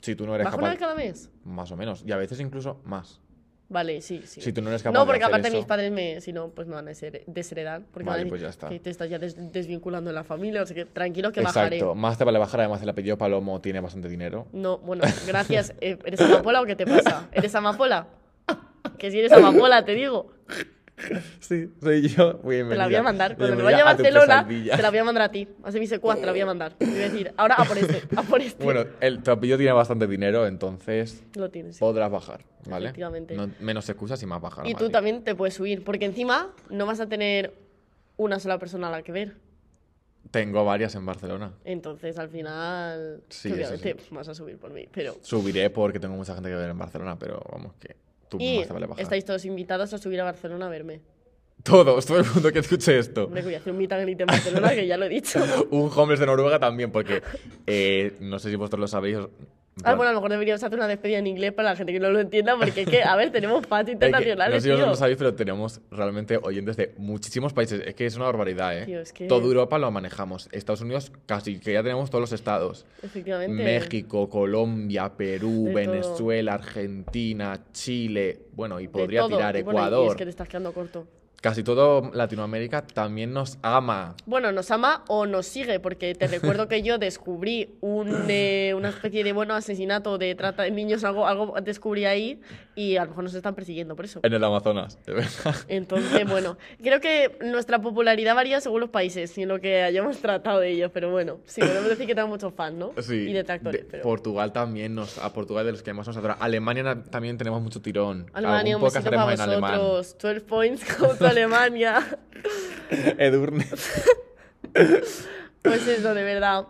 Si 0.02 0.16
tú 0.16 0.26
no 0.26 0.36
eres 0.36 0.46
¿Baja 0.46 0.56
capaz... 0.56 0.64
una 0.64 0.70
vez 0.72 0.80
cada 0.80 0.96
mes? 0.96 1.30
Más 1.44 1.70
o 1.72 1.76
menos. 1.76 2.04
Y 2.06 2.12
a 2.12 2.18
veces 2.18 2.40
incluso 2.40 2.80
más. 2.86 3.20
Vale, 3.72 4.02
sí, 4.02 4.22
sí. 4.26 4.42
Si 4.42 4.52
tú 4.52 4.62
no 4.62 4.68
eres 4.70 4.84
capaz 4.84 4.94
No, 4.94 5.00
de 5.02 5.06
porque 5.06 5.24
hacer 5.24 5.34
aparte 5.34 5.48
eso- 5.48 5.58
mis 5.58 5.66
padres 5.66 5.92
me, 5.94 6.20
si 6.20 6.34
no, 6.34 6.50
pues 6.50 6.68
me 6.68 6.76
van 6.76 6.90
a 6.90 6.92
desher- 6.92 7.24
desheredar. 7.26 7.82
Porque 7.92 8.04
Vale, 8.06 8.06
van 8.06 8.14
a 8.14 8.18
decir 8.18 8.30
pues 8.30 8.42
ya 8.42 8.50
está. 8.50 8.68
que 8.68 8.80
te 8.82 8.90
estás 8.90 9.10
ya 9.10 9.18
des- 9.18 9.52
desvinculando 9.54 10.10
de 10.10 10.14
la 10.14 10.26
familia, 10.26 10.62
o 10.62 10.66
sea 10.66 10.76
que 10.76 10.84
tranquilo 10.86 11.32
que 11.32 11.40
bajaré. 11.40 11.78
Exacto. 11.78 11.96
Más 11.96 12.18
te 12.18 12.26
vale 12.26 12.38
bajar. 12.38 12.60
Además, 12.60 12.82
el 12.84 12.90
apellido 12.90 13.18
Palomo 13.18 13.62
tiene 13.62 13.80
bastante 13.80 14.10
dinero. 14.10 14.48
No, 14.52 14.78
bueno, 14.80 15.04
gracias. 15.26 15.74
Eh, 15.80 15.98
¿Eres 16.06 16.20
amapola 16.20 16.62
o 16.62 16.66
qué 16.66 16.76
te 16.76 16.86
pasa? 16.86 17.30
¿Eres 17.32 17.56
amapola? 17.56 18.08
Que 18.98 19.10
si 19.10 19.20
eres 19.20 19.32
amapola, 19.32 19.86
te 19.86 19.94
digo. 19.96 20.34
Sí, 21.40 21.70
soy 21.82 22.08
yo. 22.08 22.36
Te 22.38 22.64
la 22.76 22.86
voy 22.88 22.96
a 22.96 23.04
mandar. 23.04 23.36
Cuando 23.38 23.56
me 23.58 23.64
vaya 23.64 23.82
a 23.82 23.86
Barcelona, 23.86 24.48
te 24.48 24.82
la 24.82 24.90
voy 24.90 25.00
a 25.00 25.04
mandar 25.04 25.24
a 25.24 25.32
ti. 25.32 25.48
A 25.64 25.72
mi 25.72 25.88
secuaz 25.88 26.20
te 26.20 26.26
la 26.26 26.32
voy 26.32 26.42
a 26.42 26.46
mandar. 26.46 26.74
Te 26.74 26.86
voy 26.86 26.96
a 26.96 27.10
decir, 27.10 27.34
ahora 27.38 27.56
a 27.56 27.66
por 27.66 27.78
este, 27.78 28.02
a 28.16 28.24
por 28.24 28.42
este. 28.42 28.64
Bueno, 28.64 28.86
el, 29.00 29.22
tu 29.24 29.32
apellido 29.32 29.58
tiene 29.58 29.74
bastante 29.74 30.08
dinero, 30.08 30.48
entonces 30.48 31.24
Lo 31.36 31.50
tienes. 31.50 31.76
sí. 31.76 31.80
podrás 31.80 32.10
bajar, 32.12 32.46
¿vale? 32.70 32.86
Efectivamente. 32.86 33.36
No- 33.36 33.50
menos 33.60 33.88
excusas 33.90 34.22
y 34.24 34.26
más 34.26 34.42
bajar. 34.42 34.66
Y 34.68 34.72
tú 34.74 34.84
Madrid. 34.86 34.92
también 34.94 35.24
te 35.24 35.36
puedes 35.36 35.54
subir, 35.56 35.84
porque 35.84 36.06
encima 36.06 36.52
no 36.70 36.86
vas 36.86 37.00
a 37.00 37.08
tener 37.08 37.54
una 38.18 38.40
sola 38.40 38.60
persona 38.60 38.88
a 38.88 38.92
la 38.92 39.02
que 39.04 39.12
ver. 39.12 39.36
Tengo 40.30 40.64
varias 40.64 40.96
en 40.96 41.06
Barcelona. 41.06 41.52
Entonces, 41.66 42.18
al 42.18 42.30
final, 42.30 43.24
Sí, 43.30 43.52
obviamente 43.52 43.98
vas 44.12 44.30
a 44.30 44.36
subir 44.36 44.58
por 44.58 44.72
mí. 44.72 44.88
Pero... 44.94 45.16
Subiré 45.22 45.70
porque 45.72 46.00
tengo 46.00 46.16
mucha 46.16 46.36
gente 46.36 46.50
que 46.50 46.56
ver 46.56 46.70
en 46.70 46.78
Barcelona, 46.78 47.18
pero 47.20 47.42
vamos 47.52 47.74
que 47.80 47.96
tú 48.32 48.38
Y 48.40 48.60
más 48.60 48.68
te 48.68 48.74
vale 48.74 48.88
bajar. 48.88 49.04
estáis 49.04 49.26
todos 49.26 49.44
invitados 49.46 49.94
a 49.94 49.98
subir 49.98 50.20
a 50.22 50.24
Barcelona 50.24 50.68
a 50.68 50.70
verme. 50.70 51.02
Todos, 51.64 52.06
todo 52.08 52.20
el 52.20 52.26
mundo 52.26 52.52
que 52.52 52.60
escuche 52.60 52.98
esto. 52.98 53.26
Hombre, 53.26 53.44
voy 53.44 53.54
a 53.54 53.58
hacer 53.60 53.72
un 53.72 53.78
meet 53.78 53.92
and 53.92 54.02
greet 54.04 54.22
en 54.22 54.26
Barcelona, 54.28 54.74
que 54.74 54.88
ya 54.88 54.98
lo 54.98 55.06
he 55.06 55.10
dicho. 55.10 55.40
Un 55.70 55.92
homeless 55.96 56.20
de 56.20 56.26
Noruega 56.26 56.58
también, 56.58 56.92
porque 56.92 57.22
eh, 57.68 58.16
no 58.20 58.40
sé 58.40 58.50
si 58.50 58.56
vosotros 58.56 58.80
lo 58.80 58.88
sabéis. 58.88 59.20
Ah, 59.84 59.96
bueno, 59.96 60.10
a 60.10 60.14
lo 60.14 60.20
mejor 60.20 60.32
deberíamos 60.32 60.62
hacer 60.64 60.78
una 60.78 60.88
despedida 60.88 61.18
en 61.18 61.28
inglés 61.28 61.54
para 61.54 61.70
la 61.70 61.76
gente 61.78 61.94
que 61.94 62.00
no 62.00 62.10
lo 62.12 62.20
entienda, 62.20 62.58
porque 62.58 62.82
es 62.82 62.90
que, 62.90 63.04
a 63.04 63.16
ver, 63.16 63.32
tenemos 63.32 63.66
fans 63.66 63.82
Es 63.88 63.88
que, 63.88 63.94
internacionales, 63.94 64.56
no 64.56 64.62
sé 64.62 64.70
si 64.70 64.76
tío. 64.76 64.86
lo 64.86 64.96
sabéis, 64.96 65.18
pero 65.18 65.34
tenemos 65.34 65.80
realmente 65.90 66.38
oyentes 66.44 66.76
de 66.78 66.94
muchísimos 66.98 67.54
países. 67.54 67.82
Es 67.86 67.96
que 67.96 68.06
es 68.06 68.16
una 68.18 68.26
barbaridad, 68.26 68.78
¿eh? 68.78 68.86
Tío, 68.86 69.00
es 69.00 69.14
que- 69.14 69.28
Toda 69.28 69.46
Europa 69.46 69.78
lo 69.80 69.90
manejamos. 69.90 70.50
Estados 70.52 70.82
Unidos 70.82 71.12
casi 71.26 71.58
que 71.60 71.74
ya 71.74 71.82
tenemos 71.84 72.10
todos 72.10 72.22
los 72.22 72.34
estados. 72.34 72.86
Efectivamente. 73.02 73.64
México, 73.64 74.30
Colombia, 74.30 75.14
Perú, 75.16 75.66
De 75.68 75.74
Venezuela, 75.74 76.54
Argentina, 76.56 77.60
Chile. 77.72 78.40
Bueno, 78.54 78.80
y 78.80 78.88
podría 78.90 79.26
tirar 79.28 79.56
Y 79.56 79.64
bueno, 79.64 79.80
y 79.80 79.84
Ecuador. 79.88 80.08
es 80.12 80.16
que 80.16 80.24
te 80.26 80.30
estás 80.32 80.48
quedando 80.50 80.74
corto. 80.74 81.08
Casi 81.42 81.64
todo 81.64 82.12
Latinoamérica 82.14 82.86
también 82.86 83.34
nos 83.34 83.58
ama. 83.64 84.16
Bueno, 84.28 84.52
nos 84.52 84.70
ama 84.70 85.04
o 85.08 85.26
nos 85.26 85.48
sigue, 85.48 85.80
porque 85.80 86.14
te 86.14 86.28
recuerdo 86.28 86.68
que 86.68 86.84
yo 86.84 87.00
descubrí 87.00 87.76
un, 87.82 88.26
eh, 88.30 88.74
una 88.76 88.90
especie 88.90 89.24
de 89.24 89.34
bueno 89.34 89.56
asesinato 89.56 90.20
de 90.20 90.36
trata 90.36 90.62
de 90.64 90.72
niños, 90.72 91.04
algo, 91.04 91.26
algo 91.26 91.56
descubrí 91.62 92.06
ahí 92.06 92.40
y 92.76 92.98
a 92.98 93.04
lo 93.06 93.10
mejor 93.10 93.24
nos 93.24 93.34
están 93.34 93.56
persiguiendo 93.56 93.96
por 93.96 94.06
eso. 94.06 94.20
En 94.22 94.34
el 94.34 94.44
Amazonas, 94.44 95.00
de 95.04 95.14
verdad. 95.14 95.56
Entonces, 95.68 96.30
bueno, 96.30 96.58
creo 96.82 97.02
que 97.02 97.38
nuestra 97.44 97.82
popularidad 97.82 98.36
varía 98.36 98.62
según 98.62 98.82
los 98.82 98.90
países 98.92 99.36
y 99.40 99.46
lo 99.46 99.60
que 99.60 99.82
hayamos 99.82 100.20
tratado 100.20 100.60
de 100.60 100.70
ellos, 100.70 100.92
pero 100.94 101.10
bueno, 101.10 101.40
sí, 101.46 101.62
podemos 101.62 101.90
decir 101.90 102.06
que 102.06 102.14
tenemos 102.14 102.30
muchos 102.38 102.54
fans, 102.54 102.78
¿no? 102.78 102.92
Sí. 103.02 103.16
Y 103.16 103.34
detractores, 103.34 103.82
de- 103.82 103.88
pero... 103.90 104.04
Portugal 104.04 104.54
también 104.54 104.94
nos. 104.94 105.18
A 105.18 105.34
Portugal 105.34 105.66
de 105.66 105.72
los 105.72 105.82
que 105.82 105.92
más 105.92 106.06
nos 106.06 106.16
adora. 106.18 106.38
Alemania 106.40 107.04
también 107.10 107.38
tenemos 107.40 107.62
mucho 107.64 107.82
tirón. 107.82 108.30
Alemania, 108.34 108.78
un 108.78 108.84
besito 108.84 109.10
para 109.10 109.34
en 109.34 109.42
alemán. 109.42 109.80
vosotros. 109.80 110.18
12 110.22 110.42
points 110.42 110.96
contra 110.98 111.31
Alemania. 111.32 112.18
Edurne. 113.18 113.66
Pues 115.62 115.88
eso, 115.88 116.14
de 116.14 116.24
verdad. 116.24 116.66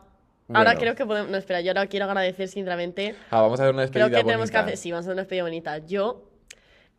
Ahora 0.53 0.71
Bueno. 0.71 0.79
creo 0.79 0.95
que 0.95 1.05
podemos... 1.05 1.31
No, 1.31 1.37
espera, 1.37 1.61
yo 1.61 1.69
ahora 1.71 1.87
quiero 1.87 2.05
agradecer 2.07 2.47
sinceramente 2.49 3.15
Ah, 3.29 3.41
vamos 3.41 3.59
a 3.59 3.63
hacer 3.63 3.73
una 3.73 3.83
despedida 3.83 4.07
Creo 4.07 4.17
que 4.19 4.23
tenemos 4.25 4.51
que 4.51 4.57
hacer, 4.57 4.75
sí, 4.75 4.91
vamos 4.91 5.05
a 5.05 5.07
hacer 5.07 5.13
una 5.13 5.21
despedida 5.21 5.43
bonita. 5.43 5.77
Yo 5.77 6.27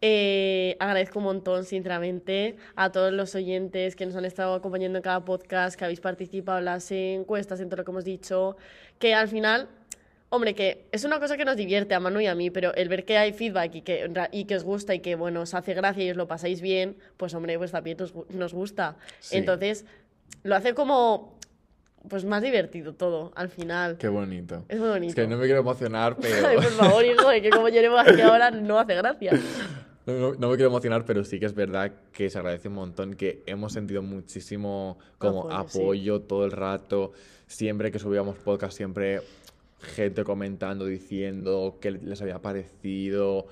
eh, 0.01 0.77
agradezco 0.81 1.19
un 1.19 1.27
montón, 1.27 1.65
sinceramente, 1.65 2.57
a 2.77 2.91
todos 2.91 3.13
los 3.13 3.35
oyentes 3.35 3.95
que 3.95 4.07
nos 4.07 4.17
han 4.17 4.25
estado 4.25 4.55
acompañando 4.55 4.99
en 4.99 5.03
cada 5.03 5.25
podcast, 5.25 5.77
que 5.79 5.85
habéis 5.85 6.01
participado 6.01 6.59
en 6.59 6.65
las 6.65 6.91
encuestas, 6.91 7.61
en 7.61 7.69
todo 7.69 7.77
lo 7.77 7.85
que 7.85 7.91
hemos 7.91 8.05
dicho, 8.05 8.57
que 8.99 9.15
al 9.15 9.29
final, 9.29 9.69
hombre, 10.33 10.55
que 10.55 10.87
es 10.93 11.05
una 11.05 11.21
cosa 11.21 11.37
que 11.37 11.45
nos 11.45 11.57
divierte 11.57 11.95
a 11.95 12.01
Manu 12.01 12.21
y 12.21 12.27
a 12.27 12.35
mí, 12.35 12.51
pero 12.51 12.75
el 12.75 12.89
ver 12.89 13.05
que 13.05 13.19
hay 13.19 13.33
feedback 13.33 13.75
y 13.77 13.83
que, 13.83 14.11
y 14.33 14.45
que 14.47 14.57
os 14.57 14.65
gusta 14.65 14.95
y 14.95 15.01
que, 15.01 15.15
bueno, 15.15 15.43
os 15.43 15.53
hace 15.55 15.75
gracia 15.75 16.05
y 16.05 16.11
os 16.11 16.17
lo 16.17 16.27
pasáis 16.27 16.61
bien, 16.61 16.97
pues, 17.19 17.35
hombre, 17.35 17.59
pues 17.59 17.71
también 17.71 17.99
nos, 17.99 18.13
nos 18.31 18.53
gusta. 18.55 18.97
Sí. 19.21 19.37
Entonces, 19.37 19.85
lo 20.43 20.55
hace 20.57 20.73
como, 20.75 21.39
pues, 22.09 22.25
más 22.25 22.43
divertido 22.43 22.95
todo, 22.95 23.31
al 23.37 23.49
final. 23.51 23.99
Qué 23.99 24.09
bonito. 24.09 24.65
Es 24.69 24.79
muy 24.81 24.89
bonito. 24.89 25.11
Es 25.11 25.15
que 25.15 25.27
no 25.27 25.37
me 25.37 25.45
quiero 25.45 25.61
emocionar, 25.61 26.17
pero. 26.21 26.47
Ay, 26.49 26.57
por 26.57 26.65
favor, 26.71 27.05
hijo, 27.05 27.29
que 27.31 27.51
como 27.51 27.69
lloremos 27.69 28.01
aquí 28.01 28.21
ahora 28.23 28.51
no 28.51 28.79
hace 28.79 28.95
gracia. 28.95 29.33
No, 30.05 30.15
no- 30.15 30.35
no 30.35 30.49
me 30.49 30.57
quiero 30.57 30.69
emocionar, 30.71 31.05
pero 31.05 31.23
sí 31.23 31.39
que 31.39 31.47
es 31.47 31.55
verdad 31.55 31.93
que 32.13 32.29
se 32.29 32.37
agradece 32.37 32.67
un 32.67 32.75
montón, 32.75 33.15
que 33.15 33.45
hemos 33.47 33.73
sentido 33.73 34.03
muchísimo 34.03 34.99
como 35.17 35.43
Apoyo, 35.49 35.69
sí. 35.69 35.79
apoyo 35.79 36.21
todo 36.23 36.45
el 36.45 36.51
rato. 36.51 37.13
Siempre 37.47 37.93
que 37.93 38.01
subíamos 38.01 38.37
podcast, 38.39 38.77
siempre 38.77 39.21
gente 39.83 40.25
comentando, 40.25 40.87
diciendo 40.87 41.79
qué 41.81 41.91
les 41.93 42.21
había 42.23 42.41
parecido. 42.41 43.47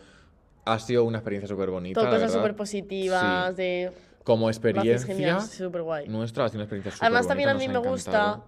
Ha 0.64 0.78
sido 0.78 1.04
una 1.04 1.18
experiencia 1.18 1.48
súper 1.48 1.70
bonita. 1.70 2.00
Todo 2.00 2.10
la 2.10 2.16
cosas 2.16 2.32
súper 2.32 2.54
positivas, 2.54 3.48
Sí. 3.50 3.54
de... 3.56 3.92
como 4.24 4.48
experiencia 4.48 5.06
genial, 5.06 5.40
guay. 5.82 6.08
nuestra, 6.08 6.44
ha 6.44 6.48
sido 6.48 6.58
una 6.58 6.64
experiencia 6.64 6.92
súper 6.92 7.06
Además, 7.06 7.26
también 7.26 7.48
a 7.48 7.54
mí 7.54 7.66
me 7.68 7.74
ha 7.74 7.78
gusta 7.78 8.10
encantado. 8.10 8.44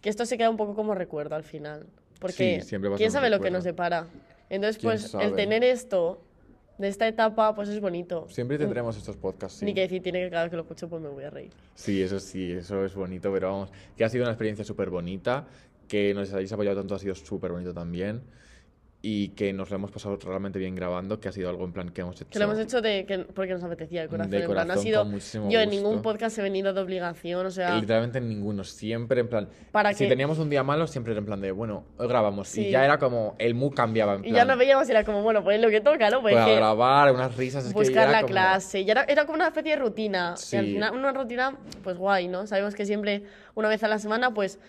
que 0.00 0.08
esto 0.08 0.24
se 0.26 0.36
queda 0.38 0.50
un 0.50 0.56
poco 0.56 0.74
como 0.74 0.94
recuerdo 0.94 1.34
al 1.36 1.44
final. 1.44 1.86
Porque 2.18 2.60
Sí, 2.62 2.76
quién 2.96 3.10
sabe 3.10 3.30
lo 3.30 3.36
que 3.36 3.44
recuerdo. 3.44 3.56
nos 3.58 3.64
depara. 3.64 4.06
Entonces, 4.48 4.78
¿Quién 4.78 4.90
pues, 4.92 5.10
sabe? 5.10 5.24
el 5.26 5.34
tener 5.36 5.62
esto 5.64 6.20
de 6.76 6.88
esta 6.88 7.06
etapa, 7.06 7.54
pues 7.54 7.68
es 7.68 7.80
bonito. 7.80 8.26
Siempre 8.30 8.58
tendremos 8.58 8.96
estos 8.96 9.16
podcasts, 9.16 9.58
sí. 9.58 9.64
Ni 9.66 9.74
que 9.74 9.82
decir, 9.82 10.02
tiene 10.02 10.20
que 10.24 10.30
cada 10.30 10.44
vez 10.44 10.50
que 10.50 10.56
lo 10.56 10.62
escucho, 10.62 10.88
pues 10.88 11.00
me 11.02 11.08
voy 11.10 11.24
a 11.24 11.30
reír. 11.30 11.50
Sí, 11.74 12.02
eso 12.02 12.18
sí, 12.18 12.52
eso 12.52 12.84
es 12.84 12.94
bonito, 12.94 13.30
pero 13.32 13.52
vamos, 13.52 13.70
que 13.96 14.04
ha 14.04 14.08
sido 14.08 14.24
una 14.24 14.32
experiencia 14.32 14.64
súper 14.64 14.88
bonita, 14.90 15.46
que 15.90 16.14
nos 16.14 16.32
hayáis 16.32 16.52
apoyado 16.52 16.76
tanto 16.78 16.94
ha 16.94 16.98
sido 17.00 17.16
súper 17.16 17.50
bonito 17.50 17.74
también, 17.74 18.22
y 19.02 19.28
que 19.30 19.52
nos 19.54 19.70
lo 19.70 19.76
hemos 19.76 19.90
pasado 19.90 20.18
realmente 20.22 20.58
bien 20.58 20.74
grabando, 20.74 21.18
que 21.20 21.28
ha 21.28 21.32
sido 21.32 21.48
algo 21.48 21.64
en 21.64 21.72
plan 21.72 21.88
que 21.88 22.02
hemos 22.02 22.14
hecho. 22.20 22.28
Que 22.30 22.38
lo 22.38 22.44
hemos 22.44 22.58
hecho 22.58 22.80
de, 22.82 23.06
que, 23.06 23.18
porque 23.20 23.54
nos 23.54 23.62
apetecía 23.64 24.02
de 24.02 24.08
corazón. 24.08 24.30
De 24.30 24.40
en 24.42 24.44
plan, 24.44 24.54
no 24.54 24.60
ha 24.60 24.76
corazón, 24.76 24.82
sido, 24.84 25.00
con 25.02 25.10
muchísimo 25.12 25.50
yo 25.50 25.58
en 25.60 25.70
ningún 25.70 25.94
gusto. 25.94 26.02
podcast 26.02 26.38
he 26.38 26.42
venido 26.42 26.72
de 26.74 26.80
obligación, 26.82 27.44
o 27.46 27.50
sea, 27.50 27.74
Literalmente 27.76 28.18
en 28.18 28.28
ninguno, 28.28 28.62
siempre 28.62 29.20
en 29.22 29.28
plan. 29.28 29.48
Para 29.72 29.94
si 29.94 30.04
que- 30.04 30.10
teníamos 30.10 30.38
un 30.38 30.48
día 30.50 30.62
malo, 30.62 30.86
siempre 30.86 31.12
era 31.14 31.18
en 31.20 31.24
plan 31.24 31.40
de, 31.40 31.50
bueno, 31.50 31.84
hoy 31.96 32.06
grabamos. 32.08 32.48
Sí. 32.48 32.66
Y 32.66 32.70
ya 32.70 32.84
era 32.84 32.98
como, 32.98 33.34
el 33.38 33.54
mood 33.54 33.72
cambiaba 33.72 34.14
en 34.16 34.20
y 34.20 34.22
plan. 34.24 34.34
ya 34.36 34.44
nos 34.44 34.58
veíamos 34.58 34.86
y 34.86 34.90
era 34.92 35.02
como, 35.02 35.22
bueno, 35.22 35.42
pues 35.42 35.58
lo 35.60 35.70
que 35.70 35.80
toca, 35.80 36.10
¿no? 36.10 36.20
Pues 36.20 36.34
pues, 36.34 36.44
a 36.44 36.46
que 36.46 36.56
grabar, 36.56 37.12
unas 37.14 37.34
risas. 37.38 37.64
es 37.64 37.72
que 37.72 37.78
buscar 37.78 38.02
era 38.02 38.12
la 38.12 38.20
como- 38.20 38.32
clase. 38.32 38.80
Y 38.82 38.90
era, 38.90 39.04
era 39.08 39.24
como 39.24 39.36
una 39.36 39.46
especie 39.48 39.72
de 39.76 39.82
rutina. 39.82 40.34
Y 40.52 40.56
al 40.56 40.64
Sí. 40.66 40.72
final, 40.74 40.94
una 40.94 41.10
rutina, 41.12 41.56
pues 41.82 41.96
guay, 41.96 42.28
¿no? 42.28 42.46
Sabemos 42.46 42.74
que 42.74 42.84
siempre, 42.84 43.22
una 43.54 43.68
vez 43.70 43.82
a 43.82 43.88
la 43.88 43.98
semana, 43.98 44.34
pues. 44.34 44.60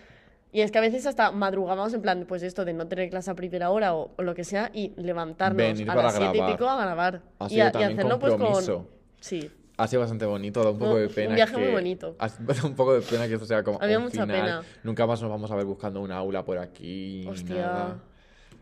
Y 0.54 0.60
es 0.60 0.70
que 0.70 0.76
a 0.78 0.80
veces 0.82 1.06
hasta 1.06 1.32
madrugábamos 1.32 1.94
en 1.94 2.02
plan, 2.02 2.26
pues 2.28 2.42
esto 2.42 2.64
de 2.66 2.74
no 2.74 2.86
tener 2.86 3.08
clase 3.08 3.30
a 3.30 3.34
primera 3.34 3.70
hora 3.70 3.94
o, 3.94 4.12
o 4.16 4.22
lo 4.22 4.34
que 4.34 4.44
sea 4.44 4.70
y 4.74 4.92
levantarnos 4.96 5.56
Venir 5.56 5.90
a 5.90 5.94
las 5.94 6.14
siete 6.14 6.38
y 6.38 6.42
pico 6.52 6.68
a 6.68 6.76
grabar. 6.82 7.22
Ha 7.38 7.46
y, 7.46 7.48
sido 7.48 7.64
a- 7.66 7.80
y 7.80 7.82
hacerlo 7.84 8.18
pues 8.18 8.32
con. 8.34 8.40
compromiso. 8.42 8.86
Sí. 9.20 9.50
Ha 9.78 9.86
sido 9.88 10.00
bastante 10.00 10.26
bonito, 10.26 10.62
da 10.62 10.70
un 10.70 10.78
poco 10.78 10.92
Un- 10.92 11.00
de 11.00 11.06
un 11.06 11.12
pena. 11.14 11.34
viaje 11.34 11.56
muy 11.56 11.66
que- 11.68 11.72
bonito. 11.72 12.16
Ha 12.18 12.28
sido 12.28 12.46
un 12.68 12.74
poco 12.76 12.92
de 12.94 13.00
pena 13.00 13.26
que 13.26 13.34
esto 13.34 13.46
sea 13.46 13.62
como. 13.62 13.78
Había 13.80 13.96
un 13.96 14.04
mucha 14.04 14.22
final. 14.26 14.40
pena. 14.40 14.62
Nunca 14.84 15.06
más 15.06 15.22
nos 15.22 15.30
vamos 15.30 15.50
a 15.50 15.56
ver 15.56 15.64
buscando 15.64 16.00
un 16.02 16.12
aula 16.12 16.44
por 16.44 16.58
aquí. 16.58 17.26
Hostia. 17.26 17.54
nada. 17.56 17.98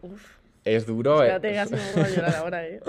Uf. 0.03 0.36
Es 0.64 0.86
duro. 0.86 1.22
eh. 1.24 1.26
Espérate, 1.34 1.55
casi 1.55 1.74
me 1.74 1.80
pongo 1.93 2.07
a 2.07 2.11
llorar 2.11 2.34
ahora, 2.36 2.66
¿eh? 2.68 2.80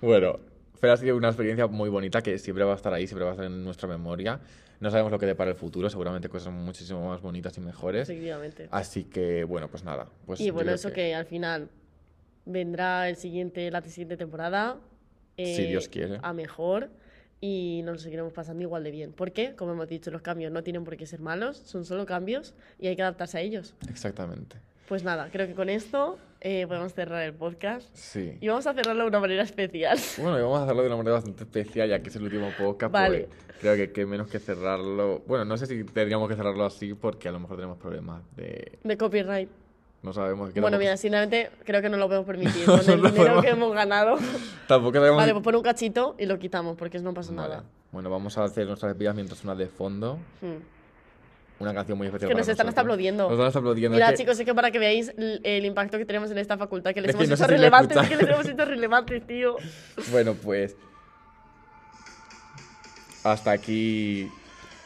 Bueno, 0.00 0.40
pero 0.80 0.92
ha 0.92 0.96
sido 0.96 1.16
una 1.16 1.28
experiencia 1.28 1.66
muy 1.66 1.88
bonita 1.88 2.22
que 2.22 2.38
siempre 2.38 2.64
va 2.64 2.72
a 2.72 2.76
estar 2.76 2.92
ahí, 2.92 3.06
siempre 3.06 3.24
va 3.24 3.30
a 3.30 3.34
estar 3.34 3.46
en 3.46 3.64
nuestra 3.64 3.88
memoria. 3.88 4.40
No 4.80 4.90
sabemos 4.90 5.10
lo 5.10 5.18
que 5.18 5.26
depara 5.26 5.50
el 5.50 5.56
futuro, 5.56 5.90
seguramente 5.90 6.28
cosas 6.28 6.52
muchísimo 6.52 7.08
más 7.08 7.20
bonitas 7.20 7.56
y 7.58 7.60
mejores. 7.60 8.08
Efectivamente. 8.08 8.68
Así 8.70 9.04
que, 9.04 9.44
bueno, 9.44 9.68
pues 9.68 9.82
nada. 9.84 10.06
Pues 10.24 10.40
y 10.40 10.50
bueno, 10.50 10.72
eso 10.72 10.92
que... 10.92 11.14
al 11.14 11.26
final 11.26 11.68
vendrá 12.44 13.08
el 13.08 13.16
siguiente, 13.16 13.70
la 13.70 13.82
siguiente 13.82 14.16
temporada. 14.16 14.76
eh, 15.36 15.56
Si 15.56 15.64
Dios 15.64 15.88
quiere. 15.88 16.18
A 16.22 16.32
mejor. 16.32 16.90
Y 17.40 17.82
nos 17.84 17.94
lo 17.94 17.98
seguiremos 18.00 18.32
pasando 18.32 18.62
igual 18.62 18.82
de 18.82 18.90
bien. 18.90 19.12
Porque, 19.12 19.54
como 19.54 19.72
hemos 19.72 19.88
dicho, 19.88 20.10
los 20.10 20.22
cambios 20.22 20.50
no 20.52 20.62
tienen 20.64 20.84
por 20.84 20.96
qué 20.96 21.06
ser 21.06 21.20
malos, 21.20 21.56
son 21.56 21.84
solo 21.84 22.04
cambios 22.04 22.54
y 22.80 22.88
hay 22.88 22.96
que 22.96 23.02
adaptarse 23.02 23.38
a 23.38 23.40
ellos. 23.42 23.74
Exactamente. 23.88 24.56
Pues 24.88 25.04
nada, 25.04 25.28
creo 25.30 25.46
que 25.46 25.54
con 25.54 25.68
esto 25.68 26.18
eh, 26.40 26.66
podemos 26.66 26.92
cerrar 26.94 27.22
el 27.22 27.34
podcast. 27.34 27.88
Sí. 27.94 28.38
Y 28.40 28.48
vamos 28.48 28.66
a 28.66 28.74
cerrarlo 28.74 29.02
de 29.04 29.08
una 29.08 29.20
manera 29.20 29.42
especial. 29.42 29.98
Bueno, 30.18 30.38
y 30.38 30.42
vamos 30.42 30.60
a 30.60 30.64
hacerlo 30.64 30.82
de 30.82 30.88
una 30.88 30.96
manera 30.96 31.14
bastante 31.14 31.44
especial, 31.44 31.88
ya 31.88 32.00
que 32.00 32.08
es 32.08 32.16
el 32.16 32.22
último 32.22 32.50
podcast. 32.58 32.92
Vale. 32.92 33.28
Pues 33.46 33.58
creo 33.60 33.74
que, 33.76 33.92
que 33.92 34.06
menos 34.06 34.28
que 34.28 34.38
cerrarlo. 34.38 35.22
Bueno, 35.26 35.44
no 35.44 35.56
sé 35.56 35.66
si 35.66 35.82
tendríamos 35.84 36.28
que 36.28 36.36
cerrarlo 36.36 36.64
así 36.64 36.94
porque 36.94 37.28
a 37.28 37.32
lo 37.32 37.40
mejor 37.40 37.56
tenemos 37.56 37.78
problemas 37.78 38.22
de. 38.36 38.78
De 38.84 38.96
copyright. 38.96 39.48
No 40.00 40.12
sabemos. 40.12 40.52
que 40.52 40.60
Bueno, 40.60 40.78
mira, 40.78 40.96
sinceramente 40.96 41.50
creo 41.64 41.82
que 41.82 41.88
no 41.88 41.96
lo 41.96 42.06
podemos 42.06 42.26
permitir. 42.26 42.64
Con 42.66 42.76
No 42.86 42.92
el 42.92 43.00
dinero 43.02 43.14
podemos- 43.16 43.44
que 43.44 43.50
hemos 43.50 43.74
ganado. 43.74 44.16
Tampoco 44.68 44.94
sabemos. 44.98 45.16
Vale, 45.16 45.32
pues 45.32 45.42
pon 45.44 45.56
un 45.56 45.62
cachito 45.62 46.14
y 46.18 46.26
lo 46.26 46.38
quitamos 46.38 46.76
porque 46.76 47.00
no 47.00 47.12
pasa 47.12 47.32
Vale. 47.32 47.48
nada. 47.48 47.64
Bueno, 47.90 48.10
vamos 48.10 48.38
a 48.38 48.44
hacer 48.44 48.66
nuestras 48.66 48.90
despedidas 48.92 49.14
mientras 49.16 49.40
suena 49.40 49.56
de 49.56 49.66
fondo. 49.66 50.18
Hmm. 50.40 50.77
Una 51.60 51.74
canción 51.74 51.98
muy 51.98 52.06
especial. 52.06 52.28
Que 52.28 52.34
para 52.34 52.40
nos 52.42 52.48
están 52.48 52.68
hasta 52.68 52.80
aplaudiendo. 52.82 53.28
Nos 53.30 53.46
están 53.48 53.60
aplaudiendo. 53.62 53.96
Mira, 53.96 54.10
es 54.10 54.18
chicos, 54.18 54.38
es 54.38 54.44
que 54.46 54.54
para 54.54 54.70
que 54.70 54.78
veáis 54.78 55.12
el, 55.16 55.40
el 55.42 55.64
impacto 55.64 55.98
que 55.98 56.04
tenemos 56.04 56.30
en 56.30 56.38
esta 56.38 56.56
facultad, 56.56 56.92
que 56.94 57.00
les 57.00 57.10
Es 57.10 57.16
que 57.16 57.24
hemos 57.24 57.38
no 57.38 57.44
hecho 57.44 57.52
relevantes, 57.52 57.96
es 57.96 58.08
que 58.08 58.16
les 58.16 58.28
hemos 58.28 58.46
hecho 58.46 58.64
relevantes, 58.64 59.26
tío. 59.26 59.56
Bueno, 60.12 60.34
pues. 60.34 60.76
Hasta 63.24 63.50
aquí. 63.52 64.30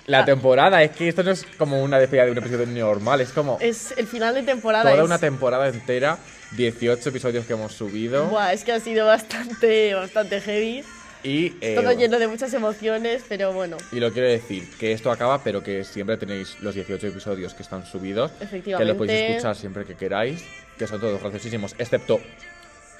La 0.06 0.20
Ah. 0.20 0.24
temporada. 0.24 0.82
Es 0.82 0.90
que 0.92 1.08
esto 1.08 1.22
no 1.22 1.30
es 1.30 1.44
como 1.58 1.82
una 1.82 1.98
despedida 1.98 2.24
de 2.24 2.32
un 2.32 2.38
episodio 2.38 2.66
normal. 2.66 3.20
Es 3.20 3.30
como 3.32 3.58
Es 3.60 3.94
el 3.96 4.06
final 4.06 4.34
de 4.34 4.42
temporada. 4.42 4.84
toda 4.90 5.02
es- 5.02 5.06
una 5.06 5.18
temporada 5.18 5.68
entera. 5.68 6.18
18 6.56 7.08
episodios 7.08 7.46
que 7.46 7.52
hemos 7.54 7.72
subido. 7.72 8.26
Buah, 8.28 8.52
es 8.52 8.64
que 8.64 8.72
ha 8.72 8.80
sido 8.80 9.06
bastante, 9.06 9.94
bastante 9.94 10.40
heavy. 10.40 10.84
Y. 11.24 11.54
eh, 11.60 11.74
Todo 11.76 11.92
lleno 11.92 12.18
de 12.18 12.26
muchas 12.28 12.52
emociones, 12.54 13.22
pero 13.28 13.52
bueno, 13.52 13.76
Y 13.92 14.00
lo 14.00 14.12
quiero 14.12 14.28
decir, 14.28 14.68
que 14.78 14.92
esto 14.92 15.10
acaba, 15.10 15.42
pero 15.44 15.62
que 15.62 15.84
siempre 15.84 16.16
tenéis 16.16 16.56
los 16.60 16.74
18 16.74 17.06
episodios 17.06 17.54
que 17.54 17.62
están 17.62 17.86
subidos. 17.86 18.30
Que 18.32 18.44
efectivamente. 18.44 18.88
los 18.88 18.96
podéis 18.96 19.30
escuchar 19.30 19.56
siempre 19.56 19.84
que 19.84 19.94
queráis. 19.94 20.44
Que 20.78 20.86
son 20.86 21.00
todos 21.00 21.20
graciosísimos, 21.20 21.74
excepto 21.78 22.20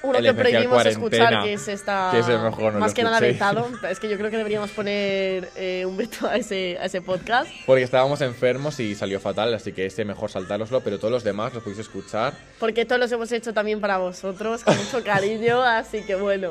Uno 0.03 0.17
el 0.17 0.25
que 0.25 0.33
prohibimos 0.33 0.85
escuchar, 0.85 1.43
que 1.43 1.53
es 1.53 1.67
esta. 1.69 2.09
que 2.11 2.19
ese 2.19 2.37
mejor 2.37 2.73
no 2.73 2.79
más 2.79 2.93
que 2.93 3.03
nada 3.03 3.19
vetado. 3.21 3.67
Es 3.89 3.99
que 3.99 4.09
yo 4.09 4.17
creo 4.17 4.29
que 4.29 4.37
deberíamos 4.37 4.69
poner 4.71 5.49
eh, 5.55 5.85
un 5.85 5.95
veto 5.95 6.27
a 6.27 6.35
ese, 6.35 6.77
a 6.79 6.85
ese 6.85 7.01
podcast. 7.01 7.49
Porque 7.65 7.83
estábamos 7.83 8.19
enfermos 8.21 8.79
y 8.81 8.95
salió 8.95 9.21
fatal, 9.21 9.53
así 9.53 9.71
que 9.71 9.85
ese 9.85 10.03
mejor 10.03 10.29
saltároslo, 10.29 10.81
pero 10.81 10.99
todos 10.99 11.11
los 11.11 11.23
demás 11.23 11.53
los 11.53 11.63
podéis 11.63 11.79
escuchar. 11.79 12.33
Porque 12.59 12.85
todos 12.85 12.99
los 12.99 13.11
hemos 13.13 13.31
hecho 13.31 13.53
también 13.53 13.79
para 13.79 13.97
vosotros, 13.97 14.63
con 14.63 14.75
mucho 14.77 15.03
cariño. 15.03 15.61
así 15.63 16.01
que 16.03 16.15
bueno, 16.15 16.49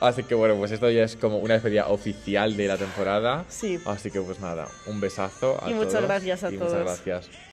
Así 0.00 0.22
que 0.22 0.34
bueno, 0.34 0.56
pues 0.56 0.72
esto 0.72 0.88
ya 0.88 1.02
es 1.02 1.14
como 1.16 1.38
una 1.38 1.54
despedida 1.54 1.88
oficial 1.88 2.56
de 2.56 2.66
la 2.66 2.78
temporada. 2.78 3.44
sí. 3.48 3.78
Así 3.84 4.10
que 4.10 4.20
pues 4.22 4.40
nada, 4.40 4.66
un 4.86 5.00
besazo 5.00 5.62
a 5.62 5.70
Y 5.70 5.74
muchas 5.74 5.92
todos 5.92 6.04
gracias 6.06 6.44
a 6.44 6.50
y 6.50 6.56
todos. 6.56 6.72
Muchas 6.72 7.04
gracias. 7.04 7.40